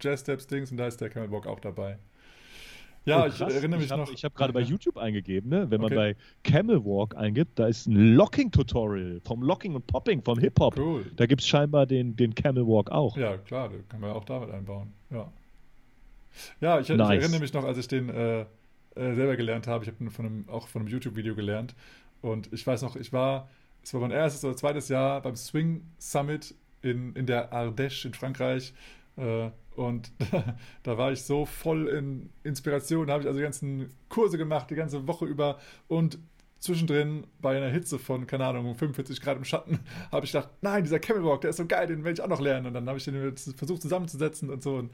Jazz 0.00 0.20
Steps 0.20 0.46
Dings 0.46 0.70
und 0.70 0.76
da 0.76 0.86
ist 0.86 1.00
der 1.00 1.10
Camel 1.10 1.30
Walk 1.30 1.46
auch 1.46 1.60
dabei. 1.60 1.98
Ja, 3.06 3.24
oh, 3.24 3.26
ich 3.26 3.40
erinnere 3.40 3.78
mich 3.78 3.86
ich 3.86 3.92
hab, 3.92 3.98
noch. 3.98 4.12
Ich 4.12 4.24
habe 4.24 4.34
gerade 4.34 4.52
bei 4.52 4.60
YouTube 4.60 4.96
eingegeben, 4.96 5.50
ne? 5.50 5.70
wenn 5.70 5.82
okay. 5.82 5.94
man 5.94 6.04
bei 6.04 6.16
Camel 6.42 6.84
Walk 6.84 7.16
eingibt, 7.16 7.58
da 7.58 7.66
ist 7.66 7.86
ein 7.86 8.14
Locking-Tutorial 8.14 9.20
vom 9.24 9.42
Locking 9.42 9.74
und 9.74 9.86
Popping, 9.86 10.22
vom 10.22 10.38
Hip-Hop. 10.38 10.78
Cool. 10.78 11.04
Da 11.16 11.26
gibt 11.26 11.42
es 11.42 11.46
scheinbar 11.46 11.86
den, 11.86 12.16
den 12.16 12.34
Camel 12.34 12.66
Walk 12.66 12.90
auch. 12.90 13.16
Ja, 13.16 13.36
klar, 13.36 13.68
den 13.68 13.86
kann 13.88 14.00
man 14.00 14.10
auch 14.12 14.24
damit 14.24 14.50
einbauen. 14.50 14.92
Ja, 15.10 15.30
ja 16.60 16.80
ich, 16.80 16.88
nice. 16.88 17.16
ich 17.16 17.20
erinnere 17.20 17.40
mich 17.40 17.52
noch, 17.52 17.64
als 17.64 17.76
ich 17.76 17.88
den 17.88 18.08
äh, 18.08 18.40
äh, 18.40 19.14
selber 19.14 19.36
gelernt 19.36 19.66
habe. 19.66 19.84
Ich 19.84 19.90
habe 19.90 20.10
von 20.10 20.26
einem, 20.26 20.48
auch 20.48 20.68
von 20.68 20.82
einem 20.82 20.90
YouTube-Video 20.90 21.34
gelernt. 21.34 21.74
Und 22.22 22.52
ich 22.52 22.66
weiß 22.66 22.82
noch, 22.82 22.96
ich 22.96 23.12
war, 23.12 23.48
es 23.82 23.92
war 23.92 24.00
mein 24.00 24.12
erstes 24.12 24.44
oder 24.44 24.56
zweites 24.56 24.88
Jahr 24.88 25.20
beim 25.20 25.36
Swing 25.36 25.82
Summit 25.98 26.54
in, 26.80 27.14
in 27.14 27.26
der 27.26 27.52
Ardèche 27.52 28.06
in 28.06 28.14
Frankreich. 28.14 28.72
Äh, 29.16 29.50
und 29.76 30.12
da 30.82 30.98
war 30.98 31.12
ich 31.12 31.22
so 31.22 31.44
voll 31.44 31.88
in 31.88 32.30
Inspiration. 32.42 33.06
Da 33.06 33.14
habe 33.14 33.22
ich 33.22 33.28
also 33.28 33.38
die 33.38 33.44
ganzen 33.44 33.88
Kurse 34.08 34.38
gemacht, 34.38 34.70
die 34.70 34.74
ganze 34.74 35.06
Woche 35.06 35.26
über. 35.26 35.58
Und 35.88 36.18
zwischendrin 36.64 37.26
bei 37.40 37.56
einer 37.56 37.68
Hitze 37.68 37.98
von, 37.98 38.26
keine 38.26 38.46
Ahnung, 38.46 38.74
45 38.74 39.20
Grad 39.20 39.36
im 39.36 39.44
Schatten, 39.44 39.80
habe 40.12 40.24
ich 40.24 40.32
gedacht, 40.32 40.48
nein, 40.62 40.82
dieser 40.82 40.98
Camelwalk, 40.98 41.42
der 41.42 41.50
ist 41.50 41.58
so 41.58 41.66
geil, 41.66 41.86
den 41.86 42.04
will 42.04 42.14
ich 42.14 42.22
auch 42.22 42.28
noch 42.28 42.40
lernen. 42.40 42.66
Und 42.66 42.74
dann 42.74 42.88
habe 42.88 42.98
ich 42.98 43.04
den 43.04 43.36
versucht 43.36 43.82
zusammenzusetzen 43.82 44.50
und 44.50 44.62
so. 44.62 44.76
Und 44.76 44.90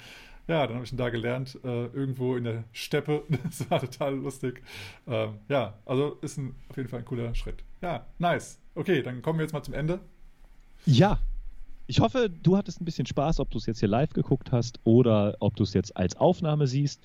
ja, 0.48 0.66
dann 0.66 0.76
habe 0.76 0.84
ich 0.84 0.92
ihn 0.92 0.98
da 0.98 1.10
gelernt, 1.10 1.58
äh, 1.62 1.86
irgendwo 1.86 2.36
in 2.36 2.44
der 2.44 2.64
Steppe. 2.72 3.22
Das 3.44 3.70
war 3.70 3.80
total 3.80 4.16
lustig. 4.16 4.62
Ähm, 5.06 5.38
ja, 5.48 5.78
also 5.86 6.18
ist 6.22 6.38
ein, 6.38 6.54
auf 6.68 6.76
jeden 6.76 6.88
Fall 6.88 7.00
ein 7.00 7.04
cooler 7.04 7.34
Schritt. 7.34 7.62
Ja, 7.82 8.06
nice. 8.18 8.60
Okay, 8.74 9.02
dann 9.02 9.22
kommen 9.22 9.38
wir 9.38 9.44
jetzt 9.44 9.52
mal 9.52 9.62
zum 9.62 9.74
Ende. 9.74 10.00
Ja, 10.86 11.20
ich 11.90 11.98
hoffe, 11.98 12.30
du 12.30 12.56
hattest 12.56 12.80
ein 12.80 12.84
bisschen 12.84 13.06
Spaß, 13.06 13.40
ob 13.40 13.50
du 13.50 13.58
es 13.58 13.66
jetzt 13.66 13.80
hier 13.80 13.88
live 13.88 14.12
geguckt 14.12 14.52
hast 14.52 14.78
oder 14.84 15.36
ob 15.40 15.56
du 15.56 15.64
es 15.64 15.74
jetzt 15.74 15.96
als 15.96 16.16
Aufnahme 16.16 16.68
siehst. 16.68 17.02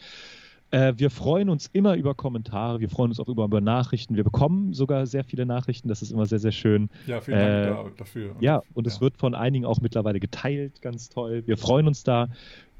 Äh, 0.69 0.93
wir 0.97 1.09
freuen 1.09 1.49
uns 1.49 1.67
immer 1.73 1.95
über 1.95 2.13
Kommentare, 2.13 2.79
wir 2.79 2.89
freuen 2.89 3.09
uns 3.09 3.19
auch 3.19 3.27
über, 3.27 3.45
über, 3.45 3.61
Nachrichten. 3.61 4.15
Wir 4.15 4.23
bekommen 4.23 4.73
sogar 4.73 5.07
sehr 5.07 5.23
viele 5.23 5.47
Nachrichten, 5.47 5.87
das 5.89 6.03
ist 6.03 6.11
immer 6.11 6.27
sehr, 6.27 6.37
sehr 6.37 6.51
schön. 6.51 6.89
Ja, 7.07 7.19
vielen 7.19 7.39
Dank 7.39 7.93
äh, 7.93 7.97
dafür. 7.97 8.35
Und 8.35 8.43
ja, 8.43 8.61
und 8.75 8.85
ja. 8.85 8.93
es 8.93 9.01
wird 9.01 9.17
von 9.17 9.33
einigen 9.33 9.65
auch 9.65 9.81
mittlerweile 9.81 10.19
geteilt, 10.19 10.83
ganz 10.83 11.09
toll. 11.09 11.41
Wir 11.47 11.57
freuen 11.57 11.87
uns 11.87 12.03
da. 12.03 12.29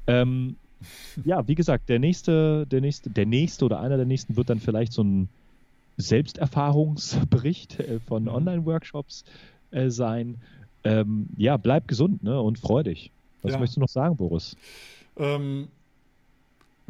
Ähm, 0.06 0.54
ja, 1.24 1.48
wie 1.48 1.56
gesagt, 1.56 1.88
der 1.88 1.98
nächste, 1.98 2.68
der 2.68 2.82
nächste, 2.82 3.10
der 3.10 3.26
nächste 3.26 3.64
oder 3.64 3.80
einer 3.80 3.96
der 3.96 4.06
nächsten 4.06 4.36
wird 4.36 4.48
dann 4.48 4.60
vielleicht 4.60 4.92
so 4.92 5.02
ein 5.02 5.28
Selbsterfahrungsbericht 5.96 7.80
äh, 7.80 7.98
von 7.98 8.24
mhm. 8.24 8.28
Online-Workshops 8.28 9.24
äh, 9.72 9.90
sein. 9.90 10.36
Ähm, 10.86 11.28
ja, 11.36 11.56
bleib 11.56 11.88
gesund 11.88 12.22
ne, 12.22 12.40
und 12.40 12.58
freu 12.58 12.82
dich. 12.82 13.12
Was 13.42 13.52
ja. 13.52 13.58
möchtest 13.58 13.76
du 13.76 13.80
noch 13.80 13.88
sagen, 13.88 14.16
Boris? 14.16 14.56
Ähm, 15.16 15.68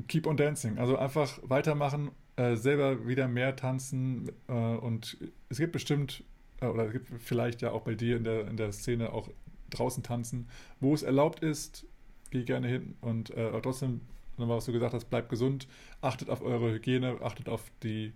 keep 0.08 0.26
on 0.26 0.36
dancing. 0.36 0.78
Also 0.78 0.96
einfach 0.96 1.38
weitermachen, 1.42 2.10
äh, 2.36 2.56
selber 2.56 3.06
wieder 3.06 3.28
mehr 3.28 3.56
tanzen 3.56 4.30
äh, 4.48 4.52
und 4.52 5.16
es 5.48 5.58
gibt 5.58 5.72
bestimmt, 5.72 6.22
äh, 6.60 6.66
oder 6.66 6.86
es 6.86 6.92
gibt 6.92 7.08
vielleicht 7.22 7.62
ja 7.62 7.72
auch 7.72 7.82
bei 7.82 7.94
dir 7.94 8.16
in 8.16 8.24
der, 8.24 8.46
in 8.48 8.56
der 8.56 8.72
Szene 8.72 9.12
auch 9.12 9.28
draußen 9.70 10.02
tanzen, 10.02 10.48
wo 10.80 10.94
es 10.94 11.02
erlaubt 11.02 11.40
ist, 11.40 11.86
geh 12.30 12.44
gerne 12.44 12.68
hin 12.68 12.94
und 13.00 13.30
äh, 13.30 13.60
trotzdem, 13.62 14.00
was 14.36 14.66
du 14.66 14.72
gesagt 14.72 14.94
hast, 14.94 15.06
bleibt 15.06 15.28
gesund, 15.30 15.66
achtet 16.02 16.28
auf 16.28 16.42
eure 16.42 16.72
Hygiene, 16.72 17.16
achtet 17.22 17.48
auf 17.48 17.64
die, 17.82 18.12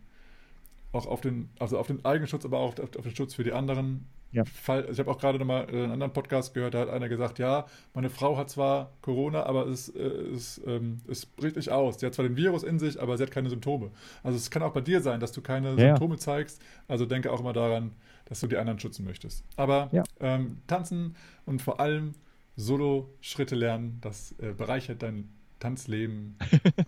auch 0.93 1.07
auf 1.07 1.21
den, 1.21 1.49
also 1.59 1.79
auf 1.79 1.87
den 1.87 2.05
Eigenschutz, 2.05 2.45
aber 2.45 2.59
auch 2.59 2.79
auf, 2.79 2.97
auf 2.97 3.05
den 3.05 3.17
Schutz 3.17 3.35
für 3.35 3.45
die 3.45 3.53
anderen. 3.53 4.07
Ja. 4.33 4.45
Fall, 4.45 4.87
ich 4.91 4.99
habe 4.99 5.11
auch 5.11 5.19
gerade 5.19 5.39
nochmal 5.39 5.67
einen 5.67 5.91
anderen 5.91 6.13
Podcast 6.13 6.55
gehört, 6.55 6.75
da 6.75 6.81
hat 6.81 6.89
einer 6.89 7.09
gesagt, 7.09 7.39
ja, 7.39 7.67
meine 7.95 8.11
Frau 8.11 8.37
hat 8.37 8.49
zwar 8.49 8.93
Corona, 9.03 9.45
aber 9.45 9.67
es, 9.67 9.89
äh, 9.89 10.01
es, 10.01 10.61
ähm, 10.67 11.01
es 11.09 11.27
bricht 11.27 11.57
nicht 11.57 11.71
aus. 11.71 11.99
Sie 11.99 12.07
hat 12.07 12.15
zwar 12.15 12.25
den 12.25 12.37
Virus 12.37 12.63
in 12.63 12.79
sich, 12.79 13.01
aber 13.01 13.17
sie 13.17 13.25
hat 13.25 13.31
keine 13.33 13.51
Symptome. 13.51 13.91
Also 14.23 14.37
es 14.37 14.51
kann 14.51 14.63
auch 14.63 14.73
bei 14.73 14.81
dir 14.81 15.01
sein, 15.01 15.19
dass 15.21 15.33
du 15.33 15.41
keine 15.41 15.71
ja. 15.71 15.89
Symptome 15.89 16.17
zeigst. 16.17 16.63
Also 16.87 17.07
denke 17.07 17.33
auch 17.33 17.41
immer 17.41 17.53
daran, 17.53 17.93
dass 18.27 18.41
du 18.41 18.47
die 18.47 18.57
anderen 18.57 18.79
schützen 18.79 19.05
möchtest. 19.05 19.45
Aber 19.57 19.89
ja. 19.93 20.05
ähm, 20.21 20.59
tanzen 20.69 21.17
und 21.45 21.61
vor 21.61 21.81
allem 21.81 22.15
Solo-Schritte 22.57 23.57
lernen, 23.57 23.99
das 24.01 24.35
äh, 24.39 24.53
bereichert 24.53 25.03
dein 25.03 25.29
Tanzleben 25.59 26.37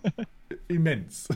immens. 0.67 1.27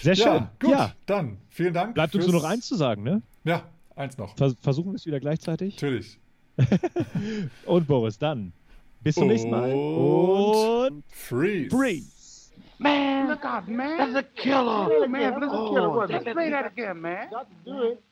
Sehr 0.00 0.16
schön. 0.16 0.26
Ja, 0.26 0.52
gut, 0.60 0.70
ja. 0.70 0.92
dann 1.06 1.38
vielen 1.48 1.72
Dank. 1.72 1.94
Bleibt 1.94 2.14
uns 2.14 2.26
nur 2.26 2.34
noch 2.34 2.44
eins 2.44 2.66
zu 2.66 2.76
sagen, 2.76 3.02
ne? 3.02 3.22
Ja, 3.44 3.64
eins 3.96 4.18
noch. 4.18 4.36
Vers 4.36 4.54
versuchen 4.60 4.92
wir 4.92 4.96
es 4.96 5.06
wieder 5.06 5.20
gleichzeitig? 5.20 5.74
Natürlich. 5.74 6.18
Und 7.66 7.86
Boris, 7.86 8.18
dann. 8.18 8.52
Bis 9.02 9.16
zum 9.16 9.28
nächsten 9.28 9.50
Mal. 9.50 9.72
Und 9.72 11.04
freeze. 11.08 11.70
Freeze. 11.70 12.52
Man, 12.78 13.28
look 13.28 13.44
out, 13.44 13.68
man. 13.68 13.98
That's 13.98 14.14
a 14.16 14.22
killer. 14.22 14.88
Hey, 14.88 15.08
man, 15.08 15.40
that's 15.40 15.52
a 15.52 15.68
killer. 15.68 15.88
Oh, 15.90 16.04
Let's 16.08 16.24
play 16.24 16.50
that 16.50 16.66
again, 16.66 17.00
man. 17.00 17.30
Got 17.30 17.46
to 17.48 17.70
do 17.70 17.82
it. 17.92 18.02